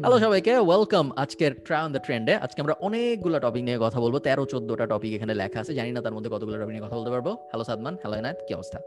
Hello 0.00 0.18
সবাইকে 0.18 0.58
welcome 0.58 1.10
আজকের 1.16 1.54
try 1.54 1.84
on 1.84 1.92
the 1.92 2.00
ট্রেন্ডে 2.04 2.34
আজকে 2.34 2.60
আমরা 2.60 2.74
অনেকগুলো 2.80 3.40
টপিক 3.40 3.64
নিয়ে 3.64 3.78
কথা 3.80 4.00
বলব। 4.00 4.18
তেরো 4.18 4.46
চোদ্দটা 4.46 4.86
টপিক 4.86 5.14
এখানে 5.14 5.34
লেখা 5.34 5.60
আছে। 5.60 5.74
জানি 5.74 5.92
না 5.92 6.00
তার 6.00 6.12
মধ্যে 6.12 6.30
কতগুলো 6.30 6.56
টপিক 6.56 6.68
নিয়ে 6.68 6.86
কথা 6.86 6.96
বলতে 6.96 7.10
পারব। 7.10 7.28
হ্যালো 7.28 7.64
সাদমান। 7.64 7.94
হ্যালো 7.94 8.16
এনায়ত। 8.16 8.36
কি 8.48 8.54
অবস্থা? 8.54 8.78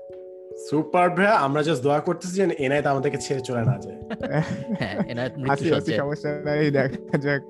সুপার 0.69 1.09
ভাইয়া। 1.09 1.31
আমরা 1.31 1.61
জাস্ট 1.61 1.83
দোয়া 1.83 1.99
করতেছি 1.99 2.33
যে 2.33 2.55
এনায়েত 2.59 2.85
আমাদেরকে 2.85 3.17
ছেড়ে 3.17 3.41
চলে 3.41 3.65
না 3.65 3.79
যায়। 3.79 3.95
হ্যাঁ 4.79 5.05
এনায়ত 5.07 5.31
মৃত্যু 5.37 5.69
সজ্জায়। 5.69 5.99
সমস্যা 5.99 6.41
নাই 6.45 6.71
দেখা 6.71 7.17
যাক। 7.17 7.41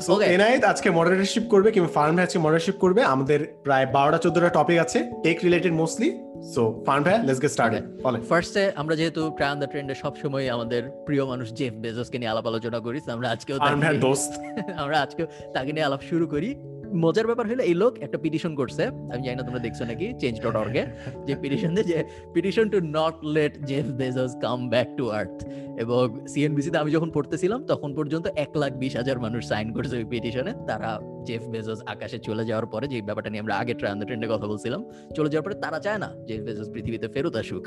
সো. 0.00 0.20
এনায়েত 0.20 0.64
আজকে 0.64 0.90
মডারেটরশিপ 0.90 1.42
করবে 1.50 1.70
কিংবা 1.70 1.88
ফার্ম 1.88 2.18
আজকে 2.18 2.38
মডারেটরশিপ 2.38 2.74
করবে। 2.74 3.02
আমাদের 3.02 3.58
প্রায় 3.62 3.86
বারোটা 3.86 4.18
চোদ্দটা 4.18 4.48
টপিক 4.48 4.78
আছে। 4.78 5.10
টেক 5.22 5.38
রিলেটেড 5.44 5.72
মোস্টলি 5.72 6.27
সো 6.42 6.84
ভাই 6.86 7.00
লেটস 7.26 7.40
গেট 7.40 7.50
স্টার্টেড 7.50 8.02
বলে 8.02 8.20
ফার্স্টে 8.20 8.72
আমরা 8.76 8.96
যেহেতু 8.96 9.30
ট্রাই 9.36 9.50
অন 9.52 9.58
দ্য 9.58 9.66
ট্রেন্ডে 9.66 9.94
সবসময় 9.94 10.48
আমাদের 10.50 10.82
প্রিয় 11.06 11.24
মানুষ 11.24 11.52
জেফ 11.52 11.74
বেজোসকে 11.74 12.18
নিয়ে 12.18 12.30
আলাপ 12.30 12.46
আলোচনা 12.46 12.80
করি 12.80 13.00
আমরা 13.12 13.30
আজকেও 13.30 13.56
নিয়ে- 13.58 14.00
দোস্ত। 14.00 14.32
আমরা 14.76 15.00
আজকে 15.00 15.26
তাকে 15.52 15.72
নিয়ে 15.72 15.84
আলাপ 15.84 16.00
শুরু 16.00 16.26
করি। 16.26 16.54
মজার 16.94 17.26
ব্যাপার 17.26 17.46
হলো 17.50 17.62
এই 17.62 17.74
লোক 17.74 17.98
একটা 17.98 18.18
পিটিশন 18.18 18.54
করছে। 18.54 18.86
আমি 18.86 19.22
জানি 19.22 19.36
না 19.36 19.42
তোমরা 19.42 19.58
দেখছ 19.58 19.82
নাকি? 19.82 20.14
চেঞ্জ 20.18 20.40
ডট 20.40 20.56
অর্গে 20.56 20.86
যে 21.26 21.34
পিটিশন 21.34 21.74
যে 21.74 22.04
petition 22.32 22.68
to 22.68 22.80
not 22.80 23.24
let 23.24 23.64
Jeff 23.64 23.86
Bezos 23.86 24.36
come 24.42 24.68
back 24.68 24.88
to 24.96 25.10
Earth 25.10 25.44
এবং 25.78 26.26
সিএনবিসি 26.28 26.70
তে 26.70 26.78
আমি 26.78 26.90
যখন 26.90 27.10
পড়তেছিলাম 27.10 27.64
তখন 27.66 27.94
পর্যন্ত 27.94 28.26
এক 28.36 28.56
লাখ 28.56 28.72
বিশ 28.72 28.96
হাজার 28.96 29.18
মানুষ 29.18 29.46
সাইন 29.46 29.72
করেছে 29.72 29.96
ওই 29.96 30.04
পিটিশনে। 30.04 30.52
তারা 30.66 31.00
জেফ 31.28 31.42
বেজোস 31.52 31.80
আকাশে 31.92 32.18
চলে 32.26 32.42
যাওয়ার 32.48 32.66
পরে 32.72 32.86
যে 32.92 32.96
ব্যাপারটা 33.08 33.30
নিয়ে 33.32 33.42
আমরা 33.44 33.54
আগে 33.62 33.72
ট্রান 33.80 33.94
ট্রেন্ডে 34.08 34.28
কথা 34.34 34.46
বলছিলাম, 34.52 34.80
চলে 35.16 35.28
যাওয়ার 35.30 35.44
পরে 35.46 35.56
তারা 35.64 35.78
চায় 35.86 35.98
না 36.04 36.08
জেফ 36.28 36.40
বেজোস 36.46 36.68
পৃথিবীতে 36.74 37.06
ফেরত 37.14 37.34
আসুক। 37.42 37.64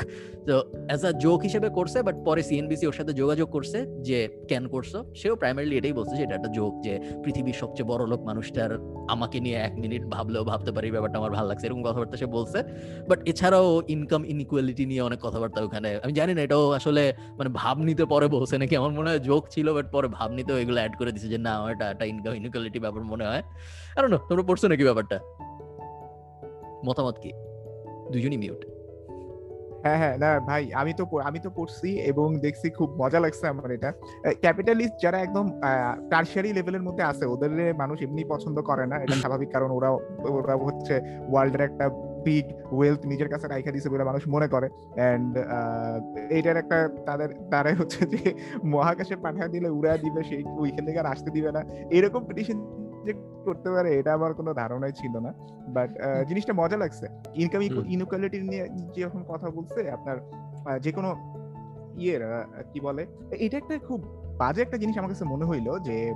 তো 0.48 0.55
অ্যাজ 0.90 1.02
আ 1.10 1.12
জোক 1.24 1.40
হিসেবে 1.48 1.68
করছে 1.77 1.98
বাট 2.08 2.16
পরে 2.27 2.41
সিএনবিসি 2.50 2.85
ওর 2.90 2.96
সাথে 3.00 3.12
যোগাযোগ 3.22 3.48
করছে 3.55 3.80
যে 4.08 4.18
কেন 4.52 4.63
করছ, 4.74 4.91
সেও 5.20 5.34
প্রাইমারিলি 5.41 5.76
এটাই 5.80 5.94
বলছে 6.00 6.13
যে 6.20 6.24
এটা 6.27 6.35
একটা 6.40 6.52
জোক 6.58 6.74
যে 6.85 6.94
পৃথিবীর 7.24 7.58
সবচেয়ে 7.62 7.88
বড় 7.91 8.04
লোক 8.12 8.22
মানুষটার 8.30 8.72
আমাকে 9.13 9.38
নিয়ে 9.46 9.58
এক 9.68 9.74
মিনিট 9.84 10.04
ভাবলেও 10.16 10.44
ভাবতে 10.52 10.72
পারি 10.76 10.88
ব্যাপারটা 10.96 11.18
আমার 11.22 11.32
ভালো 11.38 11.48
লাগছে, 11.52 11.66
এরকম 11.68 11.84
কথাবার্তা 11.88 12.16
সে 12.22 12.28
বলছে। 12.38 12.60
বাট 13.10 13.20
এছাড়াও 13.32 13.68
ইনকাম 13.96 14.22
ইনইকুয়ালিটি 14.34 14.84
নিয়ে 14.91 15.02
অনেক 15.10 15.20
কথাবার্তা 15.26 15.60
ওখানে, 15.68 15.90
আমি 16.04 16.13
জানি 16.20 16.32
না 16.38 16.41
এটাও 16.48 16.63
আসলে 16.80 17.04
মানে 17.40 17.50
ভাব 17.62 17.76
নিতে 17.88 18.04
পরে 18.13 18.28
বলছে 18.35 18.55
নাকি, 18.62 18.74
আমার 18.82 18.91
মনে 18.98 19.07
হয় 19.12 19.22
জোক 19.30 19.44
ছিল 19.54 19.68
বাট 19.78 19.88
পরে 19.96 20.07
ভাব 20.18 20.30
নিতেও 20.38 20.57
এগুলো 20.63 20.80
অ্যাড 20.82 20.94
করে 21.00 21.12
দিছে 21.16 21.28
যে 21.34 21.40
না 21.48 21.54
এটা 21.74 21.85
একটা 21.94 22.05
ইনকাম 22.12 22.34
ইনইকুয়ালিটি 22.40 22.80
ব্যাপার 22.85 23.04
মনে 23.12 23.26
হয়। 23.30 23.44
আর 23.98 24.04
না 24.13 24.20
তোমরা 24.27 24.44
পড়ছো 24.49 24.66
নাকি 24.71 24.84
ব্যাপারটা? 24.90 25.18
মতামত 26.88 27.16
কি? 27.24 27.32
দুজনই 28.13 28.40
মিউট 28.44 28.63
হ্যাঁ 29.85 29.99
হ্যাঁ 30.02 30.16
না 30.24 30.30
ভাই, 30.49 30.63
আমি 30.82 30.91
তো 30.99 31.04
আমি 31.30 31.40
তো 31.46 31.49
পড়ছি 31.57 31.90
এবং 32.12 32.27
দেখছি 32.46 32.68
খুব 32.77 32.90
মজা 33.02 33.20
লাগছে 33.26 33.46
আমার 33.54 33.72
এটা। 33.77 33.90
ক্যাপিটালিস্ট 34.44 34.96
যারা 35.04 35.18
একদম 35.26 35.46
টার্সারি 36.12 36.49
লেভেলের 36.57 36.84
মধ্যে 36.88 37.04
আছে, 37.12 37.26
ওদের 37.34 37.52
মানুষ 37.82 37.98
এমনি 38.05 38.24
পছন্দ 38.34 38.57
করে 38.70 38.85
না, 38.91 38.96
এটা 39.04 39.16
স্বাভাবিক 39.24 39.49
কারণ 39.55 39.70
ওরা 39.77 39.90
ওরা 40.35 40.55
হচ্ছে 40.68 40.96
ওয়ার্ল্ডের 41.32 41.63
একটা 41.70 41.85
বিগ 42.26 42.46
ওয়েলথ 42.77 43.02
নিজের 43.12 43.29
কাছে 43.34 43.46
রাইখা 43.48 43.72
দিছে 43.76 43.90
বলে 43.94 44.04
মানুষ 44.10 44.24
মনে 44.35 44.48
করে। 44.54 44.68
এন্ড 45.10 45.32
এইটার 46.35 46.57
একটা 46.63 46.77
তাদের, 47.07 47.29
তারা 47.52 47.70
হচ্ছে 47.79 48.02
যে 48.13 48.22
মহাকাশে 48.74 49.16
পাঠা 49.24 49.46
দিলে 49.54 49.70
উড়া 49.77 49.94
দিবে, 50.04 50.22
সেই 50.29 50.41
ওইখান 50.63 50.84
থেকে 50.88 50.99
আর 51.04 51.07
আসতে 51.13 51.29
দিবে 51.35 51.49
না। 51.57 51.62
এরকম 51.98 52.22
পিটিশন 52.29 52.57
যে 53.05 53.13
করতে 53.46 53.70
পারে 53.70 53.99
এটা 53.99 54.13
আমার 54.13 54.34
কোনো 54.34 54.54
ধারণাই 54.54 54.91
ছিল 54.91 55.20
না। 55.20 55.34
বাট 55.68 55.90
জিনিসটা 56.27 56.54
মজা 56.54 56.77
লাগছে। 56.77 57.07
ইনকাম। 57.35 57.62
নিয়ে 57.62 58.68
যখন 59.02 59.24
কথা 59.27 59.49
বলছে 59.49 59.91
আপনার 59.91 60.18
যে 60.80 60.91
কোনো 60.91 61.16
ইয়ের 61.98 62.22
কি 62.74 62.79
বলে 62.79 63.05
এটা 63.40 63.57
একটা 63.57 63.79
খুব 63.79 64.22
বাজে 64.38 64.62
একটা 64.62 64.78
জিনিস 64.78 64.97
আমার 64.97 65.09
কাছে 65.09 65.25
মনে 65.25 65.45
হইল 65.45 65.79
যে 65.79 66.13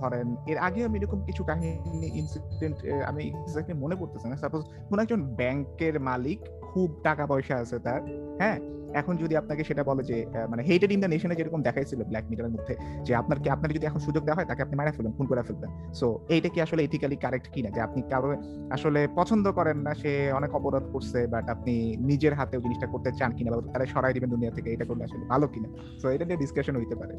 ধরেন 0.00 0.36
এর 0.46 0.58
আগে 0.58 0.84
আমি 0.84 0.98
এরকম 0.98 1.24
কিছু 1.24 1.44
কাহিনী 1.44 2.06
ইনসিডেন্ট 2.06 2.76
আমি 3.06 3.28
এক্স্যাক্টলি 3.28 3.74
মনে 3.74 3.96
পড়তেছে 3.96 4.28
না। 4.28 4.36
সাপোজ 4.36 4.64
কোন 4.88 4.98
একজন 4.98 5.22
ব্যাংকের 5.22 6.00
মালিক 6.00 6.40
খুব 6.62 7.00
টাকা 7.02 7.26
পয়সা 7.26 7.56
আছে 7.56 7.78
তার 7.78 8.00
হ্যাঁ? 8.38 8.58
এখন 9.00 9.14
যদি 9.22 9.34
আপনাকে 9.42 9.62
সেটা 9.68 9.82
বলে 9.90 10.02
যে 10.10 10.16
মানে 10.50 10.62
হেটেড 10.68 10.90
ইন 10.94 11.00
দ্য 11.02 11.08
নেশনে 11.14 11.34
যেরকম 11.38 11.60
দেখাইছিল 11.68 12.00
ব্ল্যাক 12.10 12.24
মিটারের 12.30 12.52
মধ্যে, 12.56 12.74
যে 13.06 13.12
আপনার 13.20 13.38
কি, 13.42 13.48
আপনার 13.54 13.70
যদি 13.76 13.84
এখন 13.90 14.00
সুযোগ 14.06 14.22
দেওয়া 14.26 14.38
হয়, 14.38 14.48
তাকে 14.50 14.60
আপনি 14.66 14.74
মারা 14.80 14.92
ফেলবেন, 14.96 15.12
খুন 15.18 15.26
করে 15.30 15.42
ফেলবেন। 15.48 15.70
সো 16.00 16.06
এইটা 16.34 16.48
কি 16.54 16.58
আসলে 16.66 16.80
এথিক্যালি 16.86 17.16
কারেক্ট 17.24 17.46
কিনা? 17.54 17.70
যে 17.76 17.80
আপনি 17.86 18.00
কারও 18.12 18.30
আসলে 18.76 19.00
পছন্দ 19.18 19.44
করেন 19.58 19.78
না, 19.86 19.92
সে 20.02 20.12
অনেক 20.38 20.50
অপরাধ 20.58 20.84
করছে 20.92 21.18
বাট 21.34 21.44
আপনি 21.54 21.74
নিজের 22.10 22.32
হাতেও 22.38 22.60
জিনিসটা 22.64 22.86
করতে 22.92 23.10
চান 23.18 23.30
কিনা, 23.36 23.48
বা 23.52 23.56
তারা 23.72 23.86
সরাই 23.94 24.12
দিবেন 24.16 24.30
দুনিয়া 24.34 24.52
থেকে, 24.56 24.68
এটা 24.74 24.84
করলে 24.90 25.02
আসলে 25.08 25.24
ভালো 25.32 25.46
কিনা? 25.54 25.68
সো 26.00 26.06
এটা 26.14 26.24
নিয়ে 26.28 26.40
ডিসকাশন 26.44 26.74
হইতে 26.80 26.94
পারে। 27.00 27.14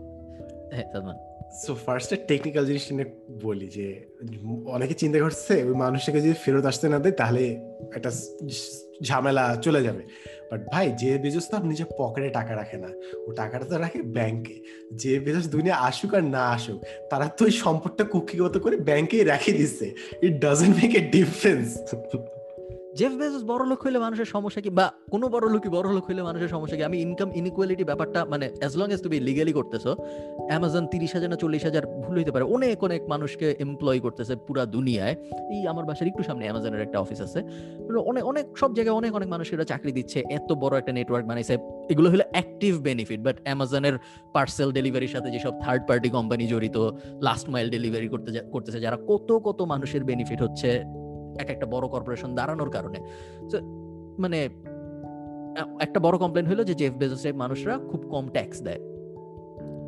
হ্যাঁ 0.76 0.88
সো 1.64 1.76
ফার্স্টে 1.86 2.16
টেকনিক্যাল 2.30 2.66
জিনিসটা 2.66 2.96
নিয়ে 2.96 3.10
বলি 3.46 3.68
যে, 3.68 3.88
অনেকে 4.76 4.94
চিন্তা 4.94 5.20
করছে, 5.20 5.54
ওই 5.64 5.74
মানুষটাকে 5.74 6.22
যদি 6.22 6.34
ফেরত 6.44 6.66
আসতে 6.66 6.90
না 6.90 7.00
দেয়, 7.00 7.12
তাহলে 7.12 7.44
একটা 7.96 8.10
ঝামেলা 9.04 9.56
চলে 9.66 9.82
যাবে। 9.84 10.04
বাট 10.52 10.62
ভাই, 10.74 10.92
যে 11.02 11.18
বেজস 11.18 11.46
তো 11.52 11.56
নিজের 11.72 11.88
পকেটে 12.00 12.30
টাকা 12.30 12.56
রাখে 12.56 12.78
না, 12.78 12.90
ও 13.26 13.32
টাকাটা 13.32 13.66
তো 13.66 13.78
রাখে 13.78 14.02
ব্যাংকে 14.02 14.56
যে 14.92 15.20
বেজস 15.20 15.46
দুনিয়া 15.56 15.76
আসুক 15.76 16.14
আর 16.14 16.24
না 16.24 16.44
আসুক, 16.56 16.80
তারা 17.10 17.28
তো 17.38 17.46
ওই 17.46 17.52
সম্পদটা 17.52 18.04
কুক্ষিগত 18.04 18.58
করে 18.58 18.78
ব্যাংকেই 18.78 19.24
রেখে 19.24 19.52
দিচ্ছে 19.52 19.88
it 20.26 20.34
doesn't 20.46 20.74
make 20.80 20.92
a 20.96 21.02
difference 21.16 21.68
Jeff 22.98 23.14
Bezos 23.14 23.44
বড় 23.44 23.64
লোক 23.66 23.80
হইলে 23.86 24.00
মানুষের 24.00 24.26
সমস্যা 24.26 24.62
কি? 24.62 24.70
বা 24.70 24.86
কোনো 25.12 25.26
বড় 25.30 25.46
লোকই 25.54 25.70
বড় 25.70 25.88
লোক 25.94 26.06
হইলে 26.10 26.24
মানুষের 26.24 26.48
সমস্যা 26.48 26.78
কি? 26.78 26.84
আমি 26.84 26.98
ইনকাম 27.02 27.30
ইনইকুয়ালিটি 27.36 27.84
ব্যাপারটা 27.84 28.20
মানে 28.26 28.46
অ্যাজ 28.60 28.74
লং 28.78 28.88
এজ 28.94 29.00
তুমি 29.04 29.20
লিগালি 29.20 29.54
করতেছো 29.54 29.92
অ্যামাজন 30.50 30.88
তিরিশ 30.88 31.12
হাজার 31.16 31.30
না 31.30 31.36
চল্লিশ 31.36 31.64
হাজার 31.64 31.84
ভুল 32.04 32.16
হইতে 32.18 32.32
পারে। 32.32 32.46
অনেক 32.56 32.78
অনেক 32.84 33.02
মানুষকে 33.10 33.56
এমপ্লয় 33.60 34.00
করতেছে 34.00 34.34
পুরা 34.48 34.64
দুনিয়ায়। 34.66 35.16
এই 35.54 35.68
আমার 35.68 35.86
বাসার 35.86 36.08
একটু 36.08 36.24
সামনে 36.24 36.44
অ্যামাজনের 36.44 36.82
একটা 36.82 36.98
অফিস 37.00 37.20
আছে। 37.22 37.40
অনেক 38.06 38.24
অনেক, 38.26 38.46
সব 38.58 38.70
জায়গায় 38.76 38.96
অনেক 38.96 39.12
অনেক 39.16 39.28
মানুষ 39.28 39.36
মানুষেরা 39.38 39.64
চাকরি 39.64 39.92
দিচ্ছে। 39.92 40.20
এত 40.30 40.50
বড় 40.54 40.74
একটা 40.78 40.92
নেটওয়ার্ক 40.92 41.28
বানাইছে। 41.28 41.58
এগুলো 41.90 42.08
হলো 42.10 42.24
অ্যাক্টিভ 42.32 42.74
বেনিফিট 42.82 43.20
বাট 43.20 43.38
অ্যামাজনের 43.44 43.96
পার্সেল 44.34 44.72
ডেলিভারির 44.72 45.08
সাথে 45.08 45.30
যেসব 45.32 45.54
থার্ড 45.62 45.84
পার্টি 45.88 46.10
কোম্পানি 46.10 46.48
জড়িত 46.48 46.78
লাস্ট 47.22 47.50
মাইল 47.50 47.68
ডেলিভারি 47.70 48.08
করতে 48.08 48.30
করতেছে, 48.52 48.80
যারা 48.80 48.98
কত 49.08 49.30
কত 49.48 49.62
মানুষের 49.62 50.04
বেনিফিট 50.04 50.42
হচ্ছে 50.42 50.70
এক 51.40 51.50
একটা 51.50 51.66
বড় 51.66 51.88
কর্পোরেশন 51.88 52.36
দাঁড়ানোর 52.36 52.70
কারণে। 52.70 53.00
তো 53.50 53.58
মানে 54.20 54.50
একটা 55.80 56.00
বড় 56.00 56.18
কমপ্লেন 56.18 56.46
হলো 56.46 56.64
যে 56.64 56.74
জেফ 56.74 56.94
বেজোসের 56.94 57.34
মানুষরা 57.34 57.78
খুব 57.78 58.02
কম 58.10 58.30
ট্যাক্স 58.30 58.62
দেয়। 58.62 58.80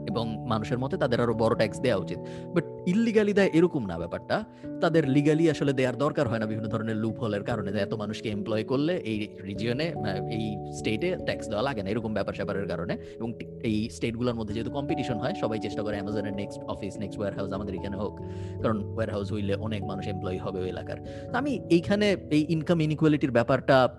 এবং 0.08 0.48
মানুষের 0.48 0.80
মতে 0.80 0.98
তাদের 0.98 1.22
আরও 1.22 1.34
বড় 1.34 1.56
ট্যাক্স 1.56 1.80
দেওয়া 1.80 1.98
উচিত। 1.98 2.20
বাট 2.56 2.64
ইলিগালি 2.88 3.34
দেয় 3.34 3.50
এরকম 3.54 3.86
না 3.86 3.98
ব্যাপারটা। 3.98 4.44
তাদের 4.82 5.10
লিগালি 5.10 5.50
আসলে 5.50 5.74
দেওয়ার 5.74 5.98
দরকার 5.98 6.28
হয় 6.28 6.40
না 6.40 6.46
বিভিন্ন 6.46 6.70
ধরনের 6.70 6.96
লুপ 6.96 7.20
হোলের 7.20 7.44
কারণে 7.44 7.70
এত 7.72 7.94
মানুষকে 7.94 8.30
এমপ্লয় 8.30 8.64
করলে 8.64 8.94
এই 8.98 9.28
রিজিয়নে 9.44 9.94
এই 10.32 10.74
স্টেটে 10.78 11.18
ট্যাক্স 11.26 11.48
দেওয়া 11.48 11.64
লাগে 11.64 11.84
না, 11.84 11.90
এরকম 11.90 12.14
ব্যাপার 12.14 12.34
স্যাপারের 12.34 12.68
কারণে। 12.68 12.94
এবং 12.94 13.34
এই 13.64 13.90
স্টেটগুলোর 13.90 14.36
মধ্যে 14.36 14.54
যেহেতু 14.54 14.72
কম্পিটিশন 14.72 15.18
হয়, 15.18 15.34
সবাই 15.34 15.60
চেষ্টা 15.60 15.82
করে 15.82 15.96
অ্যামাজনের 15.96 16.34
next 16.34 16.64
office 16.64 16.98
next 16.98 17.20
wire 17.20 17.36
house 17.36 17.52
আমাদের 17.52 17.76
এখানে 17.76 17.98
হোক। 17.98 18.20
কারণ 18.62 18.84
ওয়্যার 18.84 19.10
হাউস 19.12 19.32
হইলে 19.32 19.56
অনেক 19.56 19.84
মানুষ 19.84 20.08
এমপ্লয় 20.08 20.38
হবে 20.38 20.60
ওই 20.60 20.70
এলাকার। 20.70 20.98
আমি 21.34 21.60
এইখানে 21.70 22.18
এই 22.30 22.46
ইনকাম 22.50 22.82
ইনইকুয়ালিটির 22.82 23.32
ব্যাপারটা 23.32 23.90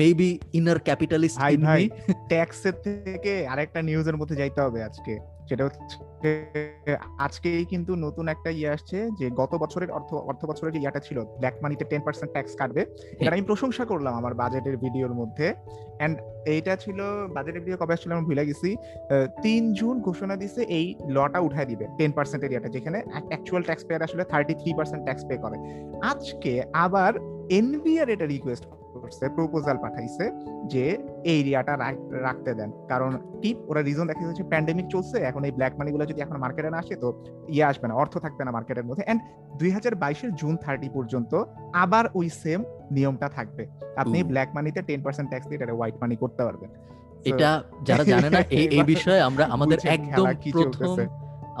মেবি 0.00 0.30
ইনার 0.58 0.78
ক্যাপিটালিস্ট 0.86 1.36
ভাই 1.42 1.54
ভাই 1.66 1.82
ট্যাক্সের 2.30 2.76
থেকে 2.84 3.32
আরেকটা 3.52 3.80
নিউজের 3.88 4.16
মধ্যে 4.20 4.36
যাইতে 4.40 4.60
হবে 4.64 4.80
আজকে। 4.88 5.14
সেটা 5.48 5.62
হচ্ছে 5.66 5.96
আজকেই 7.26 7.64
কিন্তু 7.72 7.92
নতুন 8.04 8.24
একটা 8.34 8.50
ইয়ে 8.58 8.68
আসছে 8.76 8.98
যে 9.20 9.26
গত 9.40 9.52
বছরের 9.62 9.90
অর্থ 9.96 10.10
অর্থ 10.30 10.42
বছরের 10.50 10.72
যে 10.74 10.80
ইয়াটা 10.82 11.00
ছিল 11.06 11.18
ব্ল্যাক 11.40 11.56
মানিতে 11.62 11.84
টেন 11.90 12.02
পার্সেন্ট 12.06 12.30
ট্যাক্স 12.34 12.52
কাটবে। 12.60 12.82
এটা 13.20 13.34
আমি 13.36 13.44
প্রশংসা 13.50 13.84
করলাম 13.90 14.12
আমার 14.20 14.34
বাজেটের 14.40 14.76
ভিডিওর 14.84 15.14
মধ্যে। 15.20 15.46
এন্ড 16.04 16.16
এইটা 16.54 16.72
ছিল 16.84 16.98
বাজেটের 17.36 17.62
ভিডিও 17.64 17.80
কবে 17.80 17.94
আসছিল 17.94 18.10
আমি 18.16 18.24
ভুলে 18.28 18.44
গেছি। 18.48 18.68
তিন 19.44 19.62
জুন 19.78 19.94
ঘোষণা 20.06 20.34
দিছে 20.42 20.62
এই 20.78 20.86
লটা 21.16 21.38
উঠায় 21.46 21.68
দিবে 21.70 21.84
টেন 21.98 22.10
পার্সেন্ট 22.16 22.42
এরিয়াটা 22.44 22.68
যেখানে 22.76 22.98
অ্যাকচুয়াল 23.30 23.62
ট্যাক্স 23.68 23.84
পেয়ার 23.86 24.02
আসলে 24.08 24.24
thirty 24.32 24.54
three 24.60 24.70
percent 24.78 25.02
tax 25.06 25.22
pay 25.28 25.34
করে। 25.44 25.56
আজকে 26.10 26.52
আবার 26.84 27.12
এনবিআর 27.58 28.08
এটা 28.14 28.26
রিকোয়েস্ট 28.34 28.64
করছে 28.98 29.28
প্রপোজাল 29.28 29.76
পাঠাইছে 29.76 30.24
যে 30.66 30.98
এই 31.24 31.40
এরিয়াটা 31.40 31.76
রাখতে 32.22 32.54
দেন 32.54 32.70
কারণ 32.88 33.18
কি 33.42 33.54
ওরা 33.66 33.82
রিজন 33.82 34.06
দেখা 34.06 34.26
যাচ্ছে 34.26 34.44
প্যান্ডেমিক 34.44 34.86
চলছে 34.86 35.18
এখন 35.18 35.44
এই 35.44 35.50
ব্ল্যাক 35.50 35.72
মানিগুলো 35.78 36.04
যদি 36.04 36.20
এখন 36.20 36.36
মার্কেটে 36.36 36.70
না 36.70 36.78
আসে 36.78 36.96
তো 36.96 37.22
ইয়ে 37.48 37.64
আসবে 37.64 37.88
না 37.88 37.94
অর্থ 37.94 38.18
থাকবে 38.18 38.44
না 38.44 38.50
মার্কেটের 38.50 38.84
মধ্যে 38.84 39.04
এন্ড 39.06 39.20
দুই 39.58 39.70
হাজার 39.70 39.94
বাইশের 39.94 40.34
জুন 40.34 40.56
থার্টি 40.56 40.88
পর্যন্ত 40.88 41.44
আবার 41.74 42.04
ওই 42.14 42.28
সেম 42.28 42.64
নিয়মটা 42.90 43.28
থাকবে 43.28 43.66
আপনি। 43.96 44.22
ব্ল্যাক 44.22 44.48
মানিতে 44.54 44.82
টেন 44.82 45.02
পার্সেন্ট 45.02 45.28
ট্যাক্স 45.28 45.48
দিয়ে 45.48 45.72
হোয়াইট 45.72 45.94
মানি 46.00 46.16
করতে 46.16 46.44
পারবেন 46.44 46.70
এটা 47.24 47.62
যারা 47.82 48.04
জানে 48.04 48.30
না 48.30 48.40
এই 48.50 48.82
বিষয়ে 48.94 49.20
আমরা 49.20 49.44
আমাদের 49.44 49.78
একদম 49.86 50.26
প্রথম। 50.52 50.96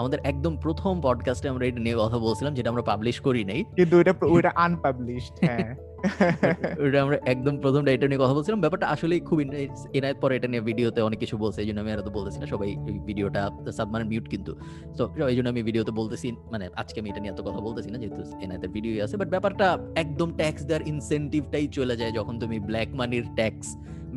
আমাদের 0.00 0.18
একদম 0.30 0.52
প্রথম 0.56 0.92
পডকাস্টে 1.00 1.46
আমরা 1.48 1.64
এটা 1.66 1.80
নিয়ে 1.80 1.96
কথা 2.04 2.18
বলছিলাম 2.18 2.52
যেটা 2.54 2.68
আমরা 2.70 2.82
পাবলিশ 2.82 3.16
করি 3.20 3.42
নাই। 3.44 3.60
কিন্তু 3.76 3.94
ওইটা 3.96 4.12
ওইটা 4.34 4.50
আনপাবলিশড 4.66 5.34
হ্যাঁ। 5.42 5.74
ওটা 6.84 6.98
আমরা 7.02 7.16
একদম 7.32 7.54
প্রথমটা 7.62 7.90
এটা 7.92 8.06
নিয়ে 8.10 8.20
কথা 8.24 8.34
বলছিলাম। 8.34 8.60
ব্যাপারটা 8.60 8.86
আসলে 8.94 9.14
খুব 9.20 9.38
এনায়েত 9.98 10.18
পরে 10.20 10.32
এটা 10.36 10.48
নিয়ে 10.52 10.62
ভিডিওতে 10.70 11.00
অনেক 11.02 11.18
কিছু 11.18 11.34
বলছে 11.38 11.58
এই 11.62 11.66
জন্য 11.68 11.78
আমি 11.80 11.90
আর 11.92 12.00
তো 12.08 12.10
বলতেছি 12.10 12.38
না। 12.42 12.46
সবাই 12.46 12.68
ভিডিওটা 13.08 13.42
সাবমান 13.78 14.02
মিউট 14.08 14.26
কিন্তু। 14.28 14.52
তো 14.98 15.02
এই 15.32 15.36
জন্য 15.36 15.48
আমি 15.54 15.62
ভিডিওতে 15.62 15.92
বলতেছি 16.00 16.28
মানে 16.52 16.64
আজকে 16.76 16.96
আমি 17.00 17.08
এটা 17.10 17.20
নিয়ে 17.22 17.32
এত 17.34 17.40
কথা 17.48 17.60
বলতেছি 17.66 17.88
না 17.92 17.98
যেহেতু 18.02 18.22
এনায়েতের 18.44 18.70
ভিডিও 18.76 18.92
আছে। 19.04 19.16
বাট 19.20 19.28
ব্যাপারটা 19.34 19.66
একদম 20.02 20.28
ট্যাক্স 20.40 20.60
দেওয়ার 20.68 20.82
ইনসেন্টিভটাই 20.92 21.66
চলে 21.68 21.94
যায় 22.00 22.12
যখন 22.18 22.34
তুমি 22.42 22.56
ব্ল্যাক 22.68 22.88
মানির 23.00 23.26
ট্যাক্স 23.38 23.68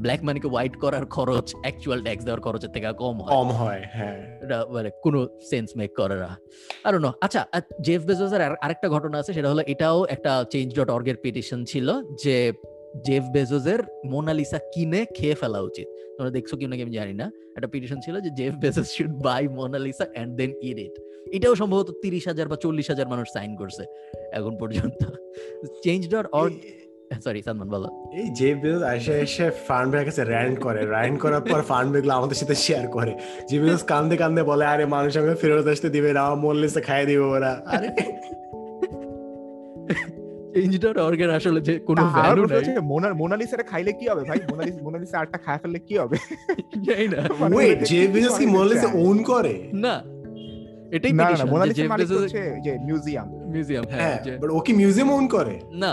ব্ল্যাক 0.03 0.21
মানিকে 0.23 0.47
হোয়াইট 0.47 0.75
করার 0.83 1.05
খরচ 1.15 1.47
অ্যাকচুয়াল 1.63 1.99
ট্যাক্স 2.05 2.23
দেওয়ার 2.25 2.41
খরচের 2.41 2.71
থেকে 2.75 2.87
কম 3.03 3.15
হয়। 3.21 3.31
কম 3.35 3.47
হয় 3.51 3.81
হ্যাঁ। 3.93 4.17
মানে 4.75 4.89
কোনো 5.03 5.19
সেন্স 5.49 5.69
মেক 5.77 5.91
করে 5.97 6.17
না। 6.23 6.31
আর 6.83 6.93
নো 6.99 7.11
আচ্ছা 7.21 7.41
জেফ 7.81 8.01
বেজোসের 8.05 8.41
আরেকটা 8.41 8.87
ঘটনা 8.89 9.15
আছে 9.19 9.31
সেটা 9.33 9.49
হলো 9.49 9.61
এটাও 9.67 10.05
একটা 10.05 10.31
চেঞ্জ 10.51 10.69
ডট 10.79 10.89
অর্গের 10.89 11.17
পিটিশন 11.23 11.59
ছিল 11.65 11.87
যে 12.23 12.53
জেফ 13.07 13.23
বেজোসের 13.33 13.79
মোনালিসা 14.05 14.59
কিনে 14.73 15.05
খেয়ে 15.17 15.35
ফেলা 15.35 15.59
উচিত। 15.59 15.87
তোমরা 16.17 16.31
দেখছ 16.31 16.51
কি 16.55 16.65
নাকি 16.67 16.81
আমি 16.81 16.93
জানি 16.93 17.13
না। 17.13 17.31
একটা 17.57 17.67
পিটিশন 17.67 17.99
ছিল 18.05 18.15
যে 18.25 18.29
Jeff 18.29 18.53
Bezos 18.55 18.87
should 18.95 19.13
buy 19.23 19.47
Mona Lisa 19.47 20.05
and 20.15 20.31
then 20.35 20.51
it 20.61 20.77
it 20.85 20.95
এটাও 21.33 21.53
সম্ভবত 21.55 21.89
তিরিশ 22.01 22.23
হাজার 22.27 22.47
বা 22.47 22.55
চল্লিশ 22.55 22.87
হাজার 22.89 23.07
মানুষ 23.07 23.27
সাইন 23.33 23.51
করছে 23.55 23.83
এখন 24.31 24.53
পর্যন্ত। 24.57 25.01
Change 25.83 26.01
dot 26.09 26.25
org 26.31 26.53
sorry 27.25 27.41
Salman 27.47 27.67
বলো। 27.75 27.87
এই 28.19 28.27
যে 28.39 28.49
বিজনেস 28.61 28.83
এসে 28.97 29.13
এসে 29.25 29.45
ফান্ড 29.67 29.91
কাছে 30.07 30.21
র্যান্ড 30.33 30.55
করে 30.65 30.81
র্যান্ড 30.93 31.17
করার 31.23 31.43
পর 31.51 31.59
ফান্ড 31.69 31.89
ব্যাগগুলো 31.93 32.13
আমাদের 32.19 32.37
সাথে 32.41 32.55
শেয়ার 32.65 32.85
করে। 32.95 33.13
যে 33.49 33.55
বিজনেস 33.61 33.83
কান্দে 33.91 34.15
কান্দে 34.21 34.41
বলে 34.51 34.65
আরে 34.73 34.85
মানুষ 34.95 35.11
আমাকে 35.17 35.37
ফেরত 35.41 35.67
আসতে 35.73 35.89
দিবে 35.95 36.09
না 36.15 36.21
আমার 36.25 36.39
মন 36.43 36.55
খাইয়ে 36.87 37.05
দিবে 37.09 37.25
ওরা। 37.35 37.51
আরে 37.73 37.89
চেঞ্জ 40.53 40.73
ডট 40.83 40.97
অর্গের 41.07 41.31
আসলে 41.37 41.59
যে 41.67 41.73
কোনো 41.89 42.01
ভ্যালু 42.15 42.43
নাই। 43.01 43.13
মোনালিসারে 43.21 43.63
খাইলে 43.71 43.91
কি 43.99 44.05
হবে 44.11 44.23
ভাই? 44.29 44.39
মোনালিসা 44.51 44.79
মোনালিসা 44.87 45.15
আরটা 45.21 45.37
খায় 45.45 45.59
ফেললে 45.61 45.79
কি 45.87 45.95
হবে? 46.01 46.17
জানি 46.87 47.05
না। 47.13 47.19
মানে 47.41 47.53
ওয়েট 47.55 47.79
যে 47.89 47.99
বিজনেস 48.13 48.35
কি 48.41 48.45
মন 48.55 48.65
চায়? 48.81 48.93
ওন 49.05 49.17
করে? 49.31 49.55
না 49.85 49.95
এটাই 50.95 51.11
না 51.19 51.25
না, 51.39 51.45
মোনালিসা 51.53 51.83
মালিক 51.93 52.07
হচ্ছে 52.11 52.41
যে 52.65 52.71
মিউজিয়াম 52.87 53.27
মিউজিয়াম 53.53 53.83
হ্যাঁ 53.93 54.17
হ্যাঁ 54.25 54.37
বাট 54.41 54.49
ও 54.57 54.59
কি 54.65 54.71
মিউজিয়াম 54.81 55.09
ওন 55.17 55.25
করে? 55.35 55.55
না। 55.83 55.91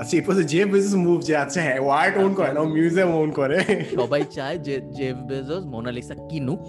আচ্ছা 0.00 0.16
ইট 0.16 0.24
ওয়াজ 0.28 0.38
যে 0.44 0.60
বিজনেস 0.64 0.94
মুভ 0.94 1.18
যে 1.22 1.36
আচ্ছা 1.36 1.60
হ্যাঁ 1.62 1.80
ওয়ার্ড 1.80 2.14
ওন 2.16 2.34
করে 2.34 2.50
না 2.52 2.60
মিউজিয়াম 2.74 3.10
ওন 3.14 3.30
করে 3.30 3.56
সবাই 3.96 4.22
চায় 4.30 4.58
যে 4.58 4.74
জেফ 4.90 5.16
বেজোস 5.28 5.62
মোনালিসা 5.64 6.14
কিনুক 6.30 6.62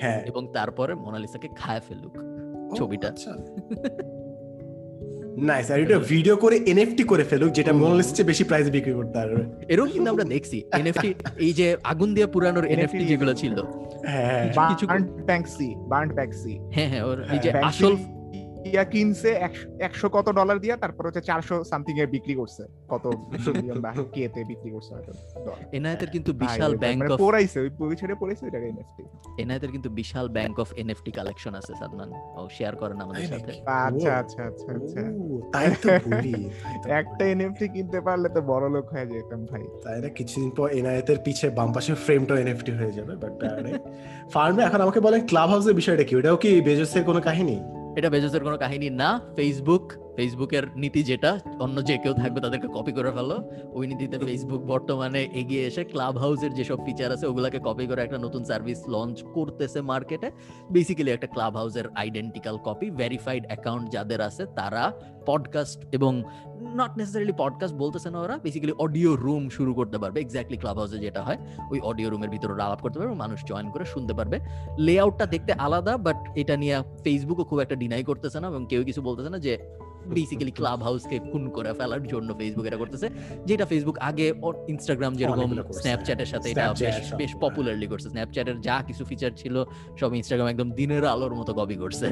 হ্যাঁ 0.00 0.20
এবং 0.26 0.42
তারপরে 0.52 0.94
মোনালিসাকে 0.94 1.48
খায় 1.56 1.82
ফেলুক 1.88 2.14
ছবিটা। 2.76 3.08
আচ্ছা 3.08 3.32
নাইস 5.42 5.70
আর 5.70 5.80
এটা 5.80 5.98
ভিডিও 6.08 6.36
করে 6.36 6.56
এনএফটি 6.66 7.04
করে 7.04 7.24
ফেলুক 7.24 7.50
যেটা 7.52 7.72
হুম। 7.72 7.80
মন 7.82 7.96
বেশি 8.26 8.44
প্রাইসে 8.44 8.70
বিক্রি 8.70 8.92
করতে 8.92 9.12
পারবে 9.14 9.42
এরকম 9.68 9.88
কিন্তু 9.92 10.08
আমরা 10.10 10.24
দেখছি 10.24 10.62
এনএফটি 10.72 11.08
এই 11.38 11.52
যে 11.52 11.76
আগুন 11.84 12.14
দিয়ে 12.14 12.26
পুরানোর 12.26 12.64
এনএফটি 12.64 12.98
NFT 12.98 13.08
যেগুলো 13.08 13.34
ছিল 13.34 13.56
হ্যাঁ 14.06 14.44
কিছু- 14.68 14.86
বার্ন 14.86 15.04
ব্যাংকসি 15.24 15.68
বার্ন 15.88 16.08
ব্যাংকসি 16.14 16.54
হ্যাঁ 16.74 16.88
হ্যাঁ 16.88 17.04
ওর 17.04 17.18
এই 17.32 17.38
যে 17.38 17.50
আসল 17.60 17.92
ইয়া 18.72 18.84
কিনছে 18.84 19.30
একশো- 19.80 20.08
কত 20.08 20.28
ডলার 20.30 20.58
দিয়া 20.58 20.76
তারপর 20.76 21.06
হচ্ছে 21.06 21.20
চারশো 21.20 21.64
সামথিং 21.64 21.98
এ 21.98 22.06
বিক্রি 22.06 22.34
করছে। 22.34 22.62
কত 22.88 23.04
মিলিয়ন 23.46 23.80
বা 23.80 23.92
কেতে 24.12 24.44
বিক্রি 24.44 24.70
করছে 24.70 24.94
হয়তো 24.94 25.12
dollar। 25.12 26.06
কিন্তু 26.10 26.32
বিশাল 26.32 26.76
ব্যাংক 26.76 26.98
মানে 26.98 27.14
অফ 27.14 27.20
পড়াইছে 27.20 27.60
ওই 27.80 27.96
ছেড়ে 27.96 28.14
পড়াইছে 28.14 28.46
এটাকে 28.46 28.66
এনএফটি 28.66 29.02
এনায়েতের 29.42 29.70
কিন্তু 29.70 29.90
বিশাল 29.90 30.28
ব্যাংক 30.28 30.58
অফ 30.60 30.72
এনএফটি 30.76 31.10
কালেকশন 31.10 31.54
আছে 31.54 31.74
সাদমান। 31.74 32.12
ও 32.36 32.48
শেয়ার 32.50 32.76
করেন 32.76 33.00
আমাদের 33.00 33.22
তাই 33.22 33.38
সাথে। 33.38 33.52
আচ্ছা 33.66 34.16
আচ্ছা 34.16 34.42
আচ্ছা 34.44 34.72
আচ্ছা। 34.72 35.00
তাই 35.52 35.70
তো 35.82 35.88
বলি 36.06 36.50
একটা 36.88 37.24
এনএফটি 37.24 37.68
কিনতে 37.68 38.00
পারলে 38.00 38.28
তো 38.28 38.40
বড় 38.42 38.68
লোক 38.70 38.88
হয়ে 38.92 39.06
যেতাম 39.06 39.46
ভাই। 39.46 39.62
তাই 39.84 40.00
না 40.00 40.08
কিছুদিন 40.08 40.50
পর 40.50 40.68
এনায়েতের 40.70 41.18
পিছে 41.24 41.50
বাম 41.50 41.72
পাশে 41.72 41.94
ফ্রেমটা 41.94 42.40
এনএফটি 42.40 42.72
হয়ে 42.72 42.92
যাবে 42.92 43.16
বাট 43.16 43.32
ফার্মে 44.30 44.62
এখন 44.62 44.80
আমাকে 44.80 45.00
বলেন 45.00 45.26
ক্লাব 45.26 45.48
হাউসের 45.48 45.74
বিষয়টা 45.74 46.04
কি? 46.04 46.16
ওটাও 46.16 46.36
কি 46.36 46.60
বেজসের 46.60 47.04
কোনো 47.04 47.20
কাহিনী? 47.20 47.75
এটা 47.96 48.08
বেজোসের 48.10 48.42
কোনো 48.46 48.56
কাহিনী 48.58 48.88
না। 48.90 49.10
ফেসবুক 49.36 49.84
ফেসবুকের 50.16 50.64
নীতি 50.76 51.02
যেটা, 51.02 51.40
অন্য 51.60 51.84
যে 51.84 51.98
কেউ 51.98 52.14
থাকবে 52.14 52.40
তাদেরকে 52.40 52.68
কপি 52.74 52.92
করে 52.92 53.10
ফেলো। 53.10 53.36
ওই 53.72 53.86
নীতিতে 53.86 54.18
ফেসবুক 54.18 54.62
বর্তমানে 54.62 55.22
এগিয়ে 55.34 55.66
এসে 55.66 55.84
ক্লাব 55.84 56.18
হাউসের 56.18 56.54
যেসব 56.54 56.78
ফিচার 56.86 57.12
আছে, 57.12 57.26
ওগুলাকে 57.26 57.58
কপি 57.58 57.86
করে 57.86 58.02
একটা 58.02 58.18
নতুন 58.18 58.44
সার্ভিস 58.44 58.82
লঞ্চ 58.88 59.22
করতেছে 59.34 59.80
মার্কেটে 59.80 60.30
বেসিক্যালি 60.70 61.10
একটা 61.10 61.26
ক্লাব 61.26 61.56
হাউসের 61.56 61.84
আইডেন্টিক্যাল 61.94 62.56
কপি 62.64 62.90
ভেরিফাইড 62.90 63.46
অ্যাকাউন্ট 63.46 63.90
যাদের 63.90 64.20
আছে 64.20 64.46
তারা 64.56 64.92
পডকাস্ট 65.26 65.84
এবং 65.92 66.12
নট 66.74 66.92
নেসেসারিলি 66.98 67.32
পডকাস্ট 67.38 67.74
বলতেছে 67.76 68.10
না 68.10 68.20
ওরা 68.20 68.38
বেসিক্যালি 68.38 68.74
অডিও 68.78 69.16
রুম 69.16 69.48
শুরু 69.48 69.74
করতে 69.74 69.98
পারবে 69.98 70.20
এক্স্যাক্টলি 70.20 70.56
ক্লাব 70.56 70.78
হাউসে 70.78 70.98
যেটা 70.98 71.22
হয়, 71.22 71.38
ওই 71.70 71.80
অডিও 71.80 72.10
রুমের 72.10 72.30
ভিতরে 72.30 72.62
আলাপ 72.62 72.80
করতে 72.80 72.98
পারবে, 72.98 73.14
মানুষ 73.14 73.44
জয়েন 73.44 73.70
করে 73.70 73.84
শুনতে 73.84 74.14
পারবে। 74.14 74.40
লেআউটটা 74.78 75.26
দেখতে 75.26 75.52
আলাদা 75.52 75.96
বাট 75.96 76.16
এটা 76.34 76.56
নিয়ে 76.56 76.82
ফেসবুকও 77.04 77.44
খুব 77.44 77.58
একটা 77.58 77.74
ডিনাই 77.74 78.04
করতেছে 78.04 78.40
না 78.40 78.46
এবং 78.48 78.66
কেউ 78.68 78.84
কিছু 78.84 79.02
বলতেছে 79.02 79.30
না 79.30 79.38
যে 79.38 79.58
বেসিক্যালি 80.14 80.50
ক্লাব 80.50 80.82
হাউসকে 80.82 81.18
খুন 81.18 81.48
করে 81.48 81.72
ফেলার 81.74 82.02
জন্য 82.02 82.34
ফেসবুক 82.34 82.66
এটা 82.66 82.76
করতেছে 82.76 83.10
যেটা 83.46 83.66
ফেসবুক 83.66 83.98
আগে 83.98 84.32
ইনস্টাগ্রাম 84.68 85.14
যেরকম 85.14 85.62
স্ন্যাপচ্যাটের 85.72 86.26
সাথে 86.26 86.50
এটা 86.50 86.72
বেশ 86.72 87.12
বেশ 87.14 87.30
হ্যাঁ। 87.30 87.50
পপুলারলি 87.50 87.86
করছে। 87.86 88.08
স্ন্যাপচ্যাটের 88.08 88.60
যা 88.60 88.82
কিছু 88.86 89.04
ফিচার 89.04 89.30
ছিল 89.36 89.64
সব 90.00 90.14
ইনস্টাগ্রাম 90.14 90.48
একদম 90.48 90.70
দিনের 90.70 91.04
আলোর 91.04 91.34
মতো 91.34 91.54
কপি 91.54 91.76
করছে। 91.76 92.06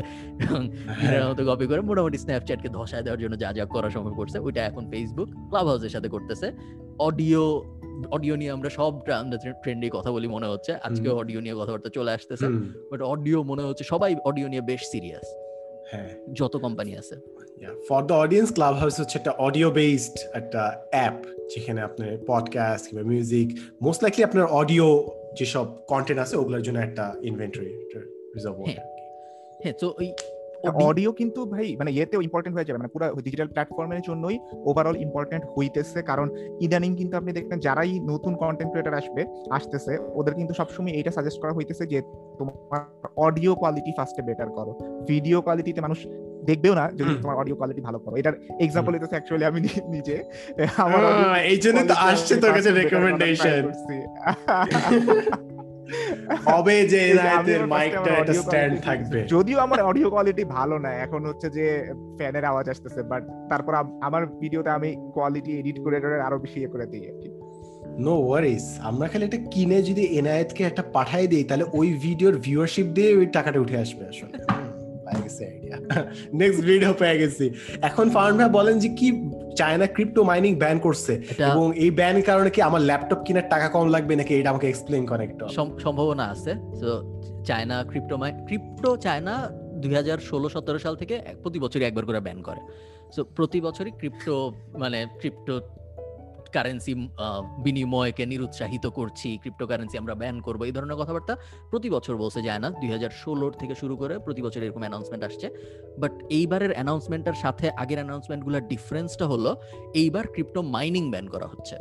দিনের 1.00 1.20
হ্যাঁ। 1.20 1.30
মতো 1.30 1.54
কপি 1.54 1.66
করে 1.66 1.80
মোটামুটি 1.80 2.18
স্ন্যাপচ্যাটকে 2.18 2.68
ধসায় 2.68 3.02
দেওয়ার 3.02 3.20
জন্য 3.20 3.38
যা 3.38 3.52
যা 3.52 3.64
করা 3.64 3.90
সম্ভব 3.90 4.14
করছে 4.14 4.38
ওইটা 4.38 4.64
এখন 4.64 4.90
ফেসবুক 4.90 5.28
ক্লাব 5.48 5.66
হাউসের 5.66 5.88
সাথে 5.88 6.08
করতেছে। 6.08 6.52
অডিও 6.98 7.64
অডিও 8.10 8.36
নিয়ে 8.36 8.50
আমরা 8.50 8.70
সব 8.70 9.00
ট্রেন্ডে 9.62 9.90
কথা 9.92 10.12
বলি 10.12 10.28
মনে 10.28 10.46
হচ্ছে। 10.46 10.74
আজকে 10.74 11.08
অডিও 11.08 11.40
নিয়ে 11.40 11.54
কথাবার্তা 11.54 11.88
চলে 11.88 12.10
আসতেছে। 12.10 12.46
বাট 12.90 13.02
অডিও 13.02 13.42
মনে 13.42 13.62
হচ্ছে 13.62 13.84
সবাই 13.84 14.16
অডিও 14.24 14.48
নিয়ে 14.48 14.62
বেশ 14.62 14.80
সিরিয়াস 14.80 15.26
হ্যাঁ 15.34 15.43
যত 16.32 16.54
কোম্পানি 16.56 16.92
আছে। 16.96 17.16
For 17.88 18.00
the 18.02 18.14
audience 18.14 18.48
club 18.52 18.74
house 18.74 18.94
হচ্ছে 19.00 19.16
একটা 19.18 19.32
অডিও 19.38 19.68
বেসড 19.70 20.16
একটা 20.34 20.62
অ্যাপ 20.90 21.16
যেখানে 21.54 21.80
আপনার 21.80 22.10
পডকাস্ট 22.26 22.84
কিংবা 22.88 23.04
মিউজিক 23.04 23.48
মোস্ট 23.82 24.00
লাইকলি 24.02 24.22
আপনার 24.24 24.46
অডিও 24.52 24.86
যেসব 25.38 25.66
কন্টেন্ট 25.86 26.20
আছে 26.20 26.34
ওগুলোর 26.36 26.62
জন্য 26.62 26.78
একটা 26.78 27.04
ইনভেন্টরি 27.22 27.72
রিজার্ভ 28.36 28.56
হ্যাঁ। 28.66 28.82
হ্যাঁ 29.62 29.76
তো 29.80 29.86
ওই 29.98 30.08
অডিও 30.88 31.12
কিন্তু 31.12 31.46
ভাই 31.46 31.76
মানে 31.76 31.90
ইয়েতেও 31.92 32.20
ইম্পর্টেন্ট 32.22 32.54
হয়ে 32.56 32.64
যাবে 32.64 32.78
মানে 32.78 32.92
পুরো 32.92 33.04
ডিজিটাল 33.20 33.48
প্ল্যাটফর্মের 33.48 34.00
জন্যই 34.00 34.36
ওভারঅল 34.64 34.96
ইম্পর্টেন্ট 34.96 35.44
হইতেছে। 35.54 36.02
কারণ 36.02 36.26
ইদানিং 36.60 36.90
কিন্তু 36.96 37.16
আপনি 37.16 37.32
দেখবেন 37.32 37.58
যারাই 37.60 38.00
নতুন 38.04 38.34
কন্টেন্ট 38.34 38.70
ক্রিয়েটার 38.72 38.94
আসবে 38.94 39.22
আসতেছে 39.50 39.98
ওদের 40.14 40.34
কিন্তু 40.34 40.52
সবসময় 40.54 40.92
এইটা 40.92 41.10
সাজেস্ট 41.10 41.38
করা 41.40 41.52
হইতেছে 41.52 41.86
যে 41.86 41.98
তোমার 42.38 42.80
অডিও 43.16 43.54
কোয়ালিটি 43.54 43.92
ফার্স্টে 43.96 44.22
বেটার 44.22 44.48
করো। 44.48 44.72
ভিডিও 45.08 45.38
কোয়ালিটিতে 45.42 45.80
মানুষ 45.80 45.98
দেখবেও 46.44 46.74
না 46.74 46.84
যদি 46.92 47.12
তোমার 47.22 47.36
অডিও 47.36 47.56
কোয়ালিটি 47.56 47.80
ভালো 47.80 47.98
করো। 47.98 48.16
এটার 48.16 48.34
এক্সাম্পল 48.60 48.92
হইতেছে 48.94 49.14
অ্যাকচুয়ালি 49.16 49.44
আমি 49.44 49.60
নিজে। 49.88 50.16
আমার 50.84 51.02
এই 51.52 51.58
জন্য 51.58 51.78
তো 51.90 51.94
আসছে 52.10 52.34
তোর 52.42 52.52
কাছে 52.52 52.70
রেকমেন্ডেশন 52.70 53.62
হবে 56.48 56.76
যে 56.92 57.00
এনায়েতের 57.10 57.62
মাইকটা 57.72 58.10
একটা 58.18 58.34
স্ট্যান্ড 58.42 58.74
থাকবে। 58.86 59.18
যদিও 59.34 59.58
আমার 59.66 59.80
অডিও 59.90 60.08
কোয়ালিটি 60.12 60.44
ভালো 60.56 60.76
না 60.84 60.90
এখন 61.04 61.20
হচ্ছে 61.30 61.48
যে 61.56 61.66
ফ্যানের 62.18 62.44
আওয়াজ 62.50 62.66
আসতেছে 62.72 63.00
বাট 63.10 63.22
তারপর 63.50 63.72
আমার 64.06 64.22
ভিডিওতে 64.42 64.70
আমি 64.78 64.90
কোয়ালিটি 65.14 65.52
এডিট 65.60 65.78
করে 65.84 65.96
আরও 66.26 66.36
বেশি 66.44 66.58
ইয়ে 66.60 66.70
করে 66.72 66.86
দিই 66.92 67.04
আর 67.10 67.16
কি। 67.22 67.28
নো 68.06 68.14
ওয়ারিস 68.28 68.66
আমরা 68.88 69.06
খালি 69.10 69.24
একটা 69.28 69.40
কিনে 69.52 69.78
যদি 69.88 70.04
এনায়েতকে 70.18 70.62
একটা 70.70 70.82
পাঠাই 70.96 71.26
দিই 71.32 71.44
তাহলে 71.48 71.64
ওই 71.78 71.88
ভিডিওর 72.04 72.34
ভিউয়ারশিপ 72.46 72.86
দিয়ে 72.96 73.10
ওই 73.18 73.26
টাকাটা 73.36 73.58
উঠে 73.64 73.76
আসবে 73.84 74.04
আসলে। 74.12 74.36
গেছি 75.22 75.42
আইডিয়া 75.50 75.76
নেক্সট 76.40 76.60
ভিডিও 76.70 76.92
পেয়ে 77.00 77.16
গেছি। 77.22 77.44
এখন 77.88 78.06
ফার্ন 78.14 78.34
ভাই 78.38 78.50
বলেন 78.58 78.76
যে 78.82 78.88
কি 78.98 79.08
চায়না 79.60 79.86
ক্রিপ্টো 79.94 80.20
মাইনিং 80.30 80.52
ব্যান 80.62 80.76
করছে 80.86 81.12
এবং 81.50 81.66
এই 81.84 81.90
ব্যান 81.98 82.16
কারণে 82.28 82.50
কি 82.54 82.60
আমার 82.68 82.82
ল্যাপটপ 82.90 83.20
কেনার 83.26 83.46
টাকা 83.54 83.66
কম 83.74 83.86
লাগবে 83.94 84.12
নাকি 84.20 84.32
এটা 84.38 84.50
আমাকে 84.54 84.66
এক্সপ্লেইন 84.68 85.04
করে 85.10 85.22
একটু? 85.28 85.44
সম্ভাবনা 85.84 86.24
আছে। 86.34 86.52
তো 86.80 86.90
চায়না 87.48 87.76
ক্রিপ্টো 87.90 88.14
ক্রিপ্টো 88.48 88.90
চায়না 89.06 89.34
দুই 89.82 89.94
হাজার 90.00 90.18
ষোলো 90.28 90.48
সতেরো 90.54 90.78
সাল 90.84 90.94
থেকে 91.02 91.14
প্রতি 91.42 91.58
বছরই 91.64 91.84
একবার 91.88 92.04
করে 92.08 92.20
ব্যান 92.26 92.38
করে। 92.48 92.60
সো 93.14 93.20
প্রতি 93.36 93.58
বছরই 93.66 93.92
ক্রিপ্টো 94.00 94.34
মানে 94.82 94.98
ক্রিপ্টো 95.20 95.54
কারেন্সি 96.56 96.92
বিনিময়কে 97.64 98.24
নিরুৎসাহিত 98.32 98.84
করছি 98.98 99.28
ক্রিপ্টো 99.42 99.64
কারেন্সি 99.70 99.96
আমরা 100.02 100.14
ব্যান 100.20 100.36
করব, 100.46 100.60
এই 100.68 100.72
ধরনের 100.76 100.98
কথাবার্তা 101.00 101.34
প্রতি 101.70 101.88
বছর 101.96 102.14
বলছে 102.22 102.40
যায় 102.48 102.60
না। 102.64 102.68
দুই 102.80 102.90
হাজার 102.94 103.12
ষোলোর 103.22 103.52
থেকে 103.60 103.74
শুরু 103.80 103.94
করে 104.02 104.14
প্রতি 104.26 104.40
বছর 104.46 104.60
এরকম 104.66 104.82
অ্যানাউন্সমেন্ট 104.84 105.22
আসছে। 105.28 105.46
বাট 106.02 106.12
এইবারের 106.38 106.72
অ্যানাউন্সমেন্টের 106.76 107.36
সাথে 107.42 107.66
আগের 107.82 107.98
অ্যানাউন্সমেন্টগুলোর 108.00 108.64
ডিফারেন্সটা 108.72 109.24
হলো, 109.32 109.50
এইবার 110.02 110.24
ক্রিপ্টো 110.34 110.60
মাইনিং 110.74 111.04
ব্যান 111.12 111.26
করা 111.34 111.46
হচ্ছে। 111.52 111.76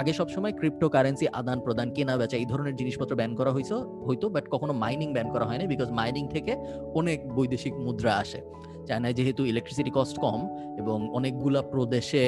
আগে 0.00 0.12
সবসময় 0.18 0.54
ক্রিপ্টো 0.60 0.86
কারেন্সি 0.94 1.26
আদান 1.40 1.58
প্রদান, 1.64 1.88
কেনা 1.96 2.14
বেচা, 2.20 2.36
এই 2.42 2.46
ধরনের 2.52 2.74
জিনিসপত্র 2.80 3.12
ব্যান 3.20 3.32
করা 3.38 3.50
হইতো 3.56 3.76
হইতো 4.08 4.26
বাট 4.34 4.44
কখনো 4.54 4.72
মাইনিং 4.84 5.08
ব্যান 5.16 5.28
করা 5.34 5.44
হয়নি 5.48 5.64
বিকজ 5.72 5.88
মাইনিং 5.98 6.24
থেকে 6.34 6.52
অনেক 7.00 7.18
বৈদেশিক 7.36 7.74
মুদ্রা 7.84 8.12
আসে। 8.22 8.40
চায়নায় 8.88 9.14
যেহেতু 9.18 9.42
ইলেকট্রিসিটি 9.52 9.90
কস্ট 9.96 10.16
কম 10.24 10.40
এবং 10.80 10.98
অনেকগুলা 11.18 11.60
প্রদেশে 11.72 12.24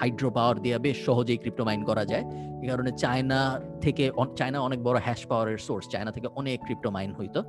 হাইড্রো 0.00 0.28
পাওয়ার 0.36 0.56
দিয়ে 0.64 0.76
বেশ 0.86 0.98
সহজেই 1.06 1.38
ক্রিপ্টো 1.42 1.62
মাইন 1.68 1.80
করা 1.90 2.04
যায় 2.10 2.24
এই 2.62 2.68
কারণে 2.70 2.90
চায়না 3.02 3.40
থেকে 3.84 4.04
চায়না 4.38 4.58
অনেক 4.68 4.80
বড় 4.88 4.98
হ্যাশ 5.06 5.20
পাওয়ারের 5.30 5.58
সোর্স 5.66 5.84
চায়না 5.92 6.10
থেকে 6.16 6.28
অনেক 6.40 6.58
ক্রিপ্টো 6.66 6.88
মাইন 6.96 7.10
হইতো। 7.18 7.40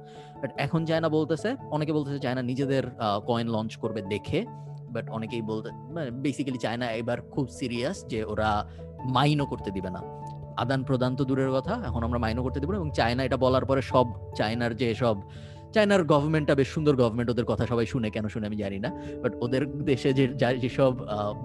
বাট 0.41 0.51
এখন 0.65 0.81
চায়না 0.89 1.09
বলতেছে, 1.17 1.49
অনেকে 1.75 1.91
বলতেছে 1.97 2.19
চায়না 2.25 2.41
নিজেদের 2.51 2.83
কয়েন 3.29 3.47
লঞ্চ 3.55 3.71
করবে 3.83 4.01
দেখে 4.13 4.39
বাট 4.95 5.05
অনেকেই 5.17 5.43
বলতে 5.51 5.69
মানে 5.95 6.09
বেসিক্যালি 6.25 6.59
চায়না 6.65 6.87
এবার 7.01 7.17
খুব 7.33 7.45
সিরিয়াস 7.59 7.97
যে 8.11 8.19
ওরা 8.23 8.49
মাইনও 9.15 9.45
করতে 9.51 9.69
দিবে 9.75 9.89
না। 9.95 10.01
আদান 10.63 10.81
প্রদান 10.88 11.12
তো 11.19 11.24
দূরের 11.29 11.51
কথা, 11.57 11.74
এখন 11.89 12.01
আমরা 12.07 12.19
মাইনও 12.24 12.43
করতে 12.45 12.60
দিব 12.62 12.72
এবং 12.81 12.89
চায়না 13.00 13.22
এটা 13.27 13.38
বলার 13.45 13.65
পরে 13.69 13.81
সব 13.91 14.05
চায়নার 14.39 14.74
যে 14.81 14.88
সব 15.01 15.17
চায়নার 15.75 16.03
গভর্নমেন্টটা 16.12 16.53
বেশ 16.60 16.69
সুন্দর 16.75 16.93
গভর্নমেন্ট 17.01 17.29
ওদের 17.33 17.48
কথা 17.51 17.63
সবাই 17.72 17.86
শুনে, 17.93 18.07
কেন 18.15 18.25
শুনে 18.33 18.45
আমি 18.50 18.57
জানি 18.63 18.79
না। 18.86 18.89
বাট 19.24 19.33
ওদের 19.45 19.63
দেশে 19.89 20.10
যে 20.17 20.25
যেসব 20.63 20.93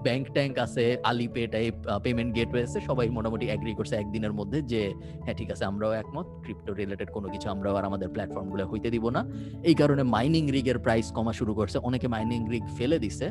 ব্যাংক 0.05 0.25
ট্যাঙ্ক 0.35 0.53
আছে 0.65 0.83
আলিপে 1.09 1.43
টাইপ 1.55 1.75
পেমেন্ট 2.05 2.31
গেটওয়ে 2.37 2.63
আছে, 2.67 2.79
সবাই 2.89 3.09
মোটামুটি 3.17 3.45
অ্যাগ্রি 3.49 3.73
করছে 3.79 3.95
একদিনের 4.01 4.33
মধ্যে 4.39 4.59
যে 4.71 4.81
হ্যাঁ 5.23 5.35
ঠিক 5.39 5.49
আছে, 5.53 5.63
আমরাও 5.71 5.91
একমত 6.01 6.27
ক্রিপ্টো 6.43 6.71
রিলেটেড 6.81 7.09
কোনো 7.15 7.27
কিছু 7.33 7.47
আমরাও 7.53 7.75
আর 7.79 7.85
আমাদের 7.89 8.09
প্ল্যাটফর্মগুলো 8.15 8.63
হইতে 8.71 8.89
দিব 8.93 9.05
না। 9.15 9.21
এই 9.69 9.75
কারণে 9.81 10.03
মাইনিং 10.15 10.43
রিগের 10.55 10.77
প্রাইস 10.85 11.07
কমা 11.17 11.33
শুরু 11.39 11.53
করছে। 11.59 11.77
অনেকে 11.87 12.07
মাইনিং 12.15 12.39
রিগ 12.53 12.65
ফেলে 12.77 12.97
দিছে 12.99 13.27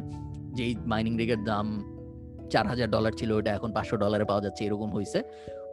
যে 0.56 0.62
এই 0.68 0.74
মাইনিং 0.92 1.12
রিগের 1.20 1.44
দাম 1.50 1.66
চার 2.52 2.64
হাজার 2.70 2.88
ডলার 2.94 3.12
ছিল 3.20 3.30
ওটা 3.38 3.50
এখন 3.58 3.70
পাঁচশো 3.76 3.96
ডলারে 4.02 4.24
পাওয়া 4.30 4.42
যাচ্ছে, 4.44 4.62
এরকম 4.68 4.90
হয়েছে 4.96 5.20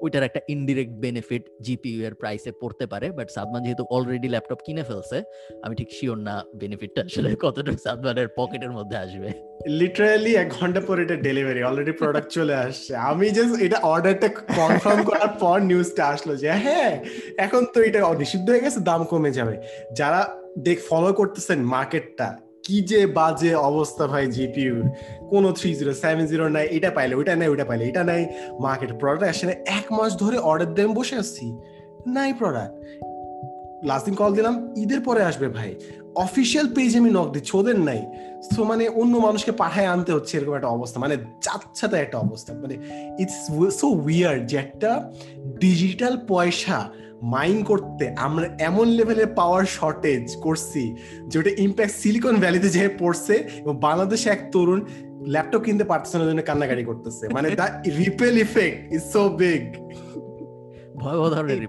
ওইটার 0.03 0.23
একটা 0.29 0.41
ইনডিরেক্ট 0.53 0.93
বেনিফিট 1.05 1.43
জিপিইউ 1.65 1.99
এর 2.07 2.13
প্রাইসে 2.21 2.51
পড়তে 2.61 2.85
পারে 2.93 3.07
বাট 3.17 3.27
সাদমান 3.35 3.61
যেহেতু 3.65 3.83
অলরেডি 3.95 4.29
ল্যাপটপ 4.33 4.59
কিনে 4.65 4.83
ফেলছে, 4.89 5.17
আমি 5.65 5.73
ঠিক 5.79 5.89
শিওর 5.97 6.17
না 6.27 6.35
বেনিফিটটা 6.61 7.01
আসলে 7.09 7.29
কতটা 7.45 7.71
সাদমানের 7.85 8.27
পকেটের 8.37 8.71
মধ্যে 8.77 8.95
আসবে। 9.03 9.29
লিটারালি 9.79 10.31
এক 10.43 10.49
ঘণ্টা 10.59 10.81
পর 10.87 10.95
এটা 11.03 11.15
ডেলিভারি 11.27 11.61
অলরেডি 11.69 11.93
প্রোডাক্ট 12.01 12.29
চলে 12.37 12.55
আসছে। 12.65 12.91
আমি 13.09 13.25
জাস্ট 13.37 13.53
এটা 13.65 13.77
অর্ডারটা 13.93 14.29
কনফার্ম 14.59 14.99
করার 15.09 15.31
পর 15.41 15.57
নিউজটা 15.69 16.03
আসলো 16.13 16.33
যে 16.41 16.47
হ্যাঁ 16.65 16.91
এখন 17.45 17.61
তো 17.73 17.77
এটা 17.87 17.99
নিষিদ্ধ 18.21 18.47
হয়ে 18.51 18.63
গেছে, 18.65 18.79
দাম 18.89 19.01
কমে 19.11 19.31
যাবে। 19.37 19.55
যারা 19.99 20.21
দেখ 20.67 20.77
ফলো 20.89 21.09
করতেছেন 21.19 21.59
মার্কেটটা 21.73 22.27
কি 22.65 22.81
যে 22.81 23.07
বাজে 23.07 23.55
অবস্থা 23.55 24.07
ভাই 24.07 24.27
জিপিউ 24.27 24.83
কোনো 25.29 25.51
থ্রি 25.51 25.75
জিরো 25.75 25.93
সেভেন 25.93 26.25
জিরো 26.25 26.49
নাই, 26.49 26.67
এটা 26.71 26.89
পাইলে, 26.91 27.15
ওইটা 27.15 27.35
নাই, 27.35 27.47
ওইটা 27.47 27.65
পাইলে, 27.65 27.85
এটা 27.85 28.03
নাই। 28.03 28.25
মার্কেট 28.59 28.99
প্রোডাক্ট 28.99 29.23
আসে 29.23 29.45
না, 29.45 29.51
এক 29.51 29.91
মাস 29.91 30.17
ধরে 30.17 30.37
অর্ডার 30.37 30.73
দেন, 30.73 30.93
বসে 30.93 31.15
আসছি 31.15 31.45
নাই 32.07 32.33
প্রোডাক্ট 32.33 32.75
লাস্ট 33.85 34.05
দিন 34.05 34.15
কল 34.15 34.33
দিলাম, 34.33 34.73
ঈদের 34.77 35.01
পরে 35.01 35.23
আসবে 35.23 35.47
ভাই। 35.47 35.75
অফিসিয়াল 36.15 36.67
পেজ 36.75 36.97
আমি 36.97 37.09
নক 37.09 37.31
দিচ্ছি, 37.31 37.57
ওদের 37.57 37.79
নাই। 37.79 38.01
সো 38.55 38.63
মানে 38.63 38.89
অন্য 38.89 39.17
মানুষকে 39.17 39.51
পাঠায় 39.51 39.85
আনতে 39.85 40.11
হচ্ছে, 40.13 40.37
এরকম 40.37 40.53
একটা 40.53 40.67
অবস্থা। 40.67 40.99
মানে 40.99 41.17
যাচ্ছাতে 41.17 41.97
একটা 41.97 42.17
অবস্থা। 42.17 42.53
মানে 42.53 42.75
ইটস 43.19 43.37
সো 43.79 43.87
উইয়ার্ড 43.87 44.47
যে 44.47 44.57
একটা 44.57 45.11
ডিজিটাল 45.59 46.17
পয়সা 46.27 46.89
মাইন 47.21 47.63
করতে 47.63 48.15
আমরা 48.17 48.57
এমন 48.59 48.87
লেভেলের 48.87 49.27
পাওয়ার 49.27 49.65
শর্টেজ 49.65 50.35
করছি 50.35 50.95
যে 51.27 51.39
ওটা 51.39 51.49
ইম্প্যাক্ট 51.57 51.95
সিলিকন 51.95 52.35
ভ্যালিতে 52.35 52.69
যে 52.69 52.89
পড়ছে 52.99 53.33
এবং 53.33 53.79
বাংলাদেশে 53.79 54.29
এক 54.29 54.49
তরুণ 54.51 54.85
ল্যাপটপ 55.27 55.59
কিনতে 55.59 55.83
পারতেছে 55.83 56.17
না 56.17 56.25
জন্য 56.25 56.41
কান্নাকাটি 56.41 56.83
করতেছে। 56.83 57.27
মানে 57.33 57.49
the 57.49 57.63
ripple 57.97 58.37
effect 58.37 58.93
is 58.93 59.01
so 59.03 59.29
big 59.29 59.61
ভয়াবহ 60.95 61.29
ধরনের 61.29 61.63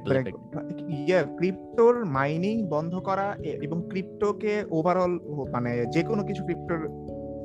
ইয়ে 0.88 1.24
ক্রিপ্টোর 1.36 2.04
মাইনিং 2.04 2.66
বন্ধ 2.66 2.94
করা 2.94 3.36
এবং 3.62 3.88
ক্রিপ্টোকে 3.88 4.64
ওভারঅল 4.70 5.18
মানে 5.52 5.84
যে 5.92 6.02
কোনো 6.02 6.24
কিছু 6.24 6.44
ক্রিপ্টোর 6.44 6.88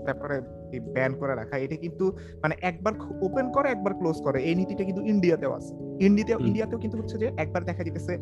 ব্যাপারে 0.03 0.41
ব্যান 0.79 1.11
করে 1.19 1.35
রাখা 1.35 1.57
এটা 1.57 1.75
কিন্তু 1.75 2.17
মানে 2.41 2.55
একবার 2.61 2.93
ওপেন 3.21 3.51
করে 3.51 3.69
একবার 3.69 3.93
ক্লোজ 3.93 4.21
করে। 4.21 4.43
এই 4.43 4.55
নীতিটা 4.55 4.83
কিন্তু 4.83 5.01
ইন্ডিয়াতেও 5.05 5.53
আছে। 5.53 5.73
ইন্ডিয়াতেও 6.05 6.39
ইন্ডিয়াতেও 6.39 6.79
কিন্তু 6.79 6.97
হচ্ছে 6.97 7.17
যে 7.17 7.31
একবার 7.37 7.63
দেখা 7.63 7.83
দিতেছে 7.83 8.17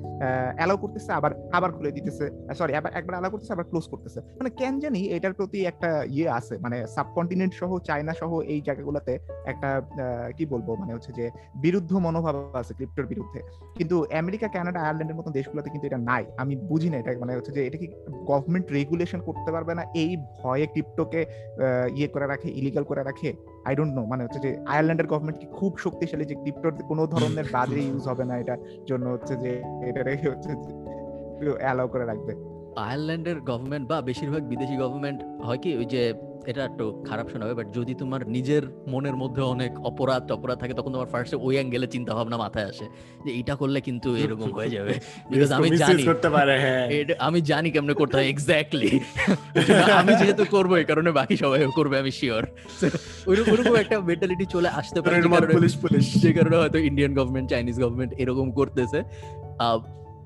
অ্যালাউ 0.55 0.77
করতেছে 0.77 1.11
আবার 1.11 1.31
আবার 1.53 1.71
খুলে 1.71 1.91
দিতেছে। 1.91 2.29
সরি 2.53 2.75
আবার 2.75 2.91
একবার 2.93 3.13
অ্যালাউ 3.13 3.31
করতেছে 3.31 3.53
আবার 3.53 3.65
ক্লোজ 3.65 3.87
করতেছে। 3.89 4.19
মানে 4.19 4.49
কেন 4.49 4.79
জানি 4.79 4.99
এটার 4.99 5.33
প্রতি 5.33 5.65
একটা 5.65 6.03
ইয়ে 6.07 6.29
আছে। 6.29 6.57
মানে 6.57 6.87
সাবকন্টিনেন্ট 6.87 7.53
সহ 7.53 7.79
চায়না 7.79 8.13
সহ 8.13 8.39
এই 8.39 8.61
জায়গাগুলোতে 8.61 9.19
একটা 9.45 9.81
কি 10.37 10.45
বলব? 10.45 10.75
মানে 10.75 10.93
হচ্ছে 10.93 11.11
যে 11.13 11.29
বিরুদ্ধ 11.55 11.93
মনোভাব 11.93 12.35
আছে 12.53 12.73
ক্রিপ্টোর 12.73 13.05
বিরুদ্ধে। 13.05 13.39
কিন্তু 13.77 14.05
আমেরিকা 14.13 14.47
কানাডা 14.47 14.79
আয়ারল্যান্ডের 14.79 15.17
মতো 15.17 15.29
দেশগুলোতে 15.31 15.69
কিন্তু 15.69 15.87
এটা 15.87 15.97
নাই। 15.97 16.25
আমি 16.37 16.55
বুঝি 16.55 16.89
না 16.89 16.97
এটা। 16.97 17.11
মানে 17.19 17.35
হচ্ছে 17.35 17.51
যে 17.51 17.67
এটা 17.67 17.77
কি 17.77 17.87
গভর্নমেন্ট 18.25 18.71
রেগুলেশন 18.71 19.19
করতে 19.19 19.51
পারবে 19.51 19.75
না? 19.75 19.83
এই 19.95 20.17
ভয়ে 20.43 20.65
ক্রিপ্টোকে 20.65 21.25
ইয়ে 21.95 22.07
করে 22.07 22.27
রাখে 22.39 22.49
ইলিগাল 22.59 22.83
করে 22.83 23.01
রাখে 23.03 23.33
আই 23.65 23.75
ডোন্ট 23.75 23.93
নো 23.95 24.05
মানে 24.05 24.23
হচ্ছে 24.23 24.39
যে 24.39 24.57
আয়ারল্যান্ডের 24.67 25.07
গভর্নমেন্ট 25.07 25.37
কি 25.39 25.47
খুব 25.51 25.71
শক্তিশালী 25.77 26.25
যে 26.25 26.35
ক্রিপ্টোর 26.35 26.71
কোনো 26.87 27.03
ধরনের 27.07 27.45
বাদে 27.51 27.79
ইউজ 27.79 28.03
হবে 28.07 28.23
না 28.25 28.37
এটার 28.37 28.59
জন্য 28.85 29.05
হচ্ছে 29.09 29.35
যে 29.35 29.51
এটা 29.89 30.03
রেখে 30.03 30.29
হচ্ছে 30.29 30.51
অ্যালাউ 31.59 31.87
করে 31.87 32.05
রাখবে। 32.05 32.58
আয়ারল্যান্ডের 32.77 33.39
গভর্নমেন্ট 33.41 33.87
বা 33.87 34.01
বেশিরভাগ 34.01 34.41
বিদেশি 34.43 34.75
গভর্নমেন্ট 34.77 35.19
হয় 35.43 35.57
কি 35.57 35.77
ওই 35.77 35.85
যে 35.85 36.13
এটা 36.45 36.63
একটু 36.65 37.03
খারাপ 37.09 37.29
শোনাবে 37.29 37.53
বাট 37.53 37.67
যদি 37.73 37.93
তোমার 37.93 38.27
নিজের 38.27 38.63
মনের 38.87 39.15
মধ্যে 39.15 39.41
অনেক 39.41 39.79
অপরাধ 39.79 40.31
অপরাধ 40.31 40.57
থাকে 40.59 40.73
তখন 40.73 40.91
তোমার 40.93 41.07
ফার্স্টে 41.07 41.35
ওই 41.35 41.55
অ্যাঙ্গেলে 41.55 41.87
চিন্তা 41.87 42.13
ভাবনা 42.13 42.37
মাথায় 42.37 42.65
আসে 42.65 42.85
যে 43.25 43.31
এটা 43.39 43.55
করলে 43.55 43.81
কিন্তু 43.81 44.15
এরকম 44.15 44.51
হয়ে 44.53 44.69
যাবে। 44.69 44.93
বিকজ 45.31 45.51
আমি 45.51 45.69
জানি 45.77 46.03
করতে 46.03 46.29
পারে 46.29 46.59
হ্যাঁ। 46.59 46.87
আমি 47.27 47.41
জানি 47.41 47.71
কেমনে 47.71 47.93
করতে 47.93 48.17
হয় 48.17 48.27
এক্স্যাক্টলি 48.29 48.89
আমি 50.01 50.13
যেহেতু 50.15 50.45
করব 50.45 50.75
এই 50.75 50.83
কারণে 50.83 51.11
বাকি 51.11 51.37
সবাই 51.37 51.59
করবে 51.75 51.97
আমি 51.99 52.11
শিওর 52.11 52.43
ওইরকম 53.27 53.51
ওইরকম 53.51 53.75
একটা 53.75 53.99
মেন্টালিটি 53.99 54.45
চলে 54.45 54.69
আসতে 54.69 55.01
পারে 55.01 55.47
পুলিশ 55.47 55.77
পুলিশ 55.77 56.21
যে 56.21 56.33
কারণে 56.33 56.55
হয়তো 56.57 56.77
ইন্ডিয়ান 56.79 57.13
গভর্নমেন্ট 57.13 57.49
চাইনিজ 57.49 57.79
গভর্নমেন্ট 57.79 58.13
এরকম 58.17 58.51
করতেছে। 58.51 59.03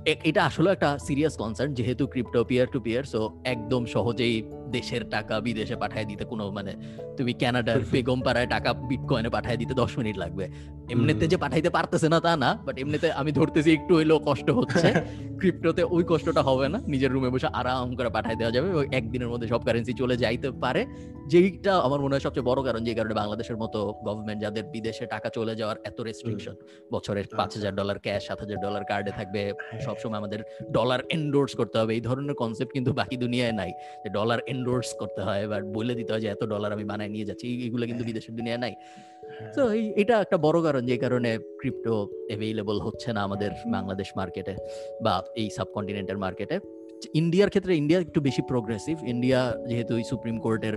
এটা 0.06 0.42
আসলে 0.44 0.70
একটা 0.72 0.90
সিরিয়াস 0.98 1.34
কনসার্ন 1.38 1.72
যেহেতু 1.74 2.04
crypto 2.08 2.42
peer 2.44 2.68
to 2.68 2.80
peer 2.80 3.04
so 3.04 3.20
একদম 3.46 3.82
সহজেই 3.86 4.36
দেশের 4.74 5.03
টাকা 5.10 5.36
বিদেশে 5.39 5.75
পাঠায় 5.75 6.06
দিতে 6.06 6.24
কোনো 6.25 6.44
মানে 6.51 6.72
তুমি 7.18 7.32
কানাডার 7.34 7.80
বেগম 7.94 8.20
পাড়ায় 8.25 8.48
টাকা 8.48 8.70
বিটকয়েনে 8.89 9.30
পাঠায় 9.30 9.58
দিতে 9.58 9.74
দশ 9.74 9.92
মিনিট 9.98 10.15
লাগবে। 10.18 10.46
এমনিতে 10.89 11.25
যে 11.27 11.38
পাঠাইতে 11.38 11.70
পারতেছে 11.70 12.08
না 12.10 12.20
তা 12.20 12.32
না 12.36 12.50
বাট 12.65 12.75
এমনিতে 12.77 13.08
আমি 13.12 13.32
ধরতেছি 13.32 13.70
একটু 13.72 13.92
হইলেও 13.96 14.20
কষ্ট 14.20 14.48
হচ্ছে। 14.50 14.88
ক্রিপ্টোতে 15.39 15.84
ওই 15.96 16.03
কষ্টটা 16.08 16.42
হবে 16.42 16.68
না 16.70 16.80
নিজের 16.88 17.12
রুমে 17.12 17.30
বসে 17.30 17.48
আরাম 17.53 17.88
করে 17.96 18.10
পাঠাই 18.10 18.36
দেওয়া 18.36 18.51
যাবে 18.51 18.68
এবং 18.70 18.84
একদিনের 18.94 19.30
মধ্যে 19.30 19.48
সব 19.48 19.62
কারেন্সি 19.65 19.94
চলে 19.94 20.15
যাইতে 20.18 20.48
পারে। 20.63 20.82
যেইটা 21.27 21.74
আমার 21.77 22.00
মনে 22.01 22.13
হয় 22.15 22.20
সবচেয়ে 22.20 22.46
বড় 22.46 22.60
কারণ 22.63 22.82
যে 22.84 22.94
কারণে 22.94 23.13
বাংলাদেশের 23.13 23.58
মতো 23.58 23.80
গভর্নমেন্ট 24.06 24.39
যাদের 24.42 24.63
বিদেশে 24.74 25.06
টাকা 25.06 25.27
চলে 25.30 25.53
যাওয়ার 25.56 25.77
এত 25.84 25.98
রেস্ট্রিকশন 26.01 26.56
বছরে 26.92 27.22
পাঁচ 27.38 27.51
হাজার 27.56 27.74
ডলার 27.75 27.98
ক্যাশ 28.00 28.22
সাত 28.27 28.39
হাজার 28.39 28.60
ডলার 28.62 28.84
কার্ডে 28.84 29.12
থাকবে 29.12 29.42
সবসময় 29.86 30.18
আমাদের 30.18 30.39
ডলার 30.72 31.01
এন্ডোর্স 31.10 31.51
করতে 31.56 31.75
হবে। 31.80 31.92
এই 31.94 32.01
ধরনের 32.01 32.36
কনসেপ্ট 32.36 32.72
কিন্তু 32.74 32.92
বাকি 32.94 33.15
দুনিয়ায় 33.18 33.51
নাই। 33.51 33.72
যে 34.03 34.10
ডলার 34.10 34.39
এন্ডোর্স 34.63 34.89
করতে 35.01 35.22
হয় 35.22 35.39
এবার 35.43 35.63
বলে 35.63 35.96
দিতে 35.96 36.13
হয় 36.13 36.22
যে 36.22 36.27
এত 36.27 36.43
ডলার 36.43 36.72
আমি 36.74 36.84
বানায় 36.84 37.10
নিয়ে 37.10 37.25
যাচ্ছি। 37.25 37.63
এইগুলো 37.63 37.86
কিন্তু 37.86 38.03
বিদেশের 38.03 38.36
দুনিয়ায় 38.36 38.62
নাই। 38.65 38.74
তো 39.55 39.62
এটা 39.72 40.22
একটা 40.22 40.38
বড় 40.38 40.63
কারণ 40.63 40.86
যে 40.86 40.98
কারণে 40.98 41.38
ক্রিপ্টো 41.38 41.93
অ্যাভেলেবল 42.29 42.79
হচ্ছে 42.79 43.13
না 43.13 43.22
আমাদের 43.24 43.51
বাংলাদেশ 43.67 44.10
মার্কেটে 44.15 44.55
বা 45.03 45.24
এই 45.36 45.50
সাবকন্টিনেন্টের 45.50 46.17
মার্কেটে 46.17 46.60
ইন্ডিয়ার 47.13 47.50
ক্ষেত্রে 47.50 47.75
ইন্ডিয়া 47.75 48.00
একটু 48.00 48.22
বেশি 48.22 48.41
প্রোগ্রেসিভ 48.41 48.96
ইন্ডিয়া 49.03 49.58
যেহেতু 49.67 50.03
সুপ্রিম 50.03 50.39
কোর্টের 50.39 50.75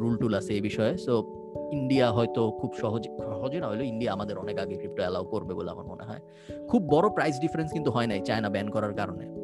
রুল 0.00 0.16
টুল 0.16 0.34
আছে 0.34 0.54
এই 0.54 0.60
বিষয়ে। 0.60 0.96
সো 0.96 1.34
ইন্ডিয়া 1.72 2.12
হয়তো 2.12 2.50
খুব 2.50 2.70
সহজ 2.80 3.08
সহজে 3.18 3.60
না 3.60 3.66
হলেও 3.66 3.86
ইন্ডিয়া 3.86 4.12
আমাদের 4.12 4.38
অনেক 4.38 4.58
আগে 4.58 4.74
ক্রিপ্টো 4.76 5.02
অ্যালাউ 5.02 5.24
করবে 5.24 5.54
বলে 5.54 5.70
আমার 5.70 5.86
মনে 5.86 6.04
হয়। 6.04 6.20
খুব 6.68 6.82
বড় 6.94 7.10
প্রাইস 7.10 7.40
ডিফারেন্স 7.40 7.72
কিন্তু 7.72 7.90
হয় 7.90 8.06
নাই 8.06 8.20
চায়না 8.20 8.48
ব্যান 8.48 8.70
করার 8.70 8.94
কারণে। 8.94 9.37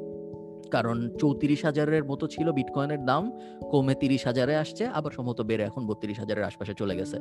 কারণ 0.71 1.11
চৌত্রিশ 1.21 1.65
হাজারের 1.65 2.05
মতো 2.05 2.27
ছিল 2.27 2.53
বিটকয়েনের 2.53 3.05
দাম, 3.05 3.33
কমে 3.71 3.95
তিরিশ 3.95 4.27
হাজারে 4.27 4.57
আসছে, 4.57 4.87
আবার 4.87 5.13
সম্ভবত 5.13 5.41
বেড়ে 5.41 5.65
এখন 5.65 5.87
বত্রিশ 5.87 6.19
হাজারের 6.19 6.45
আশপাশে 6.45 6.75
চলে 6.75 6.97
গেছে। 6.97 7.19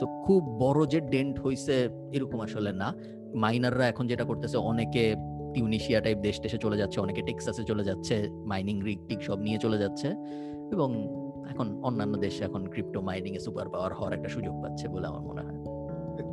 তো 0.00 0.06
খুব 0.26 0.44
বড় 0.44 0.86
যে 0.86 1.00
ডেন্ট 1.00 1.40
হইছে 1.40 1.88
এরকম 2.12 2.40
আসলে 2.40 2.72
না। 2.72 2.94
মাইনাররা 3.34 3.88
এখন 3.88 4.06
যেটা 4.06 4.24
করতেছে, 4.24 4.56
অনেকে 4.56 5.14
টিউনিশিয়া 5.54 6.00
টাইপ 6.00 6.18
দেশ 6.18 6.40
দেশে 6.40 6.58
চলে 6.58 6.76
যাচ্ছে, 6.76 7.00
অনেকে 7.00 7.22
টেক্সাসে 7.22 7.64
চলে 7.64 7.84
যাচ্ছে 7.84 8.28
মাইনিং 8.32 8.82
রিগ 8.82 9.06
টিক 9.08 9.22
সব 9.22 9.38
নিয়ে 9.38 9.58
চলে 9.58 9.78
যাচ্ছে। 9.78 10.08
এবং 10.72 11.16
এখন 11.50 11.82
অন্যান্য 11.82 12.16
দেশে 12.16 12.44
এখন 12.44 12.66
crypto 12.66 13.00
mining 13.00 13.34
a 13.34 13.38
super 13.38 13.68
power 13.68 13.94
হওয়ার 13.94 14.12
একটা 14.12 14.28
সুযোগ 14.28 14.62
পাচ্ছে 14.62 14.88
বলে 14.88 15.06
আমার 15.06 15.20
মনে 15.20 15.42
হয়। 15.42 15.65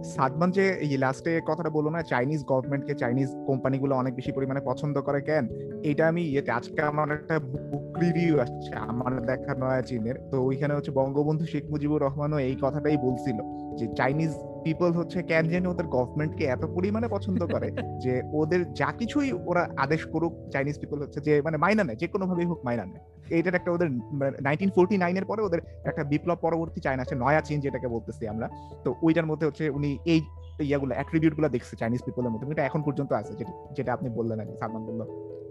সাদমান 0.03 0.51
যে 0.51 0.69
এই 0.69 0.97
লাস্টে 0.97 1.41
কথাটা 1.47 1.69
বলল 1.69 1.89
না 1.89 2.01
চাইনিজ 2.01 2.43
গভর্নমেন্টকে 2.43 2.93
চাইনিজ 2.93 3.29
কোম্পানিগুলো 3.45 3.95
অনেক 3.95 4.15
বেশি 4.15 4.31
পরিমাণে 4.31 4.61
পছন্দ 4.65 5.01
করে 5.01 5.21
কেন? 5.21 5.47
এটা 5.83 6.07
আমি 6.07 6.21
ইয়েতে, 6.21 6.51
আজকে 6.51 6.81
আমার 6.81 7.11
একটা 7.11 7.39
বুক 7.39 7.97
রিভিউ 7.97 8.39
আসছে, 8.39 8.75
আমার 8.75 9.25
দেখা 9.25 9.55
নয়া 9.55 9.81
চীনের। 9.81 10.15
তো 10.31 10.43
ওইখানে 10.43 10.73
হচ্ছে 10.73 10.91
বঙ্গবন্ধু 10.91 11.45
শেখ 11.45 11.63
মুজিবুর 11.71 12.01
রহমানও 12.01 12.37
এই 12.37 12.55
কথাটাই 12.61 12.97
বলছিল 12.97 13.37
যে 13.75 13.87
চাইনিজ 13.95 14.33
পিপল 14.63 14.91
হচ্ছে 14.91 15.23
কেন 15.23 15.43
জানি 15.49 15.67
ওদের 15.67 15.87
গভর্নমেন্টকে 15.87 16.43
এত 16.45 16.65
পরিমাণে 16.65 17.07
পছন্দ 17.07 17.45
করে 17.45 17.71
যে 18.03 18.21
ওদের 18.33 18.73
যা 18.73 18.91
কিছুই 18.91 19.33
ওরা 19.45 19.69
আদেশ 19.77 20.05
করুক 20.05 20.33
চাইনিজ 20.51 20.79
পিপল 20.79 21.01
হচ্ছে 21.01 21.19
যে 21.21 21.41
মানে 21.41 21.57
মাইনা 21.57 21.83
নেয় 21.83 21.95
যে 21.95 22.07
কোনো 22.07 22.27
ভাবেই 22.27 22.45
হোক 22.45 22.59
মাইনা 22.65 22.85
নেয়। 22.85 23.03
এইটার 23.29 23.55
একটা 23.55 23.71
ওদের 23.71 23.89
নাইনটিন 24.41 24.69
ফোরটি 24.75 24.97
নাইনের 24.97 25.25
পরে 25.25 25.41
ওদের 25.41 25.59
একটা 25.85 26.03
বিপ্লব 26.03 26.37
পরবর্তী 26.41 26.79
চায়না 26.81 27.01
আছে 27.01 27.15
নয়া 27.15 27.41
চেঞ্জ 27.41 27.63
যেটাকে 27.63 27.87
বলতেছি 27.87 28.27
আমরা। 28.27 28.49
তো 28.83 28.95
ওইটার 29.01 29.25
মধ্যে 29.25 29.45
হচ্ছে 29.45 29.69
উনি 29.69 29.99
এই 30.05 30.21
ইয়াগুলো 30.59 30.95
অ্যাট্রিবিউটগুলো 30.95 31.49
দেখছে 31.49 31.75
চাইনিজ 31.75 32.01
পিপলের 32.05 32.31
মধ্যে 32.31 32.51
এটা 32.51 32.65
এখন 32.65 32.81
পর্যন্ত 32.83 33.13
আছে 33.13 33.33
যেটা 33.77 33.93
আপনি 33.93 34.09
বললেন 34.09 34.39
আর 34.39 34.45
কি, 34.45 34.55
সালমান 34.59 34.83
বলল। 34.85 35.01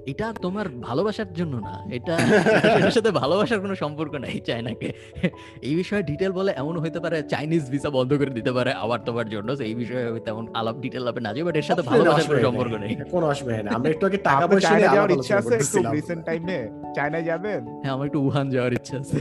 এটা 0.06 0.26
তোমার 0.44 0.66
ভালোবাসার 0.88 1.30
জন্য 1.38 1.54
না 1.66 1.74
এটা 1.96 2.14
এটার 2.78 2.94
সাথে 2.96 3.10
ভালোবাসার 3.20 3.60
কোনো 3.64 3.74
সম্পর্ক 3.74 4.12
নাই 4.24 4.34
চায়নাকে। 4.48 4.88
এই 5.68 5.74
বিষয়ে 5.80 6.02
ডিটেল 6.02 6.32
বলে 6.32 6.50
এমন 6.62 6.74
হইতে 6.82 6.98
পারে 7.00 7.16
চাইনিজ 7.32 7.64
ভিসা 7.70 7.90
বন্ধ 7.90 8.10
করে 8.20 8.32
দিতে 8.38 8.52
পারে 8.52 8.70
আবার 8.84 8.98
তোমার 9.08 9.26
জন্য 9.34 9.48
এই 9.68 9.74
বিষয়ে 9.74 10.04
তেমন 10.26 10.44
আলাপ 10.60 10.76
ডিটেল 10.84 11.04
হবে 11.08 11.20
না 11.26 11.30
যে 11.36 11.42
বাট 11.46 11.54
এর 11.56 11.66
সাথে 11.70 11.82
ভালোবাসার 11.90 12.26
কোনো 12.28 12.40
সম্পর্ক 12.46 12.72
নেই। 12.84 12.92
কোনো 13.14 13.24
অসুবিধা 13.32 13.60
নেই 13.62 13.72
আমরা 13.76 13.88
একটু 13.94 14.04
আগে 14.08 14.18
টাকা 14.28 14.44
পয়সা 14.48 14.70
নিয়ে 14.72 14.90
যাওয়ার 14.96 15.10
ইচ্ছা 15.16 15.34
আছে 15.36 15.48
করতেছিলাম। 15.50 15.92
রিসেন্ট 15.96 16.22
টাইমে 16.28 16.58
চায়নায় 16.96 17.24
যাবেন? 17.30 17.60
হ্যাঁ 17.82 17.92
আমার 17.96 18.06
একটু 18.06 18.20
উহান 18.26 18.46
যাওয়ার 18.54 18.72
ইচ্ছা 18.78 18.96
আছে। 19.02 19.18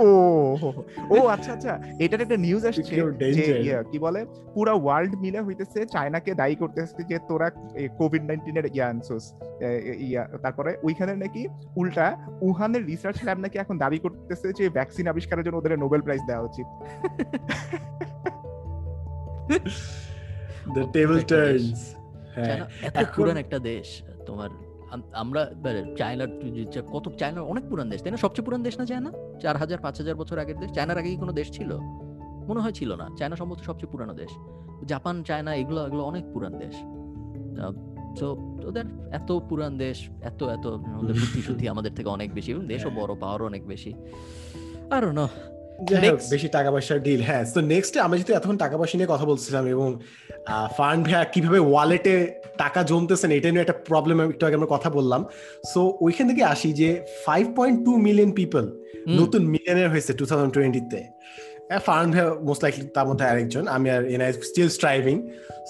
ও 0.00 0.08
ও 1.10 1.16
আচ্ছা 1.34 1.50
আচ্ছা। 1.56 1.72
এটার 2.04 2.20
একটা 2.20 2.36
নিউজ 2.36 2.62
আসছে 2.70 2.82
যে 3.36 3.42
কি 3.92 3.98
বলে? 3.98 4.20
পুরা 4.54 4.74
ওয়ার্ল্ড 4.84 5.12
মিলে 5.24 5.40
হইতেছে 5.46 5.80
চায়নাকে 5.94 6.30
দায়ী 6.40 6.54
করতেছে 6.62 7.02
যে 7.10 7.16
তোরা 7.28 7.48
কোভিড 8.00 8.22
নাইন্টিনের 8.28 8.66
ইয়া 8.76 8.86
আনছোস। 8.92 9.24
ইয়া 9.98 10.28
তারপরে 10.42 10.76
ওইখানে 10.82 11.16
নাকি 11.16 11.48
উল্টা 11.76 12.16
উহানের 12.40 12.84
রিসার্চ 12.84 13.24
ল্যাব 13.24 13.38
নাকি 13.38 13.58
এখন 13.58 13.78
দাবি 13.78 13.98
করতেছে 13.98 14.52
যে 14.52 14.68
ভ্যাকসিন 14.68 15.06
আবিষ্কারের 15.06 15.44
জন্য 15.44 15.56
ওদের 15.56 15.78
নোবেল 15.78 16.00
প্রাইজ 16.00 16.20
দেওয়া 16.26 16.42
উচিত। 16.42 16.66
The 20.76 20.84
table 20.92 21.18
একটা 21.18 21.36
দেশ। 21.36 21.62
turns. 21.62 22.46
হ্যাঁ। 22.46 22.60
এত 22.82 23.06
পুরান 23.16 23.36
একটা 23.36 23.58
দেশ 23.58 24.02
তোমার 24.26 24.48
আমরা 25.12 25.50
মানে 25.56 25.94
চায়নার 25.96 26.28
কত 26.92 27.08
চায়নার 27.18 27.42
অনেক 27.42 27.64
পুরান 27.68 27.90
দেশ 27.90 28.02
তাই 28.02 28.10
না? 28.10 28.16
সবচেয়ে 28.16 28.44
পুরান 28.44 28.62
দেশ 28.62 28.78
না 28.78 28.86
চায়না 28.86 29.12
চার 29.40 29.56
হাজার 29.56 29.78
পাঁচ 29.78 29.98
হাজার 29.98 30.14
বছর 30.14 30.38
আগের 30.38 30.58
দেশ? 30.58 30.72
চায়নার 30.72 30.98
আগে 30.98 31.08
কি 31.08 31.16
কোনো 31.16 31.32
দেশ 31.32 31.50
ছিল? 31.50 31.78
মনে 32.48 32.60
হয় 32.60 32.72
ছিল 32.72 32.96
না। 32.96 33.08
চায়না 33.16 33.36
সম্ভবত 33.36 33.58
সবচেয়ে 33.58 33.92
পুরানো 33.92 34.12
দেশ। 34.12 34.30
জাপান 34.86 35.22
চায়না 35.22 35.54
এগুলো 35.54 35.86
এগুলো 35.86 36.04
অনেক 36.04 36.24
পুরান 36.32 36.58
দেশ। 36.58 36.74
তো 38.20 38.36
ওদের 38.66 38.84
এত 39.12 39.32
পুরান 39.48 39.78
দেশ 39.78 40.08
এত 40.22 40.42
এত 40.42 40.66
ওদের 40.66 41.14
বুদ্ধি 41.14 41.42
শুদ্ধি 41.42 41.68
আমাদের 41.68 41.94
থেকে 41.94 42.08
অনেক 42.08 42.34
বেশি 42.34 42.52
এবং 42.52 42.66
দেশও 42.66 42.90
হ্যাঁ। 42.90 43.00
বড় 43.00 43.14
পাওয়ার 43.20 43.42
অনেক 43.42 43.66
বেশি। 43.66 43.94
আর 44.90 45.12
না. 45.12 45.28
বেশি 46.30 46.48
টাকা 46.48 46.70
পয়সার 46.70 47.02
ডিল 47.02 47.22
হ্যাঁ। 47.22 47.44
তো 47.54 47.60
নেক্সট 47.60 47.96
আমরা 47.98 48.16
যেহেতু 48.16 48.32
এতক্ষণ 48.32 48.56
টাকা 48.56 48.78
পয়সা 48.78 48.98
নিয়ে 48.98 49.08
কথা 49.08 49.24
বলছিলাম 49.24 49.66
এবং 49.66 49.98
ফান্ড 50.76 51.04
ভাইয়া 51.04 51.24
কীভাবে 51.24 51.58
ওয়ালেটে 51.58 52.40
টাকা 52.58 52.82
জমতেছেন 52.82 53.30
এটা 53.30 53.50
নিয়ে 53.50 53.60
একটা 53.60 53.72
প্রবলেম 53.72 54.20
একটু 54.20 54.46
আগে 54.46 54.54
আমরা 54.54 54.66
কথা 54.66 54.90
বললাম। 54.90 55.24
সো 55.74 55.98
ওইখান 56.00 56.28
থেকে 56.28 56.42
আসি 56.44 56.72
যে 56.72 57.04
five 57.26 57.56
point 57.56 57.84
two 57.84 57.96
million 57.96 58.32
people 58.32 58.64
নতুন 59.08 59.42
মিলিয়নের 59.46 59.90
হয়েছে 59.90 60.12
টু 60.12 60.26
থাউজেন্ড 60.26 60.52
টোয়েন্টিতে 60.54 61.00
ফার্ন 61.86 62.08
মোস্ট 62.48 62.62
লাইকলি 62.64 62.84
তার 62.96 63.06
মধ্যে 63.08 63.24
আরেকজন 63.30 63.64
আমি 63.68 63.90
আর 63.90 64.02
NI 64.04 64.32
still 64.32 64.68
striving 64.68 65.16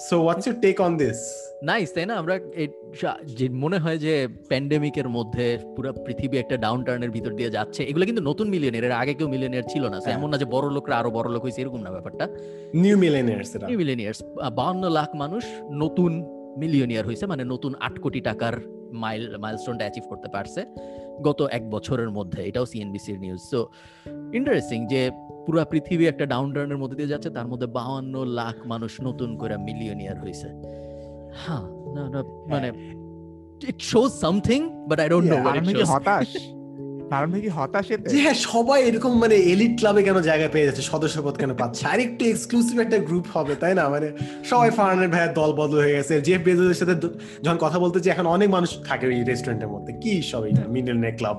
so 0.09 0.15
what's 0.21 0.47
your 0.47 0.57
take 0.61 0.75
on 0.81 0.97
this 0.97 1.19
nice 1.63 1.89
তাই 1.95 2.05
না? 2.05 2.15
আমরা 2.21 2.35
মনে 3.63 3.77
হয় 3.77 3.97
যে 3.97 4.13
প্যান্ডেমিকের 4.49 5.07
মধ্যে 5.09 5.45
পুরো 5.75 5.89
পৃথিবী 6.05 6.37
একটা 6.37 6.55
ডাউন 6.57 6.79
টার্নের 6.83 7.11
ভিতর 7.11 7.31
দিয়ে 7.39 7.49
যাচ্ছে 7.49 7.83
এগুলো 7.83 8.05
কিন্তু 8.05 8.23
নতুন 8.29 8.47
মিলিয়নের 8.49 8.83
এর 8.83 8.91
আগে 8.91 9.13
কেউ 9.13 9.27
মিলিয়নের 9.27 9.65
ছিল 9.71 9.83
না। 9.93 9.97
হ্যাঁ। 9.99 10.13
এমন 10.17 10.29
না 10.31 10.37
যে 10.37 10.45
বড় 10.45 10.67
লোকরা 10.69 10.97
আরও 10.97 11.09
বড় 11.11 11.27
লোক 11.33 11.41
হয়েছে 11.41 11.61
এরকম 11.61 11.81
না 11.83 11.91
ব্যাপারটা। 11.91 12.25
নিউ 12.73 12.97
মিলিয়নার্স 12.97 13.55
এটা 13.55 13.67
নিউ 13.67 13.77
মিলিয়নিয়ার্স 13.77 14.23
বাউন্ন 14.59 14.83
লাখ 14.89 15.09
মানুষ 15.15 15.43
নতুন 15.83 16.11
মিলিয়নিয়ার 16.57 17.05
হয়েছে 17.05 17.25
মানে 17.25 17.43
নতুন 17.43 17.71
আট 17.79 17.99
কোটি 17.99 18.21
টাকার 18.21 18.55
মাইল 19.03 19.37
মাইলস্টোনটা 19.37 19.83
অ্যাচিভ 19.85 20.03
করতে 20.09 20.27
পারছে। 20.35 20.61
গত 21.21 21.47
এক 21.51 21.69
বছরের 21.69 22.11
মধ্যে 22.11 22.43
এটাও 22.43 22.65
সিএনবিসির 22.65 23.19
নিউজ 23.19 23.39
সো 23.39 23.69
ইন্টারেস্টিং 24.33 24.87
যে 24.87 25.11
পুরো 25.45 25.65
পৃথিবী 25.65 26.05
একটা 26.05 26.25
ডাউন 26.25 26.53
টার্নের 26.53 26.77
মধ্যে 26.77 26.95
দিয়ে 26.95 27.07
যাচ্ছে 27.07 27.29
তার 27.29 27.47
মধ্যে 27.47 27.67
বাহান্ন 27.67 28.25
লাখ 28.25 28.67
মানুষ 28.67 29.01
নতুন 29.01 29.37
করে 29.37 29.57
মিলিয়নিয়ার 29.57 30.19
হয়েছে। 30.19 30.47
হ্যাঁ 31.45 31.61
না 31.95 32.09
না 32.09 32.23
মানে 32.47 32.71
it 33.67 33.81
shows 33.81 34.11
something 34.11 34.69
but 34.87 34.99
I 34.99 35.09
don't 35.09 35.31
know 35.31 35.37
হতাশ। 35.85 36.35
কারণ 37.09 37.31
কি 37.43 37.49
হতাশ 37.57 37.91
এতে? 37.91 38.07
যে 38.09 38.19
হ্যাঁ 38.25 38.37
সবাই 38.49 38.79
এরকম 38.87 39.11
মানে 39.23 39.35
এলিট 39.35 39.73
ক্লাবে 39.79 40.03
কেন 40.03 40.17
জায়গা 40.29 40.47
পেয়ে 40.53 40.65
যাচ্ছে 40.65 40.83
সদস্যপদ 40.91 41.35
কেন 41.41 41.51
পাচ্ছে? 41.61 41.83
আর 41.87 41.99
একটু 41.99 42.25
এক্সক্লুসিভ 42.25 42.79
একটা 42.79 42.97
গ্রুপ 42.97 43.25
হবে 43.33 43.55
তাই 43.55 43.73
না? 43.79 43.83
মানে 43.89 44.07
সবাই 44.49 44.69
ফার্নের 44.77 45.09
ভাইয়ের 45.09 45.33
দল 45.33 45.51
বদল 45.59 45.79
হয়ে 45.85 45.95
গেছে। 45.97 46.21
জেফ 46.21 46.41
বেজোসের 46.43 46.79
সাথে 46.81 46.95
যখন 47.43 47.57
কথা 47.65 47.77
বলতে 47.79 47.97
যে 47.99 48.09
এখন 48.09 48.25
অনেক 48.25 48.49
মানুষ 48.49 48.69
থাকে 48.85 49.05
ওই 49.07 49.23
রেস্টুরেন্টের 49.23 49.69
মধ্যে। 49.73 49.91
কি 50.03 50.13
সব 50.31 50.41
এই 50.45 50.53
মিলিয়নের 50.75 51.15
ক্লাব 51.17 51.37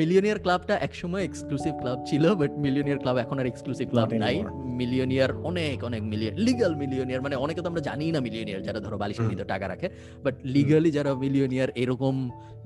মিলিয়নিয়ার 0.00 0.38
ক্লাবটা 0.38 0.74
একসময় 0.86 1.24
এক্সক্লুসিভ 1.24 1.72
ক্লাব 1.80 1.98
ছিল 2.06 2.34
বাট 2.34 2.50
মিলিয়নিয়ার 2.58 2.98
ক্লাব 2.98 3.16
এখন 3.16 3.38
আর 3.38 3.46
এক্সক্লুসিভ 3.46 3.86
ক্লাব 3.90 4.08
নাই। 4.24 4.36
মিলিয়নিয়ার 4.80 5.32
অনেক 5.50 5.84
অনেক 5.84 6.02
মিলিয়ন 6.02 6.34
লিগাল 6.36 6.72
মিলিয়নিয়ার 6.74 7.22
মানে 7.22 7.36
অনেকে 7.36 7.60
তো 7.60 7.68
আমরা 7.68 7.80
জানি 7.80 8.12
না 8.12 8.20
মিলিয়নিয়ার 8.20 8.62
যারা 8.62 8.80
ধরো 8.80 8.96
বালিশের 8.98 9.26
ভিতরে 9.28 9.44
টাকা 9.44 9.68
রাখে। 9.68 9.88
বাট 10.24 10.34
লিগালি 10.44 10.90
যারা 10.90 11.14
মিলিয়নিয়ার 11.14 11.70
এরকম 11.82 12.14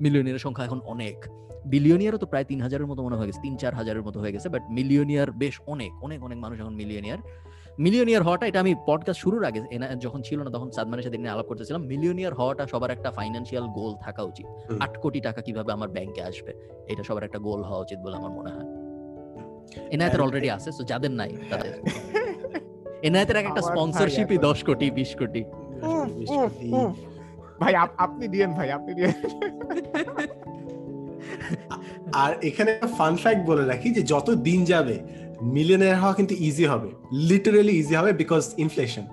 মিলিয়নিয়ার 0.01 0.39
সংখ্যা 0.39 0.65
এখন 0.65 0.79
অনেক। 0.85 1.17
বিলিয়নিয়ারও 1.65 2.17
তো 2.17 2.25
প্রায় 2.25 2.43
তিন 2.43 2.61
হাজারের 2.61 2.87
মতো 2.87 3.03
মনে 3.03 3.15
হয়ে 3.15 3.27
গেছে 3.27 3.39
তিন 3.41 3.57
চার 3.57 3.73
হাজারের 3.73 4.03
মতো 4.03 4.19
হয়ে 4.19 4.31
গেছে 4.31 4.49
বাট 4.49 4.61
মিলিয়নিয়ার 4.69 5.31
বেশ 5.31 5.61
অনেক 5.67 6.03
অনেক 6.03 6.23
অনেক 6.23 6.37
মানুষ 6.37 6.59
এখন 6.59 6.75
মিলিয়নিয়ার 6.75 7.17
মিলিয়নিয়ার 7.79 8.23
হওয়াটা 8.23 8.45
এটা 8.45 8.59
আমি 8.59 8.75
পডকাস্ট 8.87 9.21
শুরুর 9.21 9.45
আগে 9.45 9.61
যখন 9.99 10.21
ছিল 10.21 10.43
না 10.43 10.49
তখন 10.49 10.71
সাদমানের 10.71 11.03
সাথে 11.03 11.17
নিয়ে 11.17 11.29
আলাপ 11.29 11.45
করতেছিলাম 11.45 11.81
মিলিয়নিয়ার 11.81 12.33
হওয়াটা 12.33 12.67
সবার 12.67 12.91
একটা 12.91 13.11
ফাইন্যান্সিয়াল 13.11 13.67
গোল 13.67 13.95
থাকা 14.01 14.23
উচিত। 14.23 14.45
আট 14.79 14.97
কোটি 14.97 15.19
টাকা 15.19 15.41
কীভাবে 15.41 15.73
আমার 15.73 15.89
ব্যাংকে 15.89 16.23
আসবে 16.23 16.53
এটা 16.87 17.03
সবার 17.03 17.23
একটা 17.23 17.39
গোল 17.39 17.63
হওয়া 17.63 17.79
উচিত 17.79 17.99
বলে 17.99 18.15
আমার 18.15 18.31
মনে 18.31 18.49
হয়। 18.51 18.85
এনায়েতের 19.91 20.21
অলরেডি 20.21 20.49
আছে 20.49 20.71
তো 20.77 20.83
যাদের 20.83 21.11
নাই 21.11 21.37
তাদের। 21.49 21.81
এনায়েতের 23.01 23.35
এক 23.35 23.45
একটা 23.45 23.61
স্পন্সরশিপই 23.61 24.37
দশ 24.37 24.63
কোটি 24.63 24.91
বিশ 24.91 25.15
কোটি। 25.15 25.43
ভাই 27.59 27.75
আপ- 27.75 27.93
আপনি 27.97 28.27
দিয়েন 28.27 28.51
ভাই 28.51 28.71
আপনি 28.71 28.93
দিয়েন। 28.93 29.11
আর 32.23 32.31
এখানে 32.43 32.71
ফান 32.97 33.13
ফ্যাক্ট 33.15 33.41
বলে 33.45 33.63
রাখি 33.65 33.87
যে 33.89 34.01
যত 34.01 34.27
দিন 34.47 34.59
যাবে 34.65 34.95
মিলিয়নার 35.55 35.99
হওয়া 36.01 36.13
কিন্তু 36.13 36.33
ইজি 36.47 36.65
হবে। 36.65 36.89
লিটারালি 37.29 37.73
ইজি 37.81 37.93
হবে 37.95 38.11
বিকজ 38.13 38.43
ইনফ্লেশন 38.57 39.05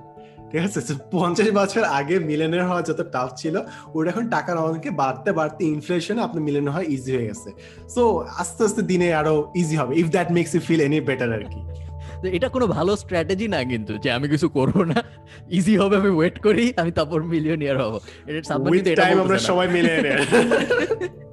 ঠিক 0.51 0.63
আছে? 0.65 0.81
পঞ্চাশ 1.13 1.49
বছর 1.51 1.83
আগে 1.99 2.19
মিলিয়নার 2.19 2.65
হওয়া 2.69 2.83
যত 2.83 3.01
টাফ 3.13 3.29
ছিল 3.37 3.55
ওটা 3.95 4.11
এখন 4.11 4.25
টাকার 4.29 4.57
অঙ্কে 4.59 4.91
বাড়তে 4.91 5.31
বাড়তে 5.33 5.65
ইনফ্লেশন 5.65 6.17
আপনার 6.19 6.43
মিলিয়নার 6.43 6.73
হওয়া 6.73 6.87
ইজি 6.89 7.11
হয়ে 7.17 7.27
গেছে। 7.29 7.51
সো 7.95 8.03
আস্তে 8.39 8.61
আস্তে 8.65 8.83
দিনে 8.83 9.09
আরও 9.15 9.35
ইজি 9.57 9.77
হবে 9.77 9.93
if 9.97 10.07
that 10.11 10.29
makes 10.33 10.51
you 10.55 10.61
feel 10.61 10.81
any 10.81 10.99
better 11.01 11.31
আর 11.33 11.45
কি। 11.45 11.61
এটা 12.29 12.49
কোনো 12.49 12.67
ভালো 12.67 12.97
স্ট্র্যাটেজি 12.97 13.47
না 13.49 13.61
কিন্তু 13.65 13.93
যে 13.99 14.09
আমি 14.13 14.27
কিছু 14.29 14.49
করব 14.49 14.77
না। 14.85 14.99
ইজি 15.51 15.75
হবে 15.77 15.95
আমি 15.97 16.11
ওয়েট 16.11 16.37
করি 16.39 16.65
আমি 16.77 16.91
তারপর 16.91 17.19
মিলিয়নিয়ার 17.23 17.77
হব। 17.83 17.95
এটা 18.27 18.41
সাদমান 18.49 18.73
এটা 18.93 19.03
আমরা। 19.23 19.39
সবাই 19.39 19.69
মিলিয়নার 19.69 20.19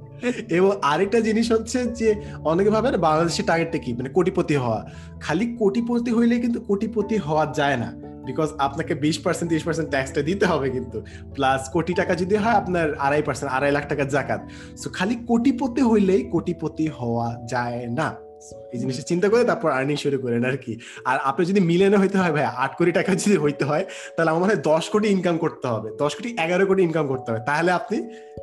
এবং 0.50 0.72
আরেকটা 0.82 1.20
জিনিস 1.20 1.52
হচ্ছে 1.52 1.86
যে 1.86 2.14
অনেকে 2.44 2.70
ভাবে 2.70 2.96
বাংলাদেশের 2.96 3.44
টার্গেটটা 3.46 3.78
কি? 3.78 3.92
মানে 3.92 4.08
কোটিপতি 4.08 4.56
হওয়া। 4.56 4.86
খালি 5.20 5.56
কোটিপতি 5.56 6.10
হইলে 6.10 6.38
কিন্তু 6.38 6.60
কোটিপতি 6.60 7.16
হওয়া 7.16 7.52
যায় 7.56 7.76
না। 7.76 7.94
বিকজ 8.26 8.48
আপনাকে 8.58 8.94
বিশ 8.94 9.18
পার্সেন্ট 9.18 9.48
তিরিশ 9.50 9.64
পার্সেন্ট 9.64 9.90
ট্যাক্সটা 9.90 10.22
দিতে 10.22 10.46
হবে 10.46 10.70
কিন্তু। 10.70 11.02
প্লাস 11.34 11.68
কোটি 11.72 11.94
টাকা 11.94 12.14
যদি 12.14 12.36
হয়, 12.36 12.52
আপনার 12.52 12.94
আড়াই 12.94 13.22
পার্সেন্ট 13.22 13.52
আড়াই 13.52 13.72
লাখ 13.72 13.88
টাকা 13.88 14.04
জাকাত। 14.04 14.48
সো 14.76 14.90
খালি 14.90 15.14
কোটিপতি 15.14 15.82
হইলেই 15.82 16.22
কোটিপতি 16.22 16.86
হওয়া 16.86 17.36
যায় 17.50 17.86
না। 17.86 18.29
এই 18.72 18.78
জিনিসটা 18.78 19.02
চিন্তা 19.02 19.28
করে 19.28 19.44
তারপর 19.44 19.70
আর্নিং 19.70 19.96
শুরু 19.96 20.18
করেন 20.18 20.44
আর 20.44 20.56
কি। 20.56 20.72
আর 21.04 21.18
আপনি 21.24 21.46
যদি 21.46 21.60
মিলিয়নে 21.60 21.96
হইতে 21.96 22.18
হয় 22.18 22.32
ভাই, 22.32 22.44
আট 22.44 22.72
কোটি 22.78 22.92
টাকা 22.92 23.14
যদি 23.14 23.36
হইতে 23.36 23.64
হয়, 23.64 23.84
তাহলে 24.16 24.30
আমার 24.30 24.42
মনে 24.42 24.52
হয় 24.52 24.62
দশ 24.62 24.88
কোটি 24.88 25.08
ইনকাম 25.08 25.36
করতে 25.38 25.68
হবে। 25.68 25.88
দশ 25.98 26.14
কোটি 26.14 26.36
এগারো 26.38 26.66
কোটি 26.66 26.82
ইনকাম 26.82 27.06
করতে 27.06 27.32
হবে। 27.32 27.40
তাহলে 27.46 27.70
আপনি 27.72 27.96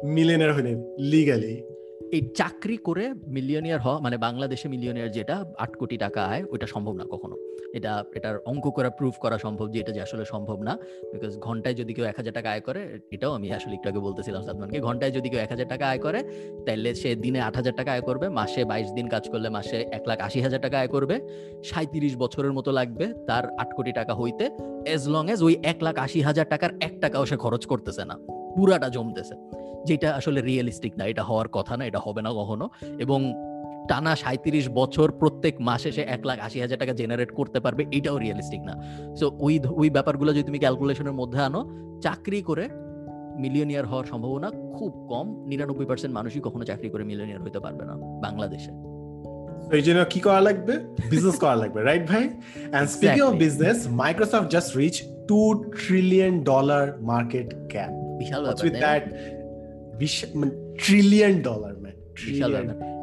মিলিয়নের 0.04 0.54
হলেন 0.54 0.78
লিগালি 1.00 1.56
এই 2.12 2.32
চাকরি 2.36 2.78
করে 2.78 3.14
মিলিয়নিয়ার 3.14 3.80
হওয়া 3.80 4.00
মানে 4.00 4.18
বাংলাদেশে 4.18 4.70
মিলিয়নিয়ার 4.70 5.12
যেটা 5.12 5.46
আট 5.58 5.78
কোটি 5.78 5.98
টাকা 5.98 6.24
আয় 6.24 6.44
ওটা 6.50 6.68
সম্ভব 6.68 6.94
না 6.94 7.06
কখনো। 7.12 7.38
এটা, 7.74 8.04
এটার 8.16 8.38
অঙ্ক 8.38 8.70
করা 8.70 8.90
প্রুফ 8.90 9.16
করা 9.16 9.38
সম্ভব 9.38 9.72
যে 9.72 9.80
এটা 9.80 9.92
যে 9.92 10.02
আসলে 10.02 10.26
সম্ভব 10.26 10.62
না। 10.62 10.78
বিকজ 11.14 11.38
ঘন্টায় 11.38 11.76
যদি 11.76 11.94
কেউ 11.94 12.06
এক 12.06 12.16
হাজার 12.18 12.34
টাকা 12.34 12.50
আয় 12.50 12.62
করে, 12.62 13.00
এটাও 13.12 13.32
আমি 13.32 13.52
আসলে 13.52 13.74
একটু 13.74 13.90
আগে 13.90 14.00
বলতেছিলাম 14.00 14.44
সাদমানকে, 14.44 14.80
ঘন্টায় 14.80 15.12
যদি 15.12 15.30
কেউ 15.30 15.40
এক 15.40 15.50
হাজার 15.50 15.68
টাকা 15.68 15.90
আয় 15.90 16.00
করে 16.00 16.24
তাহলে 16.66 16.96
সে 16.96 17.16
দিনে 17.16 17.42
আট 17.42 17.56
হাজার 17.56 17.76
টাকা 17.76 17.92
আয় 17.92 18.02
করবে, 18.02 18.30
মাসে 18.30 18.66
বাইশ 18.66 18.92
দিন 18.92 19.08
কাজ 19.08 19.30
করলে 19.30 19.50
মাসে 19.50 19.78
এক 19.92 20.08
লাখ 20.08 20.20
আশি 20.20 20.42
হাজার 20.42 20.62
টাকা 20.62 20.80
আয় 20.80 20.88
করবে 20.88 21.20
সাঁত্রিশ 21.64 22.18
বছরের 22.18 22.54
মতো 22.54 22.72
লাগবে 22.72 23.14
তার 23.28 23.50
আট 23.60 23.74
কোটি 23.76 23.92
টাকা 23.92 24.16
হইতে 24.16 24.50
এজ 24.86 25.10
লং 25.10 25.32
এজ 25.32 25.44
ওই 25.44 25.56
এক 25.64 25.84
লাখ 25.84 25.98
আশি 25.98 26.22
হাজার 26.22 26.46
টাকার 26.50 26.70
এক 26.82 27.02
টাকাও 27.02 27.26
সে 27.26 27.38
খরচ 27.38 27.66
করতেছে 27.66 28.06
না। 28.06 28.18
পুরাটা 28.56 28.90
জমতেছে। 28.90 29.57
যেটা 29.86 30.16
আসলে 30.16 30.42
রিয়েলিস্টিক 30.42 30.94
না 30.98 31.06
এটা 31.06 31.24
হওয়ার 31.24 31.48
কথা 31.48 31.78
না 31.78 31.86
এটা 31.86 32.00
হবে 32.00 32.22
না 32.22 32.30
কখনো। 32.30 32.70
এবং 33.00 33.34
টানা 33.90 34.16
সাঁত্রিশ 34.16 34.70
বছর 34.70 35.12
প্রত্যেক 35.12 35.62
মাসে 35.62 35.92
সে 35.92 36.02
এক 36.02 36.26
লাখ 36.26 36.40
আশি 36.40 36.62
হাজার 36.62 36.80
টাকা 36.80 36.94
জেনারেট 36.94 37.32
করতে 37.32 37.60
পারবে 37.60 37.86
এটাও 37.92 38.18
রিয়েলিস্টিক 38.18 38.62
না। 38.62 38.84
সো 39.16 39.38
ওই 39.40 39.60
ওই 39.60 39.90
ব্যাপারগুলো 39.90 40.34
যদি 40.34 40.44
তুমি 40.44 40.60
ক্যালকুলেশনের 40.60 41.14
মধ্যে 41.14 41.40
আনো 41.40 41.70
চাকরি 42.02 42.42
করে 42.42 42.70
মিলিয়নিয়ার 43.38 43.86
হওয়ার 43.86 44.06
সম্ভাবনা 44.06 44.50
খুব 44.50 45.08
কম। 45.10 45.46
নিরানব্বই 45.48 45.86
পার্সেন্ট 45.86 46.16
মানুষই 46.16 46.40
কখনো 46.40 46.66
চাকরি 46.66 46.90
করে 46.90 47.04
মিলিয়নিয়ার 47.04 47.42
হতে 47.42 47.60
পারবে 47.60 47.86
না 47.86 47.94
বাংলাদেশে। 47.96 48.72
এই 49.76 49.82
জন্য 49.82 50.06
কি 50.10 50.20
করা 50.20 50.42
লাগবে? 50.42 50.80
বিজনেস 51.10 51.40
করা 51.40 51.56
লাগবে 51.56 51.84
রাইট 51.84 52.08
ভাই? 52.08 52.24
And 52.74 52.90
speaking 52.90 53.22
of 53.22 53.36
business 53.36 53.88
Microsoft 53.88 54.50
just 54.50 54.78
reach 54.78 55.04
two 55.28 55.64
trillion 55.64 56.44
dollar 56.44 57.02
market 57.02 57.54
cap 57.70 57.90
Vishal 57.90 58.46
What's 58.46 58.64
trillion 60.78 61.36
dollar 61.42 61.74
man 61.82 61.96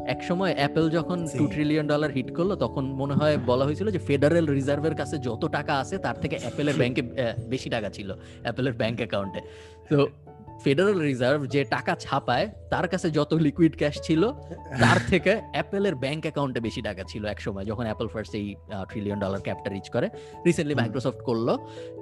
এক 0.07 0.21
সময় 0.23 0.53
অ্যাপেল 0.57 0.91
যখন 0.91 1.19
টু 1.39 1.45
ট্রিলিয়ন 1.47 1.87
ডলার 1.87 2.11
হিট 2.11 2.35
করল 2.35 2.55
তখন 2.55 2.85
মনে 2.85 3.15
হয় 3.15 3.39
বলা 3.47 3.65
হয়েছিল 3.65 3.91
যে 3.91 3.99
ফেডারেল 3.99 4.47
রিজার্ভের 4.47 4.95
কাছে 4.95 5.19
যত 5.19 5.43
টাকা 5.49 5.73
আছে 5.79 5.99
তার 5.99 6.15
থেকে 6.15 6.37
অ্যাপেলের 6.43 6.75
ব্যাংকে 6.75 7.03
বেশি 7.53 7.69
টাকা 7.71 7.89
ছিল 7.91 8.09
অ্যাপেলের 8.43 8.73
ব্যাংক 8.73 8.97
অ্যাকাউন্টে 8.99 9.41
তো 9.91 10.09
ফেডারেল 10.65 11.01
রিজার্ভ 11.01 11.41
যে 11.49 11.65
টাকা 11.65 11.95
ছাপায় 12.01 12.49
তার 12.71 12.89
কাছে 12.89 13.11
যত 13.11 13.35
লিকুইড 13.35 13.77
ক্যাশ 13.77 14.01
ছিল 14.03 14.33
তার 14.81 14.99
থেকে 15.11 15.41
অ্যাপেলের 15.53 15.95
ব্যাংক 15.95 16.23
অ্যাকাউন্টে 16.23 16.61
বেশি 16.61 16.83
টাকা 16.83 17.03
ছিল 17.05 17.27
এক 17.27 17.41
সময় 17.41 17.65
যখন 17.65 17.85
অ্যাপেল 17.85 18.09
ফার্স্ট 18.09 18.35
এই 18.35 18.55
ট্রিলিয়ন 18.89 19.19
ডলার 19.19 19.41
ক্যাপটা 19.41 19.71
রিচ 19.71 19.91
করে। 19.91 20.09
রিসেন্টলি 20.47 20.75
মাইক্রোসফট 20.75 21.21
করল। 21.23 21.49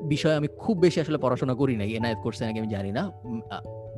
বিষয়ে 0.05 0.35
আমি 0.35 0.49
খুব 0.59 0.79
বেশি 0.79 1.01
আসলে 1.01 1.19
পড়াশোনা 1.19 1.55
করি 1.55 1.77
নাই 1.77 1.91
এনায়েত 1.93 2.19
করছে 2.23 2.47
নাকি 2.47 2.59
আমি 2.59 2.69
জানি 2.69 2.93
না। 2.93 3.03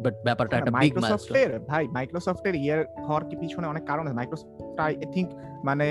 বাট 0.02 0.14
ব্যাপারটা 0.26 0.54
একটা 0.58 0.72
বিগ 0.82 0.92
মাইক্রোসফটের 1.04 1.50
ভাই 1.70 1.84
মাইক্রোসফটের 1.96 2.54
ইয়ার 2.64 2.80
হওয়ার 3.06 3.24
কি 3.28 3.34
পিছনে 3.42 3.66
অনেক 3.72 3.84
কারণ 3.90 4.04
আছে। 4.06 4.16
মাইক্রোসফট 4.20 4.78
আই 4.86 4.92
থিঙ্ক 5.14 5.28
মানে 5.68 5.88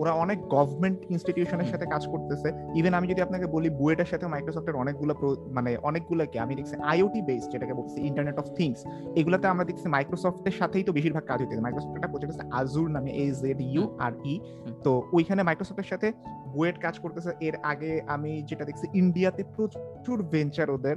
ওরা 0.00 0.12
অনেক 0.24 0.38
গভর্নমেন্ট 0.56 0.98
ইনস্টিটিউশনের 1.14 1.68
সাথে 1.72 1.86
কাজ 1.94 2.02
করতেছে। 2.12 2.48
ইভেন 2.78 2.92
আমি 2.98 3.06
যদি 3.12 3.20
আপনাকে 3.26 3.46
বলি 3.54 3.68
বুয়েটার 3.80 4.10
সাথে 4.12 4.24
মাইক্রোসফটের 4.34 4.76
অনেকগুলো 4.82 5.12
মানে 5.56 5.70
অনেকগুলো 5.88 6.22
কি 6.32 6.36
আমি 6.44 6.52
দেখছি 6.58 6.74
আইওটি 6.92 7.20
বেস 7.28 7.44
যেটাকে 7.52 7.74
বলছি 7.80 7.98
ইন্টারনেট 8.08 8.36
অফ 8.42 8.46
থিংস 8.58 8.78
এগুলোতে 9.20 9.46
আমরা 9.52 9.64
দেখছি 9.70 9.86
মাইক্রোসফটের 9.96 10.56
সাথেই 10.60 10.84
তো 10.88 10.92
বেশিরভাগ 10.98 11.24
কাজ 11.30 11.38
হইতেছে। 11.42 11.62
মাইক্রোসফট 11.66 11.94
একটা 11.98 12.10
প্রজেক্ট 12.12 12.32
আছে 12.34 12.44
আজুর 12.60 12.88
নামে 12.96 13.10
এ 13.24 13.26
জেড 13.42 13.60
ইউ 13.72 13.84
আর 14.06 14.12
ই 14.32 14.34
তো 14.84 14.92
ওইখানে 15.16 15.40
মাইক্রোসফটের 15.48 15.88
সাথে 15.92 16.08
বুয়েট 16.54 16.76
কাজ 16.84 16.94
করতেছে। 17.02 17.30
এর 17.46 17.56
আগে 17.62 17.92
আমি 18.14 18.32
যেটা 18.48 18.64
দেখছি 18.68 18.86
ইন্ডিয়াতে 19.00 19.42
প্রচুর 19.56 20.18
ভেঞ্চার 20.32 20.68
ওদের। 20.76 20.96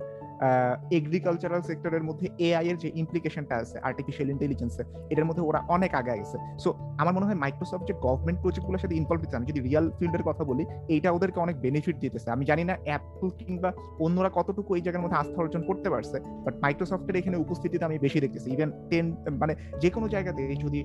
এগ্রিকালচারাল 0.97 1.61
সেক্টরের 1.69 2.03
মধ্যে 2.07 2.27
এআই 2.47 2.65
এর 2.69 2.77
যে 2.83 2.89
ইমপ্লিকেশনটা 3.01 3.55
আছে 3.61 3.75
আর্টিফিশিয়াল 3.89 4.27
ইন্টেলিজেন্সের 4.35 4.85
এটার 5.11 5.27
মধ্যে 5.29 5.43
ওরা 5.49 5.59
অনেক 5.75 5.91
আগে 5.99 6.13
গেছে। 6.19 6.37
সো 6.63 6.69
আমার 7.01 7.13
মনে 7.17 7.25
হয় 7.27 7.39
মাইক্রোসফট 7.43 7.85
যে 7.89 7.95
গভর্নমেন্ট 8.05 8.39
প্রজেক্টগুলোর 8.43 8.81
সাথে 8.83 8.95
ইনভলভ 9.01 9.19
হচ্ছে 9.23 9.37
আমি 9.39 9.47
যদি 9.51 9.59
রিয়াল 9.67 9.85
ফিল্ডের 9.97 10.23
কথা 10.29 10.43
বলি, 10.49 10.63
এইটা 10.93 11.09
ওদেরকে 11.17 11.39
অনেক 11.45 11.55
বেনিফিট 11.65 11.95
দিতেছে। 12.03 12.27
আমি 12.35 12.43
জানি 12.49 12.63
না 12.69 12.73
অ্যাপল 12.87 13.29
কিংবা 13.39 13.69
অন্যরা 14.05 14.29
কতটুকু 14.37 14.69
এই 14.77 14.83
জায়গার 14.85 15.03
মধ্যে 15.03 15.19
আস্থা 15.21 15.39
অর্জন 15.43 15.61
করতে 15.69 15.87
পারছে 15.93 16.17
বাট 16.45 16.53
মাইক্রোসফটের 16.63 17.15
এখানে 17.21 17.37
উপস্থিতিতে 17.45 17.83
আমি 17.89 17.97
বেশি 18.05 18.17
দেখতেছি। 18.23 18.47
ইভেন 18.55 18.69
টেন 18.89 19.05
মানে 19.41 19.53
যে 19.81 19.89
কোনো 19.95 20.07
জায়গাতে 20.13 20.41
যদি 20.65 20.79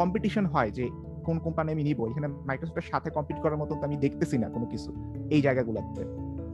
কম্পিটিশন 0.00 0.44
হয় 0.54 0.70
যে 0.78 0.84
কোন 1.26 1.36
কোম্পানি 1.46 1.68
আমি 1.74 1.84
নিবো, 1.88 2.02
এখানে 2.10 2.28
মাইক্রোসফটের 2.48 2.86
সাথে 2.92 3.08
কম্পিট 3.16 3.38
করার 3.42 3.58
মতো 3.62 3.72
আমি 3.88 3.96
দেখতেছি 4.04 4.36
না 4.42 4.48
কোনো 4.54 4.66
কিছু 4.72 4.90
এই 5.34 5.40
জায়গাগুলোতে। 5.46 6.02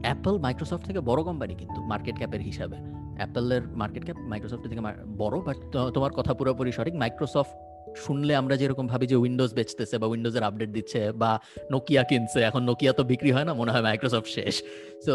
অ্যাপল 0.05 0.35
মাইক্রোসফট 0.45 0.83
থেকে 0.87 0.99
বড় 1.09 1.21
কোম্পানি 1.29 1.53
কিন্তু 1.61 1.79
মার্কেট 1.91 2.15
ক্যাপের 2.21 2.41
হিসাবে। 2.49 2.77
অ্যাপেলের 3.19 3.63
মার্কেট 3.81 4.03
ক্যাপ 4.07 4.17
মাইক্রোসফটের 4.31 4.69
থেকে 4.71 4.83
বড় 5.21 5.35
বাট 5.47 5.57
তোমার 5.95 6.11
কথা 6.17 6.31
পুরোপুরি 6.39 6.71
সঠিক। 6.77 6.95
মাইক্রোসফট 7.03 7.55
শুনলে 8.05 8.33
আমরা 8.41 8.55
যেরকম 8.61 8.85
ভাবি 8.91 9.05
যে 9.11 9.17
উইন্ডোজ 9.23 9.51
বেচতেছে 9.57 9.95
বা 10.01 10.07
উইন্ডোজের 10.11 10.43
আপডেট 10.49 10.69
দিচ্ছে 10.77 10.99
বা 11.21 11.31
নোকিয়া 11.73 12.03
কিনছে, 12.09 12.39
এখন 12.49 12.61
নোকিয়া 12.69 12.91
তো 12.97 13.03
বিক্রি 13.11 13.31
হয় 13.35 13.45
না, 13.49 13.53
মনে 13.61 13.71
হয় 13.73 13.83
মাইক্রোসফট 13.87 14.29
শেষ। 14.37 14.55
সো 15.05 15.13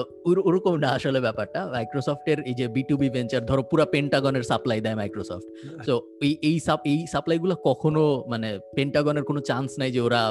ওরকম 0.48 0.74
না 0.84 0.90
আসলে 0.98 1.18
ব্যাপারটা। 1.26 1.60
মাইক্রোসফটের 1.74 2.38
এই 2.50 2.54
যে 2.60 2.66
বি 2.74 2.82
টু 2.88 2.94
ভেঞ্চার 3.16 3.42
ধরো 3.50 3.62
পুরো 3.70 3.84
পেন্টাগনের 3.94 4.44
সাপ্লাই 4.50 4.78
দেয় 4.84 4.96
মাইক্রোসফট 5.00 5.46
সো 5.86 5.94
এই 6.26 6.34
এই 6.92 6.98
সাপ্লাইগুলো 7.14 7.54
কখনো 7.68 8.02
মানে 8.32 8.48
পেন্টাগনের 8.76 9.24
কোনো 9.28 9.40
চান্স 9.50 9.70
নাই 9.80 9.90
যে 9.96 10.00
ওরা 10.08 10.22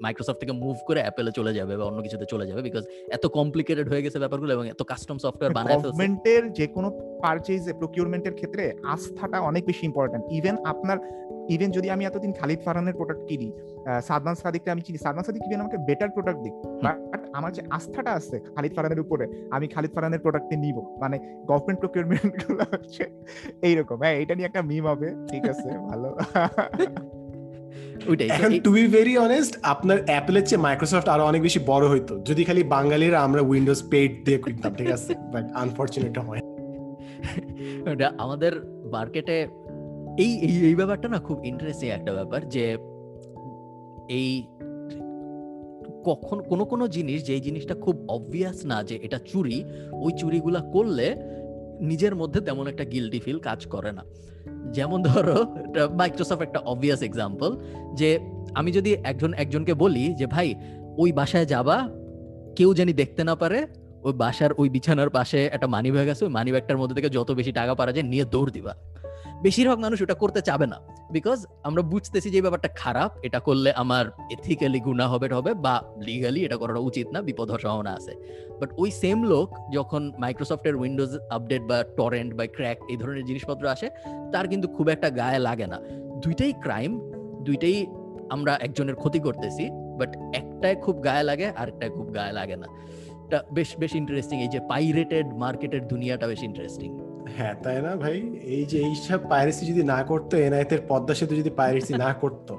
মাইক্রোসফট 0.00 0.38
থেকে 0.40 0.52
মুভ 0.52 0.76
করে 0.86 1.00
অ্যাপেলে 1.00 1.32
চলে 1.32 1.54
যাবে 1.54 1.76
বা 1.76 1.84
অন্য 1.84 2.02
কিছুতে 2.02 2.26
চলে 2.28 2.46
যাবে 2.46 2.62
বিকজ 2.62 2.84
এত 3.08 3.26
কমপ্লিকেটেড 3.26 3.88
হয়ে 3.88 4.02
গেছে 4.02 4.18
ব্যাপারগুলো 4.18 4.52
এবং 4.52 4.68
এত 4.68 4.82
কাস্টম 4.82 5.18
সফটওয়্যার 5.18 5.54
বানায় 5.54 5.76
গভর্নমেন্টের 5.76 6.52
যে 6.52 6.66
কোনো 6.66 7.18
পারচেজে 7.22 7.72
প্রকিউরমেন্টের 7.72 8.34
ক্ষেত্রে 8.34 8.72
আস্থাটা 8.84 9.40
অনেক 9.40 9.66
বেশি 9.66 9.86
ইম্পর্টেন্ট 9.86 10.24
ইভেন 10.30 10.56
আপনার 10.64 10.98
ইভেন 11.50 11.70
যদি 11.70 11.90
আমি 11.90 12.04
এতদিন 12.04 12.32
খালিদ 12.32 12.60
ফারহানের 12.64 12.94
প্রোডাক্ট 12.94 13.22
কিনি 13.28 13.52
সাদমান 14.02 14.34
সাদিককে 14.34 14.70
আমি 14.70 14.80
চিনি 14.80 14.98
সাদমান 14.98 15.24
সাদিক 15.24 15.42
ইভেন 15.46 15.60
আমাকে 15.60 15.76
বেটার 15.78 16.10
প্রোডাক্ট 16.10 16.40
দিক। 16.42 16.52
বাট 17.10 17.20
আমার 17.32 17.52
যে 17.52 17.62
আস্থাটা 17.70 18.10
আছে 18.10 18.40
খালিদ 18.40 18.74
ফারহানের 18.74 19.00
উপরে 19.00 19.28
আমি 19.50 19.68
খালিদ 19.68 19.90
ফারহানের 19.90 20.20
প্রোডাক্টে 20.20 20.56
নিব। 20.56 20.78
মানে 21.00 21.18
গভর্নমেন্ট 21.46 21.80
প্রকিউরমেন্টগুলো 21.80 22.64
হচ্ছে 22.72 23.04
এইরকম। 23.62 23.96
হ্যাঁ 23.96 24.14
এটা 24.14 24.34
নিয়ে 24.34 24.46
একটা 24.46 24.62
মিম 24.62 24.86
হবে। 24.86 25.14
ঠিক 25.28 25.48
আছে 25.48 25.78
ভালো। 25.78 26.16
ওইটাই 28.06 28.28
এখন 28.28 28.60
টু 28.60 28.70
বি 28.70 28.86
ভেরি 28.86 29.18
অনেস্ট 29.18 29.58
আপনার 29.62 29.98
অ্যাপেলের 30.06 30.46
চেয়ে 30.46 30.62
মাইক্রোসফট 30.62 31.08
আরও 31.08 31.24
অনেক 31.24 31.42
বেশি 31.42 31.60
বড় 31.66 31.88
হইতো। 31.88 32.20
যদি 32.20 32.44
খালি 32.44 32.62
বাঙালিরা 32.62 33.20
আমরা 33.20 33.40
উইন্ডোজ 33.40 33.82
পেড 33.90 34.24
দিয়ে 34.24 34.38
কিনতাম 34.38 34.74
ঠিক 34.74 34.90
আছে? 34.90 35.14
বাট 35.32 35.52
আনফরচুনেট 35.54 36.18
হয়। 36.18 36.40
আমাদের 38.18 38.52
মার্কেটে 38.92 39.48
এই 40.18 40.38
এই 40.38 40.66
এই 40.66 40.74
ব্যাপারটা 40.74 41.08
না 41.08 41.18
খুব 41.18 41.44
ইন্টারেস্টিং 41.44 41.88
একটা 41.88 42.12
ব্যাপার 42.12 42.48
যে 42.48 42.76
এই 44.08 44.46
কখন 46.04 46.40
কোনো 46.40 46.64
কোনো 46.64 46.88
জিনিস 46.88 47.24
যে 47.24 47.40
জিনিসটা 47.40 47.74
খুব 47.74 48.06
অবভিয়াস 48.08 48.64
না 48.64 48.82
যে 48.82 48.98
এটা 49.02 49.18
চুরি 49.18 49.64
ওই 49.92 50.12
চুরিগুলা 50.18 50.60
করলে 50.60 51.16
নিজের 51.80 52.14
মধ্যে 52.14 52.40
তেমন 52.40 52.66
একটা 52.66 52.84
গিল্টি 52.84 53.20
ফিল 53.20 53.38
কাজ 53.38 53.66
করে 53.66 53.92
না। 53.92 54.04
যেমন 54.72 55.02
ধরো 55.02 55.54
মাইক্রোসফট 55.94 56.42
একটা 56.42 56.58
অবভিয়াস 56.58 57.02
এক্সাম্পল 57.02 57.56
যে 57.94 58.18
আমি 58.54 58.72
যদি 58.72 58.96
একজন, 59.04 59.32
একজনকে 59.32 59.74
বলি 59.74 60.14
যে, 60.14 60.26
ভাই, 60.26 60.54
ওই 60.98 61.12
বাসায় 61.12 61.46
যাবা, 61.46 61.88
কেউ 62.56 62.74
জানি 62.74 62.92
দেখতে 62.92 63.24
না 63.24 63.34
পারে, 63.34 63.66
ওই 64.02 64.12
বাসার 64.12 64.50
ওই 64.58 64.68
বিছানার 64.68 65.10
পাশে 65.10 65.44
একটা 65.52 65.66
মানি 65.66 65.90
ব্যাগ 65.90 66.08
আছে, 66.08 66.24
ওই 66.24 66.30
মানি 66.30 66.52
ব্যাগটার 66.52 66.76
মধ্যে 66.76 66.94
থেকে 66.94 67.08
যত 67.08 67.30
বেশি 67.30 67.52
টাকা 67.52 67.74
পারা 67.74 67.92
যায়, 67.92 68.02
নিয়ে 68.02 68.24
দৌড় 68.24 68.50
দিবা। 68.50 68.74
বেশিরভাগ 69.44 69.78
মানুষ 69.78 69.98
ওটা 70.02 70.14
করতে 70.14 70.40
চাবে 70.42 70.66
না। 70.72 70.78
বিকজ 71.16 71.38
আমরা 71.68 71.82
বুঝতেছি 71.82 72.30
যে 72.34 72.40
ব্যাপারটা 72.44 72.68
খারাপ, 72.82 73.10
এটা 73.26 73.38
করলে 73.40 73.70
আমার 73.82 74.04
এথিক্যালি 74.34 74.80
গুণা 74.80 75.06
হবে 75.08 75.26
হবে, 75.38 75.54
বা 75.64 75.74
লিগালি 76.08 76.40
এটা 76.44 76.56
করাটা 76.56 76.80
উচিত 76.88 77.06
না, 77.14 77.22
বিপদ 77.28 77.46
হওয়ার 77.48 77.62
সম্ভাবনা 77.64 77.92
আছে। 77.98 78.12
বাট 78.60 78.70
ওই 78.82 78.90
সেম 79.02 79.18
লোক 79.22 79.48
যখন 79.72 80.12
মাইক্রোসফটের 80.18 80.74
উইন্ডোজ 80.76 81.12
আপডেট 81.36 81.62
বা 81.70 81.78
টরেন্ট 81.98 82.30
বা 82.34 82.44
ক্র্যাক 82.56 82.78
এই 82.90 82.96
ধরনের 82.96 83.24
জিনিসপত্র 83.24 83.64
আসে, 83.74 83.86
তার 84.32 84.46
কিন্তু 84.48 84.68
খুব 84.76 84.88
একটা 84.88 85.10
গায়ে 85.10 85.38
লাগে 85.38 85.66
না। 85.66 85.78
দুইটাই 86.24 86.52
ক্রাইম 86.64 86.92
দুইটাই 87.46 87.86
আমরা 88.30 88.52
একজনের 88.66 88.94
ক্ষতি 88.94 89.20
করতেছি 89.20 89.64
বাট 89.98 90.10
একটায় 90.40 90.76
খুব 90.84 90.96
গায়ে 91.02 91.22
লাগে 91.22 91.46
আরেকটায় 91.60 91.92
খুব 91.96 92.06
গায়ে 92.16 92.32
লাগে 92.32 92.56
না। 92.62 92.68
বেশ 93.56 93.70
বেশ 93.80 93.92
ইন্টারেস্টিং 93.94 94.36
এই 94.44 94.48
যে 94.48 94.60
পাইরেটেড 94.72 95.26
মার্কেটের 95.42 95.82
দুনিয়াটা 95.86 96.26
বেশ 96.26 96.42
ইন্টারেস্টিং 96.42 96.90
হ্যাঁ 97.36 97.54
তাই 97.64 97.78
না 97.86 97.92
ভাই? 98.02 98.16
এই 98.54 98.62
যে 98.70 98.78
এইসব 98.88 99.20
পাইরেসি 99.32 99.62
যদি 99.70 99.82
না 99.92 99.98
করতো 100.10 100.34
এনআইতের 100.46 100.80
পদ্মা 100.90 101.14
সেতু 101.18 101.34
যদি 101.40 101.50
পাইরেসি 101.60 101.92
না 102.04 102.10
করতো 102.22 102.54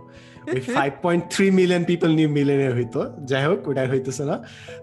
ওই 0.55 0.61
five 0.75 0.91
point 1.03 1.23
three 1.33 1.47
million 1.59 1.83
people 1.91 2.09
new 2.19 2.29
মিলিয়নের 2.37 2.73
হইতো 2.77 2.99
যাই 3.29 3.43
হোক 3.45 3.59
ওটা 3.69 3.81
হইতেছে 3.93 4.23
না। 4.25 4.35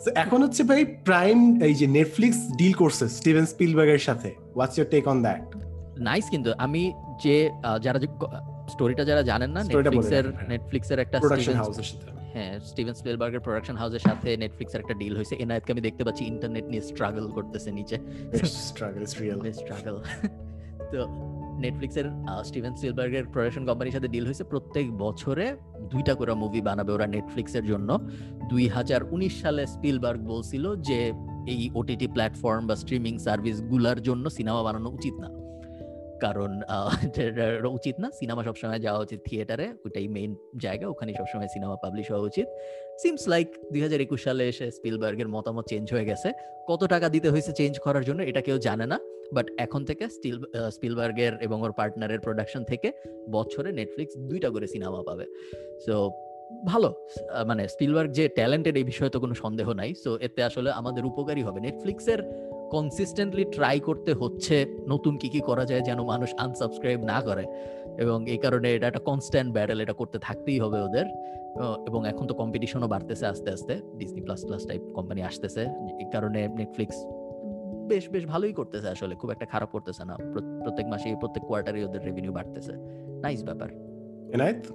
তো 0.04 0.08
এখন 0.22 0.38
হচ্ছে 0.42 0.62
ভাই 0.62 0.82
প্রাইম 1.08 1.38
এই 1.62 1.74
যে 1.74 1.86
নেটফ্লিক্স 1.86 2.38
ডিল 2.58 2.72
করছে 2.72 3.04
স্টিভেন 3.18 3.44
স্পিলবার্গের 3.52 4.02
সাথে। 4.08 4.30
What's 4.54 4.74
your 4.78 4.88
take 4.94 5.04
on 5.12 5.18
that 5.22 5.42
nice 6.08 6.24
কিন্তু 6.30 6.50
আমি 6.58 6.82
যে 7.24 7.36
যারা 7.82 7.98
স্টোরিটা 8.72 9.02
যারা 9.10 9.22
জানেন 9.30 9.50
না 9.56 9.60
বলে 9.64 9.82
নেটফ্লিক্সের 9.82 10.24
হ্যাঁ। 10.36 10.48
নেটফ্লিক্সের 10.52 10.98
একটা 11.04 11.16
প্রোডাকশন 11.22 11.56
হাউসের 11.62 11.86
সাথে। 11.90 12.08
হ্যাঁ 12.34 12.54
স্টিভেন 12.70 12.94
স্পিলবার্গের 13.00 13.42
প্রোডাকশন 13.46 13.76
হাউসের 13.80 14.02
সাথে 14.08 14.28
নেটফ্লিক্সের 14.42 14.80
একটা 14.82 14.94
ডিল 15.00 15.14
হয়েছে। 15.18 15.34
এনায়েতকে 15.44 15.70
আমি 15.74 15.82
দেখতে 15.88 16.02
পাচ্ছি 16.06 16.22
ইন্টারনেট 16.32 16.66
নিয়ে 16.72 16.82
স্ট্রাগল 16.90 17.26
করতেছে 17.36 17.70
নিচে। 17.78 17.96
স্ট্রাগল 18.70 19.02
ইজ 19.06 19.12
রিয়েল 19.22 19.40
স্ট্রাগল 19.60 19.96
তো 20.92 21.00
নেটফ্লিক্সের 21.64 22.06
স্টিভেন 22.48 22.72
স্পিলবার্গের 22.78 23.24
প্রোডাকশন 23.32 23.62
কোম্পানির 23.68 23.94
সাথে 23.96 24.08
ডিল 24.14 24.24
হয়েছে। 24.28 24.44
প্রত্যেক 24.52 24.86
বছরে 25.04 25.46
দুইটা 25.92 26.12
করে 26.18 26.32
মুভি 26.42 26.60
বানাবে 26.68 26.90
ওরা 26.96 27.06
নেটফ্লিক্সের 27.16 27.64
জন্য। 27.70 27.90
দুই 28.50 28.64
হাজার 28.76 29.00
উনিশ 29.14 29.34
সালে 29.42 29.62
স্পিলবার্গ 29.74 30.20
বলছিল 30.32 30.64
যে 30.88 30.98
এই 31.52 31.60
ওটিটি 31.78 32.06
প্ল্যাটফর্ম 32.14 32.62
বা 32.68 32.74
স্ট্রিমিং 32.82 33.14
সার্ভিসগুলার 33.26 33.98
জন্য 34.08 34.24
সিনেমা 34.36 34.60
বানানো 34.66 34.88
উচিত 34.98 35.14
না। 35.22 35.28
কারণ 36.20 36.50
উচিত 37.78 37.96
না। 38.02 38.08
সিনেমা 38.18 38.42
সবসময় 38.44 38.80
যাওয়া 38.86 39.00
উচিত 39.00 39.20
থিয়েটারে, 39.28 39.66
ওইটাই 39.84 40.08
মেইন 40.16 40.32
জায়গা। 40.62 40.86
ওখানে 40.92 41.10
সবসময় 41.18 41.50
সিনেমা 41.54 41.76
পাবলিশ 41.82 42.06
হওয়া 42.10 42.24
উচিত। 42.30 42.46
সিমস 43.02 43.28
লাইক 43.28 43.48
দুই 43.72 43.80
হাজার 43.82 44.00
একুশ 44.00 44.20
সালে 44.24 44.44
এসে 44.48 44.66
স্পিলবার্গের 44.70 45.28
মতামত 45.28 45.64
চেঞ্জ 45.68 45.86
হয়ে 45.94 46.06
গেছে। 46.10 46.28
কত 46.68 46.82
টাকা 46.84 47.06
দিতে 47.08 47.28
হয়েছে 47.30 47.52
চেঞ্জ 47.52 47.74
করার 47.78 48.04
জন্য, 48.04 48.20
এটা 48.22 48.40
কেউ 48.40 48.58
জানে 48.58 48.86
না। 48.86 48.98
বাট 49.32 49.46
এখন 49.58 49.84
থেকে 49.84 50.04
স্টিল 50.08 50.36
স্পিলবার্গের 50.70 51.32
এবং 51.40 51.62
ওর 51.62 51.72
পার্টনারের 51.72 52.20
প্রোডাকশন 52.20 52.62
থেকে 52.64 52.92
বছরে 53.30 53.72
নেটফ্লিক্স 53.72 54.14
দুইটা 54.30 54.48
করে 54.50 54.66
সিনেমা 54.66 55.00
পাবে। 55.02 55.26
সো 55.86 56.10
ভালো। 56.66 56.88
মানে 57.46 57.62
স্পিলবার্গ 57.68 58.10
যে 58.12 58.24
ট্যালেন্টেড 58.28 58.76
এই 58.76 58.84
বিষয়ে 58.84 59.10
তো 59.10 59.18
কোনো 59.20 59.34
সন্দেহ 59.34 59.72
নাই। 59.72 59.90
সো 59.94 60.10
এতে 60.20 60.40
আসলে 60.42 60.70
আমাদের 60.70 61.02
উপকারী 61.04 61.42
হবে। 61.42 61.60
নেটফ্লিক্সের 61.60 62.20
কনসিস্টেন্টলি 62.70 63.44
ট্রাই 63.44 63.80
করতে 63.80 64.12
হচ্ছে 64.12 64.76
নতুন 64.88 65.16
কি 65.16 65.28
কি 65.28 65.40
করা 65.40 65.64
যায় 65.64 65.80
যেন 65.80 66.02
মানুষ 66.02 66.34
আনসাবস্ক্রাইব 66.38 67.04
না 67.04 67.20
করে। 67.20 67.44
এবং 67.98 68.30
এই 68.30 68.38
কারণে 68.38 68.74
এটা 68.74 68.86
একটা 68.86 68.98
কনস্ট্যান্ট 68.98 69.52
ব্যাটেল 69.52 69.80
এটা 69.80 69.92
করতে 69.92 70.18
থাকতেই 70.18 70.58
হবে 70.58 70.82
ওদের। 70.82 71.06
এবং 71.86 72.08
এখন 72.08 72.26
তো 72.26 72.34
কম্পিটিশনও 72.34 72.88
বাড়তেছে 72.88 73.26
আস্তে 73.26 73.50
আস্তে। 73.50 73.80
Disney 73.96 74.20
plus 74.20 74.44
plus 74.44 74.66
type 74.66 74.82
company 74.94 75.22
আসতেছে। 75.22 75.60
এই 76.00 76.10
কারণে 76.12 76.48
নেটফ্লিক্স 76.48 77.04
বেশ 77.88 78.08
বেশ 78.08 78.26
ভালোই 78.26 78.52
করতেছে 78.52 78.88
আসলে। 78.88 79.14
খুব 79.14 79.30
একটা 79.30 79.46
খারাপ 79.46 79.68
করতেছে 79.68 80.04
না। 80.04 80.16
প্রত্যেক 80.62 80.86
মাসে 80.86 81.16
প্রত্যেক 81.20 81.44
কোয়ার্টারে 81.44 81.84
ওদের 81.84 82.04
রেভিনিউ 82.04 82.32
বাড়তেছে। 82.32 82.72
নাইস 83.22 83.44
ব্যাপার। 83.44 83.70
এনায়েত? 84.34 84.66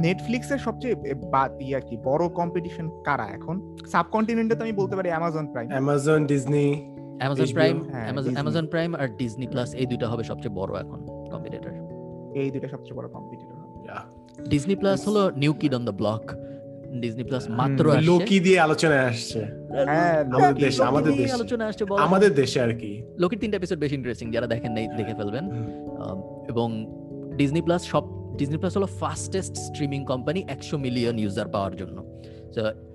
নেটফ্লিক্সের 0.00 0.58
সবচেয়ে 0.58 1.14
বাদ 1.14 1.62
ইয়া 1.62 1.80
কি 1.80 1.96
বড় 1.96 2.28
কম্পিটিশন 2.28 3.02
কারা 3.02 3.24
এখন? 3.24 3.76
সাবকন্টিনেন্টে 3.86 4.54
তো 4.54 4.62
আমি 4.62 4.72
বলতে 4.72 4.96
পারি 4.96 5.08
Amazon 5.08 5.46
Prime 5.46 5.70
Amazon 5.70 6.26
Disney 6.26 6.91
Amazon 7.22 7.54
Prime 7.54 7.82
হ্যাঁ, 7.90 8.02
অ্যামাজন 8.02 8.32
অ্যামাজন 8.32 8.66
প্রাইম 8.66 8.94
আর 8.94 9.16
ডিজনি 9.16 9.46
প্লাস 9.46 9.74
এই 9.74 9.86
দুইটা 9.86 10.08
হবে 10.08 10.24
সবচেয়ে 10.24 10.54
বড় 10.54 10.80
এখন 10.80 11.06
কম্পিটিটর 11.30 11.70
এই 12.34 12.50
দুটো 12.50 12.68
সবচেয়ে 12.68 12.94
বড় 12.94 13.08
কম্পিটিটর 13.08 13.52
ডিজনি 14.48 14.76
প্লাস 14.76 15.08
হলো 15.08 15.30
new 15.30 15.52
kid 15.52 15.74
on 15.74 15.84
the 15.84 15.92
block 15.92 16.32
Disney 17.00 17.24
plus 17.24 17.50
মাত্র 17.50 17.90
আসছে। 17.90 18.00
লোকি 18.00 18.40
দিয়ে 18.40 18.60
আলোচনায় 18.60 19.00
আসছে। 19.00 19.38
হ্যাঁ, 19.40 20.20
আমাদের 20.24 20.48
লোকি- 20.50 20.64
দেশে, 20.64 20.84
আমাদের 20.84 21.12
দেশে। 21.12 21.32
আলোচনা 21.32 21.66
আসছে 21.66 21.84
বলা 21.84 22.02
আমাদের 22.02 22.34
দেশে 22.34 22.60
আর 22.60 22.78
কি। 22.78 23.02
লোকের 23.18 23.38
তিনটা 23.38 23.56
এপিসোড 23.56 23.78
বেশি 23.78 23.94
ইন্টারেস্টিং 23.94 24.30
যারা 24.30 24.46
দেখেন 24.46 24.72
নাই 24.72 24.88
দেখে 24.96 25.14
ফেলবেন। 25.14 25.50
এবং 26.48 26.86
ডিজনি 27.36 27.62
প্লাস 27.62 27.84
সব 27.84 28.36
ডিজনি 28.36 28.56
প্লাস 28.56 28.76
হলো 28.76 28.86
ফাস্টেস্ট 28.86 29.56
স্ট্রিমিং 29.56 30.04
কোম্পানি 30.04 30.44
একশো 30.48 30.78
মিলিয়ন 30.78 31.18
ইউজার 31.18 31.48
পাওয়ার 31.48 31.76
জন্য। 31.76 32.20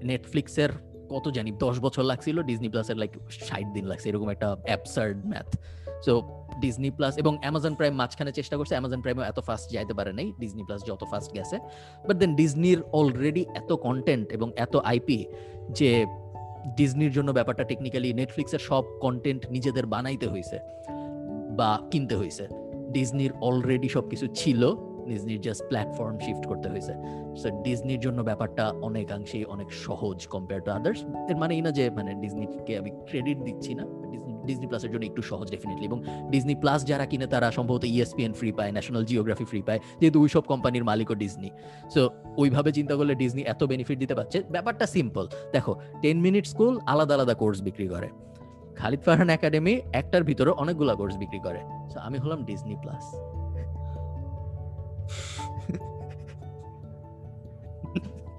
নেটফ্লিক্সের 0.04 0.70
কত 1.14 1.26
জানি, 1.38 1.52
দশ 1.66 1.76
বছর 1.86 2.04
লাগছিল 2.04 2.38
ডিজনি 2.50 2.70
প্লাসের 2.70 2.98
লাইক 3.02 3.12
ষাট 3.48 3.68
দিন 3.76 3.86
লাগছে, 3.92 4.08
এরকম 4.10 4.30
একটা 4.36 4.48
absurd 4.70 5.18
math 5.32 5.50
so 6.06 6.14
Disney 6.62 6.90
plus 6.90 7.14
এবং 7.18 7.34
অ্যামাজন 7.42 7.74
প্রাইম 7.76 7.94
মাঝখানে 8.02 8.32
চেষ্টা 8.32 8.56
করছে 8.58 8.74
অ্যামাজন 8.76 9.02
প্রাইমও 9.02 9.24
এত 9.24 9.40
ফাস্ট 9.40 9.68
যাইতে 9.72 9.94
পারে 9.94 10.12
নাই 10.14 10.28
ডিজনি 10.40 10.64
প্লাস 10.64 10.80
যত 10.88 11.02
ফাস্ট 11.12 11.30
গেছে 11.34 11.58
বাট 12.08 12.16
দেন 12.18 12.32
ডিজনির 12.36 12.80
অলরেডি 12.92 13.44
এত 13.56 13.72
কন্টেন্ট 13.86 14.28
এবং 14.32 14.48
এত 14.56 14.74
আইপি 14.92 15.20
যে 15.70 15.90
ডিজনির 16.76 17.12
জন্য 17.12 17.30
ব্যাপারটা 17.32 17.64
টেকনিক্যালি 17.64 18.10
নেটফ্লিক্সের 18.14 18.60
সব 18.60 18.84
কন্টেন্ট 19.02 19.42
নিজেদের 19.52 19.86
বানাইতে 19.86 20.28
হয়েছে 20.28 20.58
বা 21.60 21.70
কিনতে 21.92 22.16
হয়েছে 22.16 22.44
ডিজনির 22.92 23.32
অলরেডি 23.42 23.90
সবকিছু 23.90 24.26
ছিল 24.34 24.62
ডিজনির 25.10 25.42
জাস্ট 25.48 25.64
প্ল্যাটফর্ম 25.70 26.16
শিফট 26.26 26.44
করতে 26.52 26.68
হয়েছে। 26.72 26.94
সো 27.42 27.48
ডিজনির 27.66 28.02
জন্য 28.06 28.20
ব্যাপারটা 28.30 28.64
অনেকাংশেই 28.90 29.46
অনেক 29.46 29.70
সহজ 29.86 30.18
কম্পেয়ার 30.34 30.62
টু 30.66 30.70
আদার্স 30.78 31.00
এর 31.30 31.38
মানে 31.42 31.54
এই 31.58 31.62
না 31.66 31.72
যে 31.78 31.84
মানে 31.98 32.12
ডিজনিকে 32.24 32.74
আমি 32.82 32.92
ক্রেডিট 33.10 33.38
দিচ্ছি 33.48 33.74
না। 33.80 33.86
ডিজনি 34.48 34.68
প্লাসের 34.72 34.92
জন্য 34.94 35.06
একটু 35.06 35.22
সহজ 35.22 35.48
ডেফিনেটলি 35.54 35.86
এবং 35.86 36.00
ডিজনি 36.32 36.56
প্লাস 36.56 36.80
যারা 36.90 37.06
কিনে, 37.12 37.28
তারা 37.34 37.48
সম্ভবত 37.58 37.84
E 37.84 37.90
ইএসপিএন 37.96 38.34
ফ্রি 38.40 38.50
পায় 38.58 38.72
ন্যাশনাল 38.76 39.04
জিওগ্রাফি 39.10 39.46
ফ্রি 39.52 39.62
পায়, 39.68 39.80
যেহেতু 40.00 40.18
ওই 40.24 40.30
সব 40.36 40.44
কোম্পানির 40.52 40.84
মালিকও 40.90 41.16
ডিজনি 41.24 41.50
সো 41.94 42.02
ওইভাবে 42.42 42.70
চিন্তা 42.72 42.94
করলে 43.00 43.14
ডিজনি 43.22 43.42
এত 43.54 43.62
বেনিফিট 43.72 43.98
দিতে 44.04 44.16
পারছে। 44.16 44.38
ব্যাপারটা 44.56 44.86
সিম্পল 44.96 45.26
দেখো 45.56 45.74
টেন 46.02 46.18
মিনিট 46.26 46.46
স্কুল 46.54 46.74
আলাদা 46.94 47.14
আলাদা 47.18 47.36
কোর্স 47.42 47.60
বিক্রি 47.68 47.88
করে। 47.94 48.10
খালিদ 48.80 49.02
ফারহান 49.06 49.30
একাডেমি 49.30 49.74
একটার 50.00 50.24
ভিতরে 50.30 50.52
অনেকগুলা 50.64 50.94
কোর্স 51.00 51.16
বিক্রি 51.24 51.40
করে। 51.48 51.62
সো 51.92 51.98
আমি 52.08 52.18
হলাম 52.24 52.40
ডিজনি 52.50 52.76
প্লাস 52.84 53.06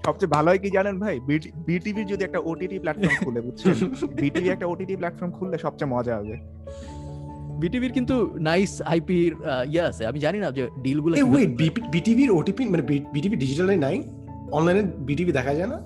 সবচেয়ে 0.05 0.29
ভালো 0.29 0.49
হয় 0.49 0.59
কি 0.59 0.69
জানেন 0.69 0.99
ভাই? 0.99 1.19
বিটিভি 1.55 2.05
যদি 2.05 2.23
একটা 2.23 2.39
ওটিটি 2.39 2.79
প্ল্যাটফর্ম 2.79 3.23
খুলে 3.23 3.41
বুঝছেন? 3.41 3.73
বিটিভি 4.21 4.49
একটা 4.49 4.65
ওটিটি 4.65 4.95
প্ল্যাটফর্ম 4.95 5.31
খুললে 5.31 5.57
সবচেয়ে 5.57 5.91
মজা 5.91 6.17
হবে। 6.17 6.37
বিটিভির 7.59 7.91
কিন্তু 7.91 8.35
নাইস 8.39 8.81
আইপির 8.81 9.35
ইয়ে 9.67 9.81
আছে। 9.81 10.05
আমি 10.05 10.19
জানি 10.19 10.39
না 10.39 10.51
যে 10.51 10.69
ডিলগুলো 10.81 11.15
এই 11.15 11.23
ওয়েট 11.23 11.49
বিটিভির 11.91 12.31
ওটিপি 12.31 12.65
মানে 12.65 12.81
বিটিভি 13.13 13.35
ডিজিটালে 13.35 13.75
নাই? 13.75 14.03
অনলাইনে 14.51 14.83
বিটিভি 14.97 15.31
দেখা 15.31 15.53
যায় 15.53 15.67
না? 15.67 15.81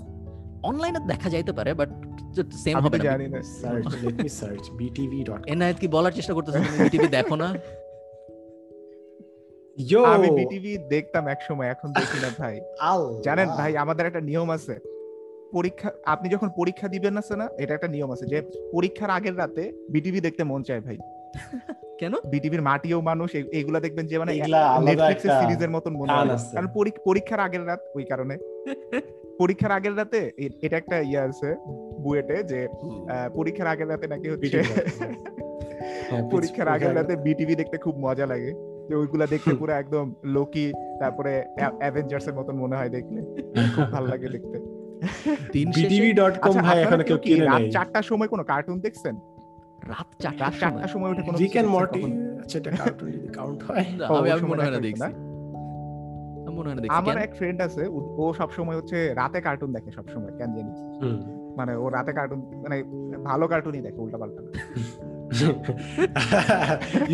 অনলাইনে 0.63 0.99
দেখা 1.07 1.29
যাইতে 1.29 1.51
পারে 1.51 1.73
বাট 1.73 1.89
সেম 2.53 2.79
হবে 2.79 2.97
না। 2.97 3.03
জানি 3.03 3.27
না। 3.27 3.41
সার্চ 3.41 3.87
লেট 4.01 4.23
মি 4.23 4.29
সার্চ 4.29 4.71
বিটিভি.com 4.71 5.37
এনায়েত 5.45 5.77
কি 5.77 5.87
বলার 5.87 6.11
চেষ্টা 6.11 6.33
করতেছে 6.33 6.59
বিটিভি 6.59 7.07
দেখো 7.07 7.35
না? 7.35 7.53
আমি 10.05 10.29
বিটিভি 10.29 10.77
দেখতাম 10.89 11.27
এক 11.27 11.39
সময় 11.41 11.67
এখন 11.67 11.91
দেখি 11.91 12.17
না 12.21 12.29
ভাই। 12.39 12.55
জানেন 13.25 13.47
ভাই 13.49 13.77
আমাদের 13.77 14.05
একটা 14.05 14.21
নিয়ম 14.21 14.49
আছে। 14.51 14.75
পরীক্ষা 15.53 15.89
আপনি 16.05 16.29
যখন 16.29 16.49
পরীক্ষা 16.57 16.87
দিবেন 16.87 17.17
আছে 17.17 17.35
না 17.35 17.49
এটা 17.57 17.73
একটা 17.73 17.87
নিয়ম 17.87 18.11
আছে 18.11 18.25
যে 18.25 18.37
পরীক্ষার 18.73 19.09
আগের 19.09 19.37
রাতে 19.37 19.73
বিটিভি 19.89 20.19
দেখতে 20.21 20.43
মন 20.43 20.63
চায় 20.63 20.81
ভাই। 20.81 20.97
কেন? 21.99 22.13
বিটিভির 22.25 22.61
মাটিও 22.61 23.01
মানুষ 23.01 23.35
এইগুলা 23.35 23.79
দেখবেন 23.79 24.05
যে 24.07 24.17
মানে 24.17 24.31
এগুলা 24.33 24.59
আলাদা 24.67 25.05
সিরিজের 25.39 25.69
মতন 25.69 25.93
মনে 25.95 26.13
হয়। 26.13 26.29
কারণ 26.53 26.67
পরীক্ষার 27.05 27.39
আগের 27.39 27.67
রাত 27.67 27.81
ওই 27.95 28.03
কারণে। 28.03 28.35
পরীক্ষার 29.39 29.71
আগের 29.71 29.97
রাতে 29.97 30.31
এটা 30.61 30.77
একটা 30.77 30.97
ইয়ে 31.01 31.19
আছে 31.19 31.49
বুয়েটে 31.99 32.43
যে 32.43 32.67
পরীক্ষার 33.35 33.67
আগের 33.67 33.89
রাতে 33.89 34.05
নাকি 34.07 34.27
হচ্ছে 34.29 34.57
হ্যাঁ, 36.09 36.23
পরীক্ষার 36.31 36.67
আগের 36.67 36.95
রাতে 36.95 37.15
বিটিভি 37.15 37.55
দেখতে 37.55 37.77
খুব 37.77 37.95
মজা 37.97 38.25
লাগে। 38.25 38.51
যে 38.93 38.99
ওইগুলা 38.99 39.27
দেখতে 39.27 39.55
পুরো 39.55 39.73
একদম 39.73 40.13
লোকি 40.23 40.71
তারপরে 40.99 41.43
অ্যাভেঞ্জার্স 41.79 42.27
এর 42.27 42.33
মতন 42.33 42.55
মনে 42.55 42.75
হয় 42.75 42.89
দেখলে। 42.89 43.21
খুব 43.75 43.91
ভালো 43.91 44.07
লাগে 44.07 44.29
দেখতে। 44.29 44.59
আচ্ছা, 46.47 46.61
ভাই 46.61 46.83
আপনারা 46.83 47.03
কেউ 47.03 47.17
কিনে 47.17 47.45
রাত 47.45 47.59
নাই। 47.59 47.71
চারটার 47.71 48.03
সময় 48.03 48.27
কোনো 48.27 48.43
কার্টুন 48.43 48.79
দেখছেন? 48.79 49.15
রাত 49.87 50.07
রাত 50.39 50.53
সময়? 50.53 50.83
উঠে 51.11 51.21
কোনো 51.21 51.37
রিক 51.37 51.55
এন্ড 51.55 51.69
মর্টি 51.69 52.03
আচ্ছা 52.39 52.59
এটা 52.59 52.71
কার্টুন 52.71 53.11
যদি 53.11 53.27
কাউন্ট 53.27 53.63
হয় 53.63 53.85
আমি 54.19 54.31
আমি 54.31 54.41
মনে 54.41 54.63
হয় 54.63 54.71
না 54.71 54.77
দেখছি। 54.77 55.01
না? 55.01 55.05
আমি 55.05 56.57
মনে 56.57 56.69
হয় 56.69 56.75
না 56.75 56.81
দেখছি। 56.81 56.97
আমার 56.97 57.17
এক 57.17 57.35
ফ্রেন্ড 57.35 57.61
আছে 57.61 57.87
ও- 57.87 58.15
ও 58.19 58.33
সব 58.37 58.51
সময় 58.51 58.77
হচ্ছে 58.77 59.13
রাতে 59.13 59.41
কার্টুন 59.41 59.73
দেখে 59.73 59.91
সব 59.91 60.03
সময় 60.13 60.37
কেন 60.37 60.55
জানি। 60.55 60.71
মানে 61.57 61.75
ও 61.75 61.89
রাতে 61.89 62.13
কার্টুন 62.13 62.39
মানে 62.39 62.83
ভালো 63.23 63.47
কার্টুনই 63.47 63.81
দেখে 63.81 63.97
উল্টা 63.97 64.17
পাল্টা 64.17 64.41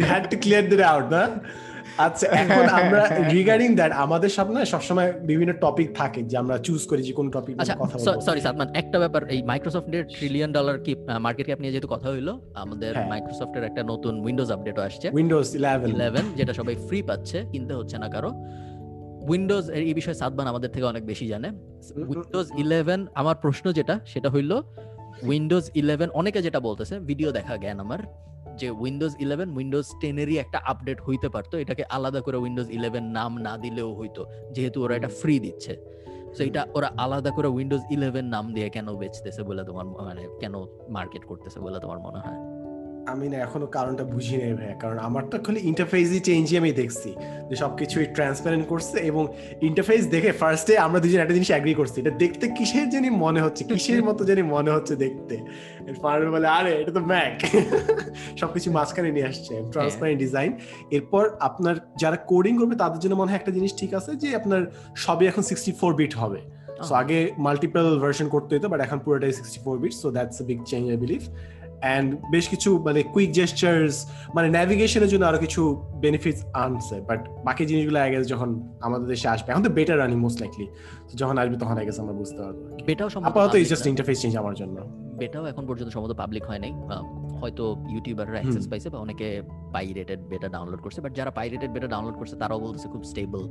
আচ্ছা 2.00 2.26
এখন 2.44 2.66
আমরা 2.78 3.02
রিগার্ডিং 3.36 3.70
দ্যাট 3.76 3.92
আমাদের 4.06 4.30
সব 4.38 4.48
না 4.56 4.60
সবসময় 4.66 5.10
বিভিন্ন 5.22 5.52
টপিক 5.62 5.88
থাকে 5.96 6.20
যে 6.22 6.36
আমরা 6.38 6.56
চুজ 6.58 6.82
করি 6.86 7.02
যে 7.04 7.14
কোন 7.14 7.28
টপিক 7.30 7.54
আচ্ছা 7.62 7.76
কথা 7.76 7.96
বলব। 7.98 8.22
সরি 8.22 8.42
সাদমান 8.42 8.68
একটা 8.82 8.98
ব্যাপার 9.00 9.22
এই 9.34 9.40
মাইক্রোসফটের 9.42 10.04
ট্রিলিয়ন 10.16 10.50
ডলার 10.52 10.78
কি 10.86 10.92
মার্কেট 11.20 11.46
ক্যাপ 11.46 11.60
নিয়ে 11.62 11.74
যেহেতু 11.74 11.88
কথা 11.88 12.08
হইল 12.10 12.30
আমাদের 12.64 12.92
হ্যাঁ। 12.96 13.10
মাইক্রোসফটের 13.10 13.64
একটা 13.64 13.82
নতুন 13.84 14.14
উইন্ডোজ 14.26 14.50
আপডেটও 14.52 14.82
আসছে। 14.82 15.08
উইন্ডোজ 15.18 15.48
ইলেভেন 15.56 15.90
ইলেভেন 15.90 16.26
যেটা 16.36 16.54
সবাই 16.54 16.76
ফ্রি 16.88 17.00
পাচ্ছে 17.04 17.38
কিনতে 17.52 17.74
হচ্ছে 17.74 17.96
না 17.98 18.08
কারও। 18.08 18.32
উইন্ডোজ 19.30 19.66
এই 19.70 19.94
বিষয়ে 19.94 20.14
সাদমান 20.14 20.48
আমাদের 20.48 20.70
থেকে 20.72 20.86
অনেক 20.86 21.04
বেশি 21.06 21.26
জানে। 21.28 21.50
উইন্ডোজ 22.12 22.48
ইলেভেন 22.58 23.00
আমার 23.14 23.36
প্রশ্ন 23.36 23.66
যেটা 23.72 23.96
সেটা 24.06 24.30
হইল 24.30 24.52
উইন্ডোজ 25.24 25.66
ইলেভেন 25.74 26.10
অনেকে 26.14 26.42
যেটা 26.42 26.60
বলতেছে 26.60 26.96
ভিডিও 27.00 27.32
দেখা 27.32 27.54
জ্ঞান 27.58 27.80
আমার। 27.80 28.02
যে 28.60 28.68
উইন্ডোজ 28.70 29.14
ইলেভেন 29.20 29.50
উইন্ডোজ 29.58 29.88
টেনেরই 30.02 30.36
একটা 30.38 30.60
আপডেট 30.66 31.00
হইতে 31.02 31.28
পারতো 31.30 31.54
এটাকে 31.58 31.84
আলাদা 31.90 32.20
করে 32.22 32.38
উইন্ডোজ 32.38 32.70
ইলেভেন 32.70 33.06
নাম 33.18 33.32
না 33.38 33.54
দিলেও 33.58 33.90
হইতো 34.00 34.22
যেহেতু 34.52 34.78
ওরা 34.84 34.94
এটা 34.96 35.10
ফ্রি 35.20 35.36
দিচ্ছে। 35.40 35.74
তো 36.38 36.42
এটা 36.44 36.62
ওরা 36.76 36.90
আলাদা 36.98 37.30
করে 37.32 37.48
উইন্ডোজ 37.48 37.84
ইলেভেন 37.92 38.26
নাম 38.26 38.46
দিয়ে 38.54 38.68
কেন 38.70 38.88
বেচতেছে 38.96 39.42
বলে 39.44 39.62
তোমার 39.64 39.86
মানে 40.08 40.24
কেন 40.40 40.54
মার্কেট 40.90 41.24
করতেছে 41.26 41.60
বলে 41.60 41.78
তোমার 41.80 42.00
মনে 42.00 42.20
হয়? 42.20 42.40
আমি 43.08 43.30
না 43.30 43.38
এখনও 43.38 43.68
কারণটা 43.68 44.04
বুঝি 44.04 44.36
নাই 44.38 44.54
ভাই 44.54 44.68
কারণ 44.82 44.98
আমার 45.00 45.24
তো 45.32 45.36
খালি 45.46 45.60
ইন্টারফেসই 45.60 46.20
চেঞ্জই 46.20 46.58
আমি 46.58 46.72
দেখছি। 46.72 47.10
যে 47.50 47.56
সবকিছুই 47.56 48.06
ট্রান্সপারেন্ট 48.06 48.66
করছে 48.68 48.98
এবং 49.00 49.24
ইন্টারফেস 49.62 50.04
দেখে 50.06 50.32
ফার্স্টে 50.32 50.74
আমরা 50.78 51.00
দুজন 51.00 51.20
একটা 51.22 51.34
জিনিস 51.34 51.50
অ্যাগ্রি 51.54 51.74
করছি। 51.74 51.98
এটা 52.02 52.14
দেখতে 52.24 52.46
কিসের 52.48 52.90
জানি 52.90 53.10
মনে 53.10 53.40
হচ্ছে 53.42 53.64
কিসের 53.64 54.02
মতো 54.04 54.22
জানি 54.26 54.42
মনে 54.56 54.72
হচ্ছে 54.72 54.96
দেখতে। 54.96 55.36
ফার্মে 56.02 56.30
বলে 56.32 56.48
আরে 56.48 56.72
এটা 56.82 56.92
তো 56.92 57.02
ম্যাক 57.02 57.36
সবকিছু 58.42 58.72
মাঝখানে 58.72 59.12
নিয়ে 59.12 59.28
আসছে 59.32 59.54
ট্রান্সপারেন্ট 59.74 60.18
ডিজাইন 60.20 60.52
এরপর 60.92 61.24
আপনার 61.40 61.76
যারা 62.00 62.18
কোডিং 62.32 62.54
করবে 62.58 62.76
তাদের 62.76 63.00
জন্য 63.00 63.16
মনে 63.16 63.30
হয় 63.32 63.40
একটা 63.40 63.52
জিনিস 63.52 63.72
ঠিক 63.76 63.92
আছে 63.94 64.12
যে 64.16 64.36
আপনার 64.36 64.62
সবই 64.96 65.26
এখন 65.28 65.44
সিক্সটি 65.44 65.72
ফোর 65.72 65.92
বিট 65.94 66.14
হবে 66.16 66.40
সো 66.88 66.94
আগে 66.96 67.32
মাল্টিপল 67.38 68.00
ভার্সন 68.00 68.28
করতে 68.30 68.52
হতো 68.56 68.68
বাট 68.70 68.80
এখন 68.80 69.00
পুরোটাই 69.00 69.34
sixty 69.34 69.60
four 69.66 69.76
bit 69.84 69.94
so 69.94 70.12
that's 70.12 70.42
a 70.42 70.46
big 70.50 70.60
change 70.66 70.86
I 70.90 70.98
believe 70.98 71.22
and 71.84 72.08
বেশ 72.34 72.46
কিছু 72.54 72.70
মানে 72.88 73.00
কুইক 73.14 73.30
জেস্টার্স 73.40 73.96
মানে 74.36 74.48
ন্যাভিগেশনের 74.56 75.10
জন্য 75.14 75.24
আরও 75.30 75.40
কিছু 75.46 75.62
বেনিফিটস 76.04 76.42
আনছে। 76.64 76.96
বাট 77.10 77.20
বাকি 77.48 77.64
জিনিসগুলো 77.70 78.00
আগে 78.08 78.18
যখন 78.34 78.50
আমাদের 78.88 79.08
দেশে 79.14 79.28
আসবে 79.34 79.48
এখন 79.52 79.64
তো 79.68 79.72
বেটার 79.78 79.98
রানিং 80.02 80.18
মোস্ট 80.26 80.38
লাইকলি 80.42 80.66
যখন 81.22 81.36
আসবে 81.42 81.58
তখন 81.64 81.76
আগে 81.82 81.92
আমরা 82.04 82.16
বুঝতে 82.22 82.40
পারব। 82.44 82.58
বেটাও 82.90 83.08
আপাতত 83.30 83.54
ইজ 83.64 83.68
জাস্ট 83.74 83.86
ইন্টারফেস 83.94 84.18
চেঞ্জ 84.22 84.34
আমার 84.42 84.56
জন্য। 84.62 84.78
বেটাও 85.22 85.46
এখন 85.52 85.64
পর্যন্ত 85.70 85.90
সম্ভবত 85.96 86.14
পাবলিক 86.22 86.44
হয় 86.50 86.62
নাই। 86.66 86.72
হয়তো 87.42 87.66
ইউটিউবাররা 87.94 88.38
অ্যাক্সেস 88.40 88.66
পাইছে 88.72 88.88
বা 88.94 88.98
অনেকে 89.06 89.28
পাইরেটেড 89.76 90.20
বেটা 90.32 90.48
ডাউনলোড 90.56 90.82
করছে। 90.86 91.00
বাট 91.06 91.12
যারা 91.20 91.32
পাইরেটেড 91.40 91.70
বেটা 91.76 91.88
ডাউনলোড 91.94 92.16
করছে 92.20 92.36
তারাও 92.42 92.60
বলতেছে 92.66 92.88
খুব 92.94 93.04
স্টেবল 93.12 93.42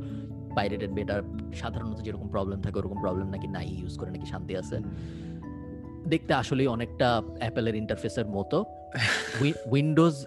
পাইরেটেড 0.58 0.90
বেটা 0.98 1.16
সাধারণত 1.60 1.98
যেরকম 2.06 2.28
প্রবলেম 2.34 2.58
থাকে 2.64 2.76
ওরকম 2.80 2.98
প্রবলেম 3.04 3.26
নাকি 3.34 3.48
নাই 3.56 3.68
ইউজ 3.80 3.94
করে 4.00 4.10
নাকি 4.14 4.26
শান্তি 4.32 4.52
আছে। 4.62 4.76
দেখতে 6.08 6.34
আসলেই 6.34 6.66
অনেকটা 6.66 7.22
অ্যাপেলের 7.40 7.74
ইন্টারফেসের 7.74 8.26
মতো। 8.26 8.64
উইন্ডোজ 9.72 10.26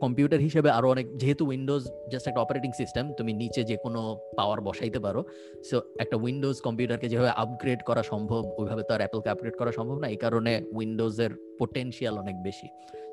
কম্পিউটার 0.00 0.40
হিসেবে 0.40 0.70
আরও 0.70 0.90
অনেক 0.90 1.06
যেহেতু 1.16 1.46
উইন্ডোজ 1.46 1.82
জাস্ট 2.12 2.28
একটা 2.28 2.40
অপারেটিং 2.40 2.72
সিস্টেম 2.72 3.04
তুমি 3.18 3.32
নিচে 3.32 3.64
যে 3.64 3.76
কোনো 3.76 4.00
পাওয়ার 4.36 4.60
বসাইতে 4.60 4.98
পারো। 4.98 5.24
সো 5.70 5.76
একটা 5.98 6.16
উইন্ডোজ 6.16 6.60
কম্পিউটারকে 6.60 7.08
যেভাবে 7.08 7.28
আপগ্রেড 7.28 7.82
করা 7.82 8.02
সম্ভব 8.02 8.42
ওইভাবে 8.58 8.82
তো 8.82 8.94
আর 8.94 9.00
অ্যাপলকে 9.00 9.28
আপগ্রেড 9.30 9.54
করা 9.56 9.72
সম্ভব 9.72 9.98
না। 9.98 10.08
এই 10.08 10.16
কারণে 10.16 10.62
উইন্ডোজের 10.72 11.30
পোটেনশিয়াল 11.58 12.18
অনেক 12.18 12.36
বেশি। 12.42 12.68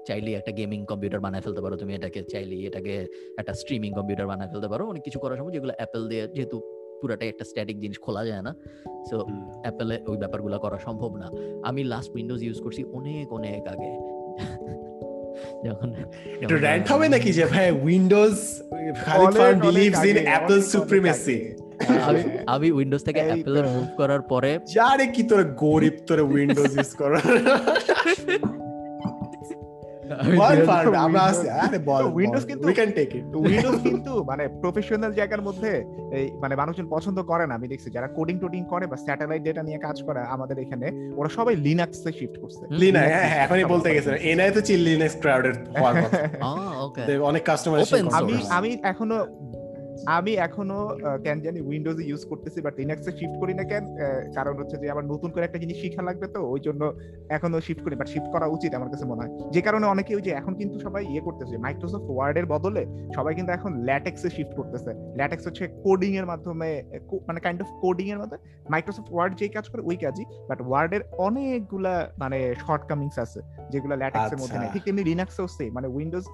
চাইলে 0.08 0.34
একটা 0.34 0.52
গেমিং 0.52 0.86
কম্পিউটার 0.86 1.20
বানায় 1.20 1.42
ফেলতে 1.42 1.62
পারো। 1.62 1.76
তুমি 1.78 1.96
এটাকে 1.96 2.24
চাইলে 2.24 2.56
এটাকে 2.56 3.08
একটা 3.40 3.54
স্ট্রিমিং 3.54 3.92
কম্পিউটার 3.94 4.28
বানায় 4.28 4.50
ফেলতে 4.50 4.68
পারো। 4.68 4.84
অনেক 4.88 5.04
কিছু 5.04 5.20
করা 5.20 5.36
সম্ভব 5.38 5.52
যেগুলো 5.52 5.74
অ্যাপেল 5.78 6.08
দিয়ে 6.08 6.28
যেহেতু 6.28 6.77
পুরাটাই 7.02 7.30
একটা 7.30 7.46
স্ট্যাটিক 7.46 7.80
জিনিস 7.80 8.00
খোলা 8.00 8.26
যায় 8.26 8.42
না। 8.42 8.56
সো 9.10 9.26
অ্যাপেলে 9.62 10.02
ওই 10.08 10.18
ব্যাপারগুলো 10.18 10.60
করা 10.60 10.78
সম্ভব 10.78 11.16
না। 11.16 11.32
আমি 11.64 11.84
লাস্ট 11.84 12.16
উইন্ডোজ 12.16 12.44
ইউজ 12.44 12.62
করছি 12.62 12.84
অনেক 12.84 13.34
অনেক 13.34 13.68
আগে। 13.68 13.92
যখন 15.66 15.94
একটু 16.42 16.56
র্যান্ট 16.56 16.92
হবে 16.92 17.10
নাকি 17.10 17.32
যে 17.32 17.46
ভাই 17.46 17.72
উইন্ডোজ 17.72 18.36
খালিদ 19.06 19.28
অনেক, 19.28 19.38
ফার্ম 19.38 19.60
বিলিভস 19.60 20.06
ইন 20.06 20.18
অ্যাপল 20.18 20.46
অনেক, 20.46 20.52
অনেক 20.52 20.64
সুপ্রিমেসি 20.64 21.54
আমি 22.02 22.24
আমি 22.48 22.72
উইন্ডোজ 22.72 23.04
থেকে 23.04 23.22
মুভ 23.76 23.98
করার 23.98 24.22
পরে 24.22 24.60
যারে 24.74 25.08
কি 25.08 25.24
তোর 25.24 25.44
গরিব 25.44 25.94
তোর 26.08 26.20
উইন্ডোজ 26.20 26.78
ইউজ 26.78 26.96
কর 26.96 27.16
আমি 27.16 28.77
বল 30.38 30.66
ফার্ম 30.66 30.94
আমরা 30.96 31.22
আছি 31.22 31.50
আরে 31.50 31.78
বল 31.80 32.04
Windows 32.18 32.46
কিন্তু- 32.46 32.68
we 32.68 32.74
can 32.74 32.92
take 32.92 33.16
it 33.16 33.26
Windows 33.36 33.82
কিন্তু 33.82 34.24
মানে 34.24 34.48
প্রফেশনাল 34.62 35.12
জায়গার 35.12 35.42
মধ্যে 35.42 35.84
এই 36.12 36.32
মানে 36.42 36.56
মানুষজন 36.56 36.88
পছন্দ 36.90 37.22
করে 37.22 37.48
না 37.48 37.56
আমি 37.56 37.68
দেখছি। 37.68 37.90
যারা 37.92 38.08
কোডিং 38.08 38.40
টোডিং 38.40 38.66
করে 38.66 38.88
বা 38.88 38.98
স্যাটেলাইট 38.98 39.44
ডেটা 39.44 39.64
নিয়ে 39.64 39.78
কাজ 39.78 40.04
করে 40.04 40.20
আমাদের 40.22 40.60
এখানে 40.60 40.88
ওরা 41.16 41.30
সবাই 41.30 41.56
লিনাক্সে 41.56 42.12
শিফট 42.12 42.38
করছে। 42.42 42.64
হুম, 42.66 42.78
লিনা 42.78 43.00
হ্যাঁ 43.00 43.28
হ্যাঁ, 43.28 43.44
এখনই 43.46 43.66
বলতে 43.66 43.94
গেছে। 43.94 44.10
এনআই 44.24 44.52
তো 44.52 44.62
চিল 44.62 44.82
লিনাক্স 44.82 45.16
ক্রাউডের 45.22 45.56
হওয়ার 45.80 45.94
কথা। 45.96 46.18
আহ, 46.42 47.22
অনেক 47.22 47.44
কাস্টমার 47.44 47.80
আমি 48.12 48.34
আমি 48.50 48.78
এখনও 48.84 49.18
আমি 50.18 50.32
এখনও 50.48 50.80
কেন 51.26 51.38
জানি 51.46 51.60
উইন্ডোজ 51.70 51.98
ইউজ 52.10 52.22
করতেছি 52.32 52.60
বাট 52.66 52.74
লিনাক্সে 52.80 53.12
শিফট 53.20 53.36
করি 53.42 53.54
না 53.60 53.64
কেন? 53.72 53.84
কারণ 54.38 54.54
হচ্ছে 54.60 54.76
যে 54.82 54.88
আমার 54.94 55.06
নতুন 55.14 55.30
করে 55.34 55.44
একটা 55.46 55.60
জিনিস 55.64 55.78
শিখা 55.84 56.02
লাগবে 56.08 56.28
তো 56.36 56.40
ওই 56.54 56.60
জন্য 56.68 56.82
এখনও 57.38 57.60
শিফট 57.68 57.82
করি 57.86 57.96
বাট 57.96 58.08
শিফট 58.14 58.30
করা 58.36 58.48
উচিত 58.56 58.72
আমার 58.78 58.90
কাছে 58.94 59.06
মনে 59.12 59.22
হয়। 59.24 59.32
যে 59.56 59.62
কারণে 59.66 59.86
অনেকে 59.94 60.12
ওই 60.18 60.24
যে 60.28 60.32
এখন 60.40 60.54
কিন্তু 60.60 60.76
সবাই 60.86 61.04
ইয়ে 61.12 61.22
করতেছে 61.28 61.56
মাইক্রোসফট 61.66 62.10
ওয়ার্ডের 62.16 62.46
বদলে 62.54 62.84
সবাই 63.18 63.34
কিন্তু 63.38 63.52
এখন 63.58 63.72
ল্যাটেক্সে 63.88 64.30
শিফট 64.38 64.54
করতেছে। 64.60 64.92
ল্যাটেক্স 65.20 65.44
হচ্ছে 65.48 65.64
কোডিং 65.86 66.12
এর 66.20 66.26
মাধ্যমে 66.32 66.70
মানে 67.28 67.40
কাইন্ড 67.46 67.60
অফ 67.64 67.70
কোডিং 67.84 68.08
এর 68.14 68.20
মাধ্যমে 68.22 68.42
মাইক্রোসফট 68.74 69.10
ওয়ার্ড 69.14 69.34
যেই 69.40 69.52
কাজ 69.58 69.66
করে 69.72 69.82
ওই 69.90 69.98
কাজই 70.04 70.26
বাট 70.50 70.60
ওয়ার্ডের 70.68 71.04
অনেকগুলা 71.28 71.94
মানে 72.22 72.38
শর্টকামিংস 72.66 73.16
আছে 73.26 73.40
যেগুলো 73.72 73.94
ল্যাটেক্সের 74.02 74.40
মধ্যে 74.42 74.58
নেই। 74.58 74.68
আচ্ছা। 74.68 74.74
ঠিক 74.74 74.84
তেমনি 74.86 75.04
লিনাক্সেও 75.10 75.48
সেম 75.58 75.70
মানে 75.78 75.88
উইন্ডোজ 75.96 76.26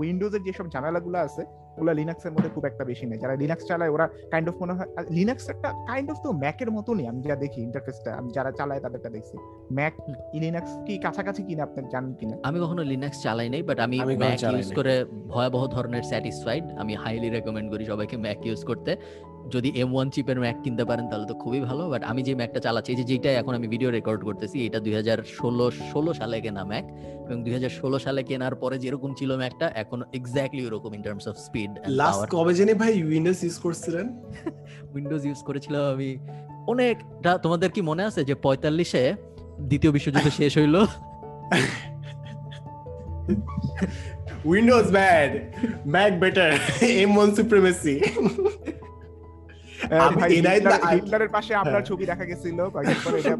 উইন্ডোজের 0.00 0.42
যেসব 0.46 0.66
ঝামেলাগুলো 0.74 1.18
আছে 1.28 1.42
ওগুলো 1.76 1.92
লিনাক্সের 2.00 2.32
মধ্যে 2.34 2.50
খুব 2.54 2.64
একটা 2.70 2.84
বেশি 2.90 3.04
নেই। 3.10 3.18
যারা 3.22 3.34
লিনাক্স 3.42 3.64
চালায় 3.70 3.90
ওরা 3.94 4.06
কাইন্ড 4.32 4.46
অফ 4.50 4.56
মনে 4.62 4.72
হয় 4.78 4.88
লিনাক্স 5.18 5.44
একটা 5.54 5.68
কাইন্ড 5.90 6.08
অফ 6.12 6.18
তো 6.24 6.30
ম্যাকের 6.42 6.70
মতনই 6.76 7.04
আমি 7.10 7.20
যা 7.28 7.36
দেখি 7.44 7.60
ইন্টারফেসটা 7.68 8.10
আমি 8.20 8.28
যারা 8.36 8.50
চালায় 8.58 8.80
তাদেরটা 8.84 9.10
দেখছি। 9.16 9.36
ম্যাক 9.78 9.94
লিনাক্স 10.42 10.72
কি 10.86 10.94
কাছাকাছি 11.04 11.42
কিনা 11.48 11.62
আপনি 11.66 11.80
জানেন 11.94 12.12
কিনা? 12.20 12.34
আমি 12.48 12.58
কখনো 12.64 12.82
লিনাক্স 12.92 13.18
চালাই 13.24 13.48
নাই 13.54 13.62
বাট 13.68 13.78
আমি 13.86 13.96
আমি 14.04 14.14
ম্যাক 14.22 14.40
ইউজ 14.52 14.68
করে 14.78 14.94
ভয়াবহ 15.32 15.62
ধরনের 15.74 16.04
স্যাটিসফাইড 16.10 16.64
আমি 16.82 16.92
হাইলি 17.02 17.28
রেকমেন্ড 17.36 17.68
করি 17.72 17.84
সবাইকে 17.92 18.16
ম্যাক 18.24 18.40
ইউজ 18.46 18.60
করতে। 18.70 18.92
যদি 19.54 19.68
এম 19.82 19.90
ওয়ান 19.94 20.08
চিপের 20.14 20.38
ম্যাক 20.44 20.56
কিনতে 20.64 20.84
পারেন 20.90 21.04
তাহলে 21.10 21.26
তো 21.30 21.34
খুবই 21.42 21.60
ভালো 21.68 21.82
বাট 21.92 22.02
আমি 22.10 22.20
যে 22.28 22.32
ম্যাকটা 22.40 22.60
চালাচ্ছি 22.66 22.92
যে 22.98 23.04
যেটা 23.10 23.30
এখন 23.40 23.52
আমি 23.58 23.66
ভিডিও 23.74 23.90
রেকর্ড 23.96 24.20
করতেছি 24.28 24.56
এটা 24.66 24.78
দুই 24.84 24.94
হাজার 24.98 25.18
ষোলো 25.38 25.66
ষোলো 25.90 26.10
সালে 26.20 26.36
কেনা 26.44 26.62
ম্যাক 26.70 26.86
এবং 27.26 27.38
দুই 27.44 27.52
হাজার 27.56 27.72
ষোলো 27.80 27.98
সালে 27.98 28.20
কেনার 28.28 28.54
পরে 28.62 28.76
যেরকম 28.84 29.10
ছিল 29.18 29.30
ম্যাকটা 29.36 29.66
এখন 29.82 29.98
এক্স্যাক্টলি 30.18 30.62
ওরকম 30.68 30.90
in 30.96 31.02
terms 31.06 31.26
of 31.30 31.36
speed 31.46 31.61
last 31.98 32.22
কবে 32.30 32.52
জানি 32.54 32.72
ভাই 32.74 32.92
উইন্ডোজ 33.02 33.38
ইউজ 33.44 33.56
করছিলেন? 33.58 34.06
উইন্ডোজ 34.94 35.22
ইউজ 35.26 35.40
করেছিলাম 35.44 35.82
আমি 35.94 36.10
অনেকটা 36.66 37.32
তোমাদের 37.38 37.70
কি 37.70 37.80
মনে 37.82 38.02
আছে 38.04 38.20
যে 38.24 38.34
পঁয়তাল্লিশে 38.44 39.04
দ্বিতীয় 39.68 39.90
বিশ্বযুদ্ধ 39.92 40.28
শেষ 40.40 40.52
হইল? 40.58 40.76
Windows 44.44 44.86
bad 44.90 45.30
Mac 45.86 46.12
better 46.20 46.50
M 46.96 47.12
one 47.16 47.28
supremacy 47.36 47.94
হিটলারের 50.92 51.30
পাশে 51.30 51.52
আপনার 51.54 51.74
হ্যাঁ। 51.74 51.88
ছবি 51.88 52.04
দেখা 52.06 52.24
গেছিল 52.24 52.58
কয়েকদিন 52.70 52.98
পরে 53.04 53.18
এটা 53.20 53.34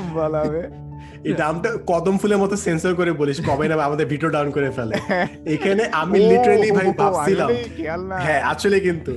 বলা 0.16 0.38
হবে 0.44 0.62
এই 1.24 1.34
নামটা 1.38 1.68
কদম 1.86 2.14
ফুলের 2.18 2.38
মতো 2.38 2.54
সেন্সর 2.56 2.92
করে 2.94 3.10
বলিস 3.12 3.38
কবে 3.48 3.64
না 3.68 3.74
আমাদের 3.82 4.06
ভিডিও 4.06 4.30
ডাউন 4.30 4.48
করে 4.50 4.70
ফেলে। 4.70 4.94
এখানে 5.54 5.82
আমি 5.92 6.18
লিটারালি 6.30 6.70
ভাই 6.70 6.88
ভাবছিলাম। 7.00 7.50
হ্যাঁ 8.24 8.40
আসলে 8.42 8.76
কিন্তু। 8.80 9.12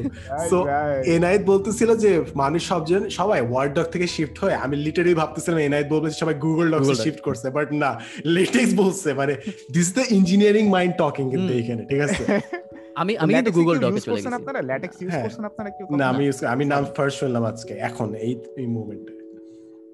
এনায়েত 1.15 1.43
বলতেছিল 1.45 1.89
যে 1.95 2.11
মানুষ 2.35 2.61
সবজন 2.69 3.01
সবাই 3.09 3.39
ওয়ার্ড 3.41 3.71
ডক 3.73 3.87
থেকে 3.91 4.07
শিফট 4.07 4.35
হয় 4.39 4.55
আমি 4.55 4.75
লিটারালি 4.75 5.13
ভাবতেছিলাম 5.13 5.59
এনায়েত 5.59 5.87
বলবে 5.87 6.07
সবাই 6.21 6.35
গুগল 6.35 6.65
Docs। 6.73 7.03
শিফট 7.05 7.21
করছে 7.21 7.47
বাট 7.49 7.67
না 7.73 7.91
লেটেক্স 8.25 8.71
বলছে 8.73 9.09
মানে 9.13 9.33
this 9.71 9.87
the 9.93 10.03
engineering 10.09 10.63
mind 10.69 10.93
talking 10.97 11.25
কিন্তু 11.31 11.51
এখানে 11.53 11.81
ঠিক 11.85 12.01
আছে? 12.01 12.23
আমি 13.01 13.13
আমি 13.17 13.31
কিন্তু 13.33 13.51
গুগল 13.51 13.75
কি 13.75 13.81
ডকে 13.83 14.01
চলে 14.01 14.15
গেছি। 14.15 14.35
আপনারা? 14.35 14.61
ল্যাটেক্স 14.61 14.97
ইউজ 15.01 15.11
হ্যাঁ। 15.11 15.23
করছেন 15.25 15.45
আপনারা 15.45 15.69
কেউ 15.69 15.85
না 15.99 16.05
আমি 16.13 16.25
আমি 16.53 16.63
নাম 16.65 16.83
ফার্স্ট 16.97 17.15
শুনলাম 17.19 17.43
আজকে 17.43 17.73
এখন 17.89 18.07
এই 18.25 18.33
এই 18.57 18.67
মুভমেন্টে 18.67 19.24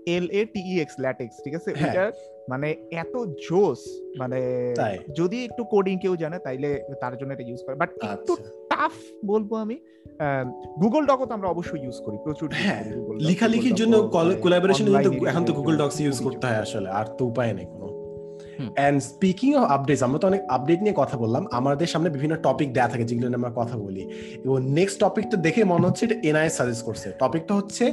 এল 0.07 0.25
এ 0.31 0.45
টি 0.45 0.61
ই 0.73 0.79
এক্স 0.79 0.95
ল্যাটেক্স 0.99 1.35
ঠিক 1.43 1.55
আছে? 1.55 1.73
হ্যাঁ। 1.73 1.93
এটা 1.93 2.11
মানে 2.49 2.75
এত 2.91 3.15
জোস 3.49 3.79
মানে 4.19 4.39
যদি 5.15 5.37
একটু 5.45 5.63
কোডিং 5.63 5.99
কেউ 5.99 6.15
জানে 6.15 6.39
তাইলে 6.39 6.69
তার 7.01 7.17
জন্য 7.17 7.33
এটা 7.33 7.43
ইউজ 7.47 7.61
করে। 7.65 7.75
বাট 7.75 7.89
একটু 7.91 8.33
আচ্ছা। 8.33 8.49
টাফ 8.69 8.93
বলব 9.25 9.55
আমি 9.55 9.77
গুগল 10.81 11.05
ডকও 11.05 11.25
তো 11.25 11.33
আমরা 11.33 11.49
অবশ্যই 11.49 11.81
ইউজ 11.83 11.97
করি 12.05 12.17
প্রচুর 12.23 12.49
হ্যাঁ, 12.53 12.83
লেখালেখির 13.19 13.75
জন্য 13.75 14.09
কোলাবোরেশনের 14.41 15.03
জন্য 15.03 15.27
এখন 15.27 15.45
তো 15.45 15.53
গুগল 15.53 15.77
ডক্স 15.77 15.99
ইউজ 15.99 16.17
করতে 16.23 16.47
হয় 16.47 16.57
আসলে 16.57 16.89
আর 16.89 17.05
তো 17.17 17.25
উপায় 17.25 17.53
নেই 17.53 17.65
কোনো। 17.65 17.87
এন্ড 18.77 19.01
স্পিকিং 19.01 19.53
অফ 19.55 19.63
আপডেটস 19.71 20.03
আমরা 20.03 20.19
তো 20.19 20.27
অনেক 20.27 20.41
আপডেট 20.49 20.81
নিয়ে 20.81 20.95
কথা 20.97 21.17
বললাম 21.17 21.47
আমাদের 21.51 21.87
সামনে 21.87 22.09
বিভিন্ন 22.09 22.35
টপিক 22.35 22.73
দেয়া 22.73 22.87
থাকে 22.87 23.03
যেগুলো 23.03 23.27
নিয়ে 23.27 23.35
আমরা 23.35 23.51
কথা 23.55 23.77
বলি। 23.77 24.03
এবং 24.45 24.71
নেক্সট 24.73 24.99
টপিকটা 24.99 25.37
দেখে 25.37 25.63
মনে 25.63 25.87
হচ্ছে 25.87 26.05
এটা 26.05 26.15
এনআই 26.29 26.49
সাজেস্ট 26.49 26.85
করছে। 26.85 27.11
টপিকটা 27.19 27.53
হচ্ছে 27.55 27.85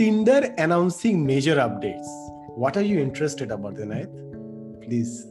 Tinder 0.00 0.42
announcing 0.56 1.24
major 1.24 1.58
updates 1.58 2.08
what 2.56 2.76
are 2.76 2.82
you 2.82 3.00
interested 3.00 3.48
about 3.48 3.78
এনআইট 3.78 4.08
please 4.84 5.24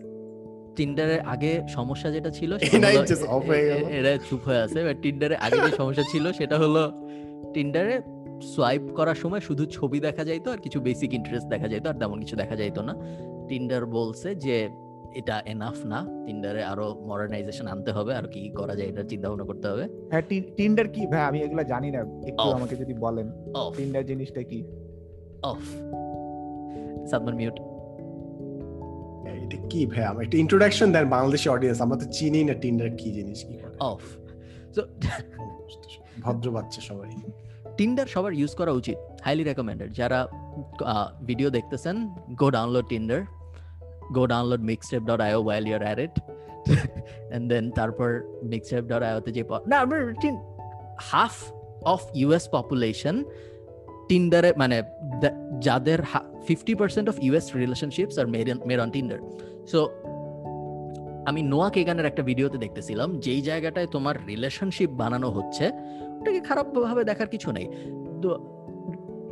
টিন্ডারের 0.75 1.19
আগে 1.19 1.61
সমস্যা 1.69 2.11
যেটা 2.11 2.29
ছিল 2.29 2.57
এরা 3.91 4.17
চুপ 4.29 4.39
হয়ে 4.45 4.57
আছে। 4.57 4.83
বাট 4.83 4.97
টিন্ডারে 5.01 5.35
আগে 5.35 5.55
যে 5.55 5.75
সমস্যা 5.75 6.03
ছিল 6.11 6.31
সেটা 6.31 6.57
হলো 6.57 6.91
টিন্ডারে 7.53 8.01
সোয়াইপ 8.41 8.81
করার 8.95 9.15
সময় 9.15 9.39
শুধু 9.39 9.65
ছবি 9.65 9.99
দেখা 9.99 10.23
যাইতো 10.23 10.51
আর 10.51 10.57
কিছু 10.57 10.81
বেসিক 10.81 11.13
ইন্টারেস্ট 11.13 11.47
দেখা 11.47 11.67
যাইতো 11.67 11.89
আর 11.89 11.95
তেমন 11.95 12.19
কিছু 12.19 12.35
দেখা 12.35 12.55
যাইতো 12.55 12.81
না। 12.81 12.95
টিন্ডার 13.47 13.85
বলছে 13.85 14.35
যে 14.35 14.69
এটা 15.19 15.35
এনাফ 15.53 15.77
না। 15.91 15.99
টিন্ডারে 16.25 16.61
আরও 16.71 16.85
মডার্নাইজেশন 17.09 17.65
আনতে 17.73 17.91
হবে 17.97 18.11
আর 18.19 18.25
কি 18.33 18.41
করা 18.59 18.73
যায় 18.77 18.87
এটা 18.91 19.03
চিন্তা 19.11 19.25
ভাবনা 19.29 19.45
করতে 19.49 19.65
হবে। 19.71 19.85
হ্যাঁ 20.11 20.23
টিন্ডার 20.57 20.87
কি? 20.95 21.01
ভাই 21.11 21.23
আমি 21.29 21.39
এগুলা 21.45 21.63
জানি 21.73 21.89
না। 21.95 22.01
একটু 22.29 22.47
আমাকে 22.57 22.75
যদি 22.81 22.93
বলেন। 23.05 23.27
অফ 23.61 23.71
টিন্ডার 23.77 24.03
জিনিসটা 24.11 24.41
কি? 24.49 24.59
অফ 25.51 25.61
সাদমান 27.11 27.35
মিউট 27.41 27.57
এটা 29.45 29.57
কি 29.71 29.81
ভাই? 29.91 30.03
আমার 30.11 30.21
একটা 30.25 30.37
ইন্ট্রোডাকশন 30.43 30.87
দেন 30.95 31.05
বাংলাদেশি 31.15 31.47
অডিয়েন্স 31.55 31.79
আমরা 31.85 31.97
তো 32.01 32.05
চিনি 32.17 32.41
না 32.49 32.55
টিন্ডার 32.63 32.89
কি 32.99 33.09
জিনিস 33.17 33.39
কি 33.47 33.55
অফ 33.89 34.01
সো 34.75 34.81
ভদ্র 36.25 36.47
বাচ্চা 36.55 36.81
সবাই। 36.89 37.09
টিন্ডার 37.77 38.07
সবার 38.13 38.33
ইউজ 38.39 38.51
করা 38.59 38.71
উচিত। 38.79 38.97
হাইলি 39.25 39.43
রেকমেন্ডেড 39.43 39.89
যারা 39.99 40.19
ভিডিও 41.29 41.49
দেখতেছেন 41.57 41.95
go 42.39 42.47
download 42.57 42.87
Tinder 42.93 43.19
mixtape 44.61 45.03
dot 45.03 45.19
io 45.19 45.43
while 45.43 45.67
you're 45.67 45.81
at 45.81 45.99
it 45.99 46.19
and 46.19 47.49
then 47.49 47.71
তারপর 47.71 48.09
ডট 48.87 49.03
আইওতে 49.03 49.31
যে 49.31 49.43
না 49.67 49.85
হাফ 50.99 51.51
অফ 51.85 52.01
ইউএস 52.13 52.49
পপুলেশন 52.51 53.23
টিন্ডারে 54.07 54.53
মানে 54.57 54.83
যাদের 55.59 55.99
fifty 56.47 56.75
percent 56.75 57.09
of 57.09 57.15
US 57.21 57.55
relationships 57.55 58.19
are 58.19 58.27
made 58.67 58.79
on 58.79 58.91
Tinder 58.91 59.19
so 59.67 59.89
আমি 61.25 61.41
নোয়া 61.41 61.69
কেগানের 61.69 62.05
একটা 62.05 62.23
ভিডিওতে 62.23 62.57
দেখতেছিলাম, 62.57 63.19
যেই 63.19 63.41
জায়গাটায় 63.41 63.87
তোমার 63.87 64.15
রিলেশনশিপ 64.27 64.89
বানানো 64.89 65.29
হচ্ছে, 65.29 65.71
ওটাকে 66.21 66.39
খারাপভাবে 66.39 67.03
দেখার 67.03 67.27
কিছু 67.27 67.51
নেই। 67.51 67.67
তো 68.21 68.55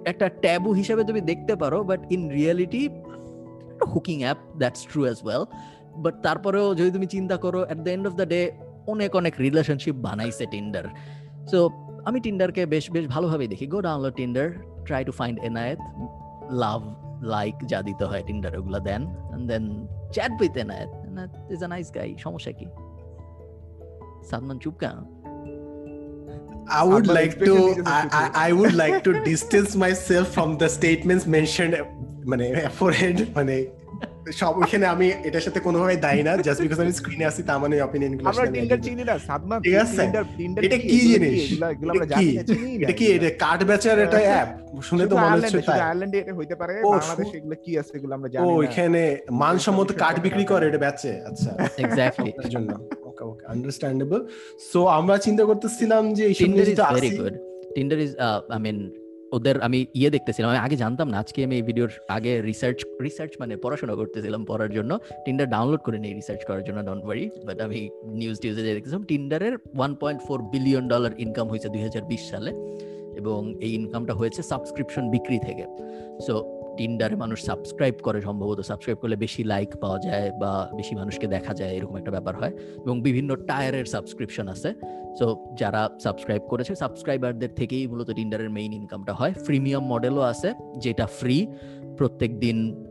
একটা 0.06 0.30
ট্যাবু 0.30 0.72
হিসেবে 0.72 1.04
তুমি 1.04 1.22
দেখতে 1.22 1.56
পারো 1.56 1.84
but 1.84 2.12
in 2.12 2.30
reality 2.30 2.90
hooking 3.94 4.24
app 4.24 4.38
that's 4.58 4.82
true 4.92 5.04
as 5.04 5.18
well 5.24 5.44
but 5.98 6.16
তারপরেও 6.24 6.76
যদি 6.76 6.92
তুমি 6.92 7.08
চিন্তা 7.08 7.38
করো 7.38 7.60
at 7.66 7.78
the 7.78 7.92
end 7.92 8.08
of 8.08 8.14
the 8.14 8.26
day 8.26 8.52
অনেক 8.88 9.16
অনেক 9.16 9.34
রিলেশনশিপ 9.40 9.96
বানাইছে 9.96 10.46
টিন্ডার 10.46 10.86
সো 11.52 11.70
আমি 12.06 12.20
টিন্ডারকে 12.20 12.66
বেশ 12.66 12.92
বেশ 12.92 13.08
ভালোভাবেই 13.08 13.48
দেখি। 13.48 13.68
Go 13.68 13.82
download 13.82 14.16
Tinder 14.16 14.48
try 14.86 15.04
to 15.04 15.12
find 15.12 15.40
Enayet 15.40 15.80
love 16.50 16.82
like 17.24 17.56
যা 17.66 17.82
দিতে 17.82 18.06
হয় 18.06 18.24
টিন্ডার 18.28 18.60
ওগুলো 18.60 18.80
then 18.80 19.02
then 19.48 19.88
chat 20.12 20.32
with 20.42 20.58
Enayet 20.58 20.90
is 21.52 21.64
a 21.64 21.68
nice 21.68 21.92
guy 21.96 22.16
সমস্যা 22.18 22.52
কি? 22.52 22.66
সালমান 24.30 24.58
চুপ 24.60 24.76
কেন? 24.80 24.98
I 26.70 26.84
would 26.84 27.08
like 27.08 27.36
to 27.48 27.56
I, 27.86 28.00
I, 28.22 28.24
I 28.48 28.50
would 28.52 28.76
like 28.84 29.04
to 29.04 29.12
distance 29.24 29.72
myself 29.76 30.28
from 30.36 30.50
the 30.62 30.68
statements 30.68 31.26
mentioned 31.26 31.74
মানে 32.32 32.46
aforehead 32.70 33.18
মানে 33.38 33.56
সব 34.42 34.54
ওইখানে 34.62 34.86
আমি 34.96 35.08
এটার 35.28 35.44
সাথে 35.48 35.60
কোনোভাবে 35.68 35.96
দায়ী 36.06 36.22
না 36.28 36.32
জাস্ট 36.48 36.60
বিকজ 36.64 36.80
আমি 36.84 36.94
স্ক্রিনে 37.00 37.26
আসি 37.30 37.42
তার 37.50 37.60
মানে 37.64 37.76
অপিনিয়নগুলো 37.88 38.28
আমরা 38.32 38.46
টিন্ডার 38.56 38.80
চিনি 38.86 39.04
না 39.10 39.16
সাদমান 39.28 39.58
ঠিক 39.66 39.76
আছে। 39.86 40.04
এটা 40.68 40.78
কি 40.90 40.98
জিনিস? 41.12 41.40
এগুলা 41.46 41.68
এগুলা 41.74 41.92
আমরা 41.94 42.06
এটা 42.06 42.18
কি? 42.20 42.28
এটা 42.84 42.94
কি 43.00 43.06
এটা 43.16 43.30
কার্ড 43.44 43.62
বেচার 43.70 43.96
এটা 44.06 44.20
অ্যাপ 44.30 44.50
শুনে 44.88 45.04
তো 45.12 45.16
মনে 45.24 45.36
হচ্ছে 45.38 45.60
তাই। 45.70 45.80
আয়ারল্যান্ডে 45.86 46.18
এটা 46.24 46.34
হইতে 46.40 46.56
পারে 46.62 46.72
বাংলাদেশে 46.94 47.36
এগুলো 47.40 47.56
কি 47.64 47.72
আছে 47.82 47.92
এগুলো 47.98 48.14
আমরা 48.18 48.30
জানি 48.34 48.44
না। 48.48 48.54
ওইখানে 48.62 49.02
মানসম্মত 49.44 49.90
কার্ড 50.02 50.18
বিক্রি 50.26 50.44
করে 50.52 50.66
এটা 50.70 50.80
বেচে 50.86 51.14
আচ্ছা। 51.30 51.50
এক্স্যাক্টলি 51.84 52.32
তার 52.38 52.48
জন্য। 52.54 52.70
ওকে 53.10 53.24
ওকে 53.32 53.44
আন্ডারস্ট্যান্ডেবল 53.54 54.20
সো 54.72 54.80
আমরা 55.00 55.16
চিন্তা 55.26 55.44
করতেছিলাম 55.50 56.04
যে 56.18 56.24
এইসব 56.30 56.46
টিন্ডার 56.46 56.66
নিয়ে 56.66 56.76
is 56.76 56.82
very 56.98 57.10
good 57.20 57.36
Tinder 57.76 57.98
is 58.06 58.12
I 58.56 58.60
mean 58.66 58.78
ওদের 59.36 59.56
আমি 59.68 59.80
ইয়ে 60.00 60.10
দেখতেছিলাম, 60.16 60.50
আমি 60.54 60.62
আগে 60.66 60.76
জানতাম 60.84 61.08
না, 61.12 61.18
আজকে 61.24 61.40
আমি 61.48 61.56
এই 61.60 61.64
ভিডিওর 61.70 61.92
আগে 62.18 62.32
রিসার্চ 62.50 62.80
রিসার্চ 63.06 63.32
মানে 63.42 63.54
পড়াশোনা 63.64 63.94
করতেছিলাম 64.00 64.42
পড়ার 64.50 64.72
জন্য। 64.78 64.92
টিন্ডার 65.26 65.48
ডাউনলোড 65.56 65.82
করে 65.88 65.98
নিই 66.04 66.14
রিসার্চ 66.20 66.42
করার 66.50 66.64
জন্য 66.68 66.80
ডোন্ট 66.88 67.04
ওয়ারি 67.08 67.26
বাট 67.48 67.58
আমি 67.68 67.80
নিউজ 68.22 68.38
টিউজে 68.42 68.62
যে 68.68 68.72
দেখতেছিলাম 68.78 69.04
টিন্ডারের 69.12 69.54
one 69.78 69.92
point 70.02 70.20
four 70.28 70.40
billion 70.54 70.84
dollar 70.94 71.12
income 71.24 71.46
হয়েছে 71.52 71.68
দুই 71.74 71.82
হাজার 71.88 72.04
বিশ 72.12 72.24
সালে 72.32 72.52
এবং 73.20 73.40
এই 73.66 73.72
ইনকামটা 73.80 74.14
হয়েছে 74.20 74.42
সাবস্ক্রিপশন 74.52 75.04
বিক্রি 75.16 75.38
থেকে। 75.48 75.66
সো 76.26 76.34
টিন্ডারে 76.78 77.16
মানুষ 77.16 77.46
সাবস্ক্রাইব 77.46 77.96
করে 78.04 78.22
সম্ভবত। 78.22 78.60
সাবস্ক্রাইব 78.60 78.98
করলে 78.98 79.16
বেশি 79.16 79.44
লাইক 79.44 79.78
পাওয়া 79.82 80.00
যায় 80.00 80.32
বা 80.32 80.72
বেশি 80.76 80.96
মানুষকে 80.96 81.28
দেখা 81.28 81.54
যায়, 81.54 81.74
এরকম 81.74 81.98
একটা 81.98 82.12
ব্যাপার 82.12 82.36
হয়। 82.36 82.54
এবং 82.86 83.02
বিভিন্ন 83.02 83.36
টায়ারের 83.36 83.86
সাবস্ক্রিপশন 83.86 84.48
আছে। 84.48 84.74
সো 85.20 85.46
যারা 85.60 85.90
সাবস্ক্রাইব 86.00 86.42
করেছে 86.42 86.76
সাবস্ক্রাইবারদের 86.76 87.50
থেকেই 87.56 87.88
মূলত 87.88 88.12
টিন্ডারের 88.12 88.50
মেইন 88.50 88.74
ইনকামটা 88.74 89.14
হয়। 89.14 89.34
ফ্রিমিয়াম 89.34 89.86
মডেলও 89.86 90.22
আছে, 90.22 90.54
যেটা 90.78 91.06
ফ্রি 91.06 91.48
প্রত্যেক 91.98 92.40
দিন 92.40 92.88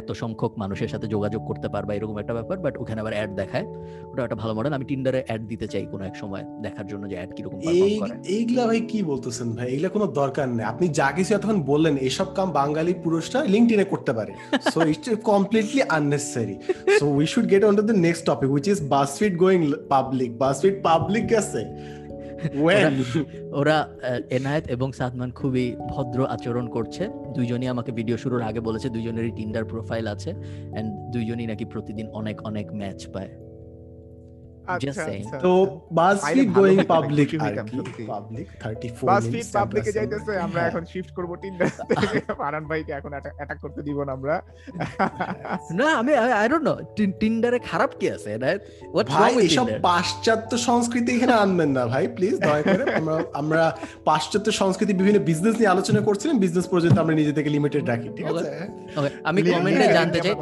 এত 0.00 0.08
সংখ্যক 0.22 0.52
মানুষের 0.62 0.90
সাথে 0.92 1.06
যোগাযোগ 1.14 1.42
করতে 1.48 1.68
পারবা 1.74 1.92
এরকম 1.94 2.16
একটা 2.22 2.34
ব্যাপার 2.38 2.56
বাট 2.64 2.74
ওখানে 2.82 2.98
আবার 3.02 3.14
অ্যাড 3.16 3.30
দেখায়। 3.40 3.66
ওটা 4.10 4.20
একটা 4.26 4.38
ভালো 4.42 4.52
মডেল 4.56 4.72
আমি 4.78 4.86
টিন্ডারে 4.90 5.20
অ্যাড 5.28 5.42
দিতে 5.50 5.66
চাই 5.72 5.84
কোনো 5.92 6.02
এক 6.10 6.16
সময় 6.22 6.44
দেখার 6.66 6.86
জন্য 6.90 7.02
যে 7.10 7.16
অ্যাড 7.18 7.30
কীরকম 7.36 7.58
এই 7.74 7.92
এইগুলা 8.36 8.62
ভাই 8.70 8.80
কি 8.90 8.98
বলতেছেন 9.10 9.48
ভাই? 9.56 9.68
এগুলা 9.74 9.90
কোনো 9.96 10.06
দরকার 10.20 10.46
নেই। 10.56 10.66
আপনি 10.72 10.86
যা 10.98 11.08
কিছু 11.16 11.30
এতক্ষণ 11.34 11.58
বললেন 11.72 11.94
এসব 12.08 12.28
কাম 12.36 12.48
বাঙালি 12.60 12.92
পুরুষরা 13.04 13.40
লিঙ্কডিনে 13.54 13.86
করতে 13.92 14.12
পারে। 14.18 14.32
So 14.74 14.78
it's 14.92 15.08
completely 15.30 15.82
unnecessary 15.96 16.56
so 17.00 17.04
we 17.18 17.26
should 17.32 17.46
get 17.52 17.62
on 17.68 17.74
to 17.80 17.84
the 17.90 17.96
next 18.06 18.22
topic 18.30 18.48
which 18.54 18.66
is 18.72 18.80
BuzzFeed 18.94 19.32
going 19.42 19.60
public 19.94 20.30
BuzzFeed 20.42 20.74
public 20.88 21.24
গেছে। 21.32 21.60
ওরা 23.60 23.76
এনায়েত 24.38 24.64
এবং 24.74 24.88
সাদমান 24.98 25.30
খুবই 25.40 25.66
ভদ্র 25.92 26.18
আচরণ 26.34 26.66
করছে। 26.76 27.02
দুইজনই 27.36 27.68
আমাকে 27.74 27.90
ভিডিও 27.98 28.16
শুরুর 28.22 28.42
আগে 28.48 28.60
বলেছে 28.68 28.88
দুইজনেরই 28.94 29.32
টিন্ডার 29.38 29.64
প্রোফাইল 29.72 30.06
আছে 30.14 30.30
এন্ড 30.78 30.88
দুইজনই 31.14 31.46
নাকি 31.50 31.64
প্রতিদিন 31.72 32.06
অনেক 32.20 32.36
অনেক 32.48 32.66
ম্যাচ 32.80 33.00
পায়। 33.14 33.32
Just 34.80 35.00
saying. 35.08 35.24
তো। 35.44 35.52
বাসফিট 35.92 36.48
ভালো 36.48 36.58
গোয়িং 36.58 36.76
হতো, 36.78 36.88
পাবলিক 36.94 37.28
আর 37.46 37.54
কি। 37.66 38.04
পাবলিক 38.06 38.46
34 38.64 39.06
বাসফিট 39.10 39.46
পাবলিকে 39.52 39.90
যাইতেছে 39.92 40.32
আমরা। 40.46 40.60
এখন 40.68 40.82
শিফট 40.92 41.10
করব 41.16 41.30
টিন্ডার 41.42 41.68
থেকে। 42.02 42.18
ফারান 42.40 42.64
ভাইকে 42.70 42.92
এখন 42.92 43.10
অ্যাটাক 43.38 43.58
করতে 43.64 43.80
দিব 43.82 43.98
না 44.06 44.12
আমরা। 44.12 44.34
না 45.78 45.88
আমি 46.00 46.12
আই 46.40 46.46
ডোন্ট 46.48 46.64
নো 46.68 46.74
টিন্ডারে 47.20 47.58
খারাপ 47.70 47.90
কি 48.00 48.06
আছে? 48.10 48.30
রং 48.36 49.30
উইথ 49.38 49.58
পাশ্চাত্য 49.82 50.50
সংস্কৃতি 50.68 51.10
এখানে 51.16 51.32
আনবেন 51.32 51.70
না 51.76 51.86
ভাই 51.86 52.04
প্লিজ 52.16 52.36
দয়া 52.40 52.62
করে। 52.62 52.84
আমরা 52.98 53.14
আমরা 53.34 53.62
পাশ্চাত্য 54.04 54.48
সংস্কৃতি 54.52 54.92
বিভিন্ন 54.92 55.18
বিজনেস 55.30 55.54
নিয়ে 55.58 55.72
আলোচনা 55.74 56.00
করছিলাম 56.00 56.36
বিজনেস 56.38 56.66
পর্যন্ত 56.66 56.96
আমরা 56.98 57.14
নিজে 57.14 57.32
থেকে 57.32 57.50
লিমিটেড 57.50 57.84
রাখি 57.88 58.08
ঠিক 58.16 58.26
আছে? 58.26 58.48
আমি 59.24 59.40
কমেন্টে 59.42 59.86
জানতে 59.98 60.18
চাই? 60.20 60.34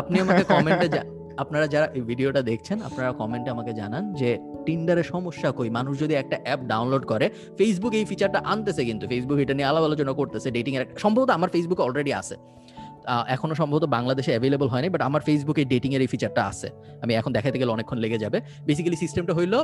আপনি 0.00 0.16
আমাকে 0.20 0.44
কমেন্টে 0.44 0.88
আপনারা 1.42 1.66
যারা 1.74 1.86
এই 1.96 2.02
ভিডিওটা 2.10 2.40
দেখছেন, 2.50 2.78
আপনারা 2.88 3.08
কমেন্টে 3.20 3.50
আমাকে 3.54 3.72
জানান 3.80 4.04
যে 4.20 4.30
টিন্ডারের 4.66 5.06
সমস্যা 5.14 5.48
কই? 5.58 5.68
মানুষ 5.78 5.94
যদি 6.02 6.14
একটা 6.22 6.36
অ্যাপ 6.44 6.60
ডাউনলোড 6.72 7.04
করে 7.12 7.26
ফেসবুক 7.58 7.92
এই 8.00 8.04
ফিচারটা 8.10 8.38
আনতেছে 8.52 8.82
কিন্তু। 8.88 9.04
ফেসবুক 9.12 9.38
এটা 9.44 9.54
নিয়ে 9.58 9.68
আলাপ 9.70 9.84
আলোচনা 9.88 10.12
করতেছে 10.20 10.48
ডেটিং 10.56 10.72
এর 10.78 10.84
সম্ভবত 11.02 11.30
আমার 11.36 11.48
ফেসবুকে 11.54 11.82
অলরেডি 11.86 12.12
আছে। 12.20 12.36
এখনও 13.34 13.54
সম্ভবত 13.60 13.84
বাংলাদেশে 13.96 14.30
অ্যাভেলেবল 14.34 14.68
হয়নি 14.72 14.88
বাট 14.94 15.02
আমার 15.08 15.22
ফেসবুকে 15.28 15.62
ডেটিং 15.72 15.90
এর 15.96 16.00
এই 16.04 16.10
ফিচারটা 16.12 16.42
আছে। 16.50 16.68
আমি 17.02 17.12
এখন 17.20 17.30
দেখাতে 17.36 17.56
গেলে 17.60 17.70
অনেকক্ষণ 17.76 17.98
লেগে 18.04 18.18
যাবে। 18.24 18.38
বেসিক্যালি 18.68 18.98
সিস্টেমটা 19.04 19.32
হইল 19.38 19.54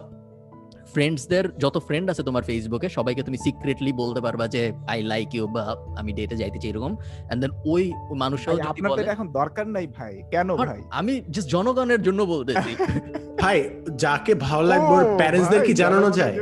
ফ্রেন্ডসদের 0.86 1.44
যত 1.58 1.78
ফ্রেন্ড 1.78 2.10
আছে 2.10 2.22
তোমার 2.22 2.42
ফেসবুকে 2.42 2.88
সবাইকে 2.88 3.22
তুমি 3.22 3.36
সিক্রেটলি 3.36 3.92
বলতে 3.92 4.20
পারবা 4.20 4.48
যে 4.48 4.72
আই 4.88 5.02
লাইক 5.02 5.34
ইউ 5.34 5.46
বা 5.46 5.76
আমি 5.96 6.12
ডেটে 6.12 6.36
যাইতে 6.36 6.58
চাই 6.58 6.70
এরকম। 6.70 6.96
এন্ড 7.30 7.42
দেন 7.42 7.50
ওই 7.66 7.92
মানুষরাও 8.14 8.56
যদি 8.56 8.68
আপনার 8.68 8.90
তো 8.90 8.96
বলে 8.96 9.10
এখন 9.10 9.28
দরকার 9.32 9.66
নাই 9.66 9.86
ভাই। 9.86 10.22
কেন 10.30 10.56
ভাই? 10.56 10.80
আমি 10.90 11.20
জাস্ট 11.30 11.48
জনগণের 11.50 12.02
জন্য 12.02 12.22
বলতেছি। 12.24 12.70
ভাই 13.40 13.58
যাকে 13.96 14.34
ভালো 14.34 14.62
লাগবে 14.62 14.92
ওর 14.94 15.18
প্যারেন্টসদের 15.18 15.60
কি 15.62 15.72
জানানো 15.74 16.10
যায়? 16.10 16.34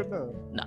না 0.52 0.64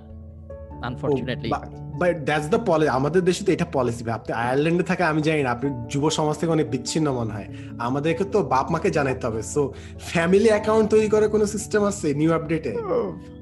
unfortunately 0.86 1.50
but 1.98 2.14
that's 2.28 2.46
the 2.48 2.58
policy 2.68 2.90
আমাদের 2.98 3.22
দেশে 3.28 3.44
তো 3.44 3.52
এটা 3.52 3.64
পলিসি 3.72 4.04
ভাই। 4.04 4.14
আপনি 4.14 4.32
আয়ারল্যান্ডে 4.42 4.84
থাকে 4.84 5.02
আমি 5.02 5.20
জানি 5.22 5.42
না 5.42 5.50
আপনি 5.50 5.68
যুব 5.88 6.04
সমাজ 6.10 6.36
থেকে 6.38 6.52
অনেক 6.52 6.70
বিচ্ছিন্ন 6.70 7.06
মনে 7.12 7.32
হয়। 7.32 7.48
আমাদেরকে 7.78 8.24
তো 8.24 8.38
বাপ 8.42 8.66
মাকে 8.70 8.90
জানাইতে 8.90 9.26
হবে। 9.26 9.42
সো 9.42 9.72
ফ্যামিলি 9.98 10.48
অ্যাকাউন্ট 10.48 10.90
তৈরি 10.90 11.08
করার 11.08 11.28
কোনো 11.28 11.46
সিস্টেম 11.46 11.84
আছে 11.84 12.14
নিউ 12.14 12.32
আপডেটে 12.32 12.72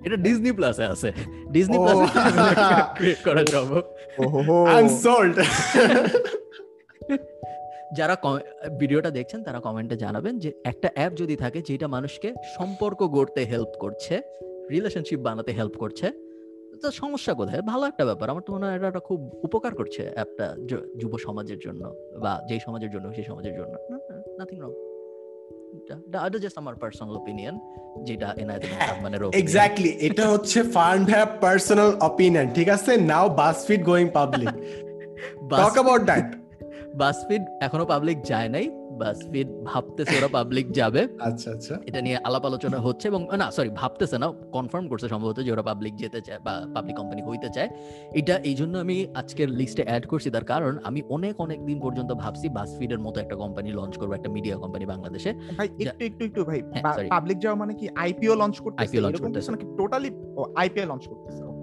এটা 0.05 0.16
ডিজনি 0.16 0.52
প্লাসে 0.52 0.84
আছে। 0.84 1.12
ডিজনি। 1.50 1.78
প্লাসে 1.78 2.07
ক্রিয়েট 2.96 3.20
করা 3.24 3.42
সম্ভব। 3.55 3.82
ওহো। 4.18 4.64
আই 4.64 4.78
এম 4.82 4.88
সোল্ড 4.88 5.34
যারা 7.94 8.16
ভিডিওটা 8.78 9.11
দেখছেন 9.11 9.42
তারা 9.42 9.61
কমেন্টে 9.61 9.96
জানাবেন 9.96 10.38
যে 10.38 10.52
একটা 10.64 10.88
অ্যাপ 10.94 11.12
যদি 11.16 11.36
থাকে 11.36 11.62
যেটা 11.62 11.86
মানুষকে 11.88 12.34
সম্পর্ক 12.59 13.00
গড়তে 13.07 13.44
হেল্প 13.44 13.72
করছে 13.78 14.14
রিলেশনশিপ 14.70 15.20
বানাতে 15.20 15.52
হেল্প 15.52 15.76
করছে 15.76 16.07
তো 16.85 16.91
সমস্যা 16.91 17.35
কোথায়? 17.35 17.62
ভালো 17.62 17.85
একটা 17.87 18.05
ব্যাপার। 18.05 18.30
আমার 18.30 18.43
তো 18.47 18.53
মনে 18.55 18.66
হয় 18.66 18.76
এটা 18.89 19.01
খুব 19.01 19.18
উপকার 19.45 19.74
করছে 19.74 20.11
অ্যাপটা 20.14 20.47
যুব 21.01 21.12
সমাজের 21.18 21.59
জন্য 21.64 21.82
বা 22.20 22.32
যেই 22.49 22.61
সমাজের 22.61 22.91
জন্য 22.91 23.07
সেই 23.14 23.24
সমাজের 23.24 23.55
জন্য। 23.59 23.74
নাথিং 24.39 24.59
রং 24.61 24.72
এটা 25.76 26.39
জাস্ট 26.39 26.59
আমার 26.59 26.74
পার্সোনাল 26.74 27.16
যেটা 28.03 28.28
এনায়েত 28.37 28.62
এক্স্যাক্টলি 29.35 29.89
এটা 29.89 30.24
হচ্ছে 30.28 30.59
ফার্ম 30.62 31.03
পার্সোনাল 31.41 31.91
অপিনিয়ন 32.01 32.47
ঠিক 32.55 32.68
আছে? 32.68 32.97
Now 32.97 33.28
BuzzFeed 33.28 33.80
going 33.85 34.09
public 34.09 34.53
talk 35.51 35.74
about 35.76 36.03
that 36.03 36.26
BuzzFeed 36.95 37.42
এখনও 37.61 37.86
পাবলিক 37.86 38.22
যায় 38.24 38.49
নাই। 38.49 38.70
বাসফিড 38.99 39.49
ভাবতেছে 39.64 40.16
ওরা 40.18 40.28
পাবলিক 40.28 40.72
যাবে। 40.72 41.09
আচ্ছা 41.20 41.51
আচ্ছা। 41.51 41.74
এটা 41.86 42.01
নিয়ে 42.01 42.16
আলাপ 42.24 42.45
আলোচনা 42.45 42.78
হচ্ছে 42.78 43.09
এবং 43.09 43.26
না 43.38 43.51
সরি 43.51 43.68
ভাবতেছে 43.68 44.18
না 44.18 44.32
কনফার্ম 44.53 44.88
করছে 44.88 45.09
সম্ভবত 45.09 45.40
যে 45.40 45.53
ওরা 45.53 45.62
পাবলিক 45.62 45.97
যেতে 45.97 46.20
চায় 46.20 46.38
বা 46.38 46.66
পাবলিক 46.74 46.97
কোম্পানি 46.97 47.22
হইতে 47.22 47.49
চায়। 47.49 47.68
এটা 48.12 48.36
এই 48.36 48.55
জন্য 48.55 48.78
আমি 48.78 49.07
আজকের 49.14 49.49
লিস্টে 49.49 49.82
অ্যাড 49.82 50.07
করছি 50.07 50.30
তার 50.30 50.45
কারণ 50.45 50.78
আমি 50.84 51.03
অনেক 51.09 51.40
অনেক 51.40 51.64
দিন 51.64 51.80
পর্যন্ত 51.80 52.12
ভাবছি 52.12 52.49
বাসফিডের 52.49 52.99
মতো 52.99 53.20
একটা 53.20 53.36
কোম্পানি 53.36 53.70
লঞ্চ 53.70 53.97
করব 53.99 54.12
একটা 54.12 54.28
মিডিয়া 54.28 54.57
কোম্পানি 54.57 54.86
বাংলাদেশে। 54.86 55.34
ভাই 55.57 55.68
একটু 55.80 56.05
একটু 56.05 56.24
একটু 56.24 56.45
ভাই 56.45 56.62
হ্যাঁ, 56.72 57.09
পাবলিক 57.09 57.38
যাওয়া 57.38 57.57
মানে 57.57 57.74
কি 57.74 57.88
আইপিও 57.95 58.34
লঞ্চ 58.34 58.61
করতেছে? 58.61 58.97
Launch 58.97 59.09
এরকম 59.09 59.12
কিছু 59.12 59.24
করতেছে। 59.24 59.51
নাকি 59.51 59.66
টোটালি 59.76 60.11
আইপিও 60.57 60.86
লঞ্চ 60.86 61.09
করতেছে. 61.09 61.53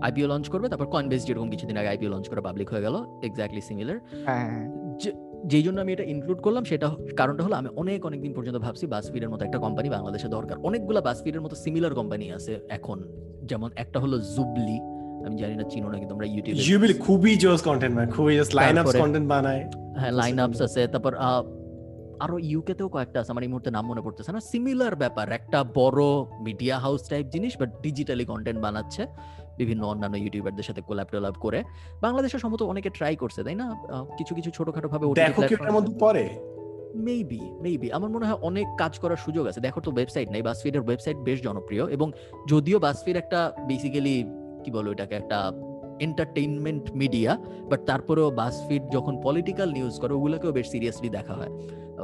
আইপিও 0.00 0.26
লঞ্চ 0.26 0.48
করবে 0.48 0.66
তারপর 0.68 0.86
কয়েনবেস 0.86 1.26
যেরকম 1.26 1.48
কিছুদিন 1.50 1.76
আগে 1.76 1.88
আইপিও 1.88 2.10
লঞ্চ 2.10 2.26
করে 2.28 2.40
পাবলিক 2.40 2.68
হয়ে 2.72 2.82
গেল 2.82 2.96
এক্স্যাক্টলি 3.22 3.60
সিমিলার 3.60 3.98
হ্যাঁ 4.28 4.44
হ্যাঁ, 4.44 4.66
যেই 5.44 5.62
জন্য 5.62 5.78
আমি 5.80 5.92
এটা 5.92 6.04
ইনক্লুড 6.04 6.40
করলাম 6.40 6.64
সেটা 6.64 6.86
কারণটা 7.16 7.42
হলো 7.44 7.54
আমি 7.56 7.68
অনেক 7.76 8.00
অনেক 8.04 8.20
দিন 8.20 8.32
পর্যন্ত 8.34 8.58
ভাবছি 8.58 8.86
বাসফিডের 8.86 9.30
মতো 9.30 9.44
একটা 9.44 9.58
কোম্পানি 9.58 9.88
বাংলাদেশে 9.90 10.28
দরকার। 10.28 10.56
অনেকগুলো 10.58 11.00
বাসফিডের 11.02 11.40
মতো 11.40 11.54
সিমিলার 11.56 11.94
কোম্পানি 11.94 12.32
আছে 12.32 12.60
এখন। 12.68 12.98
যেমন 13.42 13.70
একটা 13.76 13.98
হলো 14.00 14.18
জুবলি 14.34 14.78
আমি 15.26 15.36
জানি 15.38 15.54
না 15.56 15.64
চিনো 15.64 15.88
নাকি 15.88 16.06
তোমরা 16.06 16.26
ইউটিউবে 16.26 16.62
ইউবিলি 16.70 16.94
খুবই 16.94 17.36
জোস 17.36 17.60
কন্টেন্ট 17.62 17.94
মানে 17.96 18.08
খুবই 18.12 18.36
জাস্ট 18.36 18.52
লাইন 18.54 18.78
আপস 18.78 18.94
কন্টেন্ট 18.94 19.28
বানায়। 19.28 19.62
হ্যাঁ 19.98 20.12
লাইন 20.12 20.40
আপস 20.40 20.60
আছে 20.60 20.86
তারপর 20.86 21.14
আহ, 21.18 21.42
আরও 22.20 22.38
ইউকে 22.38 22.74
তেও 22.74 22.88
কয়েকটা 22.88 23.20
আছে 23.20 23.30
আমার 23.30 23.42
এই 23.42 23.48
মুহূর্তে 23.48 23.70
নাম 23.70 23.84
মনে 23.86 24.00
পড়তেছে 24.00 24.32
না। 24.32 24.40
সিমিলার 24.40 24.96
ব্যাপার 24.96 25.32
একটা 25.32 25.64
বড় 25.74 26.00
মিডিয়া 26.40 26.78
হাউস 26.78 27.02
টাইপ 27.08 27.24
জিনিস 27.28 27.52
বাট 27.60 27.70
ডিজিটালি 27.82 28.24
কন্টেন্ট 28.24 28.60
বানাচ্ছে। 28.60 29.02
বিভিন্ন 29.60 29.82
অন্যান্য 29.92 30.16
ইউটিউবারদের 30.22 30.66
সাথে 30.68 30.82
কোলাপ 30.88 31.08
টোলাপ 31.12 31.36
করে। 31.44 31.58
বাংলাদেশে 32.04 32.38
সম্ভবত 32.42 32.62
অনেকে 32.72 32.90
ট্রাই 32.96 33.14
করছে 33.22 33.40
তাই 33.46 33.56
না? 33.62 33.66
কিছু 34.18 34.32
কিছু 34.38 34.50
ছোটখাটো 34.56 34.88
ভাবে 34.92 35.04
দেখো 35.22 35.40
কি 35.48 35.54
ওটার 35.56 35.74
মধ্যে 35.76 35.94
পড়ে? 36.04 36.24
মেবি 37.08 37.42
মেবি 37.64 37.88
আমার 37.96 38.10
মনে 38.14 38.24
হয় 38.28 38.38
অনেক 38.48 38.66
কাজ 38.82 38.92
করার 39.02 39.20
সুযোগ 39.24 39.44
আছে। 39.50 39.60
দেখো 39.66 39.80
তো 39.86 39.90
ওয়েবসাইট 39.96 40.28
নেই 40.34 40.42
বাসফিডের 40.48 40.82
ওয়েবসাইট 40.86 41.16
বেশ 41.28 41.38
জনপ্রিয় 41.46 41.84
এবং 41.96 42.08
যদিও 42.52 42.78
বাসফিড 42.86 43.16
একটা 43.22 43.40
বেসিক্যালি 43.70 44.16
কি 44.64 44.70
বলো 44.76 44.88
এটাকে 44.94 45.14
একটা 45.20 45.38
এন্টারটেইনমেন্ট 46.06 46.84
মিডিয়া 47.00 47.32
বাট 47.70 47.80
তারপরেও 47.90 48.28
বাসফিড 48.40 48.82
যখন 48.96 49.14
পলিটিক্যাল 49.26 49.68
নিউজ 49.78 49.94
করে 50.02 50.12
ওগুলোকেও 50.18 50.52
বেশ 50.58 50.66
সিরিয়াসলি 50.74 51.08
দেখা 51.18 51.34
হয়। 51.40 51.52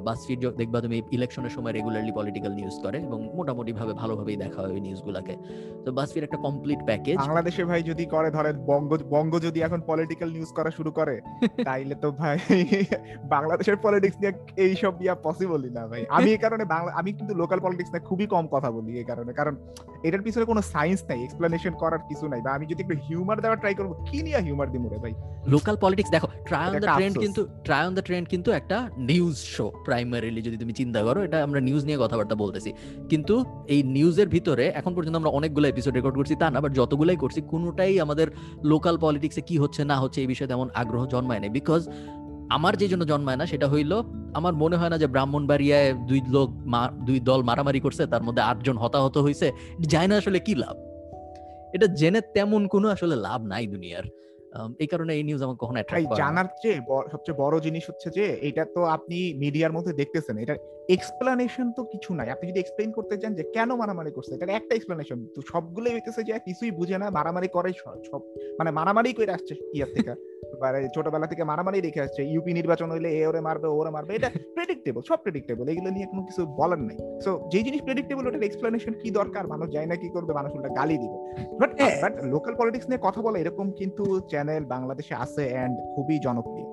বাসফিড 0.01 0.41
দেখবা 0.57 0.79
তুমি 0.81 0.97
ইলেকশনের 1.11 1.51
সময় 1.51 1.73
রেগুলারলি 1.73 2.13
পলিটিক্যাল 2.13 2.53
নিউজ 2.53 2.77
করে 2.83 2.99
এবং 2.99 3.19
মোটামুটি 3.35 3.73
ভাবে 3.73 3.93
ভালোভাবেই 3.93 4.37
দেখা 4.37 4.59
হয় 4.63 4.73
ওই 4.73 4.81
নিউজগুলোকে 4.81 5.35
তো 5.85 5.89
বাসফিড 5.93 6.23
একটা 6.25 6.37
কমপ্লিট 6.37 6.81
প্যাকেজ 6.87 7.17
বাংলাদেশে 7.19 7.63
ভাই 7.65 7.81
যদি 7.83 8.05
করে 8.07 8.29
ধরে 8.31 8.51
বঙ্গ 8.67 8.91
বঙ্গ 9.11 9.33
যদি 9.39 9.59
এখন 9.63 9.81
পলিটিক্যাল 9.81 10.29
নিউজ 10.31 10.51
করা 10.53 10.71
শুরু 10.71 10.91
করে 10.93 11.15
তাইলে 11.69 11.95
তো 11.95 12.09
ভাই 12.13 12.37
বাংলাদেশের 13.29 13.77
পলিটিক্স 13.77 14.17
নিয়ে 14.21 14.33
এইসব 14.57 14.93
ইয়া 15.03 15.15
পসিবলই 15.15 15.71
না 15.71 15.87
ভাই। 15.87 16.03
আমি 16.09 16.29
এই 16.31 16.39
কারণে 16.39 16.65
বাংলা 16.65 16.91
আমি 16.93 17.13
কিন্তু 17.13 17.33
লোকাল 17.35 17.59
পলিটিক্স 17.61 17.91
নিয়ে 17.93 18.05
খুবই 18.05 18.27
কম 18.27 18.45
কথা 18.47 18.71
বলি 18.71 18.93
এই 18.99 19.05
কারণে। 19.05 19.33
কারণ 19.33 19.55
এটার 20.03 20.23
পিছনে 20.23 20.45
কোনো 20.45 20.63
সায়েন্স 20.63 21.01
নাই 21.09 21.21
এক্সপ্লেনেশন 21.23 21.73
করার 21.73 22.03
কিছু 22.09 22.29
নাই। 22.29 22.41
বা 22.41 22.51
আমি 22.53 22.67
যদি 22.67 22.83
একটু 22.83 22.97
হিউমার 23.07 23.39
দেওয়ার 23.41 23.61
ট্রাই 23.61 23.75
করব 23.75 23.93
কি 24.11 24.23
নিয়ে 24.23 24.39
হিউমার 24.41 24.69
দিমু 24.73 24.89
রে 24.89 24.99
ভাই? 24.99 25.15
লোকাল 25.47 25.77
পলিটিক্স 25.77 26.11
দেখো 26.11 26.29
ট্রাই 26.49 26.65
অন 26.67 26.73
দ্য 26.75 26.89
ট্রেন্ড 26.97 27.19
কিন্তু 27.19 27.43
ট্রাই 27.65 27.83
অন 27.87 27.93
দ্য 27.95 28.03
ট্রেন্ড 28.03 28.29
কিন্তু 28.29 28.53
একটা 28.53 28.89
নিউজ 28.97 29.37
শো 29.57 29.67
প্রাইমারিলি 29.87 30.41
যদি 30.47 30.57
তুমি 30.63 30.73
চিন্তা 30.81 31.01
করো, 31.07 31.19
এটা 31.27 31.39
আমরা 31.47 31.61
নিউজ 31.69 31.83
নিয়ে 31.89 31.99
কথাবার্তা 32.05 32.35
বলতেছি। 32.43 32.71
কিন্তু 33.11 33.35
এই 33.75 33.81
নিউজের 33.97 34.29
ভিতরে 34.35 34.65
এখন 34.81 34.93
পর্যন্ত 34.97 35.17
আমরা 35.21 35.33
অনেকগুলো 35.39 35.67
এপিসোড 35.73 35.93
রেকর্ড 35.99 36.17
করছি, 36.21 36.35
তা 36.43 36.47
না 36.55 36.59
বাট 36.65 36.73
যতগুলাই 36.81 37.19
করছি, 37.23 37.41
কোনোটাই 37.53 37.93
আমাদের 38.05 38.27
লোকাল 38.73 38.95
পলিটিক্সে 39.05 39.43
কি 39.49 39.57
হচ্ছে, 39.63 39.81
না 39.91 39.97
হচ্ছে, 40.03 40.19
এই 40.25 40.29
বিষয়ে 40.33 40.51
তেমন 40.53 40.69
আগ্রহ 40.81 41.03
জন্মায় 41.15 41.41
না 41.43 41.49
বিকজ 41.59 41.83
আমার 42.57 42.75
যে 42.81 42.87
জন্য 42.93 43.03
জন্মায় 43.13 43.39
না, 43.41 43.45
সেটা 43.53 43.67
হইল, 43.73 43.93
আমার 44.39 44.55
মনে 44.63 44.77
হয় 44.81 44.91
না 44.93 44.97
যে 45.03 45.07
ব্রাহ্মণবাড়িয়ায় 45.15 45.89
দুই 46.09 46.21
লোক 46.37 46.49
দুই 47.09 47.19
দল 47.29 47.41
মারামারি 47.49 47.81
করছে, 47.85 48.03
তার 48.13 48.23
মধ্যে 48.27 48.43
আটজন 48.51 48.77
হতাহত 48.83 49.17
হয়েছে 49.25 49.47
যায় 49.93 50.09
না 50.11 50.15
আসলে 50.21 50.39
কি 50.47 50.55
লাভ। 50.63 50.77
এটা 51.75 51.87
জেনে 52.01 52.21
তেমন 52.37 52.63
কোনো 52.75 52.87
আসলে 52.95 53.15
লাভ 53.27 53.41
নাই 53.53 53.65
দুনিয়ার। 53.75 54.05
এই 54.79 54.87
কারণে 54.87 55.13
এই 55.15 55.23
নিউজ 55.23 55.41
আমার 55.43 55.57
কখনো 55.57 55.79
অ্যাট্রাক্ট 55.79 56.13
জানার 56.17 56.49
চেয়ে 56.63 56.79
সবচেয়ে 57.11 57.37
বড় 57.39 57.57
জিনিস 57.61 57.85
হচ্ছে 57.91 58.09
যে 58.11 58.25
এটা 58.43 58.63
তো 58.75 58.81
আপনি 58.97 59.19
মিডিয়ার 59.35 59.73
মধ্যে 59.73 59.93
দেখতেছেন। 59.93 60.37
এটা 60.39 60.55
এক্সপ্লেনেশন 60.89 61.73
তো 61.73 61.85
কিছু 61.85 62.15
নাই। 62.15 62.31
আপনি 62.31 62.51
যদি 62.51 62.61
এক্সপ্লেন 62.61 62.93
করতে 62.93 63.17
চান 63.19 63.35
যে 63.35 63.43
কেন 63.43 63.75
মারামারি 63.75 64.11
করছে 64.11 64.35
এটা 64.35 64.53
একটা 64.53 64.75
এক্সপ্লেনেশন 64.75 65.27
তো 65.35 65.43
সবগুলোই 65.53 65.93
হইতেছে 65.93 66.23
যে 66.25 66.39
কিছুই 66.39 66.71
বুঝে 66.71 66.99
না 66.99 67.11
মারামারি 67.11 67.49
করে 67.49 67.73
সব 67.73 68.21
মানে 68.59 68.71
মারামারি 68.71 69.13
করে 69.13 69.33
আসছে 69.33 69.55
ইয়ার 69.75 69.89
থেকে। 69.95 70.11
মানে 70.63 70.89
ছোটবেলা 70.95 71.27
থেকে 71.27 71.45
মারামারি 71.45 71.81
রেখে 71.81 72.01
আসছে। 72.01 72.25
ইউপি 72.25 72.53
নির্বাচন 72.53 72.91
হইলে 72.91 73.21
এ 73.21 73.27
ওরে 73.27 73.41
মারবে 73.41 73.67
ওরে 73.67 73.91
মারবে 73.91 74.15
এটা 74.15 74.31
প্রেডিক্টেবল 74.55 75.03
সব 75.03 75.17
প্রেডিক্টেবল 75.17 75.69
এগুলো 75.69 75.91
নিয়ে 75.91 76.07
কোনো 76.07 76.23
কিছু 76.23 76.47
বলার 76.47 76.79
নাই। 76.79 77.21
সো 77.21 77.49
যেই 77.53 77.63
জিনিস 77.63 77.83
প্রেডিক্টেবল 77.83 78.27
ওটার 78.27 78.43
এক্সপ্লেনেশন 78.43 78.93
কি 78.93 79.11
দরকার? 79.11 79.47
মানুষ 79.47 79.71
যায় 79.73 79.87
না 79.87 79.97
কি 79.97 80.09
করবে 80.09 80.33
মানুষ 80.33 80.53
উল্টা 80.53 80.69
গালি 80.69 80.99
দিবে। 80.99 81.49
বাট। 81.59 81.83
বাট 82.03 82.25
লোকাল 82.25 82.55
পলিটিক্স 82.55 82.89
নিয়ে 82.89 82.99
কথা 83.03 83.23
বলা 83.23 83.39
এরকম 83.39 83.73
কিন্তু 83.73 84.21
চ্যানেল 84.21 84.65
বাংলাদেশে 84.65 85.15
আছে 85.15 85.47
এন্ড 85.47 85.95
খুবই 85.95 86.19
জনপ্রিয়। 86.19 86.67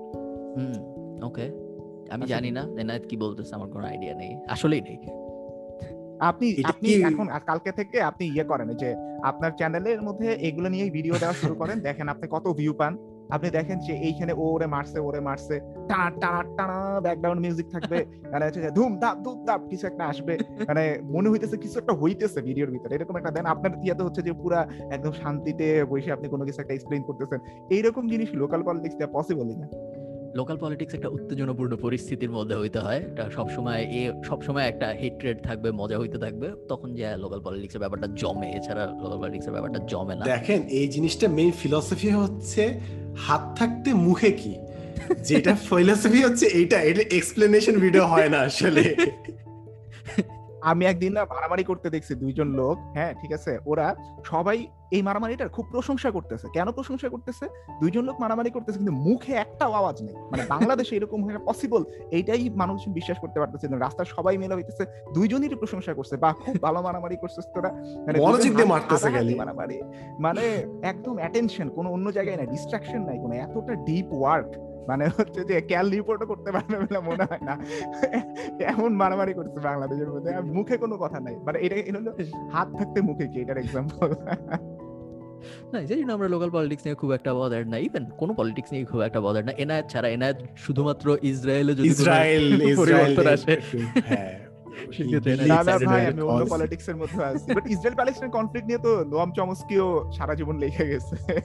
হুম 0.56 1.00
ওকে 1.24 1.59
আমি 2.10 2.22
আচ্ছা। 2.22 2.34
জানি 2.34 2.50
না 2.50 2.68
এনায়েত 2.80 3.06
কি 3.06 3.16
বলতেছে 3.16 3.54
আমার 3.54 3.68
কোনো 3.68 3.86
আইডিয়া 3.86 4.14
নেই। 4.14 4.36
আসলেই 4.48 4.80
নেই। 4.80 4.98
আপনি 6.20 6.56
আপনি 6.64 6.94
এখন 6.94 7.26
কালকে 7.46 7.72
থেকে 7.72 8.02
আপনি 8.02 8.26
ইয়ে 8.26 8.44
করেন 8.44 8.74
যে 8.74 8.94
আপনার 9.22 9.50
চ্যানেলের 9.50 10.02
মধ্যে 10.02 10.32
এগুলো 10.32 10.68
নিয়ে 10.68 10.90
ভিডিও 10.90 11.14
দেওয়া 11.18 11.32
শুরু 11.32 11.54
করেন। 11.54 11.80
দেখেন 11.88 12.08
আপনি 12.08 12.28
কত 12.30 12.48
ভিউ 12.52 12.74
পান। 12.74 12.96
আপনি 13.30 13.50
দেখেন 13.50 13.78
যে 13.78 13.92
এইখানে 13.92 14.32
ও 14.32 14.36
ওরে 14.36 14.66
মারছে 14.66 14.98
ওরে 15.00 15.20
মারছে। 15.20 15.60
টানা 15.88 16.10
টানা 16.10 16.42
টানা 16.56 17.00
ব্যাকগ্রাউন্ড 17.00 17.40
মিউজিক 17.40 17.66
থাকবে। 17.72 18.04
মানে 18.32 18.46
হচ্ছে 18.46 18.62
যে 18.62 18.70
ধুম 18.70 18.98
ধাপ 18.98 19.16
ধুম 19.18 19.44
ধাপ 19.44 19.60
কিছু 19.70 19.86
একটা 19.86 20.04
আসবে। 20.04 20.38
মানে 20.68 20.98
মনে 21.04 21.28
হইতেছে 21.30 21.56
কিছু 21.56 21.78
একটা 21.78 21.92
হইতেছে 21.92 22.40
ভিডিওর 22.42 22.70
ভিতরে। 22.70 22.94
এরকম 22.94 23.16
একটা 23.16 23.30
দেন 23.30 23.46
আপনার 23.46 23.72
ইয়াতে 23.84 24.02
হচ্ছে 24.02 24.22
যে 24.22 24.32
পুরা 24.32 24.68
একদম 24.90 25.12
শান্তিতে 25.12 25.84
বসে 25.84 26.12
আপনি 26.12 26.28
কোনো 26.28 26.44
কিছু 26.44 26.60
একটা 26.60 26.74
এক্সপ্লেইন 26.74 27.02
করতেছেন। 27.02 27.40
এইরকম 27.70 28.08
জিনিস 28.08 28.34
লোকাল 28.34 28.62
পলিটিক্স 28.62 28.96
দেওয়া 28.96 29.12
পসিবলই 29.12 29.56
না। 29.56 29.68
লোকাল 30.34 30.56
পলিটিক্স 30.56 30.94
একটা 30.94 31.08
উত্তেজনাপূর্ণ 31.08 31.76
পরিস্থিতির 31.76 32.30
মধ্যে 32.30 32.56
হইতে 32.56 32.78
হয়। 32.78 33.00
এটা 33.12 33.30
সবসময় 33.30 33.82
এ 33.82 34.22
সবসময় 34.24 34.62
একটা 34.62 34.88
হেট্রেড 34.88 35.42
থাকবে 35.42 35.70
মজা 35.70 35.98
হইতে 35.98 36.18
থাকবে। 36.18 36.50
তখন 36.68 36.94
যে 36.94 37.16
লোকাল 37.16 37.40
পলিটিক্সের 37.40 37.78
ব্যাপারটা 37.78 38.06
জমে 38.16 38.50
এছাড়া 38.50 38.86
লোকাল 38.86 39.18
পলিটিক্সের 39.18 39.52
ব্যাপারটা 39.52 39.78
জমে 39.88 40.14
না। 40.14 40.24
দেখেন 40.24 40.62
এই 40.62 40.88
জিনিসটা 40.88 41.28
মেইন 41.28 41.50
ফিলসফি 41.50 42.10
হচ্ছে 42.10 42.80
হাত 43.18 43.58
থাকতে 43.58 43.94
মুখে 43.94 44.32
কি? 44.32 44.56
যেটা 45.24 45.56
ফিলসফি 45.70 46.24
হচ্ছে 46.24 46.46
এইটা 46.46 46.80
এটা 46.80 47.16
এক্সপ্লেনেশন 47.16 47.78
ভিডিও 47.78 48.06
হয় 48.06 48.28
না 48.28 48.38
আসলে। 48.38 48.94
আমি 50.62 50.84
একদিন 50.84 51.12
না 51.12 51.24
মারামারি 51.24 51.64
করতে 51.64 51.90
দেখছি 51.90 52.14
দুইজন 52.14 52.48
লোক 52.48 52.78
হ্যাঁ 52.78 53.14
ঠিক 53.20 53.32
আছে? 53.32 53.58
ওরা 53.66 53.94
সবাই 54.24 54.66
এই 54.90 55.02
মারামারিটার 55.02 55.48
খুব 55.48 55.66
প্রশংসা 55.70 56.10
করতেছে। 56.10 56.48
কেন 56.52 56.70
প্রশংসা 56.70 57.08
করতেছে? 57.08 57.48
দুইজন 57.80 58.04
লোক 58.04 58.20
মারামারি 58.20 58.50
করতেছে 58.50 58.78
কিন্তু 58.78 58.92
মুখে 58.92 59.32
একটাও 59.32 59.72
আওয়াজ 59.72 60.02
নেই। 60.02 60.14
মানে 60.14 60.42
বাংলাদেশে 60.48 60.96
এরকম 60.96 61.24
হয় 61.24 61.38
পসিবল 61.38 61.84
এইটাই 62.10 62.50
মানুষ 62.50 62.88
বিশ্বাস 62.88 63.18
করতে 63.18 63.40
পারতেছে 63.40 63.68
না। 63.68 63.78
রাস্তার 63.78 64.04
সবাই 64.04 64.38
মেলা 64.38 64.54
হইতেছে 64.54 64.86
দুইজনেরই 65.14 65.54
প্রশংসা 65.54 65.94
করছে 65.94 66.16
বা 66.16 66.32
খুব 66.32 66.56
ভালো 66.62 66.82
মারামারি 66.82 67.16
করছিস 67.16 67.44
তোরা। 67.54 67.72
মানে 68.06 68.20
মনোযোগ 68.20 68.54
দিয়ে 68.54 68.64
মারতেছে 68.64 69.10
খালি। 69.10 69.34
মারামারি। 69.34 69.82
মানে 70.20 70.66
একদম 70.82 71.18
অ্যাটেনশন 71.18 71.68
কোনো 71.68 71.90
অন্য 71.90 72.12
জায়গায় 72.12 72.36
না 72.36 72.44
ডিস্ট্রাকশন 72.44 73.02
নাই 73.02 73.18
কোনো 73.18 73.34
এতটা 73.34 73.74
ডিপ 73.74 74.06
ওয়ার্ক 74.12 74.69
মানে 74.88 75.08
হচ্ছে 75.18 75.44
যে 75.44 75.60
ক্যাল 75.60 75.90
রিপোর্টও 75.90 76.26
করতে 76.26 76.52
পারবে 76.52 76.78
বলে 76.78 77.00
মনে 77.00 77.24
হয় 77.24 77.38
না। 77.42 77.58
এমন 78.64 78.94
মারামারি 78.94 79.34
করছে 79.34 79.60
বাংলাদেশের 79.60 80.10
মধ্যে। 80.10 80.40
মুখে 80.40 80.76
কোনো 80.76 80.96
কথা 80.96 81.20
নাই। 81.20 81.36
মানে 81.36 81.58
এটা 81.58 81.76
এটা 81.76 81.98
হলো 81.98 82.16
হাত 82.52 82.68
থাকতে 82.78 83.00
মুখে 83.00 83.28
কি? 83.28 83.40
এটার 83.40 83.58
এক্সাম্পল 83.58 84.14
না 85.72 85.86
সেই 85.86 85.98
জন্য 85.98 86.12
আমরা 86.12 86.28
লোকাল 86.28 86.50
পলিটিক্স 86.50 86.86
নিয়ে 86.86 86.94
খুব 86.94 87.12
একটা 87.12 87.34
বদার 87.34 87.66
না। 87.66 87.78
ইভেন 87.78 88.04
কোনো 88.04 88.34
পলিটিক্স 88.34 88.72
নিয়ে 88.72 88.84
খুব 88.84 89.00
একটা 89.00 89.20
বদার 89.20 89.44
না। 89.44 89.52
এনায়েত 89.52 89.86
ছাড়া 89.88 90.08
এনায়েত 90.08 90.36
শুধুমাত্র 90.56 91.18
ইসরায়েলে 91.22 91.74
যদি 91.74 91.88
ইসরায়েল 91.88 92.62
ইসরায়েল 92.62 92.76
পরিবর্তন 92.76 93.32
আসে। 93.32 93.60
হ্যাঁ। 94.06 94.40
সেক্ষেত্রে 94.92 95.34
He 95.34 95.46
না 95.46 95.62
না 95.62 95.78
ভাই 95.78 96.06
আমি 96.06 96.20
অন্য 96.20 96.44
cause- 96.44 96.90
এর 96.90 96.96
মধ্যে 96.96 97.24
আছি। 97.24 97.54
বাট 97.54 97.66
ইসরায়েল 97.66 97.94
প্যালেস্টাইন 97.94 98.30
কনফ্লিক্ট 98.30 98.66
নিয়ে 98.66 98.78
তো 98.78 99.04
নোয়াম 99.04 99.32
চমস্কিও 99.32 100.10
সারা 100.16 100.34
জীবন 100.34 100.58
লেগে 100.58 100.86
গেছে। 100.86 101.40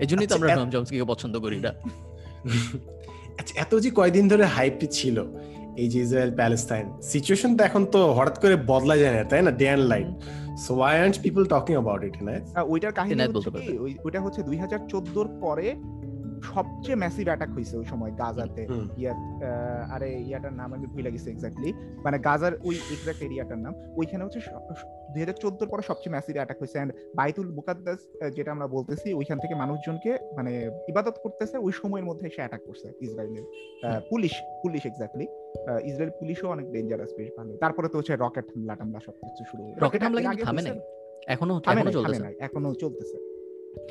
এই 0.00 0.06
জন্যই 0.10 0.20
তো 0.20 0.26
আচ্ছা, 0.26 0.36
আমরা 0.38 0.48
এত- 0.50 0.60
নম 0.60 0.70
চমস্কিকে 0.74 1.06
পছন্দ 1.12 1.34
করি 1.38 1.58
না 1.60 1.70
আচ্ছা 3.38 3.52
এত 3.60 3.72
যে 3.80 3.90
কয়দিন 3.90 4.24
ধরে 4.28 4.44
হাইপটি 4.56 4.86
ছিল 4.90 5.16
এই 5.76 5.88
যে 5.88 5.98
ইসরায়েল 6.00 6.32
প্যালেস্তাইন 6.32 6.86
সিচুয়েশন 7.12 7.50
তো 7.56 7.62
এখন 7.64 7.82
তো 7.86 8.00
হঠাৎ 8.14 8.36
করে 8.38 8.54
বদলা 8.66 8.96
যায় 8.96 9.14
না 9.16 9.22
তাই 9.24 9.40
না? 9.42 9.52
Day 9.52 9.66
and 9.66 9.86
light 9.88 10.08
so 10.58 10.70
why 10.74 10.94
aren't 11.00 11.16
people 11.22 11.42
talking 11.46 11.74
about 11.74 12.02
it 12.04 12.16
না 12.22 12.32
ওইটার 12.64 12.92
কাহিনী 12.92 13.22
ওইটা 14.06 14.18
হচ্ছে 14.20 14.40
দুই 14.42 14.56
হাজার 14.56 14.80
চোদ্দোর 14.88 15.28
পরে 15.40 15.66
সবচেয়ে 16.42 16.96
ম্যাসিভ 16.96 17.26
অ্যাটাক 17.26 17.50
হয়েছে 17.50 17.76
ওই 17.76 17.84
সময় 17.84 18.10
গাজাতে। 18.10 18.66
আহ, 18.66 19.94
আরে 19.94 20.08
ইয়াটার 20.20 20.52
নাম 20.52 20.72
আমি 20.74 20.86
ভুলে 20.86 21.10
গেছি 21.12 21.30
এক্স্যাক্টলি 21.30 21.72
মানে 22.04 22.18
গাজার 22.18 22.52
ওই 22.64 22.74
এক্সাক্ট 22.74 23.22
এরিয়াটার 23.22 23.58
নাম। 23.58 23.74
ওইখানে 23.96 24.24
হচ্ছে 24.24 24.40
দুই 25.12 25.20
হাজার 25.20 25.34
চোদ্দোর 25.34 25.68
পরে 25.68 25.82
সবচেয়ে 25.82 26.10
ম্যাসিভ 26.10 26.36
অ্যাটাক 26.36 26.58
হয়েছে 26.58 26.72
অ্যান্ড 26.72 26.92
বাইতুল 27.16 27.52
মুকাদ্দাস 27.52 28.08
যেটা 28.36 28.52
আমরা 28.52 28.66
বলতেছি 28.66 29.14
ওইখান 29.14 29.38
থেকে 29.38 29.54
মানুষজনকে 29.54 30.18
মানে 30.36 30.70
ইবাদত 30.88 31.16
করতেছে। 31.22 31.58
ওই 31.58 31.72
সময়ের 31.72 32.04
মধ্যে 32.04 32.26
এসে 32.26 32.36
অ্যাটাক 32.36 32.60
করছে 32.66 32.92
ইসরায়েলের। 33.00 33.44
পুলিশ 34.10 34.32
পুলিশ 34.62 34.86
এক্স্যাক্টলি 34.86 35.26
ইসরায়েল 35.84 36.10
পুলিশও 36.10 36.48
অনেক 36.48 36.72
ডেঞ্জারাস 36.72 37.10
বেশ 37.16 37.30
ভালো। 37.36 37.56
তারপরে 37.56 37.88
তো 37.88 37.98
হচ্ছে 37.98 38.16
রকেট 38.16 38.44
হামলা 38.54 38.74
টামলা 38.76 39.00
সবকিছু 39.00 39.44
শুরু। 39.50 39.74
রকেট 39.78 40.02
হামলা 40.02 40.20
কিন্তু 40.20 40.44
থামে? 40.44 40.62
নাই। 40.62 40.80
এখনও 41.26 41.60
এখনও 41.66 41.92
চলতেছে। 41.92 42.22
নাই, 42.22 42.34
এখনও 42.40 42.74
চলতেছে। 42.74 43.31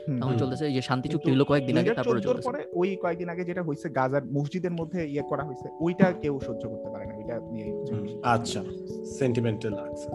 হুম। 0.08 0.38
চলতেছে 0.38 0.66
যে 0.72 0.82
শান্তি 0.82 1.08
চুক্তি 1.10 1.30
হলো 1.32 1.46
কয়েকদিন 1.46 1.76
আগে 1.78 1.92
তারপরে 1.98 2.20
চলতেছে 2.22 2.48
পরে 2.50 2.62
ওই 2.74 2.90
কয়েকদিন 3.04 3.28
আগে 3.30 3.44
যেটা 3.44 3.62
হয়েছে 3.64 3.88
গাজার 3.90 4.24
মসজিদের 4.32 4.74
মধ্যে 4.74 5.00
ইয়ে 5.06 5.24
করা 5.30 5.44
হয়েছে 5.44 5.68
ওইটা 5.80 6.08
কেউ 6.22 6.36
সহ্য 6.40 6.64
করতে 6.68 6.88
পারে 6.90 7.06
না 7.06 7.14
নিয়ে। 7.52 7.68
আচ্ছা 8.26 8.62
সেন্টিমেন্টাল 9.20 9.74
আচ্ছা 9.86 10.10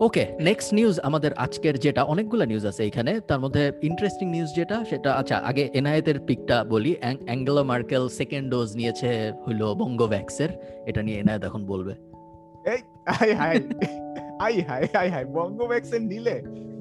ওকে 0.00 0.24
নেক্সট 0.40 0.70
নিউজ 0.74 0.96
আমাদের 1.00 1.32
আজকের 1.36 1.74
যেটা 1.78 2.02
অনেকগুলো 2.04 2.44
নিউজ 2.44 2.64
আছে 2.66 2.82
এখানে 2.84 3.12
তার 3.20 3.40
মধ্যে 3.40 3.62
ইন্টারেস্টিং 3.82 4.26
নিউজ 4.30 4.50
যেটা 4.54 4.76
সেটা 4.84 5.10
আচ্ছা 5.12 5.36
আগে 5.40 5.62
এনআইএতের 5.72 6.18
পিকটা 6.20 6.56
বলি 6.64 6.92
অ্যাঙ্গেলা 7.26 7.62
মার্কেল 7.62 8.04
সেকেন্ড 8.08 8.46
ডোজ 8.50 8.68
নিয়েছে 8.76 9.10
হইল 9.44 9.62
বঙ্গভ্যাক্সের 9.74 10.50
এটা 10.86 11.00
নিয়ে 11.02 11.18
এনআইএত 11.18 11.42
এখন 11.44 11.62
বলবে 11.66 11.92
এই 12.64 12.80
hi 13.08 13.30
hi 13.34 13.56
I 14.40 14.54
hi 14.60 14.82
hi 14.94 15.08
hi 15.08 15.24
Banga 15.34 15.58
vaccine 15.66 16.02
নিলে 16.08 16.36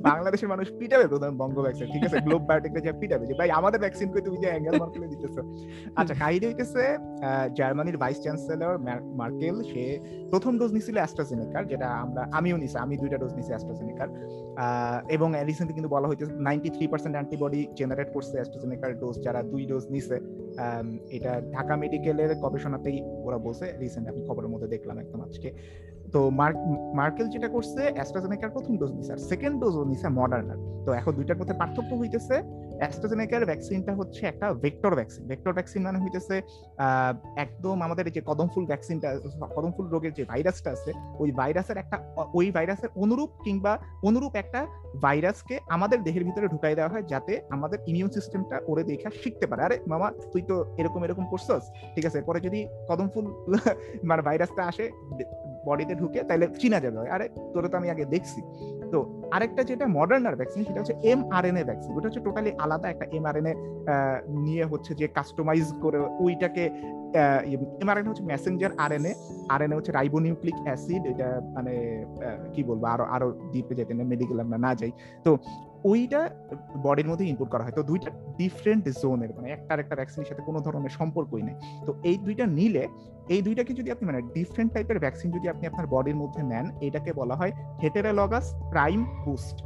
বাংলাদেশের 0.10 0.50
মানুষ 0.54 0.68
পিটাবে 0.80 1.06
বঙ্গ 1.42 1.58
ভ্যাকসিন 1.66 1.88
ঠিক 1.94 2.04
আছে? 2.08 2.18
গ্লোব 2.26 2.44
বায়োটেকটা 2.50 2.80
যে 2.86 2.92
পিটাবে, 3.02 3.24
যে 3.30 3.34
ভাই, 3.40 3.50
আমাদের 3.60 3.80
ভ্যাকসিন 3.84 4.08
কই 4.14 4.22
তুমি 4.28 4.38
যে 4.44 4.48
অ্যাঙ্গেল 4.52 4.74
মার্কেলে 4.82 5.08
দিতেছো? 5.14 5.42
আচ্ছা 6.00 6.14
কাহিনী 6.22 6.46
হইতেছে 6.50 6.84
জার্মানির 7.58 7.98
ভাইস 8.04 8.18
চ্যান্সেলর 8.26 8.76
মার্কেল 9.22 9.56
সে 9.72 9.84
প্রথম 10.32 10.54
ডোজ 10.60 10.72
নিছিল 10.78 10.96
অ্যাস্ট্রাজেনেকার 11.02 11.64
যেটা 11.72 11.88
আমরা, 12.04 12.22
আমিও 12.38 12.56
নিছি, 12.62 12.78
আমি 12.86 12.96
দুইটা 13.02 13.18
ডোজ 13.22 13.34
নিছি 13.38 13.52
অ্যাস্ট্রাজেনেকার 13.54 14.10
এবং 15.16 15.30
রিসেন্টলি 15.50 15.76
কিন্তু 15.78 15.92
বলা 15.96 16.08
হইতেছে 16.10 16.34
ninety 16.48 16.70
three 16.76 16.86
percent 16.92 17.14
antibody 17.18 17.62
generate 17.80 18.10
করছে 18.16 18.36
অ্যাস্ট্রাজেনেকার 18.40 18.92
ডোজ 19.02 19.16
যারা 19.26 19.40
দুই 19.52 19.64
ডোজ 19.72 19.86
নিছে। 19.94 20.18
এটা 21.18 21.32
ঢাকা 21.56 21.74
মেডিকেলের 21.84 22.32
গবেষণাতেই 22.44 22.98
ওরা 23.28 23.38
বলছে 23.46 23.66
রিসেন্ট 23.84 24.06
আমি 24.12 24.22
খবরের 24.28 24.50
মধ্যে 24.54 24.68
দেখলাম 24.76 24.96
একদম 25.04 25.20
আজকে। 25.28 25.50
তো 26.16 26.22
মার্ক, 26.40 26.58
মার্কেল 27.00 27.28
যেটা 27.34 27.50
করছে 27.56 27.82
অ্যাস্ট্রাজেনেকার 27.96 28.54
প্রথম 28.56 28.74
ডোজ 28.80 28.92
নিছে, 28.98 29.12
আর 29.16 29.22
সেকেন্ড 29.32 29.56
ডোজও 29.62 29.84
নিছে 29.92 30.08
মডার্নার 30.20 30.60
তো 30.86 30.90
এখন 31.00 31.12
দুইটার 31.18 31.38
মধ্যে 31.40 31.56
পার্থক্য 31.62 31.92
হইতেছে 32.02 32.36
অ্যাস্ট্রাজেনেকার 32.82 33.44
ভ্যাকসিনটা 33.50 33.92
হচ্ছে 34.00 34.22
একটা 34.32 34.48
ভেক্টর 34.66 34.92
ভ্যাকসিন 35.00 35.24
ভেক্টর 35.32 35.54
ভ্যাকসিন 35.58 35.82
মানে 35.88 36.00
হইতেছে 36.04 36.36
একদম 37.46 37.76
আমাদের 37.88 38.06
যে 38.16 38.22
কদমফুল 38.30 38.64
ভ্যাকসিনটা 38.72 39.10
কদমফুল 39.56 39.86
রোগের 39.94 40.14
যে 40.18 40.24
ভাইরাসটা 40.32 40.70
আছে, 40.76 40.92
ওই 41.22 41.30
ভাইরাসের 41.40 41.78
একটা, 41.84 41.98
ওই 42.40 42.48
ভাইরাসের 42.56 42.90
অনুরূপ 43.04 43.30
কিংবা 43.46 43.74
অনুরূপ 44.10 44.34
একটা 44.44 44.62
ভাইরাসকে 45.06 45.56
আমাদের 45.76 45.98
দেহের 46.06 46.24
ভিতরে 46.28 46.46
ঢুকাই 46.54 46.76
দেওয়া 46.78 46.92
হয়, 46.94 47.06
যাতে 47.12 47.34
আমাদের 47.56 47.80
ইমিউন 47.92 48.12
সিস্টেমটা 48.18 48.56
ওরে 48.72 48.84
দেখা 48.92 49.10
শিখতে 49.22 49.46
পারে। 49.50 49.62
আরে 49.68 49.78
মামা, 49.92 50.08
তুই 50.32 50.44
তো 50.50 50.56
এরকম 50.82 51.02
এরকম 51.08 51.26
করছস, 51.32 51.64
ঠিক 51.96 52.06
আছে? 52.10 52.20
পরে 52.28 52.40
যদি 52.48 52.60
কদমফুল 52.90 53.26
মানে 54.10 54.22
ভাইরাসটা 54.28 54.62
আসে 54.72 54.86
বডিতে 55.68 55.94
ঢুকে 56.02 56.20
তাহলে 56.30 56.46
চিনা 56.62 56.78
যাবে। 56.84 56.98
আরে, 57.16 57.26
তোরে 57.54 57.68
তো 57.72 57.76
আমি 57.82 57.88
আগে 57.94 58.06
দেখছি। 58.14 58.40
তো 58.94 59.00
আরেকটা 59.36 59.62
যেটা 59.70 59.86
মডার্নার 59.98 60.36
ভ্যাকসিন 60.40 60.62
সেটা 60.68 60.80
হচ্ছে 60.82 60.96
M 61.12 61.20
R 61.38 61.46
N 61.50 61.58
A 61.62 61.64
vaccine 61.70 61.92
ওটা 61.98 62.08
হচ্ছে 62.08 62.22
টোটালি 62.28 62.52
আলাদা 62.64 62.88
একটা 62.90 63.06
এম 63.18 63.26
আর 63.30 63.36
এন 63.40 63.48
এ 63.52 63.54
নিয়ে 64.46 64.66
হচ্ছে 64.72 64.92
যে 65.02 65.08
কাস্টমাইজ 65.18 65.68
করে 65.84 65.98
ওইটাকে 66.24 66.64
এম 67.82 67.90
আর 67.92 67.98
এন 68.00 68.06
হচ্ছে 68.10 68.24
messenger 68.32 68.72
R 68.84 68.92
N 68.98 69.06
A 69.10 69.12
R 69.54 69.62
N 69.66 69.72
A 69.72 69.76
হচ্ছে 69.76 69.92
রাইবোনিউক্লিক 69.92 70.58
অ্যাসিড 70.66 71.04
এটা 71.12 71.30
মানে 71.56 71.74
কি 72.54 72.62
বলব, 72.70 72.84
আরও 72.94 73.06
আরও 73.16 73.28
ডিপে 73.52 73.74
যেতে 73.76 73.94
না 73.94 74.04
মেডিকেল 74.14 74.38
আমরা 74.40 74.58
না 74.66 74.72
যাই। 74.80 74.92
তো 75.26 75.32
ওইটা 75.86 76.30
বডির 76.84 77.08
মধ্যে 77.08 77.26
ইনপুট 77.26 77.50
করা 77.50 77.64
হয়। 77.64 77.72
তো 77.72 77.84
দুইটা 77.84 78.10
ডিফারেন্ট 78.38 78.90
জোনের 79.02 79.32
মানে 79.36 79.50
একটা 79.52 79.74
একটা 79.76 79.96
ভ্যাকসিনের 79.96 80.26
সাথে 80.26 80.44
কোনো 80.44 80.60
ধরনের 80.60 80.90
সম্পর্কই 80.90 81.42
নেই। 81.42 81.56
তো 81.86 81.92
এই 82.04 82.18
দুইটা 82.18 82.46
নিলে, 82.46 82.88
এই 83.30 83.42
দুইটাকে 83.42 83.74
যদি 83.74 83.92
আপনি 83.92 84.06
মানে 84.06 84.22
ডিফারেন্ট 84.22 84.74
টাইপের 84.74 85.00
ভ্যাকসিন 85.00 85.32
যদি 85.32 85.50
আপনি 85.50 85.68
আপনার 85.68 85.88
বডির 85.88 86.16
মধ্যে 86.16 86.44
নেন, 86.44 86.66
এটাকে 86.82 87.14
বলা 87.14 87.36
হয় 87.36 87.52
হেটেরালগাস 87.84 88.54
প্রাইম 88.70 89.06
বুস্ট 89.26 89.58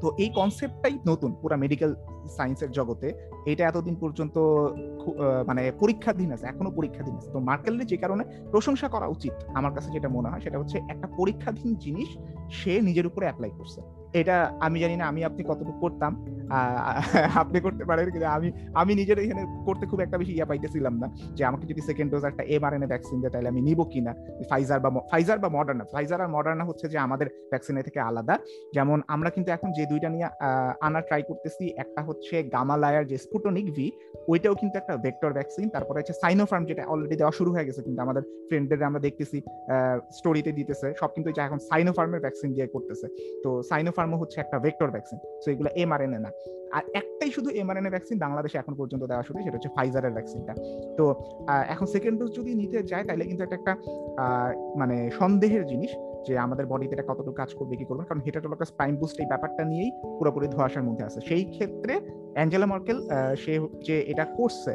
তো 0.00 0.14
এই 0.18 0.30
কনসেপ্টটাই 0.34 0.98
নতুন, 1.06 1.30
পুরো 1.42 1.56
মেডিকেল 1.56 1.94
সায়েন্সের 2.36 2.70
জগতে, 2.78 3.08
এটা 3.52 3.62
এতদিন 3.70 3.94
পর্যন্ত 4.02 4.36
মানে 5.48 5.62
পরীক্ষাধীন 5.82 6.28
আছে, 6.34 6.44
এখনও 6.52 6.70
পরীক্ষাধীন 6.78 7.14
আছে। 7.18 7.28
তো 7.34 7.38
মার্কেলের 7.48 7.88
যে 7.92 7.96
কারণে 8.02 8.24
প্রশংসা 8.52 8.86
করা 8.94 9.06
উচিত, 9.14 9.34
আমার 9.58 9.72
কাছে 9.76 9.88
যেটা 9.96 10.08
মনে 10.16 10.28
হয়, 10.30 10.42
সেটা 10.46 10.58
হচ্ছে 10.60 10.76
একটা 10.92 11.06
পরীক্ষাধীন 11.18 11.70
জিনিস 11.84 12.08
সে 12.58 12.72
নিজের 12.88 13.06
উপরে 13.10 13.24
অ্যাপ্লাই 13.28 13.52
করছে। 13.58 13.80
এটা 14.20 14.36
আমি 14.66 14.76
জানি 14.84 14.96
না 15.00 15.04
আমি 15.10 15.20
আপনি 15.28 15.42
কতটুকু 15.50 15.78
করতাম 15.84 16.12
আপনি 17.42 17.58
করতে 17.66 17.84
পারেন 17.88 18.04
কিন্তু 18.14 18.28
আমি 18.38 18.48
আমি 18.80 18.92
নিজের 19.00 19.18
এখানে 19.24 19.42
করতে 19.66 19.84
খুব 19.90 20.00
একটা 20.04 20.16
বেশি 20.20 20.32
ইয়া 20.36 20.46
পাইতেছিলাম 20.50 20.94
না 21.02 21.06
যে 21.36 21.42
আমাকে 21.50 21.64
যদি 21.70 21.80
সেকেন্ড 21.88 22.08
ডোজ 22.12 22.24
একটা 22.30 22.42
এমআরএনএ 22.54 22.88
ভ্যাকসিন 22.92 23.18
দেয়, 23.22 23.32
তাহলে 23.34 23.48
আমি 23.52 23.60
নিব 23.68 23.80
কিনা? 23.92 24.12
ফাইজার 24.50 24.78
বা 24.84 24.90
ফাইজার 25.12 25.38
বা 25.44 25.48
মডার্না 25.56 25.84
ফাইজার 25.94 26.18
আর 26.24 26.30
মডার্না 26.36 26.64
হচ্ছে 26.70 26.86
যে 26.92 26.98
আমাদের 27.06 27.26
ভ্যাকসিনের 27.52 27.84
থেকে 27.88 28.00
আলাদা। 28.08 28.34
যেমন 28.76 28.98
আমরা 29.14 29.28
কিন্তু 29.34 29.50
এখন 29.56 29.68
যে 29.78 29.84
দুইটা 29.92 30.08
নিয়ে 30.14 30.26
আনা 30.86 31.00
ট্রাই 31.08 31.22
করতেছি, 31.30 31.64
একটা 31.82 32.00
হচ্ছে 32.12 32.42
গামালায়ার 32.42 33.06
যে 33.06 33.18
স্পুটনিক 33.18 33.72
ভি 33.72 33.92
ওইটাও 34.28 34.54
কিন্তু 34.54 34.78
একটা 34.78 34.96
ভেক্টর 34.96 35.32
ভ্যাকসিন 35.32 35.68
তারপরে 35.68 36.00
হচ্ছে 36.00 36.12
সাইনোফার্ম 36.12 36.64
যেটা 36.64 36.82
অলরেডি 36.86 37.16
দেওয়া 37.16 37.32
শুরু 37.32 37.52
হয়ে 37.52 37.64
গেছে 37.64 37.82
কিন্তু 37.82 38.02
আমাদের 38.02 38.22
ফ্রেন্ডদের 38.48 38.82
আমরা 38.82 39.00
দেখতেছি 39.00 39.42
স্টোরিতে 40.10 40.52
দিতেছে। 40.52 40.94
সব 41.00 41.10
কিন্তু 41.14 41.28
এখন 41.40 41.58
সাইনোফার্মের 41.58 42.20
ভ্যাকসিন 42.20 42.52
দিয়ে 42.54 42.66
করতেছে। 42.66 43.06
তো 43.44 43.62
সাইনোফার্মও 43.62 44.16
হচ্ছে 44.16 44.40
একটা 44.40 44.58
ভেক্টর 44.58 44.90
ভ্যাকসিন 44.90 45.18
তো 45.44 45.50
এগুলো 45.50 45.70
এমআরএনএ 45.76 46.18
না। 46.18 46.30
আর 46.72 46.82
একটাই 46.94 47.30
শুধু 47.30 47.50
এমআরএনএ 47.50 47.90
ভ্যাকসিন 47.90 48.18
বাংলাদেশে 48.18 48.58
এখন 48.58 48.74
পর্যন্ত 48.74 49.04
দেওয়া 49.04 49.22
শুরু 49.22 49.38
সেটা 49.42 49.56
হচ্ছে 49.56 49.68
ফাইজারের 49.68 50.12
ভ্যাকসিনটা 50.12 50.54
তো 50.96 51.04
এখন 51.68 51.86
সেকেন্ড 51.86 52.20
ডোজ 52.20 52.30
যদি 52.36 52.54
নিতে 52.54 52.82
যায় 52.82 53.04
তাহলে 53.04 53.24
কিন্তু 53.24 53.42
একটা 53.42 53.72
আহ, 54.18 54.50
মানে 54.76 55.10
সন্দেহের 55.10 55.66
জিনিস। 55.66 55.92
যে 56.26 56.32
আমাদের 56.46 56.64
বডিতে 56.70 56.94
এটা 56.96 57.06
কতটুকু 57.10 57.36
কাজ 57.40 57.50
করবে, 57.58 57.74
কি 57.80 57.84
করবে। 57.88 58.02
কারণ 58.08 58.20
হেটাটোলকাস 58.26 58.70
প্রাইম 58.78 58.94
বুস্ট 59.00 59.16
এই 59.22 59.28
ব্যাপারটা 59.32 59.62
নিয়েই 59.70 59.90
পুরোপুরি 60.18 60.46
ধোয়াশার 60.54 60.84
মধ্যে 60.88 61.04
আছে। 61.08 61.18
সেই 61.28 61.44
ক্ষেত্রে 61.54 61.94
অ্যাঞ্জেলা 62.36 62.66
মার্কেল 62.72 62.98
সে 63.42 63.52
যে 63.86 63.96
এটা 64.12 64.24
করছে 64.38 64.72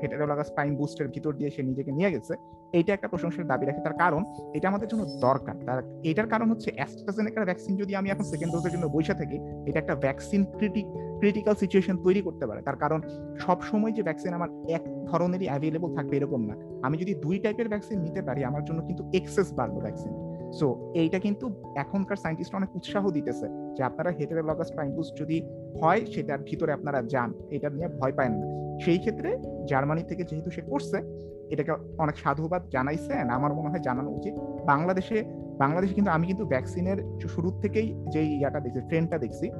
হেটাটোলকাস 0.00 0.48
প্রাইম 0.56 0.72
বুস্টের 0.80 1.08
ভিতর 1.14 1.32
দিয়ে 1.38 1.50
সে 1.54 1.60
নিজেকে 1.70 1.90
নিয়ে 1.98 2.10
গেছে, 2.14 2.32
এইটা 2.78 2.90
একটা 2.96 3.08
প্রশংসার 3.12 3.48
দাবি 3.52 3.64
রাখে। 3.64 3.82
তার 3.86 3.96
কারণ, 4.02 4.22
এটা 4.56 4.66
আমাদের 4.72 4.88
জন্য 4.92 5.02
দরকার। 5.26 5.56
তার, 5.66 5.78
এটার 6.10 6.28
কারণ 6.32 6.46
হচ্ছে 6.52 6.68
অ্যাস্ট্রাজেনেকার 6.78 7.48
ভ্যাকসিন 7.48 7.72
যদি 7.82 7.92
আমি 8.00 8.08
এখন 8.14 8.24
সেকেন্ড 8.32 8.50
ডোজের 8.54 8.72
জন্য 8.74 8.86
বসে 8.96 9.14
থাকি, 9.20 9.36
এটা 9.68 9.78
একটা 9.82 9.94
ভ্যাকসিন 10.04 10.42
ক্রিটিক 10.58 10.86
ক্রিটিক্যাল 11.20 11.54
সিচুয়েশন 11.62 11.96
তৈরি 12.06 12.20
করতে 12.26 12.44
পারে। 12.48 12.60
তার 12.68 12.76
কারণ 12.82 13.00
সব 13.44 13.58
সময় 13.70 13.92
যে 13.96 14.02
ভ্যাকসিন 14.08 14.32
আমার 14.38 14.50
এক 14.76 14.82
ধরনেরই 15.10 15.46
অ্যাভেলেবল 15.50 15.90
থাকবে 15.98 16.14
এরকম 16.18 16.40
না। 16.50 16.54
আমি 16.86 16.96
যদি 17.02 17.12
দুই 17.24 17.36
টাইপের 17.44 17.68
ভ্যাকসিন 17.72 17.98
নিতে 18.06 18.20
পারি, 18.28 18.40
আমার 18.50 18.62
জন্য 18.68 18.80
কিন্তু 18.88 19.02
এক্সেস 19.18 19.48
বাড়লো 19.58 19.80
ভ্যাকসিন 19.86 20.12
সো 20.52 20.92
এইটা 20.94 21.18
কিন্তু 21.18 21.62
এখনকার 21.76 22.16
সায়েন্টিস্ট 22.16 22.54
অনেক 22.54 22.76
উৎসাহ 22.76 23.10
দিতেছে 23.10 23.74
যে 23.76 23.82
আপনারা 23.82 24.10
হেটারোলগাস 24.10 24.72
প্রাইম 24.72 24.92
বুস্ট 24.92 25.18
যদি 25.18 25.42
হয়, 25.82 26.06
সেটার 26.06 26.38
ভিতরে 26.38 26.72
আপনারা 26.72 27.02
যান, 27.02 27.32
এটা 27.50 27.70
নিয়ে 27.70 27.88
ভয় 27.88 28.12
পায় 28.12 28.28
না। 28.28 28.60
সেই 28.80 28.98
ক্ষেত্রে 28.98 29.38
জার্মানি 29.68 30.02
থেকে 30.02 30.24
যেহেতু 30.24 30.50
সে 30.50 30.60
করছে, 30.60 31.02
এটাকে 31.50 31.72
অনেক 31.98 32.18
সাধুবাদ 32.18 32.68
জানাইছে 32.70 33.12
and 33.12 33.30
আমার 33.30 33.54
মনে 33.54 33.68
হয় 33.68 33.78
জানানো 33.78 34.10
উচিত। 34.10 34.34
বাংলাদেশে 34.66 35.24
বাংলাদেশে 35.58 35.94
কিন্তু 35.94 36.10
আমি 36.10 36.26
কিন্তু 36.26 36.46
ভ্যাকসিনের 36.46 37.28
শুরুর 37.28 37.60
থেকেই 37.60 37.94
যে 38.12 38.22
ইয়াটা 38.22 38.60
দেখছি 38.60 38.80
ট্রেন্ডটা 38.80 39.18
দেখছি, 39.18 39.50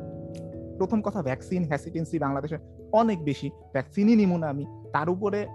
প্রথম 0.78 1.02
কথা 1.02 1.22
ভ্যাকসিন 1.22 1.64
হ্যাসিটেন্সি 1.64 2.18
বাংলাদেশে 2.18 2.58
অনেক 2.92 3.24
বেশি। 3.24 3.48
ভ্যাকসিনই 3.48 4.16
নিমু 4.16 4.38
না 4.38 4.48
আমি। 4.48 4.66
তার 4.92 5.08
উপরে 5.08 5.46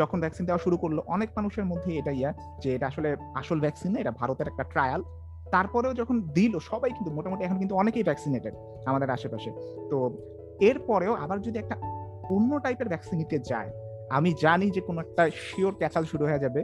যখন 0.00 0.18
ভ্যাকসিন 0.24 0.44
দেওয়া 0.48 0.60
শুরু 0.64 0.76
করল, 0.82 0.98
অনেক 1.14 1.28
মানুষের 1.38 1.66
মধ্যে 1.70 1.90
এটা 2.00 2.12
ইয়া 2.18 2.30
যে 2.62 2.68
এটা 2.76 2.86
আসলে 2.90 3.08
আসল 3.40 3.58
ভ্যাকসিন 3.64 3.90
না, 3.92 3.98
এটা 4.02 4.12
ভারতের 4.20 4.46
একটা 4.52 4.64
ট্রায়াল 4.72 5.00
তারপরেও 5.54 5.92
যখন 6.00 6.16
দিল, 6.36 6.54
সবাই 6.70 6.90
কিন্তু 6.96 7.10
মোটামুটি 7.16 7.42
এখন 7.46 7.58
কিন্তু 7.62 7.74
অনেকেই 7.82 8.04
ভ্যাকসিনেটেড 8.08 8.54
আমাদের 8.90 9.08
আশেপাশে। 9.16 9.50
তো 9.90 9.98
এরপরেও 10.68 11.14
আবার 11.24 11.38
যদি 11.46 11.56
একটা 11.62 11.76
অন্য 12.34 12.50
টাইপের 12.64 12.88
ভ্যাকসিন 12.92 13.16
নিতে 13.22 13.36
যায়, 13.50 13.70
আমি 14.16 14.30
জানি 14.44 14.66
যে 14.76 14.80
কোনো 14.88 14.98
একটা 15.04 15.22
শিওর 15.46 15.72
ক্যাচাল 15.80 16.04
শুরু 16.12 16.24
হয়ে 16.30 16.42
যাবে 16.44 16.60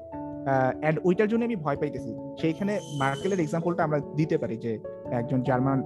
অ্যান্ড 0.83 0.99
ওইটার 1.09 1.29
জন্য 1.31 1.43
আমি 1.49 1.57
ভয় 1.65 1.79
পাইতেছি। 1.81 2.11
সেইখানে 2.41 2.73
মার্কেলের 3.03 3.41
এক্সাম্পলটা 3.45 3.83
আমরা 3.87 3.99
দিতে 4.19 4.37
পারি 4.43 4.57
যে 4.65 4.73
একজন 5.21 5.39
জার্মান 5.49 5.79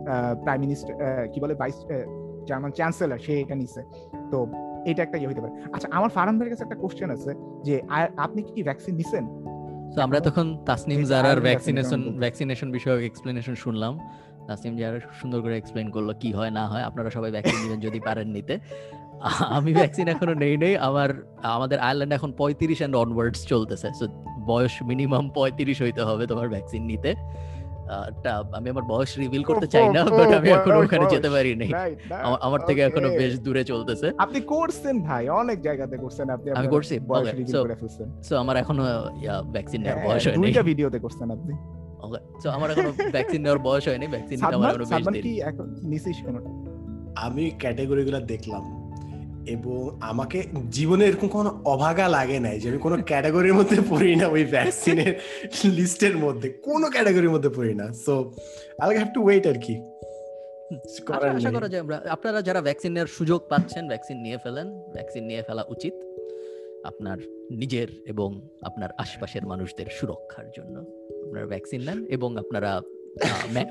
প্রাইম 0.45 0.61
মিনিস্টার 0.65 0.93
কি 1.33 1.39
বলে 1.43 1.55
ভাইস 1.61 1.77
জার্মান 2.49 2.71
চ্যান্সেলর 2.79 3.21
সে 3.25 3.33
এটা 3.43 3.55
নিছে। 3.61 3.81
তো 4.33 4.39
এটা 4.91 5.01
একটা 5.07 5.17
ইয়ে 5.21 5.29
হতে 5.31 5.41
পারে। 5.45 5.55
আচ্ছা 5.75 5.89
আমার 5.97 6.11
ফারান 6.17 6.35
ভাইয়ের 6.39 6.53
কাছে 6.53 6.65
একটা 6.67 6.79
কোশ্চেন 6.83 7.09
আছে 7.17 7.31
যে 7.67 7.75
আপনি 8.25 8.41
কি 8.49 8.61
ভ্যাকসিন 8.69 8.95
নিছেন? 9.01 9.25
তো 9.95 9.99
আমরা 10.07 10.19
তখন 10.29 10.47
তাসনিম 10.69 11.01
জারার 11.11 11.39
ভ্যাকসিনেশন। 11.47 12.01
ভ্যাকসিনেশন 12.23 12.69
বিষয়ক 12.77 13.01
এক্সপ্লেনেশন 13.11 13.55
শুনলাম। 13.65 13.93
তাসনিম 14.49 14.75
জারা 14.81 14.99
সুন্দর 15.21 15.39
করে 15.45 15.55
এক্সপ্লেন 15.59 15.87
করল 15.95 16.09
কি 16.23 16.31
হয় 16.39 16.53
না 16.59 16.65
হয় 16.71 16.85
আপনারা 16.89 17.11
সবাই 17.17 17.31
ভ্যাকসিন 17.35 17.59
নেবেন 17.63 17.81
যদি 17.87 17.99
পারেন 18.09 18.29
নিতে। 18.37 18.55
আমি 19.57 19.71
ভ্যাকসিন 19.81 20.07
এখনও 20.15 20.35
নেই 20.45 20.55
নেই 20.63 20.75
আমার 20.89 21.11
আমাদের 21.57 21.79
আয়ারল্যান্ড 21.87 22.13
এখন 22.19 22.31
পঁয়ত্রিশ 22.41 22.79
অ্যান্ড 22.79 22.95
অনওয়ার্ডস 23.03 23.41
চলতেছে। 23.53 23.89
সো 23.99 24.05
বয়স 24.51 24.75
মিনিমাম 24.91 25.25
পঁয়ত্রিশ 25.37 25.79
হইতে 25.85 26.03
হবে 26.09 26.25
তোমার 26.31 26.49
ভ্যাকসিন 26.55 26.83
নিতে। 26.91 27.11
আমি 28.57 28.67
আমার 28.73 28.85
বয়স 28.93 29.13
রিভিল 29.23 29.43
করতে 29.49 29.67
চাই 29.75 29.87
না 29.97 30.01
বাট 30.19 30.31
আমি 30.39 30.49
এখনও 30.59 30.79
ওখানে 30.85 31.07
যেতে। 31.15 31.29
পারি 31.35 31.53
নাই 31.61 31.71
আমার 32.47 32.61
থেকে 32.69 32.81
এখনও 32.89 33.11
বেশ 33.21 33.33
দূরে 33.47 33.63
চলতেছে। 33.71 34.07
আপনি 34.25 34.39
করছেন 34.53 34.95
ভাই 35.09 35.25
অনেক 35.43 35.59
জায়গাতে 35.67 35.97
করছেন 36.03 36.27
আপনি 36.37 36.47
আমি 36.61 36.69
করছি? 36.75 36.95
সো 38.29 38.35
আমার 38.43 38.57
এখনও 38.63 38.85
ভ্যাকসিন 39.55 39.81
নেওয়ার 39.85 40.01
বয়স 40.07 40.23
হয়নি। 40.27 40.43
দুইটা 40.45 40.63
ভিডিওতে 40.71 40.99
করছেন 41.05 41.29
আপনি। 41.37 41.55
সো 42.43 42.49
আমার 42.57 42.69
এখনও 42.73 42.93
ভ্যাকসিন 43.17 43.41
নেওয়ার 43.45 43.61
বয়স 43.67 43.85
হয়নি 43.89 44.07
ভ্যাকসিন 44.15 44.37
নিতে 44.41 44.55
আমার 44.59 44.73
সাদমান 44.73 44.95
এখনও 44.95 45.01
বেশ 45.01 45.07
দেরি। 45.17 45.23
কি 45.27 45.33
এখন 45.51 45.67
নিছিস 45.91 46.19
কোনটা? 46.25 46.51
আমি 47.27 47.45
ক্যাটাগরিগুলো 47.63 48.21
দেখলাম। 48.33 48.63
এবং 49.49 49.99
আমাকে 50.01 50.43
জীবনে 50.71 51.07
এরকম 51.07 51.29
কোনো 51.29 51.63
অভাগা 51.65 52.09
লাগে 52.09 52.41
নাই 52.41 52.61
যে 52.61 52.69
আমি 52.69 52.79
কোনো 52.79 53.03
ক্যাটাগরির 53.07 53.55
মধ্যে 53.55 53.77
পড়ি 53.91 54.17
না 54.17 54.29
ওই 54.29 54.45
ভ্যাকসিনের 54.45 55.21
লিস্টের 55.65 56.17
মধ্যে। 56.17 56.49
কোনো 56.49 56.91
ক্যাটাগরির 56.91 57.31
মধ্যে 57.31 57.49
পড়ি 57.49 57.75
না। 57.75 57.93
So 57.93 58.33
I 58.79 58.97
have 58.97 59.15
to 59.15 59.23
wait 59.23 59.47
আর 59.47 59.55
কি। 59.55 59.83
আশা- 61.17 61.37
আশা 61.37 61.51
করা 61.51 61.69
যায় 61.69 61.83
আমরা। 61.83 62.01
আপনারা 62.09 62.43
যারা 62.43 62.63
ভ্যাকসিন 62.63 62.93
নেওয়ার 62.93 63.07
সুযোগ 63.07 63.49
পাচ্ছেন 63.49 63.87
ভ্যাকসিন 63.87 64.17
নিয়ে 64.17 64.39
ফেলেন 64.43 64.69
ভ্যাকসিন 64.93 65.25
নিয়ে 65.25 65.43
ফেলা 65.43 65.65
উচিত 65.69 65.95
আপনার 66.85 67.19
নিজের 67.51 67.89
এবং 68.07 68.49
আপনার 68.63 68.89
আশপাশের 68.99 69.47
মানুষদের 69.47 69.87
সুরক্ষার 69.87 70.51
জন্য। 70.51 70.79
আপনারা 71.29 71.47
ভ্যাকসিন 71.47 71.83
নেন 71.83 72.05
এবং 72.07 72.37
আপনারা 72.37 72.83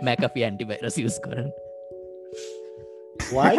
ম্যাকাফি 0.03 0.39
অ্যান্টিভাইরাস 0.39 0.97
ইউজ 0.97 1.19
করেন। 1.19 1.49
Why 3.31 3.55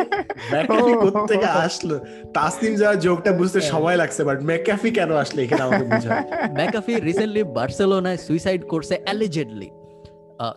McAfee 0.53 0.93
Oh. 0.97 1.03
কোত্থেকে 1.05 1.49
আসলো? 1.65 1.97
তাসনিম 2.35 2.75
যাওয়ার 2.75 2.99
জোকটা 3.01 3.31
বুঝতে। 3.33 3.59
সময় 3.67 3.97
লাগছে 3.97 4.21
বাট 4.25 4.39
ম্যাকাফি 4.43 4.91
কেন 4.91 5.11
আসলো 5.15 5.39
এখানে 5.43 5.63
আমাকে 5.63 5.85
বুঝা 5.85 6.11
ম্যাকাফি 6.53 6.93
রিসেন্টলি 7.01 7.43
বার্সেলোনায় 7.57 8.19
সুইসাইড 8.27 8.63
করছে 8.69 8.95
অ্যালিজেডলি 9.05 9.69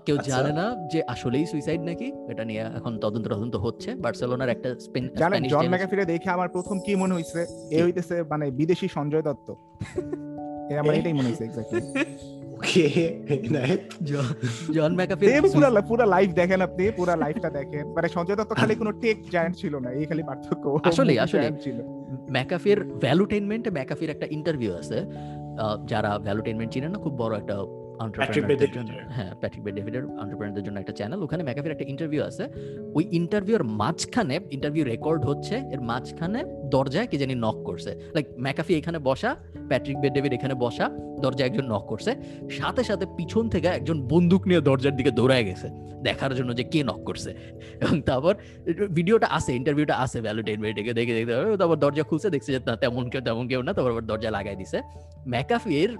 কেউ 0.05 0.17
আচ্ছা। 0.17 0.31
জানে 0.31 0.51
না 0.51 0.65
যে 0.91 0.99
আসলেই 1.07 1.45
সুইসাইড 1.45 1.81
নাকি? 1.81 2.07
এটা 2.29 2.43
নিয়ে 2.45 2.63
এখন 2.77 2.93
তদন্ত 2.97 3.25
তদন্ত 3.27 3.55
হচ্ছে। 3.55 3.89
বার্সেলোনার 3.95 4.49
একটা 4.49 4.69
স্পেন- 4.79 5.11
জানেন 5.15 5.41
জন 5.43 5.63
ম্যাকাফিরে 5.67 6.05
দেখে 6.05 6.29
আমার 6.29 6.49
প্রথম 6.49 6.75
কি 6.79 6.91
মনে 6.95 7.13
হইছে? 7.13 7.39
এ 7.71 7.79
হইতেছে 7.83 8.15
মানে 8.23 8.45
বিদেশি 8.51 8.87
সঞ্জয় 8.87 9.23
দত্ত। 9.23 9.47
এ 10.71 10.79
আমার 10.81 10.93
এটাই 10.95 11.13
মনে 11.13 11.27
হইছে 11.29 11.43
exactly 11.43 11.81
okay 12.57 12.83
Enayet 13.47 13.83
John- 14.03 14.35
John 14.73 14.95
McAfee 14.95 15.25
পুরো 15.53 15.81
পুরো 15.87 16.05
লাইভ 16.05 16.33
দেখেন 16.33 16.61
আপনি 16.61 16.91
পুরো 16.91 17.15
লাইভটা 17.15 17.49
দেখেন। 17.49 17.87
মানে 17.87 18.07
সঞ্জয় 18.07 18.35
দত্ত 18.35 18.53
খালি 18.53 18.75
কোনো 18.75 18.91
টেক 18.91 19.29
জায়ান্ট 19.31 19.55
ছিল 19.57 19.75
না 19.75 19.89
এই 19.91 20.05
খালি 20.05 20.23
পার্থক্য। 20.23 20.65
আসলে 20.89 21.11
ছিল। 21.61 21.77
ম্যাকাফির 22.31 22.83
ভ্যালুটেনমেন্টে 22.83 23.69
ম্যাকাফির 23.69 24.09
একটা 24.09 24.25
ইন্টারভিউ 24.29 24.73
আছে। 24.73 24.97
আহ, 25.59 25.85
যারা 25.85 26.19
ভ্যালুটেনমেন্ট 26.19 26.73
চিনেন 26.73 26.91
না 26.91 26.99
খুব 26.99 27.13
বড় 27.17 27.37
একটা 27.37 27.55
entrepreneurদের 28.03 28.71
জন্য। 28.77 28.91
হ্যাঁ 29.15 29.31
প্যাট্রিক 29.41 29.61
ডেভিডের 29.77 30.03
এন্টারপ্রেনারদের 30.23 30.63
জন্য 30.67 30.77
একটা 30.83 30.93
চ্যানেল 30.99 31.19
ওখানে 31.25 31.41
ম্যাকাফির 31.47 31.73
একটা 31.75 31.87
ইন্টারভিউ 31.93 32.21
আছে। 32.29 32.43
ওই 32.97 33.03
ইন্টারভিউর 33.19 33.63
মাঝখানে 33.81 34.35
ইন্টারভিউ 34.55 34.83
রেকর্ড 34.93 35.21
হচ্ছে 35.29 35.55
এর 35.73 35.81
মাঝখানে 35.91 36.39
দরজায় 36.73 37.07
কি 37.11 37.15
জানি 37.21 37.33
নক 37.45 37.57
করছে। 37.67 37.91
লাইক 38.15 38.25
ম্যাকাফি 38.45 38.73
এখানে 38.79 38.97
বসা 39.07 39.31
প্যাট্রিক 39.69 39.97
বে 40.03 40.09
ডেভিড 40.15 40.31
এখানে 40.37 40.55
বসা 40.63 40.85
দরজায় 41.23 41.47
একজন 41.49 41.65
নক 41.73 41.83
করছে। 41.91 42.11
সাথে 42.57 42.81
সাথে 42.89 43.05
পিছন 43.17 43.43
থেকে 43.53 43.67
একজন 43.77 43.97
বন্দুক 44.11 44.41
নিয়ে 44.49 44.61
দরজার 44.69 44.95
দিকে 44.99 45.11
দৌড়ায় 45.19 45.45
গেছে 45.49 45.67
দেখার 46.07 46.31
জন্য 46.37 46.49
যে 46.59 46.63
কে 46.71 46.79
নক 46.89 47.01
করছে। 47.09 47.31
এবং 47.83 47.95
তারপর 48.09 48.33
ভিডিওটা 48.97 49.27
আছে 49.37 49.51
ইন্টারভিউটা 49.59 49.95
আছে 50.03 50.17
ভ্যালুটেনমেন্ট 50.25 50.75
দেখে 50.79 50.93
দেখে 50.99 51.13
দেখে 51.17 51.27
তারপর 51.61 51.77
দরজা 51.83 52.03
খুলছে 52.09 52.27
দেখছে 52.35 52.49
যে 52.55 52.59
তেমন 52.83 53.03
কেউ 53.11 53.21
তেমন 53.27 53.45
কেউ 53.51 53.61
না 53.67 53.71
তারপর 53.77 53.91
দরজা 54.11 54.29
লাগাই 54.37 54.55
দিছে। 54.61 54.77
ম্যাকাফির 55.33 55.91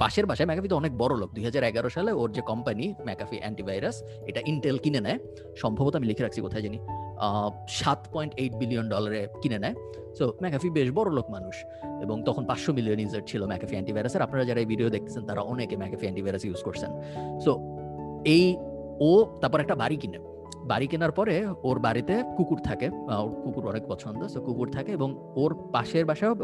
পাশের 0.00 0.26
বাসায় 0.26 0.46
ম্যাকাফি 0.46 0.68
তো 0.68 0.76
অনেক 0.76 0.92
বড় 1.02 1.14
লোক। 1.20 1.30
দুই 1.34 1.44
হাজার 1.44 1.62
এগারো 1.70 1.88
সালে 1.96 2.12
ওর 2.12 2.28
যে 2.36 2.42
কোম্পানি 2.50 2.94
ম্যাকাফি 3.08 3.36
অ্যান্টিভাইরাস 3.42 3.96
এটা 4.26 4.40
ইন্টেল 4.46 4.76
কিনে 4.84 5.00
নেয়। 5.06 5.18
সম্ভবত 5.62 5.96
আমি 5.96 6.06
লিখে 6.06 6.22
রাখছি 6.22 6.40
কোথায় 6.40 6.62
জানি। 6.62 6.78
সাত 7.68 8.00
পয়েন্ট 8.12 8.32
এইট 8.36 8.54
বিলিয়ন 8.60 8.88
ডলারে 8.88 9.28
কিনে 9.42 9.58
নেয়। 9.58 9.74
সো 10.18 10.24
ম্যাকাফি 10.42 10.68
বেশ 10.70 10.88
বড় 10.98 11.10
লোক 11.10 11.26
মানুষ 11.30 11.56
এবং 12.04 12.16
তখন 12.24 12.42
পাঁচশো 12.44 12.70
মিলিয়ন 12.72 12.98
ইউজার 13.00 13.22
ছিল 13.26 13.42
ম্যাকাফি 13.46 13.74
অ্যান্টিভাইরাসের 13.76 14.22
আপনারা 14.22 14.44
যারা 14.44 14.60
এই 14.60 14.66
ভিডিও 14.66 14.88
দেখতেছেন, 14.90 15.22
তারা 15.26 15.40
অনেকে 15.40 15.76
ম্যাকাফি 15.76 16.04
অ্যান্টিভাইরাস 16.06 16.44
ইউজ 16.44 16.60
করছেন। 16.62 16.90
সো 17.44 17.50
এই 18.24 18.44
ও 19.00 19.10
তারপর 19.40 19.58
একটা 19.60 19.74
বাড়ি 19.74 19.96
কিনে। 19.96 20.18
বাড়ি 20.64 20.86
কেনার 20.86 21.12
পরে 21.12 21.46
ওর 21.62 21.78
বাড়িতে 21.78 22.22
কুকুর 22.36 22.58
থাকে 22.58 22.90
ওর 23.08 23.30
কুকুর 23.44 23.66
অনেক 23.68 23.82
পছন্দ 23.88 24.26
সো 24.26 24.40
কুকুর 24.40 24.68
থাকে 24.70 24.92
এবং 24.92 25.32
ওর 25.36 25.70
পাশের 25.72 26.04
বাসায় 26.04 26.34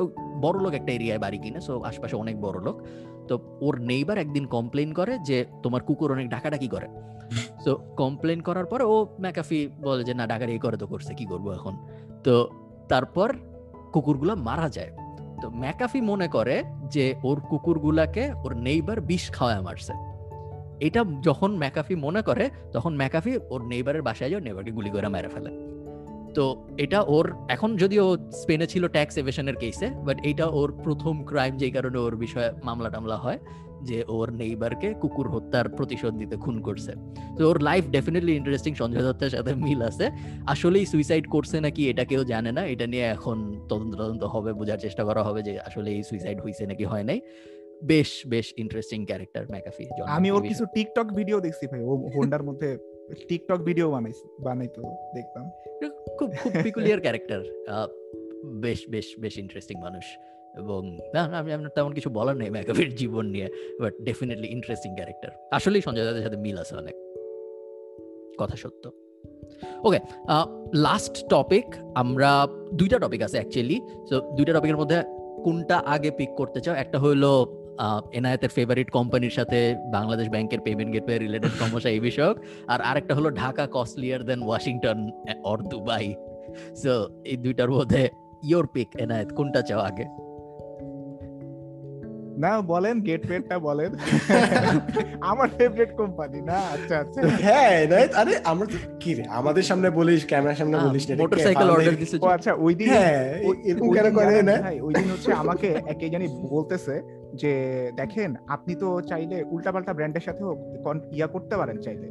বড় 0.40 0.59
লোক 0.61 0.74
একটা 0.74 0.92
এরিয়ায় 0.92 1.18
বাড়ি 1.18 1.38
কিনে 1.38 1.61
সো 1.61 1.80
আশপাশে 1.80 2.16
অনেক 2.16 2.40
বড় 2.40 2.61
লোক। 2.61 2.82
তো 3.28 3.38
ওর 3.61 3.80
নেইবার 3.80 4.18
একদিন 4.18 4.46
কমপ্লেন 4.46 4.92
করে 4.92 5.18
যে 5.18 5.44
তোমার 5.62 5.82
কুকুর 5.82 6.12
অনেক 6.12 6.28
ডাকাডাকি 6.28 6.68
করে। 6.68 6.86
সো 7.64 7.78
কমপ্লেন 7.96 8.40
করার 8.40 8.66
পরে 8.66 8.84
ও 8.84 9.07
ম্যাকাফি 9.20 9.68
বলে 9.80 10.05
যে 10.05 10.14
না 10.14 10.26
ডাকাডাকি 10.26 10.59
করে 10.59 10.76
তো 10.76 10.86
করছে 10.86 11.14
কি 11.14 11.26
করব 11.26 11.53
এখন? 11.53 11.76
তো 12.24 12.50
তারপর 12.88 13.32
কুকুরগুলো 13.92 14.36
মারা 14.36 14.68
যায়। 14.68 14.90
তো 15.42 15.50
ম্যাকাফি 15.50 16.00
মনে 16.00 16.28
করে 16.28 16.64
যে 16.90 17.14
ওর 17.22 17.40
কুকুরগুলাকে 17.40 18.32
ওর 18.44 18.57
নেইবার 18.57 19.00
বিষ 19.00 19.30
খাওয়ায় 19.30 19.61
মারছে। 19.61 20.12
এটা 20.87 21.01
যখন 21.28 21.51
ম্যাকাফি 21.62 21.95
মনে 22.07 22.20
করে, 22.28 22.45
তখন 22.74 22.93
ম্যাকাফি 23.01 23.33
ওর 23.53 23.61
নেইবারের 23.72 24.03
বাসায় 24.09 24.30
যায় 24.33 24.43
নেইবারকে 24.47 24.72
গুলি 24.78 24.91
করে 24.95 25.09
মেরে 25.16 25.30
ফেলে। 25.35 25.51
তো 26.37 26.45
এটা 26.85 26.99
ওর, 27.14 27.26
এখন 27.55 27.70
যদিও 27.83 28.05
স্পেনে 28.41 28.66
ছিল 28.72 28.85
ট্যাক্স 28.97 29.14
এভেশনের 29.22 29.57
কেসে 29.62 29.89
বাট 30.07 30.18
এটা 30.30 30.47
ওর 30.59 30.68
প্রথম 30.85 31.14
ক্রাইম 31.30 31.53
যেই 31.61 31.72
কারণে 31.76 31.99
ওর 32.07 32.14
বিষয়ে 32.24 32.51
মামলা 32.68 32.89
টামলা 32.95 33.16
হয়, 33.24 33.41
যে 33.89 33.99
ওর 34.16 34.28
নেইবারকে 34.41 34.89
কুকুর 35.03 35.28
হত্যার 35.35 35.66
প্রতিশোধ 35.78 36.12
দিতে 36.20 36.37
খুন 36.45 36.57
করছে। 36.66 36.93
তো 37.37 37.41
ওর 37.51 37.59
লাইফ 37.68 37.85
ডেফিনেটলি 37.97 38.33
ইন্টারেস্টিং 38.41 38.72
সঞ্জয় 38.80 39.05
দত্তের 39.07 39.33
সাথে 39.37 39.53
মিল 39.66 39.80
আছে। 39.91 40.07
আসলেই 40.53 40.85
সুইসাইড 40.93 41.24
করছে 41.35 41.57
নাকি 41.66 41.83
এটা 41.93 42.05
কেউ 42.11 42.22
জানে 42.33 42.51
না, 42.59 42.62
এটা 42.72 42.87
নিয়ে 42.93 43.07
এখন 43.16 43.39
তদন্ত 43.70 43.93
তদন্ত 44.01 44.22
হবে, 44.35 44.51
বোঝার 44.61 44.80
চেষ্টা 44.85 45.03
করা 45.09 45.22
হবে 45.26 45.41
যে 45.49 45.53
আসলে 45.68 45.89
এই 45.97 46.03
সুইসাইড 46.09 46.39
হয়েছে 46.45 46.62
নাকি 46.70 46.85
হয় 46.93 47.05
নাই। 47.11 47.18
বেশ 47.91 48.11
বেশ 48.33 48.47
ইন্টারেস্টিং 48.62 49.01
ক্যারেক্টার 49.11 49.45
ম্যাকাফি 49.51 49.85
জন 49.97 50.07
আমি 50.16 50.28
ওর 50.30 50.43
কিছু 50.51 50.64
টিকটক 50.74 51.07
ভিডিও 51.18 51.39
দেখছি 51.47 51.64
ভাই 51.70 51.80
ও 51.91 51.93
হোন্ডার 52.16 52.43
মধ্যে 52.49 52.68
টিকটক 53.28 53.61
ভিডিও 53.68 53.87
বানাইছে 53.95 54.24
বানাইতো 54.47 54.80
দেখতাম। 55.16 55.45
খুব 56.18 56.30
খুব 56.43 56.53
পিকুলিয়ার 56.64 57.01
ক্যারেক্টার 57.01 57.41
বেশ 58.64 58.80
বেশ 58.95 59.07
বেশ 59.22 59.35
ইন্টারেস্টিং 59.43 59.76
মানুষ। 59.87 60.05
এবং 60.61 60.80
না 61.14 61.22
না, 61.30 61.37
আমি 61.43 61.51
আপনার 61.57 61.72
তেমন 61.76 61.93
কিছু 61.99 62.09
বলার 62.18 62.37
নেই 62.37 62.51
ম্যাকাফির 62.57 62.91
জীবন 63.01 63.24
নিয়ে 63.35 63.49
বাট 63.83 63.95
ডেফিনেটলি 64.09 64.49
ইন্টারেস্টিং 64.57 64.91
ক্যারেক্টার 64.99 65.30
আসলেই 65.57 65.83
সঞ্জয় 65.87 66.05
দত্তের 66.07 66.24
সাথে 66.26 66.39
মিল 66.45 66.57
আছে 66.62 66.74
অনেক। 66.83 66.95
কথা 68.41 68.57
সত্য। 68.62 68.85
ওকে 69.87 69.99
লাস্ট 70.87 71.14
টপিক 71.28 71.66
আমরা 72.03 72.30
দুইটা 72.74 72.97
টপিক 73.05 73.20
আছে 73.26 73.37
অ্যাকচুয়ালি 73.39 73.78
সো 74.09 74.14
দুইটা 74.37 74.53
টপিকের 74.57 74.78
মধ্যে 74.83 74.99
কোনটা 75.47 75.76
আগে 75.95 76.11
পিক 76.18 76.30
করতে 76.41 76.59
চাও? 76.64 76.74
একটা 76.83 76.99
হলো 77.05 77.33
এনায়েতের 78.12 78.51
ফেভারিট 78.51 78.91
কোম্পানির 78.91 79.31
সাথে 79.31 79.77
বাংলাদেশ 79.93 80.29
ব্যাংকের 80.29 80.61
পেমেন্ট 80.61 80.93
গেটওয়ে 80.93 81.18
রিলেটেড 81.18 81.51
সমস্যা 81.51 81.91
এই 81.91 82.01
বিষয়ক। 82.01 82.37
আর 82.68 82.81
আরেকটা 82.81 83.14
হলো 83.14 83.31
Dhaka 83.31 83.66
costlier 83.66 84.23
then 84.25 84.41
Washington 84.43 84.99
or 85.45 85.59
Dubai 85.62 86.14
so 86.75 86.93
এই 87.25 87.37
দুইটার 87.37 87.70
মধ্যে 87.70 88.09
ইওর 88.43 88.66
পিক 88.66 88.89
এনায়েত 88.99 89.29
কোনটা 89.33 89.62
চাও 89.62 89.81
আগে? 89.81 90.07
না 92.37 92.61
বলেন 92.62 93.01
গেটওয়েটা 93.01 93.59
বলেন। 93.59 93.91
আমার 95.31 95.49
ফেভারিট 95.59 95.91
কোম্পানি 95.97 96.41
না? 96.41 96.57
আচ্ছা 96.75 96.95
আচ্ছা। 96.99 97.20
হ্যাঁ 97.45 97.70
এনায়েত 97.85 98.12
আরে 98.14 98.33
আমরা 98.45 98.66
তো 98.66 98.77
কি 99.01 99.14
রে 99.14 99.23
আমাদের 99.31 99.62
সামনে 99.62 99.91
বলিস 99.91 100.23
ক্যামেরার 100.27 100.57
সামনে 100.57 100.77
বলিস 100.79 101.05
না, 101.09 101.14
মোটরসাইকেল 101.23 101.68
অর্ডার 101.70 101.97
দিছে 101.97 102.16
ও 102.23 102.27
আচ্ছা 102.27 102.53
ওই 102.55 102.75
দিন 102.75 102.89
হ্যাঁ 102.89 103.23
এরকম 103.68 103.89
কেন 103.97 104.07
করে 104.14 104.43
না 104.43 104.57
ভাই, 104.61 104.81
ওই 104.81 104.93
দিন 104.95 105.07
হচ্ছে 105.11 105.31
আমাকে 105.33 105.68
একে 105.87 106.09
জানি 106.09 106.27
বলতেছে 106.51 106.95
যে 107.41 107.53
দেখেন, 108.01 108.30
আপনি 108.55 108.72
তো 108.83 108.89
চাইলে 109.11 109.37
উল্টাপাল্টা 109.55 109.93
ব্র্যান্ডের 109.97 110.24
সাথেও 110.28 110.51
ইয়া 111.16 111.28
করতে 111.35 111.55
পারেন 111.61 111.76
চাইলে। 111.85 112.07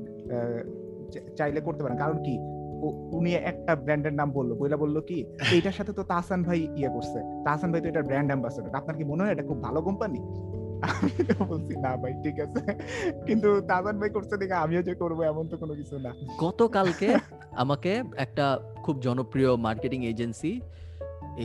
চাইলে 1.37 1.59
করতে 1.67 1.81
পারেন। 1.83 1.97
কারণ 2.03 2.17
কি? 2.27 2.35
উনি 3.17 3.29
একটা 3.51 3.73
ব্র্যান্ডের 3.85 4.15
নাম 4.19 4.29
বলল। 4.37 4.51
বইলা 4.59 4.77
বলল 4.83 4.97
কি, 5.09 5.17
এইটার 5.55 5.75
সাথে 5.77 5.91
তো 5.97 6.03
তাহসান 6.11 6.39
ভাই 6.47 6.59
ইয়ে 6.79 6.89
করছে। 6.95 7.19
তাহসান 7.45 7.69
ভাই 7.71 7.81
তো 7.83 7.87
এটার 7.91 8.05
ব্র্যান্ড 8.09 8.29
অ্যাম্বাসেডর 8.31 8.77
আপনার 8.79 8.95
কি 8.99 9.03
মনে 9.11 9.21
হয় 9.23 9.31
এটা 9.35 9.43
খুব 9.49 9.59
ভালো 9.67 9.79
কোম্পানি 9.87 10.19
বলছি, 11.51 11.73
না 11.85 11.91
ভাই, 12.01 12.13
ঠিক 12.23 12.37
আছে। 12.45 12.61
কিন্তু 13.27 13.49
তাহসান 13.69 13.95
ভাই 14.01 14.09
করছে 14.15 14.33
দেখে 14.41 14.57
আমিও 14.65 14.81
যে 14.87 14.93
করব, 15.01 15.19
এমন 15.31 15.45
তো 15.51 15.55
কোনো 15.61 15.73
কিছু 15.79 15.95
না। 16.05 16.11
গতকালকে 16.45 17.09
আমাকে 17.63 17.91
একটা 18.25 18.45
খুব 18.85 18.95
জনপ্রিয় 19.07 19.51
মার্কেটিং 19.65 19.99
এজেন্সি 20.11 20.51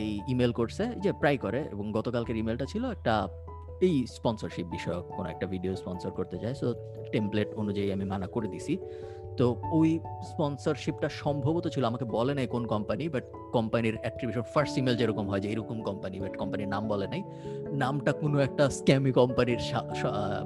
এই 0.01 0.11
ইমেল 0.31 0.51
করছে, 0.59 0.83
যে 1.03 1.11
প্রায় 1.21 1.37
করে। 1.45 1.59
এবং 1.73 1.85
গতকালকের 1.97 2.37
ইমেলটা 2.41 2.65
ছিল 2.73 2.83
একটা 2.97 3.15
এই 3.85 4.05
স্পন্সরশিপ 4.07 4.65
বিষয়ক 4.75 5.05
কোনো 5.17 5.29
একটা 5.29 5.45
ভিডিও 5.47 5.75
স্পন্সর 5.75 6.11
করতে 6.11 6.37
চায় 6.37 6.53
সো 6.53 6.67
টেমপ্লেট 7.11 7.49
অনুযায়ী 7.55 7.91
আমি 7.91 8.05
মানা 8.05 8.27
করে 8.27 8.47
দিছি। 8.47 8.77
তো 9.37 9.55
ওই 9.71 9.99
স্পন্সরশিপটা 10.31 11.09
সম্ভবত 11.09 11.67
ছিল, 11.67 11.85
আমাকে 11.85 12.05
বলে 12.05 12.33
নাই 12.33 12.47
কোন 12.47 12.67
কোম্পানি 12.67 13.09
বাট 13.09 13.23
কোম্পানির 13.51 13.95
অ্যাট্রিবিউশন 14.01 14.41
ফার্স্ট 14.53 14.77
ইমেল 14.77 14.95
যেরকম 14.95 15.29
হয় 15.29 15.39
যে 15.39 15.49
এরকম 15.49 15.81
কোম্পানি 15.81 16.19
বাট 16.19 16.37
কোম্পানির 16.37 16.67
নাম 16.67 16.87
বলে 16.87 17.07
নাই। 17.07 17.21
নামটা 17.71 18.11
কোনো 18.11 18.39
একটা 18.39 18.69
স্ক্যামি 18.69 19.11
কোম্পানির 19.11 19.61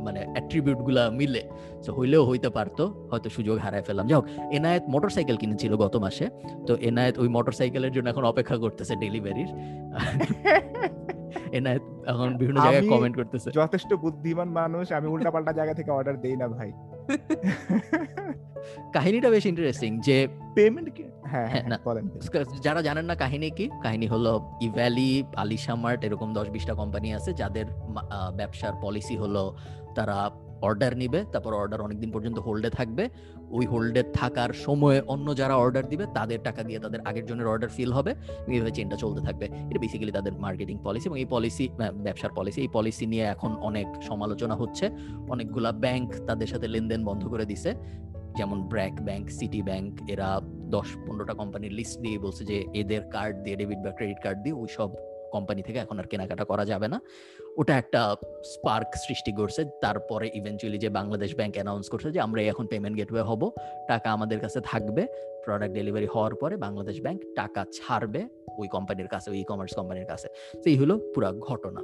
মানে 0.05 0.25
অ্যাট্রিবিউটগুলা 0.33 1.09
মিলে। 1.09 1.41
তো 1.85 1.93
হইলেও 1.93 2.23
হইতে 2.29 2.49
পারতো, 2.49 3.07
হয়তো 3.11 3.29
সুযোগ 3.29 3.57
হারায় 3.57 3.83
ফেললাম। 3.87 4.05
যাই 4.07 4.15
হোক, 4.19 4.25
এনায়েত 4.57 4.83
মোটরসাইকেল 4.93 5.37
কিনেছিল 5.37 5.75
গত 5.83 5.95
মাসে। 5.95 6.25
তো 6.67 6.75
এনায়েত 6.75 7.15
ওই 7.17 7.27
মোটরসাইকেলের 7.27 7.91
জন্য 7.91 8.09
এখন 8.09 8.23
অপেক্ষা 8.23 8.57
করতেছে 8.57 8.95
ডেলিভারির 8.95 9.49
এনায়েত 11.51 11.83
এখন 12.07 12.27
বিভিন্ন 12.37 12.57
জায়গায় 12.59 12.83
কমেন্ট 12.87 13.15
করতেছে। 13.15 13.49
যথেষ্ট 13.51 13.89
বুদ্ধিমান 13.95 14.49
মানুষ 14.51 14.85
আমি 14.91 15.07
উল্টাপাল্টা 15.07 15.51
জায়গা 15.53 15.73
থেকে 15.73 15.89
অর্ডার 15.91 16.15
দেই 16.21 16.35
না 16.35 16.47
ভাই। 16.47 16.69
কাহিনীটা 18.95 19.29
বেশ 19.29 19.45
ইন্টারেস্টিং 19.45 19.91
যে 20.01 20.17
পেমেন্ট 20.55 20.87
হ্যাঁ 21.31 21.47
হ্যাঁ, 21.51 21.63
হ্যাঁ 21.63 21.79
বলেন 21.85 22.05
যারা 22.61 22.81
জানেন 22.81 23.05
না 23.05 23.15
কাহিনী 23.15 23.47
কি 23.51 23.65
কাহিনী 23.83 24.07
হলো 24.07 24.31
ইভ্যালি 24.61 25.11
আলিশা 25.35 25.73
মার্ট 25.75 25.99
এরকম 26.03 26.29
দশ 26.33 26.47
বিশটা 26.49 26.73
কোম্পানি 26.73 27.09
আছে 27.13 27.31
যাদের 27.33 27.65
ব্যবসার 28.35 28.73
পলিসি 28.81 29.15
হলো 29.17 29.43
তারা 29.95 30.17
অর্ডার 30.61 30.97
নিবে, 30.97 31.19
তারপর 31.31 31.53
অর্ডার 31.53 31.81
অনেকদিন 31.81 32.11
পর্যন্ত 32.11 32.37
হোল্ডে 32.39 32.69
থাকবে। 32.69 33.09
ওই 33.49 33.65
হোল্ডে 33.65 34.03
থাকার 34.13 34.51
সময়ে 34.65 34.99
অন্য 35.13 35.27
যারা 35.35 35.55
অর্ডার 35.55 35.85
দিবে, 35.89 36.05
তাদের 36.13 36.39
টাকা 36.43 36.63
দিয়ে 36.63 36.79
তাদের 36.79 36.99
আগের 37.05 37.25
জনের 37.25 37.47
অর্ডার 37.47 37.69
ফিল 37.69 37.91
হবে। 37.91 38.11
এইভাবে 38.47 38.71
চেনটা 38.71 38.95
চলতে 38.95 39.21
থাকবে। 39.21 39.45
এটা 39.45 39.79
বেসিক্যালি 39.79 40.11
তাদের 40.11 40.33
মার্কেটিং 40.33 40.77
পলিসি 40.83 41.05
এবং 41.09 41.19
এই 41.19 41.25
পলিসি 41.25 41.69
ব্যবসার 41.93 42.31
পলিসি 42.35 42.61
এই 42.61 42.67
পলিসি 42.73 43.05
নিয়ে 43.05 43.23
এখন 43.23 43.51
অনেক 43.61 43.87
সমালোচনা 44.01 44.55
হচ্ছে। 44.55 44.85
অনেকগুলা 45.29 45.71
ব্যাংক 45.71 46.09
তাদের 46.27 46.47
সাথে 46.47 46.67
লেনদেন 46.67 47.01
বন্ধ 47.05 47.27
করে 47.27 47.45
দিছে। 47.45 47.71
যেমন 48.37 48.57
ব্র্যাক 48.63 49.01
ব্যাংক 49.01 49.29
সিটি 49.29 49.61
ব্যাংক 49.61 49.91
এরা 50.09 50.41
দশ 50.69 50.87
পনেরোটা 51.07 51.33
কোম্পানির 51.33 51.73
লিস্ট 51.73 52.01
দিয়ে 52.01 52.17
বলছে 52.19 52.45
যে, 52.45 52.65
এদের 52.73 53.01
কার্ড 53.01 53.35
দিয়ে 53.43 53.55
ডেবিট 53.55 53.79
বা 53.85 53.91
ক্রেডিট 53.91 54.19
কার্ড 54.23 54.39
দিয়ে 54.43 54.55
ওই 54.55 54.67
সব 54.77 54.89
কোম্পানি 55.31 55.61
থেকে 55.61 55.79
এখন 55.79 55.99
আর 55.99 56.03
কেনাকাটা 56.03 56.45
করা 56.45 56.65
যাবে 56.65 56.87
না। 56.87 56.97
ওটা 57.59 57.77
একটা 57.77 58.15
স্পার্ক 58.43 58.87
সৃষ্টি 58.95 59.31
করছে। 59.31 59.65
তারপরে 59.81 60.29
ইভেনচুয়ালি 60.33 60.77
যে 60.77 60.89
বাংলাদেশ 60.89 61.35
ব্যাংক 61.35 61.53
অ্যানাউন্স 61.53 61.89
করছে 61.89 62.11
যে, 62.11 62.19
আমরা 62.19 62.41
এখন 62.41 62.65
পেমেন্ট 62.67 62.97
গেটওয়ে 62.97 63.21
হব, 63.21 63.51
টাকা 63.87 64.11
আমাদের 64.11 64.39
কাছে 64.39 64.59
থাকবে। 64.61 65.07
প্রোডাক্ট 65.43 65.73
ডেলিভারি 65.73 66.05
হওয়ার 66.05 66.35
পরে 66.35 66.55
বাংলাদেশ 66.57 67.01
ব্যাংক 67.01 67.21
টাকা 67.35 67.65
ছাড়বে 67.73 68.21
ওই 68.57 68.67
কোম্পানির 68.67 69.07
কাছে, 69.07 69.31
ওই 69.31 69.39
ই 69.39 69.43
কমার্স 69.43 69.73
কোম্পানির 69.75 70.05
কাছে। 70.05 70.27
তো 70.53 70.69
এই 70.69 70.77
হলো 70.77 70.99
পুরো 71.15 71.31
ঘটনা। 71.31 71.81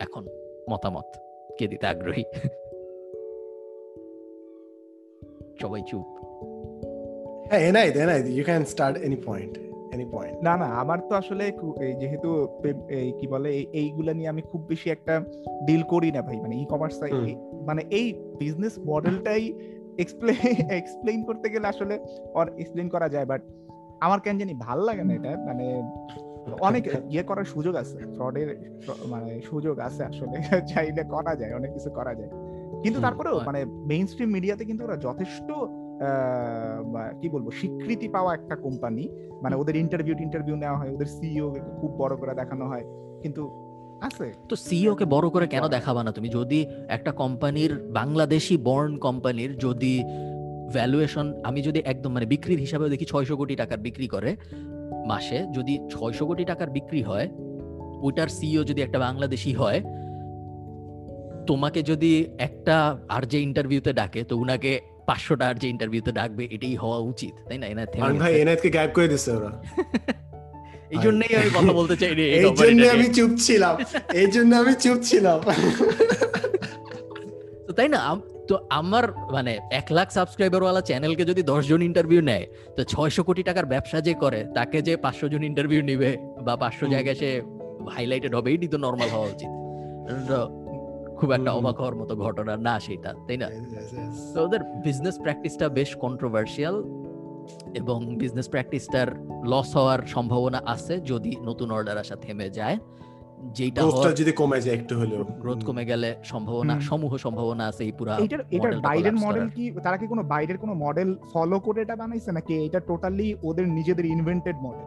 এখন 0.00 0.26
মতামত 0.70 1.08
কে 1.58 1.68
দিতে 1.68 1.86
আগ্রহী? 1.86 2.24
সবাই 5.60 5.82
চুপ। 5.86 6.06
হ্যাঁ 7.48 7.60
এনাই 7.60 7.88
এনাই 7.90 8.32
you 8.32 8.44
can 8.44 8.64
start 8.64 8.96
any 8.98 9.16
point 9.26 9.58
any 9.96 10.06
point 10.12 10.36
না 10.42 10.54
না 10.56 10.66
আমার 10.66 10.98
তো 11.08 11.12
আসলে 11.16 11.44
যেহেতু 12.00 12.28
এই 12.88 13.12
কি 13.12 13.26
বলে 13.26 13.48
এইগুলা 13.72 14.12
নিয়ে 14.12 14.28
আমি 14.28 14.42
খুব 14.42 14.60
বেশি 14.68 14.90
একটা 14.90 15.14
ডিল 15.66 15.82
করি 15.82 16.08
না 16.10 16.20
ভাই 16.22 16.38
মানে 16.40 16.54
ই 16.56 16.64
কমার্স 16.64 16.96
মানে 17.66 17.82
এই 17.90 18.06
বিজনেস 18.38 18.74
মডেলটাই 18.86 19.42
এক্সপ্লেন 19.98 20.36
এক্সপ্লেইন 20.70 21.20
করতে 21.24 21.46
গেলে 21.50 21.66
আসলে 21.66 21.94
এক্সপ্লেইন 22.58 22.88
করা 22.88 23.08
যায় 23.08 23.26
বাট 23.26 23.42
আমার 24.00 24.20
কেন 24.20 24.38
জানি 24.38 24.54
ভালো 24.54 24.82
লাগে 24.84 25.04
না 25.04 25.12
এটা 25.14 25.32
মানে 25.46 25.66
অনেক 26.62 26.82
ইয়ে 27.12 27.22
করার 27.22 27.44
সুযোগ 27.44 27.74
আছে 27.76 27.98
ফ্রডের 28.16 28.48
মানে 29.06 29.40
সুযোগ 29.40 29.78
আছে 29.78 30.02
আসলে 30.04 30.36
চাইলে 30.74 31.02
করা 31.04 31.32
যায় 31.36 31.52
অনেক 31.54 31.70
কিছু 31.72 31.90
করা 31.90 32.14
যায়। 32.14 32.30
কিন্তু 32.82 33.00
তারপরেও 33.00 33.36
মানে 33.40 33.60
মেইন 33.64 34.06
স্ট্রিম 34.06 34.30
মিডিয়াতে 34.30 34.64
কিন্তু 34.64 34.82
ওরা 34.84 34.96
যথেষ্ট 34.96 35.48
কি 37.20 37.28
বলব 37.28 37.50
স্বীকৃতি 37.50 38.08
পাওয়া 38.08 38.34
একটা 38.34 38.56
কোম্পানি 38.56 39.08
মানে 39.42 39.56
ওদের 39.56 39.76
ইন্টারভিউ 39.76 40.14
ইন্টারভিউ 40.18 40.56
নেওয়া 40.56 40.78
হয় 40.78 40.94
ওদের 40.94 41.06
সিইও 41.06 41.54
খুব 41.80 41.90
বড় 41.96 42.16
করে 42.16 42.34
দেখানো 42.34 42.68
হয় 42.68 42.84
কিন্তু 43.22 43.50
আছে। 44.00 44.32
তো 44.48 44.56
সিইও 44.56 44.94
কে 44.94 45.04
বড় 45.04 45.28
করে 45.28 45.46
কেন 45.46 45.68
দেখাবা 45.68 46.04
না 46.04 46.12
তুমি? 46.12 46.28
যদি 46.28 46.66
একটা 46.88 47.12
কোম্পানির 47.12 47.78
বাংলাদেশি 47.92 48.56
বর্ন 48.56 48.96
কোম্পানির 48.96 49.58
যদি 49.58 50.04
ভ্যালুয়েশন 50.72 51.40
আমি 51.44 51.62
যদি 51.62 51.78
একদম 51.78 52.12
মানে 52.12 52.26
বিক্রির 52.26 52.58
হিসাবে 52.58 52.88
দেখি 52.88 53.04
ছয়শো 53.04 53.36
কোটি 53.36 53.56
টাকার 53.56 53.78
বিক্রি 53.78 54.08
করে 54.08 54.36
মাসে 55.06 55.46
যদি 55.52 55.78
ছয়শো 55.90 56.26
কোটি 56.26 56.44
টাকার 56.44 56.70
বিক্রি 56.70 57.02
হয় 57.02 57.28
ওইটার 58.02 58.28
সিইও 58.28 58.64
যদি 58.64 58.82
একটা 58.82 58.98
বাংলাদেশি 58.98 59.52
হয় 59.52 59.82
তোমাকে 61.46 61.82
যদি 61.82 62.26
একটা 62.38 62.98
আর 63.08 63.22
যে 63.22 63.40
ইন্টারভিউতে 63.40 63.92
ডাকে 63.92 64.24
তো 64.24 64.36
উনাকে 64.36 64.80
পাঁচশোটা 65.06 65.48
আর 65.48 65.54
যে 65.54 65.68
ইন্টারভিউতে 65.68 66.12
ডাকবে 66.12 66.48
এটাই 66.50 66.76
হওয়া 66.76 66.98
উচিত 66.98 67.34
তাই 67.48 67.58
না? 67.58 67.66
এনা 67.66 67.86
থেমে 67.86 68.02
ভাই 68.02 68.32
গেছে। 68.32 68.42
এনায়েতকে 68.42 68.70
গায়েব 68.70 68.90
করে 68.90 69.08
দিছে 69.08 69.32
ওরা। 69.32 69.52
এই 70.90 70.98
জন্যই 70.98 71.36
আমি 71.36 71.50
কথা 71.50 71.72
বলতে 71.72 71.96
চাই 71.96 72.10
এই 72.10 72.54
জন্য 72.56 72.86
আমি 72.86 73.08
চুপ 73.08 73.38
ছিলাম। 73.38 73.76
এই 74.14 74.26
জন্য 74.26 74.56
আমি 74.56 74.74
চুপ 74.74 75.02
ছিলাম। 75.02 75.40
তো 77.66 77.72
তাই 77.72 77.88
না 77.88 78.16
তো 78.48 78.58
আমার 78.70 79.12
মানে 79.32 79.58
এক 79.70 79.90
লাখ 79.90 80.10
সাবস্ক্রাইবার 80.10 80.62
ওয়ালা 80.62 80.80
চ্যানেলকে 80.80 81.24
যদি 81.24 81.42
দশ 81.42 81.66
জন 81.66 81.82
ইন্টারভিউ 81.82 82.20
নেয় 82.20 82.46
তো 82.76 82.84
ছয়শো 82.84 83.24
কোটি 83.24 83.42
টাকার 83.42 83.66
ব্যবসা 83.66 84.00
যে 84.00 84.14
করে 84.14 84.44
তাকে 84.54 84.82
যে 84.82 84.96
পাঁচশো 84.96 85.28
জন 85.28 85.44
ইন্টারভিউ 85.44 85.82
নিবে 85.82 86.16
বা 86.40 86.56
পাঁচশো। 86.56 86.86
জায়গায় 86.86 87.14
সে 87.14 87.42
হাইলাইটেড 87.90 88.34
হবে 88.34 88.52
এটি 88.52 88.68
তো 88.68 88.78
নর্মাল 88.78 89.08
হওয়া 89.08 89.26
উচিত। 89.26 89.48
খুব 91.16 91.30
একটা 91.30 91.50
অবাক 91.52 91.76
হওয়ার 91.76 91.94
মতো 91.94 92.16
ঘটনা 92.16 92.56
না 92.56 92.80
সেটা 92.80 93.14
তাই 93.26 93.36
না? 93.36 93.48
তো 94.34 94.44
ওদের 94.44 94.60
বিজনেস 94.84 95.18
প্র্যাকটিসটা 95.18 95.68
বেশ 95.68 95.96
কন্ট্রোভার্সিয়াল 95.96 96.76
এবং 97.74 98.16
বিজনেস 98.16 98.48
প্র্যাকটিসটার 98.48 99.08
লস 99.44 99.76
হওয়ার 99.76 100.00
সম্ভাবনা 100.06 100.62
আছে 100.66 101.00
যদি 101.00 101.36
নতুন 101.42 101.70
অর্ডার 101.70 101.98
আসা 101.98 102.16
থেমে 102.16 102.50
যায়। 102.50 102.78
যেটা 103.54 103.82
গ্রোথটা 103.82 104.12
যদি 104.12 104.32
কমে 104.32 104.60
যায় 104.60 104.76
একটু 104.76 104.98
হলেও। 104.98 105.24
গ্রোথ 105.24 105.64
কমে 105.64 105.84
গেলে 105.84 106.16
সম্ভাবনা। 106.24 106.80
সমূহ 106.80 107.16
সম্ভাবনা 107.16 107.66
আছে 107.66 107.84
এই 107.84 107.92
পুরা 107.92 108.16
এটার 108.16 108.40
এটার 108.50 108.80
বাইরের 108.80 109.16
মডেল 109.16 109.48
কি 109.48 109.70
তারা 109.82 109.96
কি 109.96 110.06
কোনো 110.06 110.22
বাইরের 110.22 110.58
কোনো 110.58 110.74
মডেল 110.74 111.16
ফলো 111.32 111.60
করে 111.60 111.82
এটা 111.82 111.96
বানাইছে? 111.96 112.32
নাকি 112.32 112.52
এটা 112.66 112.80
টোটালি 112.80 113.34
ওদের 113.42 113.68
নিজেদের 113.68 114.04
ইনভেন্টেড 114.04 114.56
মডেল 114.56 114.86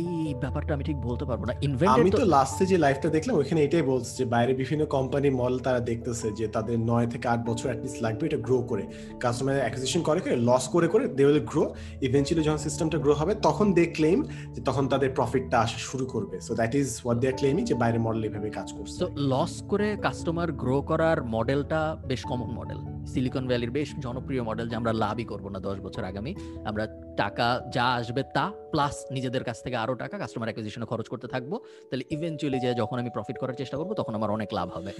এই 0.00 0.34
ব্যাপারটা 0.42 0.70
আমি 0.74 0.84
ঠিক 0.84 0.98
বলতে 1.08 1.24
পারব 1.24 1.42
না। 1.48 1.52
আমি 1.96 2.10
তো 2.10 2.24
লাস্টে 2.36 2.64
যে 2.72 2.76
লাইফটা 2.84 3.08
দেখলাম 3.16 3.34
ওখানে 3.40 3.60
এটাই 3.66 3.84
বলছে 3.92 4.10
যে 4.18 4.24
বাইরে 4.34 4.52
বিভিন্ন 4.60 4.82
কোম্পানি 4.96 5.28
মডেল 5.40 5.58
তারা 5.66 5.80
দেখতেছে 5.90 6.26
যে 6.38 6.46
তাদের 6.56 6.76
থেকে 7.12 7.26
বছর 7.48 7.66
অ্যাটলিস্ট 7.70 7.98
লাগবে 8.04 8.22
এটা 8.26 8.38
গ্রো 8.46 8.58
করে। 8.70 8.84
কাস্টমার 9.24 9.54
অ্যাকুইজিশন 9.64 10.02
করে 10.08 10.20
করে 10.24 10.36
লস 10.48 10.64
করে 10.74 10.88
করে 10.94 11.04
দে 11.16 11.22
উইল 11.28 11.40
গ্রো 11.50 11.64
ইভেন্চুয়ালি 12.08 12.42
যখন 12.48 12.60
সিস্টেমটা 12.66 12.98
গ্রো 13.04 13.12
হবে 13.20 13.32
তখন 13.46 13.66
দে 13.76 13.84
ক্লেম 13.96 14.18
যে 14.54 14.60
তখন 14.68 14.84
তাদের 14.92 15.10
প্রফিটটা 15.16 15.56
আসা 15.64 15.78
শুরু 15.88 16.04
করবে। 16.14 16.36
So 16.46 16.52
that 16.60 16.72
is 16.80 16.88
what 17.04 17.18
they 17.22 17.26
are 17.30 17.36
claiming 17.40 17.62
যে 17.70 17.74
বাইরে 17.82 17.98
মডেল 18.06 18.22
এভাবে 18.28 18.48
কাজ 18.58 18.68
করছে। 18.76 18.96
তো 19.04 19.08
লস 19.32 19.54
করে 19.70 19.88
কাস্টমার 20.06 20.48
গ্রো 20.62 20.76
করার 20.90 21.18
মডেলটা 21.34 21.80
বেশ 22.10 22.22
কমন 22.30 22.50
মডেল 22.58 22.80
সিলিকন 23.12 23.44
ভ্যালির 23.50 23.72
বেশ 23.78 23.88
জনপ্রিয় 24.04 24.42
মডেল 24.48 24.66
যে 24.70 24.76
আমরা 24.80 24.92
লাভই 25.02 25.24
করব 25.32 25.46
না 25.54 25.58
দশ 25.68 25.76
বছর 25.86 26.02
আগামী। 26.10 26.32
আমরা 26.70 26.84
টাকা 27.16 27.46
যা 27.76 27.86
আসবে 28.00 28.22
তা 28.36 28.44
প্লাস 28.72 28.94
নিজেদের 29.14 29.44
কাছ 29.48 29.58
থেকে 29.64 29.75
আরও 29.84 29.94
টাকা 30.02 30.16
কাস্টমার 30.18 30.48
অ্যাকুইজিশনে 30.48 30.86
খরচ 30.86 31.06
করতে 31.12 31.26
থাকব। 31.34 31.52
তাহলে 31.88 32.04
ইভেনচুয়ালি 32.10 32.58
যে 32.64 32.70
যখন 32.74 32.96
আমি 33.02 33.10
প্রফিট 33.16 33.36
করার 33.42 33.56
চেষ্টা 33.60 33.76
করব, 33.78 33.90
তখন 34.00 34.14
আমার 34.18 34.30
অনেক 34.30 34.50
লাভ 34.58 34.68
হবে। 34.76 34.90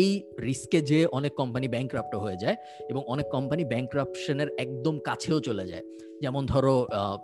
এই 0.00 0.10
রিস্কে 0.48 0.80
যে 0.90 1.00
অনেক 1.18 1.32
কোম্পানি 1.40 1.66
ব্যাংক্রাপ্ট 1.68 2.14
হয়ে 2.14 2.36
যায় 2.36 2.56
এবং 2.90 3.02
অনেক 3.06 3.26
কোম্পানি 3.36 3.62
ব্যাংক্রাপশনের 3.64 4.48
একদম 4.64 4.94
কাছেও 5.08 5.40
চলে 5.40 5.66
যায়। 5.66 5.84
যেমন 6.22 6.42
ধরো 6.46 6.74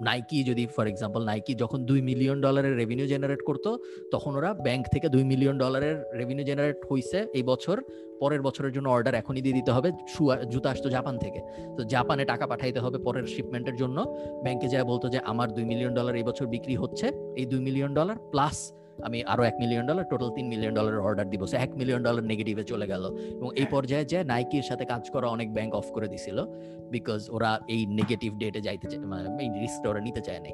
নাইকি 0.08 0.38
যদি 0.44 0.64
ফর 0.74 0.86
এক্সাম্পল 0.86 1.20
নাইকি 1.30 1.52
যখন 1.62 1.78
দুই 1.90 2.00
মিলিয়ন 2.10 2.38
ডলারের 2.40 2.76
রেভিনিউ 2.76 3.06
জেনারেট 3.06 3.40
করতো, 3.48 3.70
তখন 4.14 4.32
ওরা 4.36 4.50
ব্যাংক 4.66 4.84
থেকে 4.94 5.06
দুই 5.08 5.24
মিলিয়ন 5.32 5.56
ডলারের 5.58 5.96
রেভিনিউ 6.20 6.44
জেনারেট 6.50 6.78
হয়েছে 6.90 7.18
এই 7.38 7.42
বছর 7.42 7.76
পরের 8.20 8.42
বছরের 8.42 8.72
জন্য 8.72 8.88
অর্ডার 8.88 9.14
এখনই 9.14 9.40
দিয়ে 9.40 9.54
দিতে 9.54 9.70
হবে। 9.70 9.92
শুয়া, 10.08 10.36
জুতা 10.36 10.70
আসতো 10.70 10.90
জাপান 10.90 11.18
থেকে। 11.18 11.40
তো 11.76 11.84
জাপানে 11.84 12.24
টাকা 12.24 12.46
পাঠাইতে 12.46 12.80
হবে 12.80 12.98
পরের 12.98 13.26
শিপমেন্টের 13.26 13.76
জন্য। 13.76 14.16
ব্যাংকে 14.42 14.68
যায় 14.68 14.84
বলতো 14.84 15.08
যে, 15.08 15.18
আমার 15.18 15.52
দুই 15.52 15.64
মিলিয়ন 15.64 15.94
ডলার 15.94 16.14
এই 16.14 16.22
বছর 16.22 16.46
বিক্রি 16.46 16.76
হচ্ছে। 16.76 17.12
এই 17.36 17.46
দুই 17.46 17.60
মিলিয়ন 17.60 17.94
ডলার 17.94 18.16
প্লাস 18.30 18.72
আমি 19.02 19.24
আরও 19.24 19.42
এক 19.42 19.54
মিলিয়ন 19.60 19.86
ডলার 19.86 20.04
টোটাল 20.04 20.30
তিন 20.30 20.46
মিলিয়ন 20.46 20.74
ডলারের 20.74 21.00
অর্ডার 21.00 21.30
দিব। 21.30 21.44
এক 21.52 21.76
মিলিয়ন 21.76 22.02
ডলার 22.02 22.24
নেগেটিভে 22.24 22.64
চলে 22.64 22.86
গেল। 22.86 23.16
এবং 23.16 23.50
এই 23.56 23.66
পর্যায়ে 23.70 24.04
যে 24.04 24.24
নাইকির 24.24 24.62
সাথে 24.62 24.84
কাজ 24.84 25.10
করা 25.10 25.26
অনেক 25.26 25.54
ব্যাংক 25.54 25.74
অফ 25.74 25.90
করে 25.90 26.08
দিছিল। 26.08 26.44
বিকজ 26.90 27.30
ওরা 27.30 27.60
এই 27.68 27.86
নেগেটিভ 27.86 28.38
ডেটে 28.38 28.60
যাইতে 28.60 28.88
চায় 28.88 29.02
মানে 29.02 29.42
এই 29.42 29.60
রিস্কটা 29.60 29.90
ওরা 29.90 30.00
নিতে 30.00 30.20
চায় 30.20 30.40
নাই। 30.40 30.52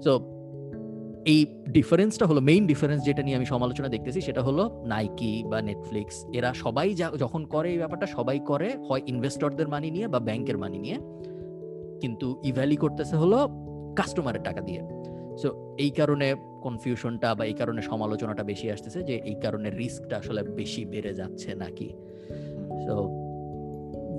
সো 0.00 0.43
এই 1.24 1.46
ডিফারেন্সটা 1.68 2.26
হলো 2.26 2.40
মেইন 2.40 2.66
ডিফারেন্স 2.66 3.04
যেটা 3.04 3.22
নিয়ে 3.22 3.36
আমি 3.36 3.46
সমালোচনা 3.46 3.88
দেখতেছি, 3.88 4.20
সেটা 4.20 4.42
হলো 4.42 4.82
নাইকি 4.86 5.44
বা 5.46 5.62
নেটফ্লিক্স 5.62 6.26
এরা 6.32 6.54
সবাই 6.54 6.94
যখন 6.94 7.44
করে 7.44 7.70
এই 7.70 7.78
ব্যাপারটা, 7.78 8.06
সবাই 8.06 8.38
করে, 8.38 8.76
হয় 8.88 9.02
ইনভেস্টরদের 9.06 9.68
মানি 9.68 9.90
নিয়ে 9.90 10.08
বা 10.08 10.20
ব্যাংকের 10.20 10.58
মানি 10.58 10.78
নিয়ে। 10.78 10.98
কিন্তু 12.00 12.40
ইভ্যালি 12.44 12.76
করতেছে 12.76 13.16
হলো 13.16 13.48
কাস্টমারের 13.96 14.42
টাকা 14.42 14.60
দিয়ে। 14.60 14.80
সো 15.38 15.76
এই 15.78 15.90
কারণে 15.90 16.34
কনফিউশনটা 16.62 17.34
বা 17.34 17.44
এই 17.44 17.52
কারণে 17.52 17.82
সমালোচনাটা 17.82 18.42
বেশি 18.42 18.70
আসতেছে 18.70 19.02
যে, 19.02 19.20
এই 19.24 19.34
কারণে 19.34 19.70
রিস্কটা 19.70 20.18
আসলে 20.18 20.42
বেশি 20.42 20.84
বেড়ে 20.84 21.14
যাচ্ছে 21.14 21.54
নাকি? 21.54 21.88
সো 22.86 23.23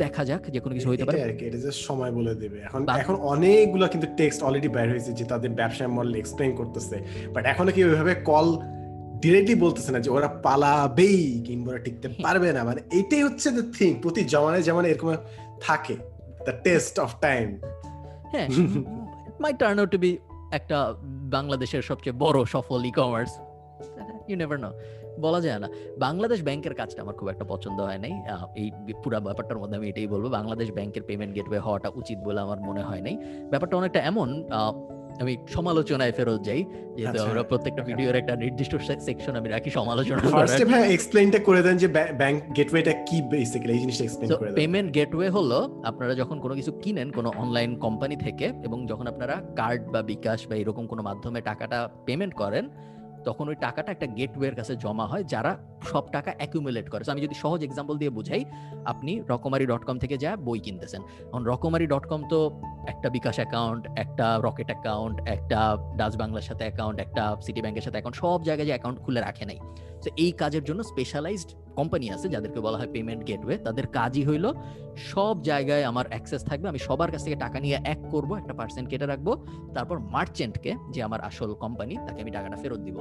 দেখা 0.03 0.21
যাক 0.29 0.43
যে 0.53 0.59
কোনো 0.63 0.73
কিছু 0.75 0.87
হইতে 0.89 1.05
পারে। 1.07 1.19
আর 1.23 1.31
কি 1.37 1.43
এটা 1.49 1.59
জাস্ট 1.65 1.79
সময় 1.89 2.11
বলে 2.17 2.33
দেবে। 2.35 2.57
এখন 2.67 2.81
এখন 3.01 3.15
অনেকগুলো 3.33 3.85
কিন্তু 3.93 4.07
টেক্সট 4.19 4.39
অলরেডি 4.47 4.69
বের 4.75 4.87
হয়েছে 4.93 5.11
যে 5.19 5.25
তাদের 5.31 5.51
ব্যবসায় 5.59 5.89
মডেল 5.97 6.15
এক্সপ্লেইন 6.15 6.51
করতেছে। 6.59 6.95
বাট 7.33 7.43
এখনও 7.51 7.71
কি 7.75 7.81
ওইভাবে 7.83 8.13
কল 8.29 8.47
ডিরেক্টলি 9.23 9.55
বলতেছে 9.55 9.89
না 9.91 9.99
যে 10.05 10.09
ওরা 10.09 10.29
পালাবেই 10.45 11.19
কিংবা 11.47 11.69
ওরা 11.71 11.81
টিকতে 11.85 12.07
পারবে 12.23 12.49
না। 12.53 12.61
মানে 12.63 12.81
এটাই 12.99 13.21
হচ্ছে 13.23 13.47
দ্য 13.57 13.63
থিং 13.77 13.89
প্রতি 14.01 14.21
জমানায় 14.33 14.63
জমানায় 14.67 14.91
এরকম 14.93 15.09
থাকে 15.61 15.95
দ্য 16.47 16.53
টেস্ট 16.63 16.95
অফ 16.99 17.09
টাইম 17.21 17.47
হ্যাঁ 18.33 18.47
my 19.41 19.51
turn 19.53 19.77
out 19.79 19.91
to 19.91 19.97
be 19.97 20.11
একটা 20.51 20.77
বাংলাদেশের 21.35 21.81
সবচেয়ে 21.81 22.15
বড় 22.23 22.39
সফল 22.45 22.79
e 22.85 22.91
commerce 22.91 23.31
you 24.29 24.35
never 24.37 24.59
know 24.59 24.71
বলা 25.19 25.39
যায় 25.41 25.59
না। 25.59 25.67
বাংলাদেশ 26.05 26.39
ব্যাংকের 26.43 26.73
কাজটা 26.73 26.99
আমার 27.01 27.15
খুব 27.19 27.27
একটা 27.29 27.45
পছন্দ 27.53 27.77
হয় 27.79 27.97
নাই। 27.97 28.13
এই 28.61 28.67
পুরো 29.03 29.19
ব্যাপারটার 29.21 29.59
মধ্যে 29.61 29.75
আমি 29.77 29.87
এটাই 29.89 30.07
বলব 30.07 30.25
বাংলাদেশ 30.29 30.67
ব্যাংকের 30.71 31.03
পেমেন্ট 31.09 31.33
গেটওয়ে 31.37 31.59
হওয়াটা 31.59 31.89
উচিত 31.99 32.17
বলে 32.27 32.39
আমার 32.41 32.59
মনে 32.67 32.81
হয় 32.81 33.01
নাই। 33.01 33.15
ব্যাপারটা 33.51 33.75
অনেকটা 33.77 33.99
এমন 34.11 34.29
আমি 35.21 35.37
সমালোচনায় 35.47 36.13
ফেরত 36.17 36.39
যাই 36.47 36.61
যেহেতু 36.95 37.17
আচ্ছা, 37.17 37.29
আমরা 37.29 37.43
প্রত্যেকটা 37.43 37.81
ভিডিওর 37.89 38.15
একটা 38.15 38.35
নির্দিষ্ট 38.35 38.73
সেকশন 39.07 39.33
আমি 39.35 39.49
রাখি 39.49 39.69
সমালোচনা 39.69 40.21
ফার্স্টে 40.35 40.65
ভাই 40.65 40.83
এক্সপ্লেইনটা 40.93 41.39
করে 41.39 41.61
দেন 41.61 41.75
যে 41.77 41.87
ব্যাংক 42.21 42.37
গেটওয়েটা 42.57 42.93
কি 43.07 43.21
বেসিক্যালি 43.31 43.73
এই 43.73 43.79
জিনিসটা 43.79 44.03
এক্সপ্লেইন 44.05 44.29
করে 44.39 44.49
দেন। 44.49 44.57
পেমেন্ট 44.61 44.89
গেটওয়ে 44.93 45.29
হলো 45.29 45.59
আপনারা 45.83 46.13
যখন 46.15 46.39
কোনো 46.39 46.53
কিছু 46.55 46.71
কিনেন 46.83 47.11
কোনো 47.11 47.29
অনলাইন 47.37 47.75
কোম্পানি 47.75 48.15
থেকে 48.15 48.51
এবং 48.63 48.87
যখন 48.87 49.07
আপনারা 49.07 49.35
কার্ড 49.55 49.81
বা 49.93 50.01
বিকাশ 50.01 50.47
বা 50.49 50.55
এরকম 50.55 50.87
কোনো 50.87 51.01
মাধ্যমে 51.03 51.41
টাকাটা 51.41 51.89
পেমেন্ট 52.05 52.33
করেন 52.33 52.65
তখন 53.25 53.45
ওই 53.49 53.55
টাকাটা 53.55 53.91
একটা 53.91 54.07
গেটওয়ের 54.07 54.55
কাছে 54.55 54.75
জমা 54.75 55.05
হয়, 55.07 55.23
যারা 55.23 55.51
সব 55.91 56.03
টাকা 56.11 56.33
অ্যাকুমুলেট 56.37 56.89
করে। 56.89 57.03
আমি 57.11 57.21
যদি 57.21 57.35
সহজ 57.35 57.63
এক্সাম্পল 57.63 57.97
দিয়ে 57.97 58.09
বুঝাই, 58.09 58.45
আপনি 58.85 59.11
রকমারি 59.29 59.65
ডট 59.65 59.83
কম 59.85 59.99
থেকে 59.99 60.17
যা 60.17 60.31
বই 60.35 60.59
কিনতেছেন। 60.59 61.01
এখন 61.27 61.43
রকমারি 61.43 61.87
ডট 61.87 62.05
কম 62.05 62.21
তো 62.29 62.39
একটা 62.87 63.09
বিকাশ 63.09 63.35
অ্যাকাউন্ট, 63.35 63.87
একটা 63.95 64.39
রকেট 64.43 64.65
অ্যাকাউন্ট, 64.65 65.15
একটা 65.27 65.77
ডাচ 65.95 66.17
বাংলার 66.17 66.41
সাথে 66.41 66.63
অ্যাকাউন্ট, 66.63 66.99
একটা 66.99 67.35
সিটি 67.41 67.61
ব্যাংকের 67.61 67.81
সাথে 67.81 67.97
অ্যাকাউন্ট, 67.97 68.17
সব 68.17 68.43
জায়গায় 68.43 68.67
যে 68.67 68.71
অ্যাকাউন্ট 68.71 68.99
খুলে 68.99 69.19
রাখে 69.21 69.45
নাই। 69.45 69.59
তো 70.03 70.11
এই 70.17 70.31
কাজের 70.31 70.63
জন্য 70.63 70.83
স্পেশালাইজড 70.83 71.49
কোম্পানি 71.75 72.05
আছে 72.11 72.29
যাদেরকে 72.29 72.59
বলা 72.59 72.77
হয় 72.77 72.87
পেমেন্ট 72.93 73.27
গেটওয়ে 73.27 73.57
তাদের 73.57 73.87
কাজই 73.87 74.23
হইল 74.23 74.53
সব 75.11 75.43
জায়গায় 75.43 75.83
আমার 75.83 76.05
অ্যাক্সেস 76.09 76.43
থাকবে। 76.43 76.69
আমি 76.69 76.79
সবার 76.79 77.11
কাছ 77.11 77.23
থেকে 77.23 77.35
টাকা 77.35 77.59
নিয়ে 77.59 77.77
এক 77.85 77.97
করব, 78.11 78.35
একটা 78.35 78.53
পার্সেন্ট 78.53 78.89
কেটে 78.89 79.05
রাখব। 79.05 79.27
তারপর 79.73 79.99
মার্চেন্টকে 79.99 80.75
যে 80.91 81.03
আমার 81.03 81.21
আসল 81.21 81.53
কোম্পানি 81.53 81.95
তাকে 82.07 82.21
আমি 82.21 82.31
টাকাটা 82.31 82.55
ফেরত 82.55 82.79
দিব। 82.79 82.97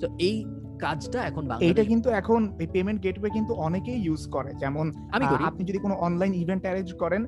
তো 0.00 0.06
এই 0.28 0.36
কাজটা 0.84 1.18
এখন 1.30 1.44
বাংলাদেশ 1.50 1.86
কিন্তু 1.92 2.08
এখন 2.20 2.40
এই 2.62 2.68
পেমেন্ট 2.74 2.98
গেটওয়ে 3.04 3.30
কিন্তু 3.36 3.52
অনেকেই 3.66 3.98
ইউজ 4.06 4.22
করে। 4.34 4.50
যেমন 4.62 4.86
আমি 5.14 5.24
আপনি 5.48 5.62
যদি 5.70 5.78
কোনো 5.84 5.94
অনলাইন 6.06 6.32
ইভেন্ট 6.42 6.62
অ্যারেঞ্জ 6.66 6.90
করেন 7.02 7.22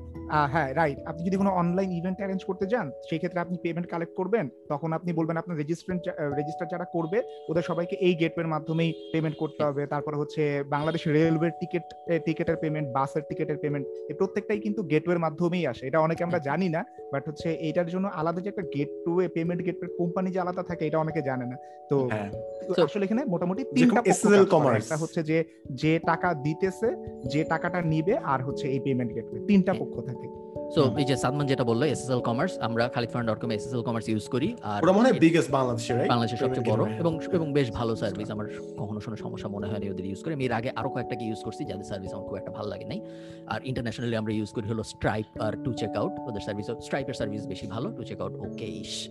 হ্যাঁ 0.53 0.69
রাইট 0.79 0.99
আপনি 1.09 1.21
যদি 1.27 1.37
কোনো 1.41 1.51
অনলাইন 1.61 1.89
ইভেন্ট 1.99 2.17
অ্যারেঞ্জ 2.19 2.41
করতে 2.49 2.65
যান 2.73 2.87
সেই 3.07 3.19
ক্ষেত্রে 3.21 3.39
আপনি 3.45 3.55
পেমেন্ট 3.65 3.87
কালেক্ট 3.93 4.13
করবেন। 4.19 4.45
তখন 4.71 4.89
আপনি 4.97 5.09
বলবেন 5.19 5.35
আপনার 5.41 5.59
রেজিস্ট্রেন্ট 5.61 6.03
রেজিস্টার 6.39 6.71
যারা 6.73 6.85
করবে 6.95 7.17
ওদের 7.51 7.65
সবাইকে 7.69 7.95
এই 8.07 8.13
গেটওয়ের 8.21 8.51
মাধ্যমেই 8.53 8.91
পেমেন্ট 9.13 9.35
করতে 9.41 9.61
হবে। 9.67 9.81
তারপরে 9.93 10.15
হচ্ছে 10.21 10.41
বাংলাদেশ 10.75 11.01
রেলওয়ের 11.15 11.53
টিকিট 11.61 11.85
টিকিটের 12.25 12.57
পেমেন্ট 12.63 12.87
বাসের 12.97 13.23
টিকিটের 13.29 13.57
পেমেন্ট 13.63 13.85
এই 14.09 14.15
প্রত্যেকটাই 14.19 14.59
কিন্তু 14.65 14.81
গেটওয়ের 14.91 15.23
মাধ্যমেই 15.25 15.65
আসে। 15.71 15.83
এটা 15.89 15.99
অনেকে 16.05 16.21
আমরা 16.27 16.39
জানি 16.49 16.67
না 16.75 16.81
বাট 17.13 17.23
হচ্ছে 17.29 17.47
এটার 17.69 17.87
জন্য 17.93 18.05
আলাদা 18.19 18.39
যে 18.43 18.49
একটা 18.53 18.65
গেটওয়ে 18.75 19.25
পেমেন্ট 19.35 19.61
গেটওয়ে 19.67 19.89
কোম্পানি 19.99 20.27
যে 20.35 20.39
আলাদা 20.43 20.63
থাকে 20.69 20.83
এটা 20.89 20.97
অনেকে 21.03 21.21
জানে 21.29 21.45
না। 21.51 21.57
তো 21.89 21.97
হ্যাঁ। 22.13 22.29
আসলে 22.69 23.05
এখানে 23.05 23.25
মোটামুটি 23.25 23.63
তিনটা 23.63 24.01
করে। 24.01 24.37
commerce। 24.37 24.83
একটা 24.83 24.97
হচ্ছে 24.97 25.23
যে 25.23 25.43
যে 25.71 25.99
টাকা 25.99 26.33
দিতেছে 26.33 26.95
যে 27.27 27.43
টাকাটা 27.43 27.81
নিবে 27.81 28.17
আর 28.17 28.43
হচ্ছে 28.43 28.67
এই 28.67 28.79
পেমেন্ট 28.79 29.13
গেটওয়ে 29.13 29.45
তিনটা। 29.47 29.73
পক্ষ 29.73 29.99
থাকে। 29.99 30.27
সো 30.75 30.95
এই 30.97 31.05
যে 31.05 31.15
সাদমান 31.15 31.47
যেটা 31.47 31.63
বলল 31.63 31.83
এসএসএল 31.83 32.19
কমার্স 32.19 32.57
আমরা 32.57 32.87
Khalid 32.87 33.09
dot 33.09 33.39
com 33.39 33.51
SSL 33.51 33.81
commerce 33.81 34.09
use 34.09 34.27
করি 34.27 34.55
আর 34.61 34.83
ওটা 34.83 34.91
মনে 34.91 35.09
হয় 35.09 35.19
বিগেস্ট 35.19 35.51
বাংলাদেশে 35.51 35.93
রাইট 35.93 36.09
বাংলাদেশের 36.09 36.37
সবচেয়ে 36.37 36.71
বড় 36.71 36.89
এবং 36.99 37.19
এবং 37.33 37.53
বেশ 37.53 37.71
ভালো 37.71 37.95
সার্ভিস 37.95 38.31
আমার 38.31 38.47
কখনো 38.77 38.99
কোনো 39.05 39.15
সমস্যা 39.15 39.49
মনে 39.49 39.67
হয়নি 39.67 39.89
ওদের 39.89 40.05
ইউজ 40.05 40.23
করে। 40.23 40.33
আমি 40.33 40.45
এর 40.45 40.51
আগে 40.51 40.71
আরও 40.75 40.89
কয়েকটাকে 40.89 41.25
ইউজ 41.25 41.43
করছি 41.43 41.65
যাদের 41.65 41.83
সার্ভিস 41.83 42.13
আমার 42.13 42.25
খুব 42.27 42.35
একটা 42.35 42.51
ভালো 42.51 42.69
লাগে 42.69 42.85
নাই। 42.85 43.01
আর 43.47 43.59
ইন্টারন্যাশনালি 43.63 44.15
আমরা 44.15 44.33
ইউজ 44.33 44.51
করি 44.51 44.67
হলো 44.67 44.83
স্ট্রাইপ 44.83 45.41
আর 45.41 45.53
টু 45.63 45.73
চেক 45.73 45.89
আউট 45.89 46.11
ওদের 46.19 46.41
সার্ভিস 46.41 46.71
স্ট্রাইপের 46.81 47.13
সার্ভিস 47.13 47.47
বেশি 47.47 47.67
ভালো 47.67 47.91
two 47.91 48.03
check 48.03 48.21
out 48.21 48.33
okayish 48.33 49.09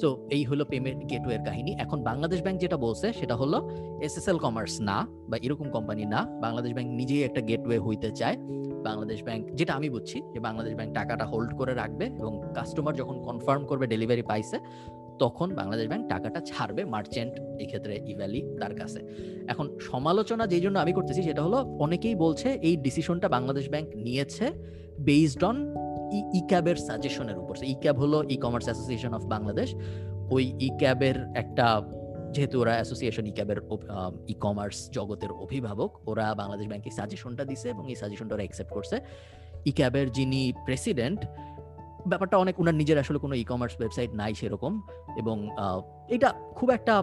so 0.00 0.08
এই 0.36 0.42
হলো 0.44 0.64
পেমেন্ট 0.64 1.00
গেটওয়ের 1.10 1.42
কাহিনী। 1.48 1.72
এখন 1.84 1.98
বাংলাদেশ 2.08 2.40
ব্যাংক 2.44 2.58
যেটা 2.64 2.76
বলছে, 2.76 3.06
সেটা 3.12 3.34
হলো 3.36 3.58
এসএসএল 4.06 4.38
কমার্স 4.44 4.74
না 4.80 4.96
বা 5.30 5.36
এরকম 5.46 5.66
কোম্পানি 5.70 6.04
না, 6.14 6.20
বাংলাদেশ 6.44 6.72
ব্যাংক 6.76 6.88
নিজেই 7.00 7.22
একটা 7.28 7.40
গেটওয়ে 7.40 7.78
হইতে 7.78 8.08
চায়। 8.20 8.36
বাংলাদেশ 8.88 9.18
ব্যাংক 9.26 9.42
যেটা 9.58 9.72
আমি 9.74 9.88
বুঝছি 9.90 10.18
যে 10.32 10.40
বাংলাদেশ 10.40 10.72
ব্যাংক 10.74 10.90
টাকাটা 10.94 11.24
হোল্ড 11.24 11.50
করে 11.58 11.72
রাখবে 11.74 12.06
এবং 12.20 12.32
কাস্টমার 12.54 12.94
যখন 13.00 13.16
কনফার্ম 13.26 13.62
করবে 13.70 13.86
ডেলিভারি 13.86 14.22
পাইছে, 14.22 14.56
তখন 15.18 15.48
বাংলাদেশ 15.54 15.86
ব্যাংক 15.88 16.04
টাকাটা 16.08 16.40
ছাড়বে 16.40 16.84
মার্চেন্ট 16.84 17.34
এই 17.62 17.66
ক্ষেত্রে 17.66 17.94
ইভ্যালি 18.12 18.40
তার 18.60 18.74
কাছে। 18.74 19.00
এখন 19.48 19.66
সমালোচনা 19.80 20.46
যেই 20.46 20.60
জন্য 20.60 20.76
আমি 20.78 20.92
করতেছি, 20.92 21.22
সেটা 21.22 21.42
হলো 21.42 21.58
অনেকেই 21.78 22.14
বলছে 22.14 22.48
এই 22.68 22.76
ডিসিশনটা 22.76 23.28
বাংলাদেশ 23.28 23.64
ব্যাংক 23.70 23.88
নিয়েছে 23.96 24.46
বেসড 25.06 25.44
অন 25.44 25.56
ই 26.38 26.40
ক্যাবের 26.48 26.76
সাজেশনের 26.76 27.38
উপর। 27.38 27.54
ই 27.72 27.74
ক্যাব 27.74 27.96
হলো 27.98 28.18
e 28.34 28.36
commerce 28.36 28.64
association 28.64 29.14
of 29.14 29.22
Bangladesh 29.24 29.74
ওই 30.30 30.44
ই 30.66 30.68
ক্যাবের 30.78 31.16
একটা, 31.34 31.66
যেহেতু 32.34 32.60
ওরা 32.60 32.72
অ্যাসোসিয়েশন 32.72 33.26
ই 33.26 33.32
ক্যাবের 33.32 33.58
ই 34.28 34.34
কমার্স 34.34 34.90
জগতের 34.90 35.32
অভিভাবক, 35.32 36.08
ওরা 36.08 36.34
বাংলাদেশ 36.34 36.66
ব্যাংকে 36.68 36.90
সাজেশনটা 36.90 37.44
দিছে 37.44 37.68
এবং 37.68 37.84
এই 37.90 37.94
সাজেশনটা 37.94 38.34
ওরা 38.34 38.42
অ্যাকসেপ্ট 38.42 38.72
করছে। 38.72 38.96
ক্যাবের 39.78 40.12
যিনি 40.12 40.52
প্রেসিডেন্ট 40.64 41.20
ব্যাপারটা 42.08 42.36
অনেক 42.36 42.60
ওনার 42.60 42.74
নিজের 42.74 42.98
আসলে 42.98 43.18
কোনো 43.18 43.34
ই 43.34 43.44
কমার্স 43.44 43.74
ওয়েবসাইট 43.78 44.10
নাই 44.14 44.34
সেরকম। 44.34 44.82
এবং 45.16 45.50
এটা 46.08 46.28
খুব 46.54 46.70
একটা 46.70 47.02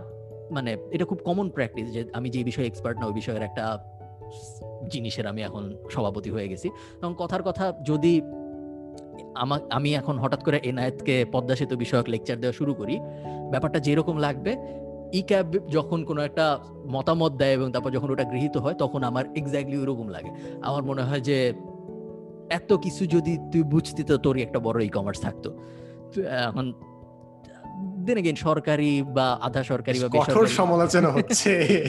মানে 0.51 0.77
এটা 0.91 1.05
খুব 1.05 1.17
কমন 1.17 1.49
প্র্যাকটিস 1.49 1.87
যে 1.93 2.05
আমি 2.13 2.29
যে 2.29 2.43
বিষয়ে 2.43 2.67
এক্সপার্ট 2.67 2.99
না, 2.99 3.05
ওই 3.05 3.13
বিষয়ের 3.13 3.41
একটা 3.41 3.77
জিনিসের 4.89 5.27
আমি 5.27 5.41
এখন 5.41 5.77
সভাপতি 5.89 6.29
হয়ে 6.29 6.47
গেছি। 6.47 6.67
এবং 7.01 7.15
কথার 7.17 7.43
কথা 7.43 7.73
যদি 7.83 8.21
আমা- 9.35 9.59
আমি 9.69 9.95
এখন 9.95 10.19
হঠাৎ 10.19 10.43
করে 10.43 10.59
এনায়েতকে 10.63 11.25
পদ্মা 11.31 11.55
সেতু 11.55 11.77
বিষয়ক 11.77 12.09
লেকচার 12.09 12.39
দেওয়া 12.39 12.53
শুরু 12.53 12.73
করি। 12.73 12.99
ব্যাপারটা 13.49 13.79
যেরকম 13.79 14.17
লাগবে 14.17 14.57
ই 15.13 15.21
ক্যাব 15.21 15.67
যখন 15.69 16.03
কোনো 16.03 16.21
একটা 16.21 16.59
মতামত 16.91 17.31
দেয় 17.31 17.51
এবং 17.51 17.71
তারপর 17.71 17.91
যখন 17.91 18.11
ওটা 18.11 18.23
গৃহীত 18.23 18.57
হয় 18.57 18.73
তখন 18.73 19.03
আমার 19.03 19.25
এক্স্যাক্টলি 19.35 19.77
ওরকম 19.77 20.07
লাগে। 20.07 20.29
আমার 20.61 20.83
মনে 20.83 21.01
হয় 21.01 21.19
যে 21.19 21.53
এত 22.49 22.73
কিছু 22.73 23.05
যদি 23.05 23.37
তুই 23.51 23.63
বুঝতি 23.63 24.03
তো 24.03 24.17
তোরই 24.17 24.41
একটা 24.41 24.59
বড় 24.59 24.85
ই 24.85 24.89
কমার্স 24.89 25.21
থাকতো 25.21 25.57
এখন 26.45 26.73
দেন 28.05 28.35
সরকারি 28.35 29.03
বা 29.07 29.37
আধা 29.41 29.63
সরকারি 29.63 29.99
বা 29.99 30.07
কঠোর 30.19 30.47
সমালোচনা 30.47 31.09
হচ্ছে। 31.09 31.83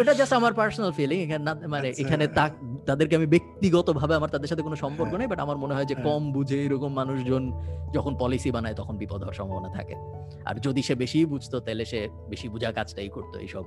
ওটা 0.00 0.14
জাস্ট 0.14 0.32
আমার 0.32 0.54
পার্সোনাল 0.54 0.92
ফিলিং 0.92 1.20
এখানে 1.20 1.66
মানে 1.66 1.88
আচ্ছা। 1.88 2.02
এখানে 2.02 2.26
তাদেরকে 2.88 3.16
আমি 3.16 3.26
ব্যক্তিগতভাবে 3.26 4.14
আমার 4.14 4.30
তাদের 4.30 4.48
সাথে 4.48 4.62
কোনো 4.62 4.76
সম্পর্ক 4.76 5.08
হ্যাঁ। 5.08 5.18
নেই 5.18 5.26
বাট 5.26 5.40
আমার 5.40 5.56
মনে 5.56 5.74
হয় 5.74 5.84
যে 5.84 5.94
হ্যাঁ। 5.94 6.04
কম 6.04 6.32
বুঝে 6.32 6.64
এরকম 6.64 6.92
মানুষজন 6.92 7.52
যখন 7.94 8.16
পলিসি 8.18 8.50
বানায় 8.50 8.74
তখন 8.74 8.96
বিপদ 8.96 9.16
হওয়ার 9.16 9.34
সম্ভাবনা 9.34 9.68
থাকে। 9.68 9.94
আর 10.44 10.60
যদি 10.60 10.82
সে 10.82 10.94
বেশি 10.94 11.24
বুঝতো 11.24 11.60
তাহলে 11.60 11.84
সে 11.84 12.08
বেশি 12.28 12.48
বুঝা 12.48 12.72
কাজটাই 12.72 13.08
করতো 13.08 13.38
এইসব 13.38 13.64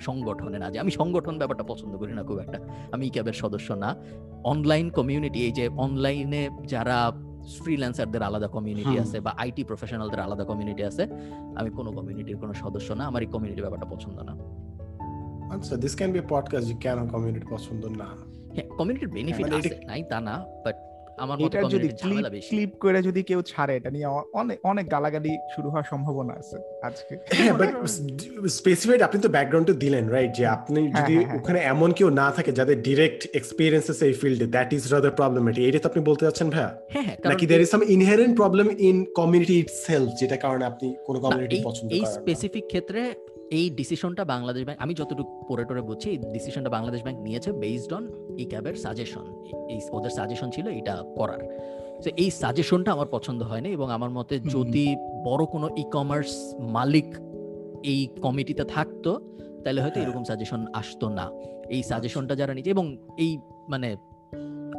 সংগঠনে 0.00 0.58
না। 0.58 0.70
যে 0.70 0.78
আমি 0.78 0.90
সংগঠন 0.90 1.38
ব্যাপারটা 1.38 1.62
পছন্দ 1.62 1.96
করি 1.96 2.12
না 2.12 2.22
খুব 2.22 2.38
একটা। 2.38 2.58
আমি 2.92 3.10
ক্যাবের 3.10 3.32
সদস্য 3.32 3.72
না। 3.72 3.96
অনলাইন 4.44 4.90
কমিউনিটি 4.90 5.44
এই 5.44 5.52
যে 5.52 5.68
অনলাইনে 5.68 6.48
যারা 6.66 7.12
ফ্রিল্যান্সারদের 7.62 8.22
আলাদা 8.22 8.46
কমিউনিটি 8.46 8.98
আছে 8.98 9.20
বা 9.20 9.34
আইটি 9.36 9.64
প্রফেশনালদের 9.64 10.20
আলাদা 10.20 10.44
কমিউনিটি 10.44 10.84
আছে 10.84 11.06
আমি 11.56 11.70
কোনো 11.70 11.92
কমিউনিটির 11.92 12.36
কোনো 12.36 12.54
সদস্য 12.54 12.92
না। 12.92 13.06
আমার 13.06 13.22
এই 13.22 13.28
কমিউনিটি 13.28 13.60
ব্যাপারটা 13.60 13.86
পছন্দ 13.86 14.20
না। 14.20 14.32
আচ্ছা 15.54 15.76
দিস 15.76 15.96
ক্যান 15.96 16.12
বি 16.12 16.20
পডকাস্ট 16.28 16.68
যে 16.68 16.74
কেন 16.74 17.08
কমিউনিটি 17.08 17.46
পছন্দ 17.50 17.86
না? 17.86 18.33
হ্যাঁ 18.54 18.66
কমিউনিটির 18.78 19.10
বেনিফিট 19.10 19.44
মানে 19.46 19.56
আছে 19.60 19.74
নাই 19.86 20.00
তা 20.10 20.18
না 20.22 20.36
বাট 20.64 20.76
আমার 21.18 21.36
মতে 21.36 21.56
যদি 21.56 21.64
কমিউনিটির 21.64 21.98
ঝামেলা 22.02 22.30
বেশি। 22.30 22.48
ক্লিপ 22.50 22.72
করে 22.78 22.98
যদি 23.08 23.20
কেউ 23.22 23.40
ছাড়ে 23.50 23.72
এটা 23.76 23.90
নিয়ে 23.90 24.06
অনেক 24.34 24.58
অনেক 24.64 24.84
গালাগালি 24.90 25.32
শুরু 25.54 25.68
হওয়ার 25.70 25.86
সম্ভাবনা 25.92 26.32
আছে 26.40 26.56
আজকে। 26.82 27.12
হ্যাঁ 27.36 27.52
বাট 27.54 27.68
স্পেসিফাইড 28.58 29.00
আপনি 29.06 29.18
তো 29.20 29.28
ব্যাকগ্রাউন্ডটা 29.28 29.74
দিলেন 29.84 30.04
রাইট 30.08 30.32
যে 30.38 30.44
আপনি 30.56 30.80
হ্যাঁ, 30.82 30.94
যদি 30.98 31.14
হ্যাঁ, 31.14 31.26
হ্যাঁ। 31.26 31.36
ওখানে 31.38 31.58
এমন 31.72 31.90
কেউ 31.98 32.08
না 32.20 32.26
থাকে 32.36 32.50
যাদের 32.58 32.76
ডিরেক্ট 32.82 33.20
এক্সপিরিয়েন্সেস 33.34 33.98
এই 34.02 34.14
ফিল্ডে 34.20 34.46
দ্যাট 34.46 34.70
ইজ 34.72 34.82
রাদার 34.92 35.14
প্রবলেমেটিক 35.14 35.62
এটা 35.64 35.78
তো 35.78 35.90
আপনি 35.90 36.00
বলতে 36.08 36.22
চাচ্ছেন 36.26 36.48
ভাইয়া? 36.50 36.70
হ্যাঁ 36.92 37.04
হ্যাঁ 37.06 37.16
নাকি 37.26 37.44
there 37.50 37.60
is 37.60 37.68
some 37.68 37.82
inherent 37.94 38.32
problem 38.36 38.66
in 38.88 38.96
community 39.14 39.54
itself 39.58 40.08
যেটা 40.20 40.36
কারণে 40.36 40.64
আপনি 40.70 40.86
কোনো 41.06 41.18
কমিউনিটি 41.24 41.56
এই- 41.56 41.64
পছন্দ 41.64 41.88
করেন 41.90 42.02
না? 42.02 42.12
স্পেসিফিক 42.16 42.64
ক্ষেত্রে 42.66 43.00
এই 43.54 43.70
ডিসিশনটা 43.70 44.24
বাংলাদেশ 44.24 44.62
ব্যাংক 44.64 44.80
আমি 44.80 44.94
যতটুকু 44.94 45.32
পড়ে 45.48 45.64
টরে 45.64 45.82
বুঝছি 45.82 46.10
এই 46.10 46.18
ডিসিশনটা 46.18 46.70
বাংলাদেশ 46.70 47.02
ব্যাংক 47.02 47.18
নিয়েছে 47.20 47.52
বেসড 47.52 47.92
অন 47.92 48.04
এই 48.38 48.44
ক্যাবের 48.44 48.74
সাজেশন 48.74 49.24
এই 49.68 49.80
ওদের 49.92 50.10
সাজেশন 50.10 50.50
ছিল 50.50 50.66
এটা 50.68 50.94
করার। 51.16 51.40
তো 52.04 52.10
এই 52.16 52.30
সাজেশনটা 52.30 52.92
আমার 52.92 53.06
পছন্দ 53.10 53.42
হয়নি 53.42 53.68
এবং 53.68 53.90
আমার 53.90 54.10
মতে 54.10 54.34
যদি 54.40 54.96
বড় 55.24 55.46
কোনো 55.46 55.66
ই 55.76 55.84
কমার্স 55.92 56.54
মালিক 56.60 57.08
এই 57.82 58.08
কমিটিতে 58.22 58.64
থাকতো 58.64 59.10
তাহলে 59.64 59.80
হয়তো 59.82 59.94
হ্যাঁ। 59.94 60.08
এরকম 60.08 60.24
সাজেশন 60.24 60.66
আসতো 60.72 61.08
না। 61.08 61.26
এই 61.68 61.82
সাজেশনটা 61.82 62.34
যারা 62.36 62.54
নিচ্ছে 62.54 62.70
এবং 62.70 62.96
এই 63.16 63.38
মানে 63.68 63.96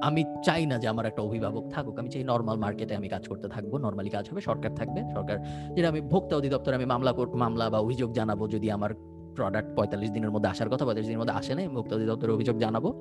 আমি 0.01 0.23
চাই 0.45 0.65
না 0.65 0.77
যে 0.77 0.87
আমার 0.87 1.05
একটা 1.05 1.21
অভিভাবক 1.21 1.69
থাকুক। 1.69 1.99
আমি 1.99 2.09
চাই 2.09 2.23
নর্মাল 2.23 2.57
মার্কেটে 2.57 2.95
আমি 2.95 3.09
কাজ 3.09 3.27
করতে 3.27 3.47
থাকব 3.47 3.77
নর্মালি 3.77 4.09
কাজ 4.09 4.29
হবে, 4.29 4.41
সরকার 4.41 4.75
থাকবে। 4.75 5.01
সরকার, 5.13 5.37
যেটা 5.75 5.89
আমি 5.89 6.01
ভোক্তা 6.01 6.37
অধিদপ্তরে 6.37 6.75
আমি 6.75 6.85
মামলা 6.85 7.13
মামলা 7.33 7.69
বা 7.69 7.79
অভিযোগ 7.79 8.11
জানাব 8.11 8.49
যদি 8.49 8.71
আমার 8.71 8.93
প্রোডাক্ট 9.35 9.75
পঁয়তাল্লিশ 9.75 10.11
দিনের 10.11 10.31
মধ্যে 10.31 10.49
আসার 10.49 10.67
কথা, 10.67 10.85
পঁয়তাল্লিশ 10.85 11.05
দিনের 11.05 11.19
মধ্যে 11.19 11.33
আসে 11.33 11.55
নাই, 11.55 11.67
ভোক্তা 11.67 11.95
অধিদপ্তরে 11.95 12.31
অভিযোগ 12.31 12.57
জানাব। 12.57 12.93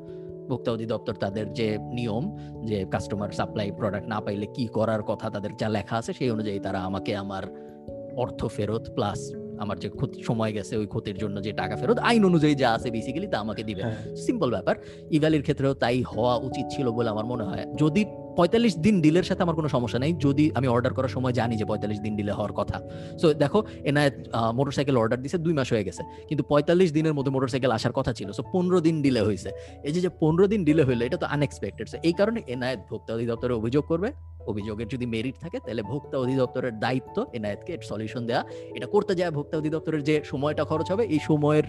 ভোক্তা 0.48 0.72
অধিদপ্তর 0.72 1.14
তাদের 1.14 1.52
যে 1.52 1.78
নিয়ম, 1.78 2.36
যে 2.64 2.84
কাস্টমার 2.84 3.30
সাপ্লাই 3.30 3.70
প্রোডাক্ট 3.70 4.08
না 4.08 4.20
পাইলে 4.20 4.46
কি 4.46 4.66
করার 4.66 5.02
কথা 5.02 5.30
তাদের 5.30 5.56
যা 5.56 5.68
লেখা 5.68 5.96
আছে, 5.96 6.12
সেই 6.12 6.30
অনুযায়ী 6.30 6.58
তারা 6.58 6.80
আমাকে 6.80 7.16
আমার 7.16 7.74
অর্থ 8.16 8.46
ফেরত 8.46 8.90
প্লাস 8.94 9.32
আমার 9.58 9.76
যে 9.78 9.88
ক্ষতি 9.90 10.18
সময় 10.22 10.52
গেছে 10.52 10.74
ওই 10.76 10.86
ক্ষতির 10.86 11.16
জন্য 11.18 11.36
যে 11.42 11.50
টাকা 11.52 11.74
ফেরত 11.76 11.98
আইন 12.02 12.22
অনুযায়ী 12.24 12.54
যা 12.54 12.68
আছে 12.76 12.88
বেসিক্যালি 12.90 13.28
তা 13.28 13.38
আমাকে 13.38 13.62
দিবে 13.62 13.82
হ্যাঁ। 13.82 13.98
সিম্পল 14.16 14.48
ব্যাপার 14.50 14.74
ইভ্যালির 15.10 15.42
ক্ষেত্রেও 15.42 15.74
তাই 15.74 15.98
হওয়া 16.12 16.34
উচিত 16.38 16.66
ছিল 16.70 16.86
বলে 16.90 17.08
আমার 17.10 17.26
মনে 17.32 17.44
হয় 17.44 17.64
যদি 17.74 18.02
পঁয়তাল্লিশ 18.38 18.74
দিন 18.86 18.96
ডিলের 19.04 19.26
সাথে 19.28 19.42
আমার 19.46 19.56
কোনো 19.60 19.68
সমস্যা 19.76 19.98
নেই। 20.04 20.12
যদি 20.26 20.44
আমি 20.58 20.66
অর্ডার 20.74 20.92
করার 20.98 21.12
সময় 21.16 21.34
জানি 21.40 21.54
যে 21.60 21.66
পঁয়তাল্লিশ 21.70 21.98
দিন 22.06 22.12
ডিলে 22.18 22.32
হওয়ার 22.38 22.52
কথা। 22.60 22.76
সো 23.20 23.26
দেখো, 23.42 23.58
এনায়েত 23.90 24.16
মোটরসাইকেল 24.58 24.96
অর্ডার 25.02 25.18
দিছে, 25.24 25.38
দুই 25.46 25.54
মাস 25.58 25.68
হয়ে 25.74 25.84
গেছে। 25.88 26.02
কিন্তু 26.28 26.42
পঁয়তাল্লিশ 26.50 26.90
দিনের 26.96 27.14
মধ্যে 27.18 27.32
মোটরসাইকেল 27.36 27.70
আসার 27.78 27.94
কথা 27.98 28.12
ছিল। 28.18 28.28
সো 28.38 28.42
পনেরো 28.52 28.78
দিন 28.86 28.96
ডিলে 29.04 29.22
হয়েছে। 29.28 29.50
এই 29.86 29.92
যে 30.04 30.10
পনেরো 30.22 30.46
দিন 30.52 30.60
ডিলে 30.68 30.82
হইল, 30.88 31.00
এটা 31.08 31.18
তো 31.22 31.26
আনএক্সপেক্টেড 31.34 31.86
সো 31.92 31.96
এই 32.08 32.14
কারণে 32.18 32.40
এনায়েত 32.54 32.80
ভোক্তা 32.90 33.10
অধিদপ্তরে 33.16 33.54
অভিযোগ 33.60 33.84
করবে। 33.90 34.08
অভিযোগের 34.52 34.88
যদি 34.94 35.06
মেরিট 35.14 35.36
থাকে, 35.44 35.58
তাহলে 35.64 35.82
ভোক্তা 35.90 36.16
অধিদপ্তরের 36.24 36.74
দায়িত্ব 36.84 37.16
এনায়েতকে 37.36 37.72
সলিউশন 37.90 38.22
দেওয়া 38.28 38.42
এটা 38.76 38.86
করতে 38.94 39.12
যায় 39.18 39.30
ভোক্তা 39.36 39.54
অধিদপ্তরের 39.60 40.02
যে 40.08 40.14
সময়টা 40.32 40.62
খরচ 40.70 40.86
হবে, 40.92 41.04
এই 41.14 41.20
সময়ের 41.28 41.66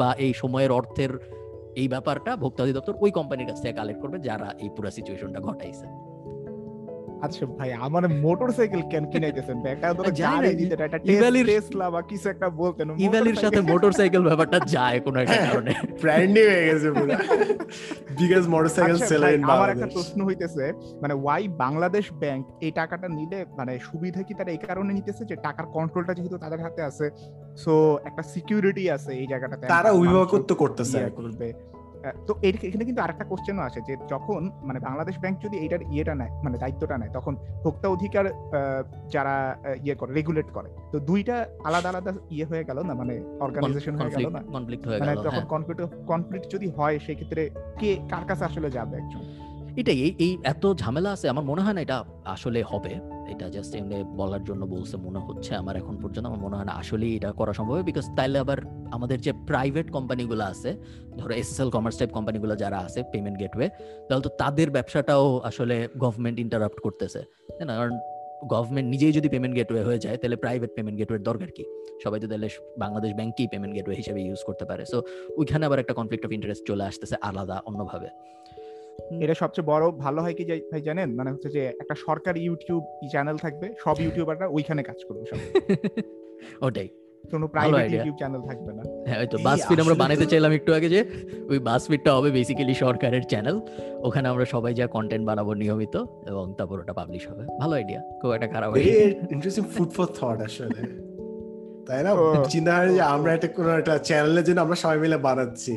বা 0.00 0.10
এই 0.26 0.32
সময়ের 0.42 0.70
অর্থের 0.78 1.12
এই 1.76 1.88
ব্যাপারটা 1.88 2.30
ভোক্তা 2.36 2.62
অধিদপ্তর 2.62 2.94
ওই 3.00 3.10
কোম্পানির 3.10 3.46
কাছ 3.46 3.58
থেকে 3.62 3.74
কালেক্ট 3.74 4.00
করবে 4.02 4.18
যারা 4.18 4.48
এই 4.58 4.70
পুরো 4.76 4.90
সিচুয়েশনটা 4.90 5.40
ঘটাইছে। 5.40 5.86
আচ্ছা 7.22 7.46
ভাই 7.46 7.70
আমার 7.72 8.08
মোটরসাইকেল 8.08 8.82
কেন 8.90 9.04
কিনাইতেছেন? 9.04 9.56
বেকার 9.62 9.92
ধরে 9.94 10.10
গাড়ি 10.22 10.50
দিতে 10.54 10.74
এটা 10.84 10.98
টেসলা 11.46 11.90
বা 11.90 12.02
কিছু 12.02 12.28
একটা 12.28 12.50
বলতেন। 12.50 12.86
ইভ্যালির 12.98 13.34
সাথে 13.34 13.60
মোটরসাইকেল 13.60 14.22
ব্যাপারটা 14.22 14.58
যায় 14.66 15.00
কোনো 15.00 15.20
একটা 15.20 15.34
হ্যাঁ। 15.34 15.46
কারণে। 15.50 15.72
ব্র্যান্ডই 16.02 16.44
হয়ে 16.46 16.64
গেছে 16.66 16.88
পুরো। 16.90 17.14
বিগেস্ট 18.18 18.48
মোটরসাইকেল 18.50 18.96
আচ্ছা 18.96 19.06
সেলার 19.06 19.32
ইন 19.34 19.44
আমার 19.44 19.70
একটা 19.70 19.86
প্রশ্ন 19.86 20.18
হইতেছে 20.24 20.72
মানে 21.02 21.14
ওয়াই 21.14 21.48
বাংলাদেশ 21.48 22.12
ব্যাংক 22.12 22.42
এই 22.60 22.70
টাকাটা 22.70 23.08
নিলে 23.08 23.44
মানে 23.56 23.78
সুবিধা 23.78 24.22
কি 24.22 24.34
তারা 24.34 24.50
এই 24.50 24.60
কারণে 24.68 24.92
নিতেছে 24.92 25.24
যে 25.24 25.36
টাকার 25.36 25.66
কন্ট্রোলটা 25.66 26.14
যেহেতু 26.14 26.38
তাদের 26.38 26.60
হাতে 26.60 26.82
আছে? 26.82 27.10
সো 27.56 27.98
একটা 28.04 28.22
সিকিউরিটি 28.22 28.90
আছে 28.90 29.12
এই 29.12 29.26
জায়গাটাতে। 29.26 29.66
তারা 29.66 29.90
অভিভাবকত্ব 29.90 30.54
করতেছে 30.54 30.98
ইয়ে। 30.98 31.10
করবে। 31.10 31.46
তো 32.26 32.34
এর- 32.42 32.66
এখানে 32.66 32.84
কিন্তু 32.84 33.02
আরেকটা 33.02 33.24
কোশ্চেনও 33.24 33.62
আসে 33.62 33.80
যে 33.86 33.96
যখন 34.08 34.50
মানে 34.62 34.80
বাংলাদেশ 34.80 35.18
ব্যাংক 35.18 35.38
যদি 35.42 35.56
এইটার 35.58 35.82
ইয়েটা 35.82 36.14
নেয় 36.14 36.30
মানে 36.44 36.58
দায়িত্বটা 36.58 36.98
নেয় 36.98 37.10
তখন 37.10 37.36
ভোক্তা 37.64 37.88
অধিকার 37.88 38.24
যারা 39.10 39.56
ইয়ে 39.84 39.94
করে 39.94 40.12
রেগুলেট 40.12 40.46
করে। 40.52 40.68
তো 40.92 40.98
দুইটা 41.00 41.46
আলাদা 41.64 41.88
আলাদা 41.88 42.12
ইয়ে 42.30 42.44
হয়ে 42.44 42.64
গেল 42.64 42.82
না? 42.82 42.94
মানে 42.94 43.22
অর্গানাইজেশন 43.40 43.94
হয়ে 43.94 44.10
গেল 44.10 44.28
না? 44.28 44.42
কনফ্লিক্ট 44.52 44.88
হয়ে 44.88 45.00
মানে 45.00 45.12
গেল 45.12 45.22
তখন 45.22 45.30
হ্যাঁ। 45.30 45.46
কনফ্লিক্ট 45.46 46.06
কনফ্লিক্ট 46.06 46.52
যদি 46.52 46.68
হয় 46.68 46.98
সেক্ষেত্রে 46.98 47.50
কে 47.78 47.98
কার 48.10 48.24
কাছে 48.24 48.44
আসলে 48.44 48.70
যাবে 48.70 48.96
একজন? 48.96 49.20
এটাই 49.76 50.14
এই 50.18 50.38
এত 50.44 50.72
ঝামেলা 50.74 51.10
আছে 51.12 51.28
আমার 51.28 51.44
মনে 51.44 51.62
হয় 51.62 51.72
না 51.72 51.80
এটা 51.80 52.04
আসলে 52.24 52.62
হবে। 52.62 53.00
এটা 53.32 53.46
জাস্ট 53.56 53.72
এমনি 53.80 53.96
বলার 54.20 54.42
জন্য 54.48 54.62
বলছে, 54.74 54.94
মনে 55.06 55.20
হচ্ছে 55.26 55.52
আমার 55.62 55.74
এখন 55.82 55.94
পর্যন্ত 56.02 56.24
আমার 56.30 56.40
মনে 56.46 56.54
হয় 56.58 56.66
না 56.70 56.74
আসলে 56.82 57.06
এটা 57.18 57.30
করা 57.40 57.52
সম্ভব 57.58 57.74
বিকজ 57.90 58.04
তাইলে 58.18 58.38
আবার 58.44 58.58
আমাদের 58.96 59.18
যে 59.26 59.32
প্রাইভেট 59.50 59.86
কোম্পানিগুলো 59.96 60.42
আছে, 60.52 60.70
ধরো 61.18 61.32
এসএসএল 61.40 61.70
কমার্স 61.76 61.96
টাইপ 62.00 62.10
কোম্পানিগুলো 62.16 62.54
যারা 62.62 62.78
আছে 62.86 63.00
পেমেন্ট 63.12 63.36
গেটওয়ে 63.42 63.68
তাহলে 64.06 64.22
তো 64.26 64.30
তাদের 64.42 64.68
ব্যবসাটাও 64.76 65.24
আসলে 65.48 65.76
গভর্নমেন্ট 66.04 66.38
ইন্টারাপ্ট 66.44 66.78
করতেছে। 66.86 67.20
তাই 67.56 67.66
না? 67.68 67.74
কারণ 67.80 67.94
গভর্নমেন্ট 68.54 68.88
নিজেই 68.94 69.12
যদি 69.18 69.28
পেমেন্ট 69.34 69.54
গেটওয়ে 69.58 69.82
হয়ে 69.88 70.00
যায় 70.04 70.16
তাহলে 70.20 70.36
প্রাইভেট 70.44 70.70
পেমেন্ট 70.76 70.96
গেটওয়ের 71.00 71.22
দরকার 71.28 71.50
কি? 71.56 71.64
সবাই 72.04 72.18
তো 72.22 72.26
তাহলে 72.32 72.48
বাংলাদেশ 72.82 73.10
ব্যাংকই 73.18 73.46
পেমেন্ট 73.52 73.72
গেটওয়ে 73.76 73.96
হিসেবে 74.00 74.20
ইউজ 74.26 74.40
করতে 74.48 74.64
পারে। 74.70 74.82
সো 74.92 74.98
ওইখানে 75.40 75.62
আবার 75.68 75.78
একটা 75.82 75.94
কনফ্লিক্ট 75.98 76.24
অফ 76.26 76.30
ইন্টারেস্ট 76.36 76.62
চলে 76.70 76.84
আসতেছে 76.90 77.16
আলাদা, 77.28 77.56
অন্যভাবে। 77.68 78.08
এটা 79.20 79.34
সবচেয়ে 79.34 79.66
বড় 79.66 79.90
ভালো 79.90 80.22
হয় 80.22 80.34
কি 80.34 80.44
ভাই 80.72 80.80
জানেন? 80.80 81.14
মানে 81.14 81.30
হচ্ছে 81.32 81.48
যে 81.50 81.66
একটা 81.80 81.94
সরকারি 81.94 82.40
ইউটিউব 82.40 82.82
চ্যানেল 83.10 83.36
থাকবে 83.36 83.74
সব 83.84 83.96
ইউটিউবাররা 84.00 84.46
ওইখানে 84.46 84.82
কাজ 84.82 84.98
করবে 85.08 85.24
সব। 85.26 85.36
ওটাই। 86.62 86.88
কোনো 87.30 87.46
প্রাইভেট 87.48 87.92
ইউটিউব 87.92 88.16
চ্যানেল 88.16 88.40
থাকবে 88.40 88.72
না। 88.72 88.82
হ্যাঁ 89.06 89.20
ওই 89.20 89.26
তো 89.26 89.38
বাসফিড 89.38 89.80
আমরা 89.80 89.94
বানাইতে 89.94 90.26
চাইলাম 90.26 90.52
একটু 90.52 90.74
আগে 90.74 90.88
যে 90.88 91.04
ওই 91.48 91.58
বাসফিডটা 91.58 92.14
হবে 92.14 92.30
বেসিক্যালি 92.30 92.74
সরকারের 92.74 93.22
চ্যানেল 93.22 93.60
ওখানে 93.98 94.28
আমরা 94.28 94.44
সবাই 94.44 94.74
যা 94.74 94.86
কন্টেন্ট 94.86 95.26
বানাবো 95.26 95.54
নিয়মিত 95.54 95.96
এবং 96.26 96.54
তারপর 96.58 96.80
ওটা 96.80 96.92
পাবলিশ 96.92 97.30
হবে। 97.30 97.46
ভালো 97.60 97.74
আইডিয়া 97.74 98.00
খুব 98.22 98.30
একটা 98.30 98.46
খারাপ 98.46 98.70
idea। 98.72 99.32
Interesting 99.32 99.64
food 99.64 99.90
for 99.90 100.06
thought 100.06 100.38
আসলে। 100.42 100.80
তাই 101.86 102.00
না? 102.06 102.10
চিন্তা 102.48 102.72
হয় 102.76 102.90
যে 102.96 103.02
আমরা 103.14 103.30
একটা 103.32 103.48
কোনো 103.56 103.70
একটা 103.78 103.94
চ্যানেলের 104.08 104.44
জন্য 104.44 104.58
আমরা 104.60 104.76
সবাই 104.76 104.98
মিলে 104.98 105.18
বানাচ্ছি। 105.18 105.74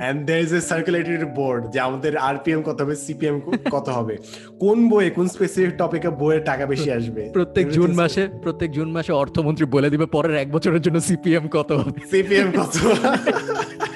And 0.00 0.18
there 0.26 0.42
is 0.42 0.52
a 0.54 0.60
circulatory 0.70 1.16
board 1.38 1.62
যে 1.72 1.78
আমাদের 1.80 2.12
আরপিএম 2.28 2.60
কত 2.62 2.78
হবে 2.82 2.94
সিপিএম 3.04 3.36
কত 3.74 3.86
হবে? 3.88 4.14
কোন 4.60 4.78
বইয়ে 4.90 5.10
কোন 5.10 5.26
স্পেসিফিক 5.26 5.72
টপিকে 5.78 6.10
বইয়ের 6.20 6.42
টাকা 6.44 6.64
বেশি 6.66 6.88
আসবে? 6.98 7.22
প্রত্যেক 7.32 7.66
জুন 7.70 7.90
মাসে 7.94 8.22
প্রত্যেক 8.42 8.70
জুন 8.72 8.88
মাসে 8.90 9.12
অর্থমন্ত্রী 9.22 9.64
বলে 9.66 9.88
দিবে 9.90 10.06
পরের 10.06 10.34
এক 10.34 10.48
বছরের 10.52 10.82
জন্য 10.82 10.98
সিপিএম 11.00 11.44
কত 11.48 11.70
হবে? 11.80 11.98
সিপিএম 12.12 12.48
কত 12.58 12.74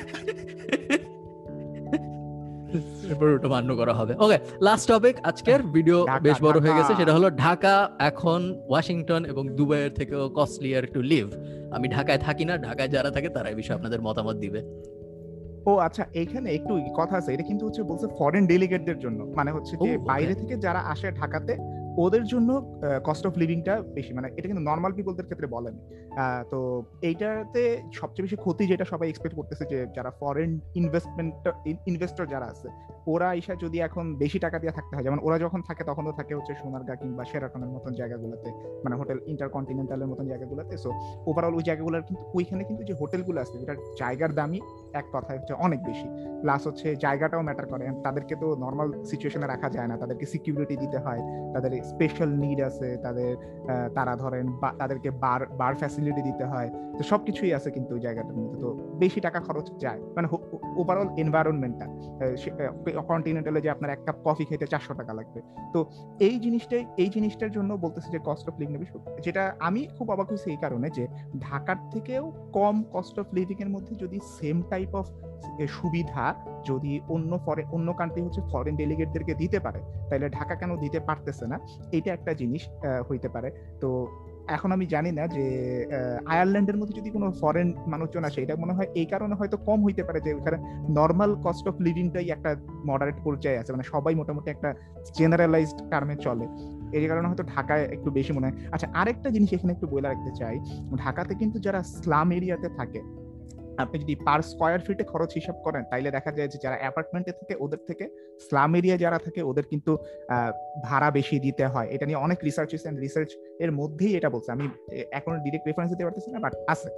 এরপর 3.14 3.36
ওটা 3.38 3.48
মান্য 3.54 3.70
করা 3.80 3.94
হবে। 4.00 4.12
ওকে 4.24 4.36
লাস্ট 4.66 4.84
টপিক 4.92 5.14
আজকের 5.30 5.60
ভিডিও 5.76 5.98
বেশ 6.26 6.38
বড় 6.46 6.56
হয়ে 6.64 6.76
গেছে 6.78 6.92
সেটা 7.00 7.12
হলো 7.16 7.28
ঢাকা 7.44 7.74
এখন 8.10 8.40
ওয়াশিংটন 8.70 9.22
এবং 9.32 9.44
দুবাইয়ের 9.58 9.92
থেকেও 9.98 10.22
কস্টলিয়ার 10.38 10.84
টু 10.94 11.00
লিভ 11.12 11.26
আমি 11.76 11.86
ঢাকায় 11.96 12.20
থাকি 12.26 12.44
না 12.50 12.54
ঢাকায় 12.66 12.90
যারা 12.94 13.10
থাকে 13.16 13.28
তারা 13.36 13.48
এই 13.52 13.56
বিষয়ে 13.60 13.76
আপনাদের 13.78 14.00
মতামত 14.06 14.36
দিবে। 14.44 14.60
ও 15.70 15.72
আচ্ছা 15.86 16.02
এইখানে 16.20 16.48
একটু 16.58 16.72
কথা 16.98 17.14
আছে 17.20 17.30
এটা 17.34 17.44
কিন্তু 17.50 17.62
হচ্ছে 17.66 17.82
বলছে 17.90 18.06
ফরেন 18.18 18.44
ডেলিগেটদের 18.52 18.98
জন্য। 19.04 19.20
মানে 19.38 19.50
হচ্ছে 19.56 19.74
যে 19.84 19.90
বাইরে 20.10 20.34
থেকে 20.40 20.54
যারা 20.66 20.80
আসে 20.92 21.08
ঢাকাতে 21.20 21.52
ওদের 22.04 22.24
জন্য 22.32 22.50
কস্ট 23.08 23.24
অফ 23.28 23.34
লিভিংটা 23.42 23.74
বেশি। 23.96 24.12
মানে 24.18 24.28
এটা 24.38 24.46
কিন্তু 24.50 24.64
নর্মাল 24.70 24.92
পিপলদের 24.96 25.26
ক্ষেত্রে 25.28 25.48
বলেন। 25.56 25.74
তো 26.52 26.58
এইটাতে 27.08 27.62
সবচেয়ে 27.98 28.24
বেশি 28.26 28.36
ক্ষতি 28.44 28.62
যেটা 28.72 28.84
সবাই 28.92 29.08
এক্সপেক্ট 29.10 29.34
করতেছে 29.38 29.64
যে 29.72 29.78
যারা 29.96 30.10
ফরেন 30.20 30.50
ইনভেস্টমেন্ট 30.80 31.34
ইনভেস্টর 31.90 32.26
যারা 32.34 32.46
আছে 32.52 32.68
ওরা 33.06 33.34
এসে 33.34 33.56
যদি 33.56 33.80
এখন 33.80 34.14
বেশি 34.14 34.38
টাকা 34.38 34.58
দিয়ে 34.58 34.72
থাকতে 34.72 34.96
হয়, 34.96 35.02
যেমন 35.02 35.18
ওরা 35.22 35.38
যখন 35.38 35.62
থাকে 35.62 35.84
তখন 35.84 36.04
তো 36.04 36.12
থাকে 36.12 36.34
হচ্ছে 36.34 36.54
সোনারগা 36.54 36.94
কিংবা 36.96 37.24
সেরাটনের 37.24 37.68
মতন 37.68 37.92
জায়গাগুলোতে 37.92 38.50
মানে 38.84 38.96
হোটেল 38.96 39.18
ইন্টারকন্টিনেন্টালের 39.26 40.06
মতন 40.06 40.26
জায়গাগুলোতে। 40.26 40.78
সো 40.78 40.90
ওভারঅল 41.26 41.54
ওই 41.54 41.62
জায়গাগুলোর 41.62 42.02
কিন্তু, 42.02 42.24
ওইখানে 42.34 42.64
কিন্তু 42.64 42.82
যে 42.84 42.94
হোটেলগুলো 43.00 43.40
আছে 43.40 43.58
যেটার 43.58 43.76
জায়গার 43.98 44.32
দামই 44.34 44.60
এক 44.92 45.04
কথায় 45.12 45.38
হচ্ছে 45.38 45.54
অনেক 45.54 45.80
বেশি। 45.84 46.08
প্লাস 46.40 46.66
হচ্ছে 46.66 46.96
জায়গাটাও 46.96 47.42
ম্যাটার 47.42 47.66
করে। 47.66 47.84
তাদেরকে 48.04 48.34
তো 48.36 48.56
নর্মাল 48.56 49.04
সিচুয়েশনে 49.04 49.46
রাখা 49.46 49.68
যায় 49.70 49.86
না। 49.86 49.96
তাদেরকে 49.96 50.26
সিকিউরিটি 50.26 50.76
দিতে 50.76 50.98
হয়। 50.98 51.20
তাদের 51.54 51.82
স্পেশাল 51.82 52.28
নিড 52.28 52.60
আছে। 52.60 52.96
তাদের 53.02 53.32
তারা 53.94 54.16
ধরেন 54.16 54.46
তাদেরকে 54.78 55.10
বার 55.10 55.46
বার 55.46 55.74
ফ্যাসিলিটি 55.74 56.22
দিতে 56.22 56.44
হয়। 56.44 56.70
তো 56.98 57.02
সবকিছুই 57.02 57.54
আছে 57.54 57.70
কিন্তু 57.70 57.94
ওই 57.94 58.00
জায়গাটার 58.00 58.36
মধ্যে। 58.36 58.60
তো 58.60 58.68
বেশি 58.98 59.20
টাকা 59.20 59.40
খরচ 59.40 59.66
যায়। 59.78 60.00
মানে 60.16 60.28
ওভারঅল 60.76 61.08
এনভায়রনমেন্টটা 61.16 61.86
কন্টিনেন্টালে 63.02 63.60
যে 63.60 63.70
আপনার 63.70 63.90
এক 63.90 63.98
কাপ 64.06 64.16
কফি 64.24 64.44
খেতে 64.44 64.66
চারশো 64.66 64.94
টাকা 64.94 65.12
লাগবে। 65.12 65.40
তো 65.72 65.86
এই 66.20 66.38
জিনিসটাই, 66.38 66.84
এই 66.96 67.08
জিনিসটার 67.08 67.50
জন্য 67.50 67.74
বলতেছে 67.74 68.10
যে 68.10 68.18
কস্ট 68.24 68.48
অফ 68.48 68.54
লিভিং 68.58 68.76
যেটা 69.22 69.54
আমি 69.60 69.86
খুব 69.98 70.10
অবাক 70.10 70.28
হয়েছি 70.28 70.50
এই 70.50 70.56
কারণে 70.56 70.90
যে 70.90 71.06
ঢাকার 71.40 71.76
থেকেও 71.90 72.32
কম 72.52 72.84
কস্ট 72.92 73.18
অফ 73.18 73.26
লিভিং 73.32 73.56
এর 73.60 73.68
মধ্যে 73.68 73.94
যদি 73.94 74.18
সেম 74.40 74.62
টাইপ 74.62 74.94
অফ 74.94 75.06
সুবিধা 75.68 76.34
যদি 76.64 77.00
অন্য 77.08 77.38
ফরে 77.38 77.64
অন্য 77.72 77.92
কান্ট্রি 77.92 78.22
হচ্ছে 78.22 78.40
ফরেন 78.52 78.76
ডেলিগেটদেরকে 78.76 79.34
দিতে 79.34 79.60
পারে, 79.60 79.80
তাহলে 80.10 80.28
ঢাকা 80.28 80.54
কেন 80.54 80.76
দিতে 80.76 81.00
পারতেছে 81.00 81.46
না? 81.46 81.58
এটা 81.92 82.12
একটা 82.12 82.34
জিনিস 82.34 82.68
হইতে 83.10 83.28
পারে। 83.28 83.50
তো 83.80 84.06
এখন 84.48 84.72
আমি 84.72 84.86
জানি 84.86 85.12
না 85.12 85.26
যে 85.26 85.44
আয়ারল্যান্ডের 86.26 86.76
মধ্যে 86.76 86.94
যদি 87.00 87.10
কোনো 87.10 87.32
ফরেন 87.32 87.74
মানুষজন 87.86 88.24
আসে, 88.24 88.42
এটা 88.42 88.56
মনে 88.56 88.72
হয় 88.72 88.86
এই 88.94 89.06
কারণে 89.06 89.34
হয়তো 89.34 89.56
কম 89.56 89.84
হইতে 89.84 90.02
পারে 90.02 90.20
যে 90.20 90.34
ওইখানে 90.34 90.58
নর্মাল 90.90 91.36
কস্ট 91.42 91.68
অফ 91.68 91.74
লিভিংটাই 91.80 92.30
একটা 92.30 92.56
মডারেট 92.86 93.14
পর্যায়ে 93.24 93.58
আছে। 93.58 93.72
মানে 93.72 93.82
সবাই 93.82 94.14
মোটামুটি 94.14 94.50
একটা 94.50 94.74
জেনারেলাইজড 95.18 95.90
টার্মে 95.90 96.16
চলে। 96.16 96.46
এই 96.92 97.08
কারণে 97.08 97.28
হয়তো 97.28 97.42
ঢাকায় 97.42 97.84
একটু 97.84 98.10
বেশি 98.10 98.32
মনে 98.32 98.46
হয়। 98.46 98.56
আচ্ছা 98.72 98.88
আরেকটা 98.94 99.30
জিনিস 99.30 99.52
এখানে 99.52 99.72
একটু 99.72 99.86
বলে 99.86 100.08
রাখতে 100.08 100.30
চাই। 100.34 100.60
ঢাকাতে 100.96 101.34
কিন্তু 101.34 101.58
যারা 101.58 101.82
স্লাম 101.82 102.32
এরিয়াতে 102.32 102.68
থাকে 102.68 103.02
আপনি 103.78 103.98
যদি 103.98 104.14
পার 104.14 104.42
স্কোয়ার 104.42 104.80
ফিটে 104.80 105.04
খরচ 105.04 105.34
হিসাব 105.34 105.60
করেন, 105.64 105.84
তাইলে 105.90 106.10
দেখা 106.10 106.32
যায় 106.32 106.48
যে 106.48 106.58
যারা 106.62 106.76
অ্যাপার্টমেন্টে 106.80 107.32
থাকে, 107.32 107.54
ওদের 107.60 107.78
থেকে 107.86 108.08
স্লাম 108.40 108.74
এরিয়া 108.74 108.96
যারা 108.96 109.18
থাকে, 109.18 109.42
ওদের 109.42 109.62
কিন্তু 109.70 109.98
ভাড়া 110.82 111.10
বেশি 111.10 111.40
দিতে 111.40 111.66
হয়। 111.66 111.88
এটা 111.90 112.06
নিয়ে 112.06 112.18
অনেক 112.18 112.38
রিসার্চ 112.44 112.70
হয়েছে 112.70 113.00
রিসার্চ 113.00 113.28
এর 113.60 113.72
মধ্যেই 113.72 114.16
এটা 114.16 114.30
বলছে। 114.30 114.52
আমি 114.52 114.68
এখন 115.10 115.38
ডিরেক্ট 115.38 115.66
রেফারেন্স 115.66 115.92
দিতে 115.92 116.04
পারতেছি 116.04 116.30
না 116.30 116.38
বাট 116.38 116.54
আছে। 116.68 116.88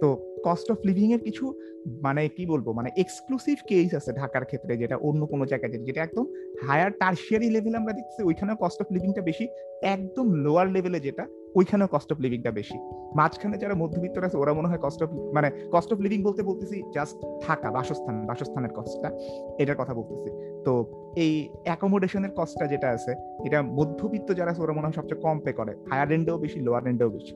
তো 0.00 0.36
কস্ট 0.44 0.70
অফ 0.70 0.78
লিভিং 0.84 1.12
এর 1.12 1.20
কিছু 1.20 1.60
মানে 2.02 2.28
কি 2.28 2.46
বলব 2.46 2.72
মানে 2.72 2.90
এক্সক্লুসিভ 2.96 3.58
কেস 3.68 3.94
আছে 3.94 4.12
ঢাকার 4.12 4.44
ক্ষেত্রে, 4.44 4.76
যেটা 4.76 4.96
অন্য 4.96 5.26
কোনো 5.26 5.46
জায়গায় 5.46 5.72
যেটা- 5.72 6.04
একদম 6.04 6.26
হায়ার 6.66 6.90
টার্সিয়ারি 6.90 7.50
লেভেল 7.50 7.74
আমরা 7.74 7.92
দেখতেছি, 7.92 8.22
ওইখানেও 8.22 8.56
কস্ট 8.60 8.80
অফ 8.80 8.92
লিভিংটা 8.92 9.22
বেশি, 9.22 9.48
একদম 9.82 10.32
লোয়ার 10.32 10.68
লেভেলে 10.68 11.00
যেটা 11.00 11.26
ওইখানেও 11.56 11.88
কস্ট 11.94 12.12
অফ 12.12 12.20
লিভিংটা 12.20 12.50
বেশি। 12.50 12.78
মাঝখানে 13.16 13.56
যারা 13.58 13.74
মধ্যবিত্ত 13.74 14.18
আছে, 14.18 14.36
ওরা 14.36 14.52
মনে 14.58 14.68
হয় 14.68 14.80
কস্ট 14.82 15.02
অফ 15.02 15.10
মানে 15.36 15.48
কস্ট 15.72 15.92
অফ 15.92 15.98
লিভিং 16.00 16.22
বলতে 16.22 16.42
বলতেছি 16.42 16.82
জাস্ট 16.94 17.16
থাকা, 17.46 17.68
বাসস্থান, 17.70 18.16
বাসস্থানের 18.26 18.70
কস্টটা 18.70 19.10
এটার 19.58 19.76
কথা 19.76 19.94
বলতেছি। 19.94 20.30
তো 20.64 20.72
এই 21.16 21.48
অ্যাকোমোডেশনের 21.64 22.32
কস্টটা 22.36 22.66
যেটা 22.66 22.88
আছে, 22.88 23.12
এটা 23.46 23.62
মধ্যবিত্ত 23.62 24.28
যারা 24.32 24.50
আছে, 24.50 24.62
ওরা 24.62 24.72
মনে 24.72 24.86
হয় 24.86 24.92
সবচেয়ে 24.92 25.20
কম 25.20 25.36
পে 25.44 25.52
করে। 25.52 25.72
হায়ার 25.90 26.08
রেন্ডেও 26.08 26.38
বেশি 26.38 26.60
লোয়ার 26.60 26.84
রেন্ডেও 26.84 27.10
বেশি। 27.10 27.34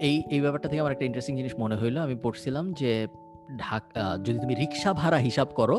এই 0.00 0.22
এই 0.30 0.40
ব্যাপারটা 0.40 0.68
থেকে 0.68 0.80
আমার 0.80 0.92
একটা 0.92 1.04
ইন্টারেস্টিং 1.04 1.36
জিনিস 1.36 1.54
মনে 1.58 1.76
হইল। 1.76 1.96
আমি 1.98 2.16
পড়ছিলাম 2.22 2.72
যে 2.72 3.06
ঢাকা 3.58 4.18
যদি 4.24 4.38
তুমি 4.38 4.54
রিক্সা 4.54 4.92
ভাড়া 4.92 5.18
হিসাব 5.18 5.48
করো, 5.54 5.76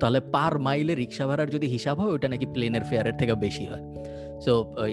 তাহলে 0.00 0.20
পার 0.20 0.58
মাইলে 0.58 0.94
রিক্সা 0.94 1.26
ভাড়ার 1.26 1.48
যদি 1.50 1.66
হিসাব 1.66 1.96
হয় 2.00 2.12
ওটা 2.12 2.28
নাকি 2.28 2.46
প্লেনের 2.46 2.82
ফেয়ারের 2.82 3.16
থেকে 3.18 3.34
বেশি 3.34 3.64
হয়। 3.64 3.84
সো 4.40 4.52
ওই 4.76 4.92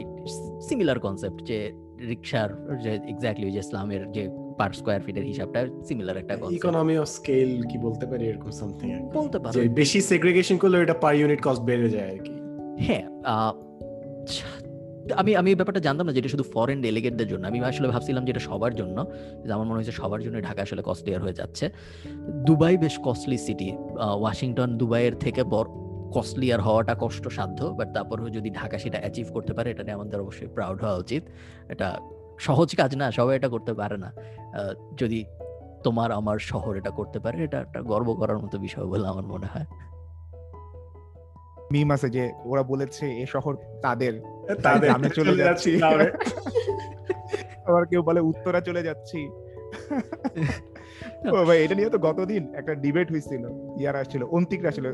সিমিলার 0.61 0.99
কনসেপ্ট 0.99 1.39
যে 1.43 1.57
রিক্সার 2.07 2.77
যে 2.83 2.91
এক্স্যাক্টলি 3.07 3.51
যে 3.51 3.59
ইসলামের 3.59 4.11
যে 4.11 4.29
পার 4.57 4.71
স্কোয়ার 4.71 5.01
ফিটের 5.01 5.23
হিসাবটা 5.23 5.67
সিমিলার 5.87 6.17
একটা 6.17 6.35
concept। 6.35 6.51
ইকোনমি 6.51 6.97
অফ 6.97 7.07
স্কেল 7.07 7.61
কি 7.61 7.77
বলতে 7.77 8.05
পারি 8.05 8.23
এরকম 8.27 8.51
সামথিং 8.51 9.09
বলতে 9.13 9.39
পারো। 9.39 9.53
যে 9.53 9.69
বেশি 9.69 10.01
সেগ্রিগেশন 10.01 10.57
করলে 10.57 10.81
এটা 10.81 10.93
পার 10.93 11.15
ইউনিট 11.15 11.41
কস্ট 11.43 11.63
বেড়ে 11.63 11.89
যায় 11.89 12.09
আর 12.11 12.19
কি। 12.23 12.35
হ্যাঁ 12.85 13.03
আমি 15.15 15.35
আমি 15.35 15.49
এই 15.49 15.55
ব্যাপারটা 15.55 15.79
জানতাম 15.79 16.05
না 16.05 16.13
যেটা 16.13 16.29
শুধু 16.29 16.43
ফরেন 16.43 16.81
ডেলিগেটদের 16.81 17.27
জন্য। 17.27 17.47
আমি 17.47 17.59
আসলে 17.63 17.87
ভাবছিলাম 17.87 18.25
যেটা 18.25 18.39
সবার 18.39 18.73
জন্য। 18.75 19.05
যে 19.45 19.51
আমার 19.53 19.67
মনে 19.67 19.77
হয়েছে 19.79 19.91
সবার 19.91 20.21
জন্য 20.21 20.41
ঢাকা 20.41 20.61
আসলে 20.61 20.81
কস্টলিয়ার 20.85 21.21
হয়ে 21.21 21.33
যাচ্ছে। 21.33 21.69
দুবাই 22.45 22.77
বেশ 22.77 22.99
কস্টলি 23.03 23.37
সিটি 23.37 23.71
ওয়াশিংটন 24.21 24.77
দুবাইয়ের 24.77 25.15
থেকে 25.15 25.43
বড় 25.43 25.69
কস্টলিয়ার 26.11 26.61
হওয়াটা 26.61 26.95
কষ্টসাধ্য 26.99 27.65
বাট 27.65 27.93
তারপরেও 27.93 28.29
যদি 28.29 28.49
ঢাকা 28.49 28.77
সেটা 28.77 28.97
অ্যাচিভ 28.99 29.33
করতে 29.33 29.53
পারে 29.53 29.71
এটা 29.71 29.83
নিয়ে 29.83 29.93
আমাদের 29.93 30.21
অবশ্যই 30.21 30.47
প্রাউড 30.47 30.81
হওয়া 30.81 30.95
উচিত। 30.95 31.23
এটা 31.69 31.97
সহজ 32.39 32.75
কাজ 32.75 32.95
না 32.95 33.11
সবাই 33.11 33.35
এটা 33.35 33.49
করতে 33.49 33.73
পারে 33.73 33.97
না। 33.97 34.07
আহ, 34.07 34.95
যদি 34.97 35.25
তোমার 35.83 36.11
আমার 36.11 36.39
শহর 36.39 36.75
এটা 36.75 36.89
করতে 36.89 37.19
পারে 37.19 37.43
এটা 37.43 37.59
একটা 37.59 37.81
গর্ব 37.81 38.13
করার 38.13 38.37
মতো 38.37 38.57
বিষয় 38.57 38.85
বলে 38.85 39.07
আমার 39.07 39.23
মনে 39.23 39.45
হয়। 39.45 39.65
মিম 41.71 41.91
আছে 41.91 42.09
যে 42.09 42.31
ওরা 42.45 42.63
বলেছে 42.63 43.05
এ 43.05 43.25
শহর 43.25 43.55
তাদের। 43.81 44.21
তাদের। 44.63 44.89
গ্রামে 44.89 45.09
চলে 45.09 45.35
যাচ্ছি 45.35 45.83
আবার 47.67 47.85
কেউ 47.85 48.03
বলে 48.03 48.19
উত্তরা 48.19 48.61
চলে 48.61 48.83
যাচ্ছি। 48.83 49.29
ও 51.33 51.37
ভাই 51.45 51.57
এটা 51.63 51.75
নিয়ে 51.75 51.89
তো 51.89 51.99
গতদিন 51.99 52.43
একটা 52.55 52.73
ডিবেট 52.75 53.07
হয়েছিল 53.11 53.43
ইয়ার 53.79 53.95
আসছিল 53.95 54.21
অন্তিক 54.37 54.59
আসছিল 54.65 54.85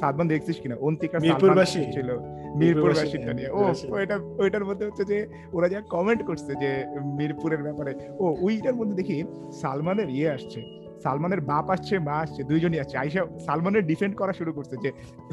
সাদমান 0.00 0.26
দেখছিস 0.28 0.56
কিনা? 0.60 0.76
অন্তিক 0.80 1.10
মিরপুরবাসী? 1.24 1.80
ছিল 1.92 2.08
মিরপুরবাসী, 2.10 2.58
মিরপুরবাসীটা 2.60 3.32
নিয়ে। 3.32 3.50
ও। 3.50 3.62
ওইটা 3.96 4.16
ওইটার 4.38 4.64
মধ্যে 4.64 4.84
হচ্ছে 4.86 5.04
যে 5.04 5.18
ওরা 5.52 5.66
যা 5.68 5.78
কমেন্ট 5.90 6.20
করছে 6.26 6.52
যে 6.62 6.70
মিরপুরের 7.18 7.62
ব্যাপারে 7.62 7.92
ও 8.18 8.24
ওইটার 8.40 8.74
মধ্যে 8.74 8.94
দেখি 8.94 9.16
সালমানের 9.62 10.08
ইয়ে 10.10 10.30
আসছে 10.30 10.60
সালমানের 11.04 11.40
বাপ 11.42 11.66
আসছে 11.70 11.94
মা 11.98 12.14
আসছে 12.24 12.40
দুইজনই 12.42 12.78
আসছে। 12.80 12.96
আইসা 12.98 13.20
সালমানের 13.46 13.84
ডিফেন্ড 13.86 14.14
করা 14.16 14.32
শুরু 14.32 14.52
করছে 14.52 14.74
যে 14.84 14.90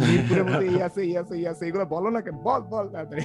মিরপুরের 0.07 0.45
মধ্যে 0.47 0.65
এই 0.67 0.79
আছে 0.81 1.01
এই 1.01 1.15
আছে 1.17 1.33
এই 1.35 1.45
আছে 1.47 1.63
এগুলো 1.65 1.85
বলো 1.85 2.09
না 2.09 2.19
কেন? 2.21 2.35
বল 2.43 2.61
বল 2.71 2.85
তাড়াতাড়ি। 2.87 3.23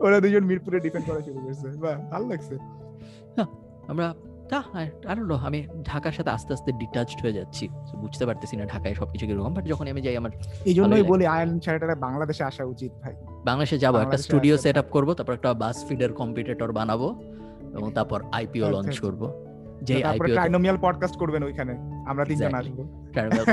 ওরা 0.00 0.16
দুজন 0.20 0.44
মিরপুরে 0.44 0.78
ডিফেন্ড 0.80 1.04
করা 1.10 1.20
শুরু 1.20 1.38
করছে। 1.40 1.66
বাহ 1.84 1.96
ভালো 2.12 2.26
লাগছে। 2.28 2.54
আমরা 3.88 4.06
তা 4.50 4.62
আমি 5.46 5.66
ঢাকার 5.82 6.12
সাথে 6.12 6.30
আস্তে 6.30 6.52
আস্তে 6.52 6.72
ডিটাচড 6.72 7.22
হয়ে 7.22 7.32
যাচ্ছি। 7.32 7.68
বুঝতে 7.96 8.26
পারতেছি 8.26 8.56
না 8.56 8.64
ঢাকায় 8.64 8.94
সবকিছু 8.94 9.26
কীরকম 9.26 9.54
বাট 9.54 9.64
যখন 9.64 9.88
আমি 9.88 10.00
যাই 10.00 10.16
আমার 10.16 10.30
এই 10.64 10.74
জন্যই 10.74 11.02
বলি 11.02 11.26
আয়ন 11.26 11.58
ছেলেটারা 11.58 11.94
বাংলাদেশে 11.94 12.44
আসা 12.44 12.64
উচিত 12.64 12.92
ভাই। 13.02 13.14
বাংলাদেশে 13.44 13.78
যাব 13.78 13.96
একটা 13.96 14.16
স্টুডিও 14.16 14.58
সেট 14.58 14.76
আপ 14.76 14.84
করব 14.90 15.14
তারপর 15.14 15.32
একটা 15.32 15.54
বাস 15.54 15.84
ফিডের 15.88 16.12
কম্পিটিটর 16.12 16.72
বানাবো 16.72 17.08
এবং 17.74 17.92
তারপর 17.92 18.22
আইপিও 18.32 18.70
লঞ্চ। 18.70 19.00
করব। 19.00 19.46
যে 19.82 19.94
তারপরে 19.94 20.08
আইপিও 20.08 20.34
ট্রাইনোমিয়াল 20.34 20.78
পডকাস্ট 20.80 21.16
করবেন 21.16 21.42
ওইখানে 21.42 21.72
আমরা 22.06 22.24
তিনজন. 22.24 22.54
আসব। 22.54 23.04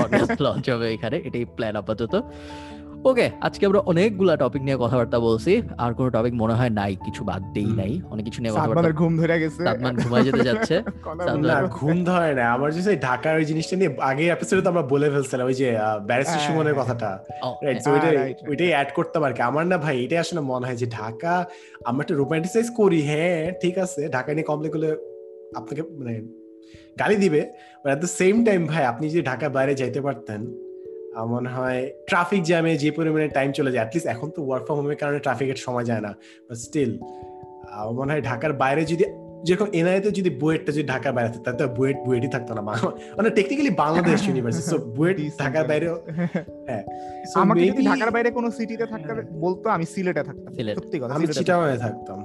পডকাস্ট 0.03 0.41
লঞ্চ 0.41 0.69
হবে 0.69 0.93
এখানে 0.93 1.17
এটাই 1.17 1.45
প্ল্যান 1.45 1.75
আপাতত। 1.75 2.21
ওকে 3.05 3.25
আজকে 3.41 3.65
আমরা 3.65 3.80
অনেকগুলা 3.80 4.35
টপিক 4.38 4.61
নিয়ে 4.61 4.77
কথাবার্তা 4.77 5.19
বলছি। 5.19 5.61
আর 5.77 5.93
কোনো 5.93 6.09
টপিক 6.09 6.34
মনে 6.34 6.53
হয় 6.53 6.69
নাই 6.69 6.95
কিছু 7.05 7.23
বাদ 7.23 7.41
দেই 7.53 7.65
নাই 7.65 8.01
অনেক 8.09 8.23
কিছু 8.25 8.41
নিয়ে 8.41 8.53
কথাবার্তা 8.53 8.91
ঘুম 8.91 9.17
ধরে 9.17 9.39
গেছে। 9.39 9.61
সাদমান 9.63 9.95
ঘুমায় 9.95 10.23
যেতে 10.23 10.43
যাচ্ছে। 10.43 10.75
না 11.49 11.57
ঘুম 11.71 12.03
ধরে 12.03 12.34
না। 12.35 12.53
আমার 12.53 12.71
যে 12.71 12.81
সেই 12.81 12.95
ঢাকার 12.97 13.35
ওই 13.38 13.45
জিনিসটা 13.45 13.75
নিয়ে 13.75 13.95
আগে 14.01 14.23
এপিসোডে 14.31 14.61
তো 14.61 14.69
আমরা 14.69 14.81
বলে 14.81 15.09
ফেলছিলাম 15.09 15.45
ওই 15.47 15.53
যে 15.53 15.67
ব্যারিস্টার 16.07 16.39
হ্যাঁ, 16.39 16.47
সুমনের 16.47 16.73
হ্যাঁ, 16.73 16.85
কথাটা। 16.85 17.09
রাইট 17.63 17.75
হ্যাঁ, 17.75 17.80
সো 17.80 17.89
ওইটাই. 17.91 18.15
ওইটাই 18.47 18.69
অ্যাড 18.69 18.89
করতে 18.93 19.19
পারি 19.19 19.34
আমার 19.41 19.65
না 19.67 19.77
ভাই 19.77 20.03
এটাই 20.03 20.17
আসলে 20.17 20.41
মনে 20.41 20.65
হয় 20.67 20.75
যে 20.75 20.85
ঢাকা 20.88 21.34
আমরা 21.85 22.01
একটা 22.01 22.15
রোমান্টিসাইজ 22.15 22.67
করি 22.71 23.01
হ্যাঁ 23.01 23.51
ঠিক 23.61 23.77
আছে 23.77 24.01
ঢাকা 24.09 24.30
নিয়ে 24.34 24.43
কমপ্লেন 24.43 24.71
করলে 24.71 24.89
আপনাকে 25.55 25.81
মানে 25.97 26.13
গালি 26.99 27.15
দিবে। 27.15 27.41
But 27.85 27.93
at 27.93 27.99
the 27.99 28.07
same 28.19 28.35
time 28.45 28.61
ভাই 28.67 28.84
আপনি 28.85 29.09
যদি 29.09 29.21
ঢাকার 29.21 29.49
বাইরে 29.49 29.73
যাইতে 29.75 30.01
পারতেন 30.01 30.41
মনে 31.27 31.49
হয় 31.49 31.80
ট্রাফিক 32.07 32.41
জ্যামে 32.44 32.72
যে 32.77 32.90
পরিমাণে 32.91 33.27
টাইম 33.30 33.49
চলে 33.52 33.69
যায় 33.72 33.81
অ্যাটলিস্ট 33.81 34.07
এখন 34.07 34.27
তো 34.30 34.40
ওয়ার্ক 34.44 34.64
ফ্রম 34.65 34.77
হোমের 34.80 34.98
কারণে 34.98 35.19
ট্রাফিকের 35.19 35.60
সময় 35.65 35.85
যায় 35.85 36.02
না 36.02 36.11
স্টিল 36.61 36.91
আমার 37.73 37.94
মনে 37.99 38.11
হয় 38.14 38.22
ঢাকার 38.22 38.53
বাইরে 38.53 38.81
যদি 38.85 39.06
যেরকম 39.44 39.68
এনআইতে 39.73 40.10
যদি 40.11 40.30
বুয়েটটা 40.41 40.72
যদি 40.72 40.85
ঢাকার 40.88 41.14
বাইরে 41.14 41.30
থাকতো 41.34 41.49
তাহলে 41.49 41.73
বুয়েট 41.77 41.98
বুয়েটই 42.06 42.30
থাকতো 42.30 42.52
না 42.53 42.61
বাংলা- 42.61 42.95
মানে 43.18 43.30
technically 43.30 43.72
Bangladesh 43.84 44.19
university 44.27 44.65
so 44.72 44.77
BUET 44.98 45.18
ঢাকার 45.41 45.64
বাইরে 45.69 45.85
হ্যাঁ 46.69 46.84
আমাকে 47.35 47.61
যদি 47.69 47.81
ঢাকার 47.91 48.10
বাইরে 48.11 48.30
কোনো 48.31 48.48
সিটিতে 48.52 48.85
থাকতে 48.85 49.11
বলতো 49.40 49.65
আমি 49.69 49.85
সিলেটে 49.85 50.23
থাকতাম 50.23 50.52
সত্যি 50.77 50.98
কথা 50.99 51.14
আমি 51.14 51.26
চিটাগাংয়ে 51.35 51.77
থাকতাম। 51.77 52.19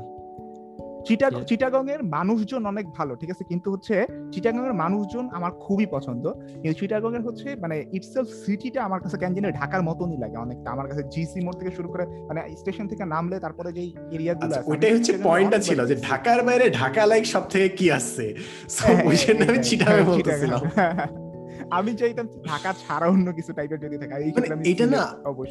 চিটাগ 1.04 1.88
এর 1.88 2.02
মানুষজন 2.02 2.66
অনেক 2.66 2.86
ভালো 2.90 3.16
ঠিক 3.16 3.30
আছে? 3.30 3.44
কিন্তু 3.44 3.72
হচ্ছে 3.72 4.06
চিটাগং 4.32 4.66
এর 4.66 4.72
মানুষজন 4.72 5.28
আমার 5.32 5.50
খুবই 5.50 5.86
পছন্দ। 5.86 6.32
কিন্তু 6.52 6.78
চিটাগং 6.80 7.14
এর 7.14 7.20
হচ্ছে 7.20 7.56
মানে 7.56 7.84
ইটসেলফ 7.92 8.28
সিটিটা 8.28 8.84
আমার 8.84 9.00
কাছে 9.00 9.18
কেন 9.18 9.34
জানি 9.34 9.52
ঢাকার 9.52 9.82
মতনই 9.82 10.16
লাগে 10.16 10.36
অনেকটা। 10.36 10.70
আমার 10.70 10.88
কাছে 10.88 11.02
জিসি 11.02 11.40
মোড় 11.40 11.56
থেকে 11.58 11.70
শুরু 11.76 11.88
করে 11.88 12.06
মানে 12.28 12.56
স্টেশন 12.56 12.88
থেকে 12.88 13.04
নামলে 13.04 13.40
তারপরে 13.40 13.72
যেই 13.72 13.94
এরিয়াগুলো 14.10 14.46
আচ্ছা 14.46 14.60
আছে 14.60 14.70
ওইটাই 14.70 14.92
হচ্ছে 14.92 15.12
পয়েন্টটা 15.22 15.58
ছিল 15.58 15.86
যে 15.86 15.96
ঢাকার 15.96 16.42
বাইরে 16.42 16.70
ঢাকা 16.70 17.06
লাইক 17.06 17.24
সব 17.26 17.48
থেকে 17.48 17.68
কি 17.68 17.90
আসছে 17.90 18.34
সো 18.68 18.86
হ্যাঁ, 18.86 19.04
ওই 19.04 19.16
জন্য 19.16 19.40
আমি। 19.48 19.58
চিটাগাং 19.58 19.94
হ্যাঁ, 19.94 20.04
বলতেছিলাম। 20.04 20.60
চিটাগাং। 20.60 21.27
আমি 21.76 21.92
চাইতাম 22.00 22.26
ঢাকা 22.48 22.70
ছাড়া 22.82 23.06
অন্য 23.14 23.28
কিছু 23.38 23.50
টাইপের 23.56 23.80
যদি 23.84 23.96
থাকে 24.00 24.14
মানে 24.36 24.64
এটা 24.72 24.86
না, 24.96 25.02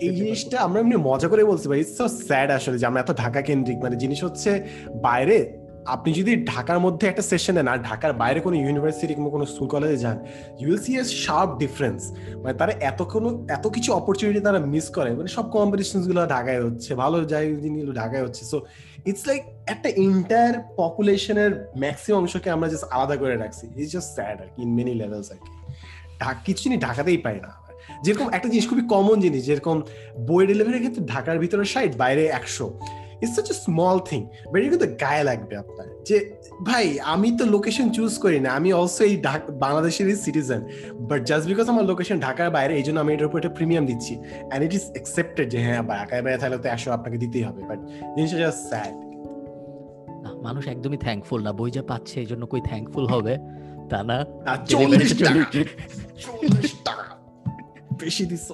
এই 0.06 0.14
জিনিসটা 0.20 0.58
আমরা 0.66 0.78
এমনি 0.84 0.98
মজা 1.10 1.28
করে 1.32 1.42
বলছি 1.52 1.66
ভাই 1.72 1.80
ইটস 1.84 2.00
স্যাড 2.28 2.50
আসলে 2.58 2.78
যে 2.82 2.86
আমরা 2.90 3.00
এত 3.04 3.12
ঢাকা 3.24 3.42
কেন্দ্রিক। 3.50 3.78
মানে 3.86 3.96
জিনিস 4.04 4.20
হচ্ছে 4.28 4.52
বাইরে 5.08 5.38
আপনি 5.96 6.10
যদি 6.20 6.32
ঢাকার 6.54 6.80
মধ্যে 6.86 7.06
একটা 7.08 7.24
সেশন 7.32 7.54
নেন 7.58 7.68
আর 7.74 7.80
ঢাকার 7.90 8.12
বাইরে 8.22 8.40
কোনো 8.46 8.56
ইউনিভার্সিটি 8.64 9.14
কিংবা 9.18 9.32
কোনো 9.36 9.46
স্কুল 9.52 9.68
কলেজে 9.74 9.98
যান 10.06 10.18
you 10.60 10.68
will 10.70 10.80
see 10.86 10.92
a 11.02 11.04
sharp 11.24 11.50
difference 11.64 12.02
মানে 12.44 12.56
তারা 12.62 12.74
এত 12.90 13.00
কোনো 13.14 13.28
এত 13.58 13.66
কিছু 13.76 13.90
অপরচুনিটি 14.00 14.42
তারা 14.48 14.60
মিস 14.74 14.88
করে। 14.98 15.10
মানে 15.20 15.30
সব 15.38 15.46
কম্পিটিশনগুলো 15.56 16.22
ঢাকায় 16.36 16.62
হচ্ছে 16.66 16.92
ভালো 17.04 17.18
জায়গা 17.34 17.56
জিনিসগুলো 17.66 17.94
ঢাকায় 18.02 18.24
হচ্ছে। 18.26 18.44
সো 18.52 18.58
ইটস 19.10 19.24
লাইক 19.30 19.42
একটা 19.74 19.90
এন্টায়ার 20.06 20.56
পপুলেশনের 20.80 21.52
ম্যাক্সিমাম 21.84 22.18
অংশকে 22.22 22.50
আমরা 22.56 22.68
জাস্ট 22.72 22.86
আলাদা 22.96 23.16
করে 23.22 23.36
রাখছি। 23.44 23.64
ইটস 23.80 23.92
জাস্ট 23.96 24.10
স্যাড 24.18 24.38
আর 24.44 24.50
কি 24.54 24.60
ইন 24.66 24.72
মেনি 24.78 24.94
লেভেলস 25.02 25.30
আর 25.34 25.40
কি। 25.44 25.50
কিছু 26.46 26.62
জিনিস 26.66 26.80
ঢাকাতেই 26.88 27.20
পাই 27.26 27.38
না। 27.46 27.52
যেরকম 28.04 28.28
একটা 28.36 28.48
জিনিস 28.54 28.66
খুবই 28.70 28.84
কমন 28.94 29.18
জিনিস, 29.26 29.42
যেরকম 29.50 29.78
বই 30.30 30.44
ডেলিভারির 30.50 30.82
ক্ষেত্রে 30.84 31.04
ঢাকার 31.14 31.38
ভিতরে 31.44 31.66
ষাট 31.74 31.92
বাইরে 32.02 32.24
একশো। 32.40 32.68
It's 33.24 33.34
such 33.38 33.48
a 33.54 33.56
small 33.66 33.98
thing 34.10 34.22
but 34.50 34.58
এটা 34.60 34.70
কিন্তু 34.74 34.90
গায়ে 35.04 35.24
লাগবে 35.30 35.54
আপনার। 35.64 35.88
যে 36.08 36.18
ভাই, 36.68 36.86
আমি 37.14 37.30
তো 37.40 37.44
লোকেশন 37.56 37.88
চুজ 37.96 38.14
করি 38.24 38.40
না, 38.46 38.50
আমি 38.60 38.70
অলসো 38.80 39.02
এই 39.10 39.16
বাংলাদেশেরই 39.66 40.18
সিটিজেন 40.26 40.62
বাট 41.10 41.20
জাস্ট 41.30 41.46
বিকজ 41.52 41.66
আমার 41.74 41.86
লোকেশন 41.92 42.18
ঢাকার 42.26 42.50
বাইরে, 42.58 42.74
এই 42.80 42.84
জন্য 42.88 42.98
আমি 43.04 43.12
এটার 43.16 43.28
উপর 43.30 43.38
একটা 43.42 43.54
প্রিমিয়াম 43.58 43.84
দিচ্ছি। 43.92 44.14
অ্যান্ড 44.22 44.62
ইট 44.68 44.74
ইস 44.80 44.86
অ্যাকসেপ্টেড 44.96 45.48
যে 45.54 45.60
হ্যাঁ 45.66 45.82
ঢাকার 46.02 46.20
বাইরে 46.26 46.40
থাকলে 46.42 46.58
তো 46.64 46.68
একশো 46.76 46.90
আপনাকে 46.98 47.18
দিতেই 47.24 47.44
হবে 47.48 47.62
বাট 47.70 47.80
জিনিসটা 48.16 48.40
জাস্ট 48.46 48.62
স্যাড 48.72 48.96
মানুষ 50.48 50.64
একদমই 50.74 51.00
থ্যাঙ্কফুল 51.06 51.40
না, 51.48 51.52
বই 51.60 51.70
যা 51.76 51.84
পাচ্ছে, 51.92 52.16
এই 52.24 52.28
জন্য 52.32 52.44
কই 52.52 52.62
থ্যাঙ্কফুল 52.70 53.06
হবে? 53.14 53.34
তা 53.90 54.00
না 54.04 54.18
আর 54.46 54.58
Delivery 54.62 55.08
চল্লিশ 55.08 55.12
তে 55.12 55.24
টাকা 55.24 55.44
চল্লিশ- 55.46 55.76
চল্লিশ 56.18 56.72
টাকা 56.86 57.06
বেশি 57.94 58.24
দিচ্ছ 58.26 58.50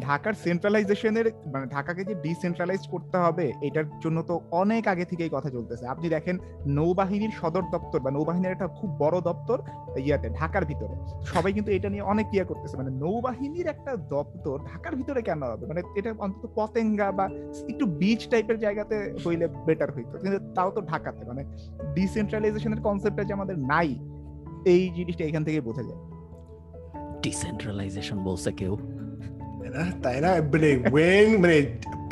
ঢাকার 0.00 0.32
সেন্ট্রালাইজেশনের 0.32 1.30
মানে 1.52 1.66
ঢাকাকে 1.66 2.04
যে 2.04 2.14
ডিসেন্ট্রালাইজ 2.14 2.88
করতে 2.88 3.18
হবে, 3.18 3.52
এটার 3.62 3.84
জন্য 4.00 4.22
তো 4.22 4.40
অনেক 4.50 4.88
আগে 4.88 5.04
থেকেই 5.04 5.28
কথা 5.32 5.50
চলতেছে। 5.50 5.86
আপনি 5.86 6.08
দেখেন 6.08 6.38
নৌবাহিনীর 6.66 7.30
সদর 7.40 7.62
দপ্তর 7.72 8.00
বা 8.00 8.10
নৌবাহিনীর 8.10 8.50
একটা 8.50 8.66
খুব 8.66 8.90
বড় 8.90 9.20
দপ্তর 9.20 9.62
ইয়াতে, 9.98 10.28
ঢাকার 10.28 10.64
ভিতরে। 10.64 11.24
সবাই 11.24 11.52
কিন্তু 11.52 11.72
এটা 11.72 11.88
নিয়ে 11.88 12.02
অনেক 12.02 12.26
ইয়া 12.32 12.44
করতেছে। 12.44 12.76
মানে 12.76 12.90
নৌবাহিনীর 12.90 13.66
একটা 13.66 13.96
দপ্তর 13.96 14.58
ঢাকার 14.72 14.96
ভিতরে 14.96 15.22
কেন 15.22 15.42
হবে? 15.42 15.66
মানে 15.66 15.82
এটা 15.96 16.14
অন্তত 16.18 16.50
পতেঙ্গা 16.54 17.12
বা 17.12 17.28
একটু 17.68 17.86
বিচ 17.86 18.28
টাইপের 18.28 18.58
জায়গাতে 18.58 19.14
হইলে 19.26 19.48
বেটার 19.48 19.92
হইতো। 19.92 20.18
কিন্তু 20.18 20.52
তাও 20.54 20.70
তো 20.70 20.80
ঢাকাতে। 20.80 21.24
মানে 21.26 21.44
ডিসেন্ট্রালাইজেশনের 21.94 22.80
কনসেপ্টটা 22.80 23.24
যে 23.24 23.32
আমাদের 23.32 23.58
নাই, 23.58 23.98
এই 24.64 24.90
জিনিসটা 24.94 25.24
এখান 25.24 25.44
থেকে 25.44 25.60
বোঝা 25.60 25.82
যায়। 25.82 26.14
ডিসেন্ট্রালাইজেশন 27.22 28.18
বলছে 28.18 28.52
কেউ? 28.52 28.76
তাই 30.02 30.20
না? 30.20 30.30
মানে 30.52 30.70
ওয়েন 30.92 31.40
মানে 31.40 31.56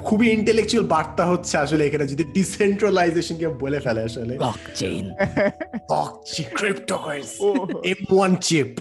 খুবই 0.05 0.31
ইন্টেলেকচুয়াল 0.31 0.87
বার্তা 0.87 1.27
হচ্ছে 1.27 1.59
আসলে 1.59 1.87
এখানে 1.87 2.07
যদি 2.07 2.24
ডিসেন্ট্রালাইজেশন 2.24 3.37
কে 3.37 3.49
বলে 3.49 3.81
ফেলে 3.81 4.03
আসলে। 4.03 4.37
ব্লকচেইন 4.37 5.07
ক্রিপ্টোকারেন্সি 6.61 7.37
ও। 7.45 7.49
এম 7.85 8.01
ওয়ান 8.16 8.37
চিপ 8.37 8.81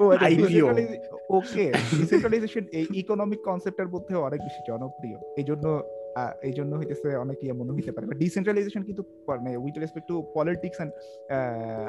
ও 0.00 0.04
ওকে 1.30 1.72
ডিসেন্ট্রালাইজেশন 2.00 2.64
এই 2.72 2.86
ইকোনমিক 2.94 3.40
কনসেপ্টের 3.44 3.88
মধ্যে 3.88 4.14
অনেক 4.14 4.40
বেশি 4.40 4.60
জনপ্রিয়। 4.68 5.16
এই 5.36 5.44
জন্য 5.44 5.82
আহ, 6.16 6.32
এই 6.42 6.52
জন্য 6.52 6.76
হইতেছে 6.76 7.16
অনেক 7.16 7.44
ইয়ে 7.44 7.52
মনে 7.52 7.72
হইতে 7.72 7.92
পারে। 7.92 8.06
ডিসেন্ট্রালাইজেশন 8.06 8.82
কিন্তু 8.82 9.02
মানে 9.28 9.56
with 9.56 9.78
respect 9.78 10.08
to 10.08 10.22
politics 10.34 10.80
and 10.80 10.92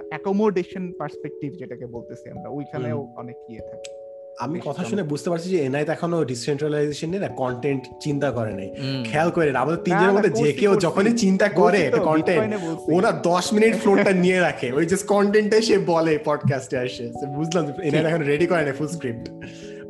accommodation 0.10 0.92
perspective 0.92 1.54
যেটাকে 1.54 1.86
বলতেছি 1.86 2.30
আমরা 2.30 2.50
ওইখানেও 2.50 3.14
অনেক 3.16 3.36
ইয়ে 3.50 3.62
থাকে। 3.62 3.97
আমি 4.40 4.58
কথা 4.66 4.82
শুনে 4.84 5.04
বুঝতে 5.04 5.28
পারছি 5.30 5.48
যে 5.50 5.60
এনআইতে 5.66 5.92
এখনও 5.92 6.20
ডিসেন্ট্রালাইজেশন 6.24 7.08
নিয়ে 7.10 7.30
কন্টেন্ট 7.38 7.84
চিন্তা 8.00 8.30
করে 8.32 8.54
নাই 8.54 8.70
খেয়াল 9.04 9.30
করে 9.32 9.50
না 9.52 9.60
আমাদের 9.60 9.82
তিনজনের 9.84 10.14
মধ্যে 10.16 10.32
যে 10.42 10.50
কেউ 10.54 10.72
যখনই 10.80 11.14
চিন্তা 11.18 11.48
করে 11.52 11.82
কন্টেন্ট 12.04 12.50
ওরা 12.96 13.10
দশ 13.24 13.46
মিনিট 13.54 13.74
ফ্লোরটা 13.76 14.12
নিয়ে 14.14 14.40
রাখে 14.40 14.68
ওই 14.72 14.86
জাস্ট 14.86 15.06
কন্টেন্টে 15.08 15.58
সে 15.62 15.76
বলে 15.86 16.14
পডকাস্টে 16.26 16.76
আসে 16.78 17.06
বুঝলাম 17.36 17.64
এনআই 17.84 18.04
এখন 18.06 18.22
রেডি 18.22 18.46
করে 18.48 18.64
না 18.66 18.74
ফুল 18.74 18.88
স্ক্রিপ্ট 18.88 19.26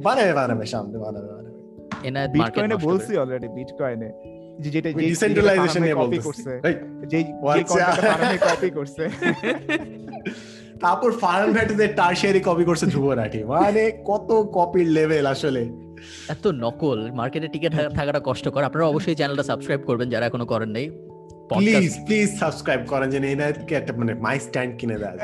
বানাবে 0.02 0.34
বানাবে 0.34 0.66
সামনে 0.66 0.98
বানাবে 0.98 1.28
বানাবে 1.28 1.52
মার্কেট 2.08 2.34
বিটকয়েনে 2.36 2.78
বলছি। 2.88 3.12
অলরেডি 3.18 3.48
বিটকয়েনে 3.48 4.10
যে 4.60 4.70
যেটা 4.70 4.90
ডিসেন্ট্রালাইজেশন 5.04 5.82
নিয়ে 5.82 5.96
কপি 5.96 6.20
করছে 6.20 6.52
যে 7.08 7.20
যে 7.68 7.82
আচ্ছা। 7.82 8.02
কপি 8.48 8.70
করছে 8.70 9.04
তারপর 10.82 11.12
ফার্ম 11.12 11.54
ভ্যাটদের 11.54 11.96
টার্সিয়ারি 11.96 12.40
কপি 12.40 12.64
করছে 12.66 12.86
ধ্রুব 12.86 13.12
রাঠি 13.12 13.44
মানে 13.44 13.92
কত 14.06 14.50
কপির 14.54 14.88
লেভেল 14.88 15.26
আসলে। 15.26 15.70
এত 16.28 16.48
নকল 16.48 17.12
মার্কেটে 17.12 17.48
টিকে 17.48 17.70
থাকা- 17.70 17.90
থাকাটা 17.90 18.22
কষ্টকর। 18.24 18.64
আপনারা 18.64 18.88
অবশ্যই 18.88 19.16
চ্যানেলটা 19.16 19.44
সাবস্ক্রাইব 19.44 19.82
করবেন 19.82 20.10
যারা 20.10 20.26
এখনও 20.26 20.46
করেন 20.46 20.70
নাই। 20.70 20.90
প্লিজ 21.50 21.98
প্লিজ 22.06 22.40
সাবস্ক্রাইব 22.40 22.80
করেন 22.88 23.10
যেন 23.10 23.24
এনআইকে 23.24 23.76
একটা 23.76 23.94
মানে 23.94 24.14
মাই 24.14 24.40
স্ট্যান্ড 24.40 24.78
কিনে 24.78 24.98
দেয় 24.98 25.18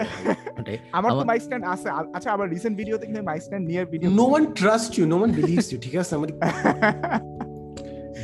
আমার 0.91 1.11
তো 1.11 1.23
মাই 1.23 1.39
স্ট্যান্ড 1.39 1.65
আছে। 1.65 1.89
আচ্ছা 1.89 2.31
আমার 2.31 2.49
রিসেন্ট 2.49 2.77
ভিডিওতে 2.77 3.05
কিন্তু 3.05 3.23
my 3.23 3.39
stand 3.39 3.67
near 3.67 3.85
video 3.85 4.09
no 4.09 4.23
one 4.23 4.45
trust 4.45 4.99
you 4.99 5.05
no 5.07 5.17
one 5.17 5.31
believes 5.31 5.73
you 5.73 5.79
ঠিক 5.81 5.95
আছে? 5.95 6.15
আমার 6.15 6.29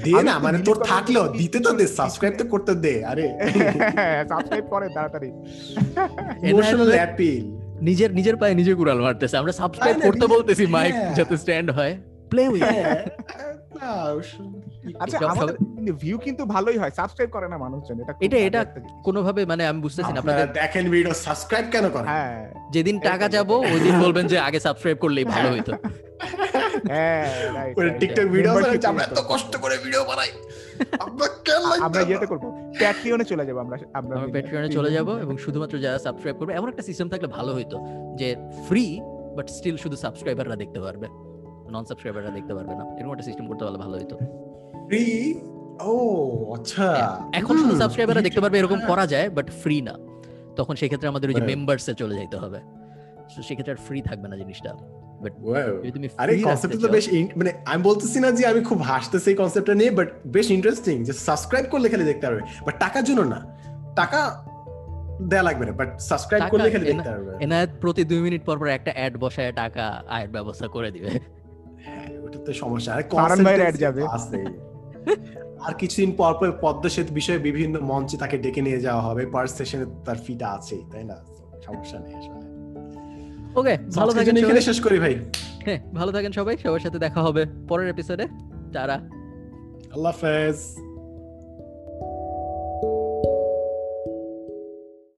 দে 0.06 0.14
না 0.24 0.34
মানে 0.40 0.58
তোর 0.60 0.78
থাকলেও 0.84 1.26
দিতে 1.34 1.58
তো 1.60 1.72
দে 1.74 1.86
সাবস্ক্রাইব 1.98 2.34
তো 2.38 2.44
করতে 2.46 2.72
দে 2.76 2.94
আরে। 3.06 3.26
সাবস্ক্রাইব 4.32 4.66
করে 4.70 4.88
তাড়াতাড়ি। 4.96 5.30
ইমোশনাল 6.52 6.92
অ্যাপিল 6.92 7.44
নিজের 7.82 8.10
নিজের 8.14 8.36
পায়ে 8.38 8.54
নিজে 8.56 8.72
কুড়াল 8.76 9.00
মারতেছে। 9.02 9.36
আমরা 9.38 9.52
সাবস্ক্রাইব 9.52 9.98
করতে 10.02 10.26
বলতেছি 10.28 10.64
মাইক 10.68 10.94
হ্যাঁ। 10.96 11.14
যাতে 11.16 11.34
স্ট্যান্ড 11.38 11.70
হয়। 11.72 11.94
প্লে 12.30 12.44
উইথ 12.48 12.64
আচ্ছা 15.00 15.18
আমাদের 15.26 15.56
ভিউ 15.96 16.18
কিন্তু 16.18 16.44
ভালোই 16.46 16.78
হয় 16.78 16.94
সাবস্ক্রাইব 16.96 17.30
করে 17.30 17.48
না 17.48 17.58
মানুষজন 17.58 17.98
এটা 18.00 18.14
এটা- 18.22 18.44
এটা- 18.46 18.66
কোনোভাবে 19.04 19.42
মানে 19.46 19.64
আমি 19.68 19.80
বুঝতেছি 19.82 20.12
না 20.14 20.20
আপনারা 20.20 20.44
দেখেন 20.54 20.86
ভিডিও 20.90 21.14
সাবস্ক্রাইব 21.20 21.66
কেন 21.72 21.86
করেন? 21.90 22.08
হ্যাঁ। 22.08 22.40
যেদিন 22.72 22.96
টাকা 23.00 23.26
যাব 23.28 23.50
ওই 23.68 23.80
দিন 23.80 23.96
বলবেন 24.00 24.26
যে 24.28 24.38
আগে 24.40 24.60
সাবস্ক্রাইব 24.60 24.98
করলেই 24.98 25.26
ভালো 25.26 25.48
হইতো। 25.52 25.72
হ্যাঁ 26.88 27.26
টিকটক 28.00 28.24
ভিডিও 28.24 28.52
আমরা 28.88 29.04
এত 29.04 29.20
কষ্ট 29.28 29.58
করে 29.58 29.78
ভিডিও 29.78 30.04
বানাই। 30.04 30.28
আমরা 31.00 31.28
কেন 31.28 31.82
আমরা 31.82 32.26
করব। 32.26 32.72
প্যাট্রিয়নে 32.80 33.24
চলে 33.24 33.46
যাব 33.46 33.58
আমরা 33.58 33.78
আমরা 33.94 34.18
আমরা 34.18 34.32
পেট্রিয়নে 34.32 34.70
চলে 34.70 34.92
যাব 34.92 35.10
এবং 35.10 35.38
শুধুমাত্র 35.38 35.80
যারা 35.80 36.00
সাবস্ক্রাইব 36.00 36.38
করবে 36.38 36.54
এমন 36.54 36.70
একটা 36.70 36.82
সিস্টেম 36.82 37.10
থাকলে 37.10 37.28
ভালো 37.28 37.54
হইতো 37.54 37.80
যে 38.16 38.36
ফ্রি 38.68 39.02
বাট 39.36 39.50
স্টিল 39.50 39.78
শুধু 39.78 39.96
সাবস্ক্রাইবাররা 39.96 40.56
দেখতে 40.56 40.80
পারবে। 40.80 41.08
নন 41.72 41.86
সাবস্ক্রাইবাররা 41.86 42.30
দেখতে 42.30 42.54
পারবে 42.54 42.76
না। 42.76 42.98
এরকম 43.00 43.12
একটা 43.12 43.24
সিস্টেম 43.24 43.48
করতে 43.48 43.64
পারলে 43.66 43.80
ভালো 43.80 43.98
হইতো। 43.98 44.18
Free? 44.88 45.34
ও 45.82 46.54
আচ্ছা। 46.54 47.20
এখন 47.34 47.58
শুধু 47.58 47.78
সাবস্ক্রাইবাররা 47.78 48.22
দেখতে 48.22 48.42
পারবে 48.42 48.60
এরকম 48.60 48.76
হ্যাঁ। 48.76 48.88
করা 48.88 49.08
যায় 49.08 49.30
বাট 49.30 49.52
ফ্রি 49.52 49.82
না। 49.82 49.96
তখন 50.56 50.76
সেক্ষেত্রে 50.76 51.08
আমাদের 51.08 51.30
ওই 51.30 51.36
যে. 51.36 51.42
মেম্বারসে 51.42 51.94
চলে 51.94 52.16
যাইতে 52.16 52.38
হবে। 52.38 52.60
সেক্ষেত্রে 53.42 53.72
আর 53.72 53.78
ফ্রি 53.88 54.02
থাকবে 54.02 54.28
না 54.28 54.38
জিনিসটা। 54.38 54.99
তুমি 55.24 56.10
আরে 56.18 56.34
free 56.34 56.46
কনসেপ্ট 56.46 56.76
রাখতে 56.76 56.88
তো 56.88 56.94
বেশ 56.94 57.10
মানে 57.38 57.54
আমি 57.66 57.84
বলতেছি 57.84 58.20
না 58.20 58.32
যে 58.32 58.46
আমি 58.46 58.62
খুব 58.62 58.82
হাসতেছি 58.82 59.30
এই 59.30 59.36
কনসেপ্টটা 59.36 59.74
নিয়ে 59.74 59.91
বাট 59.91 60.28
বেশ 60.28 60.52
ইন্টারেস্টিং 60.52 61.04
যে 61.04 61.14
সাবস্ক্রাইব 61.14 61.66
করলে 61.72 61.90
খালি 61.90 62.04
দেখতে 62.04 62.28
পারবে। 62.28 62.41
বাট 62.41 62.80
টাকার 62.80 63.04
জন্য 63.04 63.22
না। 63.22 63.58
টাকা 63.96 64.46
দেয়া 65.22 65.44
লাগবে 65.44 65.66
না 65.66 65.72
বাট 65.72 66.00
সাবস্ক্রাইব 66.00 66.44
করলে 66.50 66.72
খালি 66.72 66.86
দেখতে 66.86 67.10
পারবে। 67.10 67.44
এনায়েত 67.44 67.70
প্রতি 67.82 68.04
দুই 68.04 68.20
মিনিট 68.20 68.46
পর 68.46 68.58
পর 68.58 68.68
একটা 68.68 68.91
অ্যাড 68.96 69.18
বসায় 69.18 69.52
টাকা 69.52 70.04
আয়ের 70.08 70.30
ব্যবস্থা 70.30 70.68
করে 70.68 70.91
দিবে। 70.91 71.10
হ্যাঁ 71.86 72.22
ওটা 72.24 72.40
তো 72.40 72.54
সমস্যা। 72.54 72.94
আরে 72.94 73.68
ad 73.68 73.78
যাবে। 73.78 74.04
আছে। 74.12 74.46
আর 75.60 75.74
কিছুদিন 75.74 76.12
পর 76.12 76.34
পর 76.34 76.52
পদ্মা 76.62 76.90
সেতু 76.90 77.14
বিষয়ে 77.14 77.38
বিভিন্ন 77.38 77.80
মঞ্চে 77.80 78.18
তাকে 78.18 78.38
ডেকে 78.38 78.62
নিয়ে 78.62 78.82
যাওয়া 78.82 79.02
হবে। 79.02 79.26
পার 79.26 79.48
সেশনে 79.48 79.86
তার 80.06 80.16
ফিটা 80.16 80.48
আছেই 80.48 80.84
তাই 80.91 81.04
না? 81.04 81.16
সমস্যা 81.66 82.00
নেই 82.00 82.16
আসলে। 82.16 82.49
ওকে 83.56 83.78
ভালো 83.96 84.12
থাকেন 84.12 84.38
এখানে 84.38 84.62
শেষ 84.62 84.82
করি 84.82 85.00
ভাই। 85.00 85.16
হ্যাঁ 85.66 85.80
ভালো 85.94 86.12
থাকেন 86.12 86.32
সবাই। 86.32 86.58
সবার 86.58 86.80
সাথে 86.80 87.00
দেখা 87.00 87.22
হবে। 87.22 87.46
পরের 87.68 87.88
এপিসোডে 87.88 88.28
তারা 88.74 88.94
আল্লাহ 89.94 90.12
হাফেজ। 90.12 90.89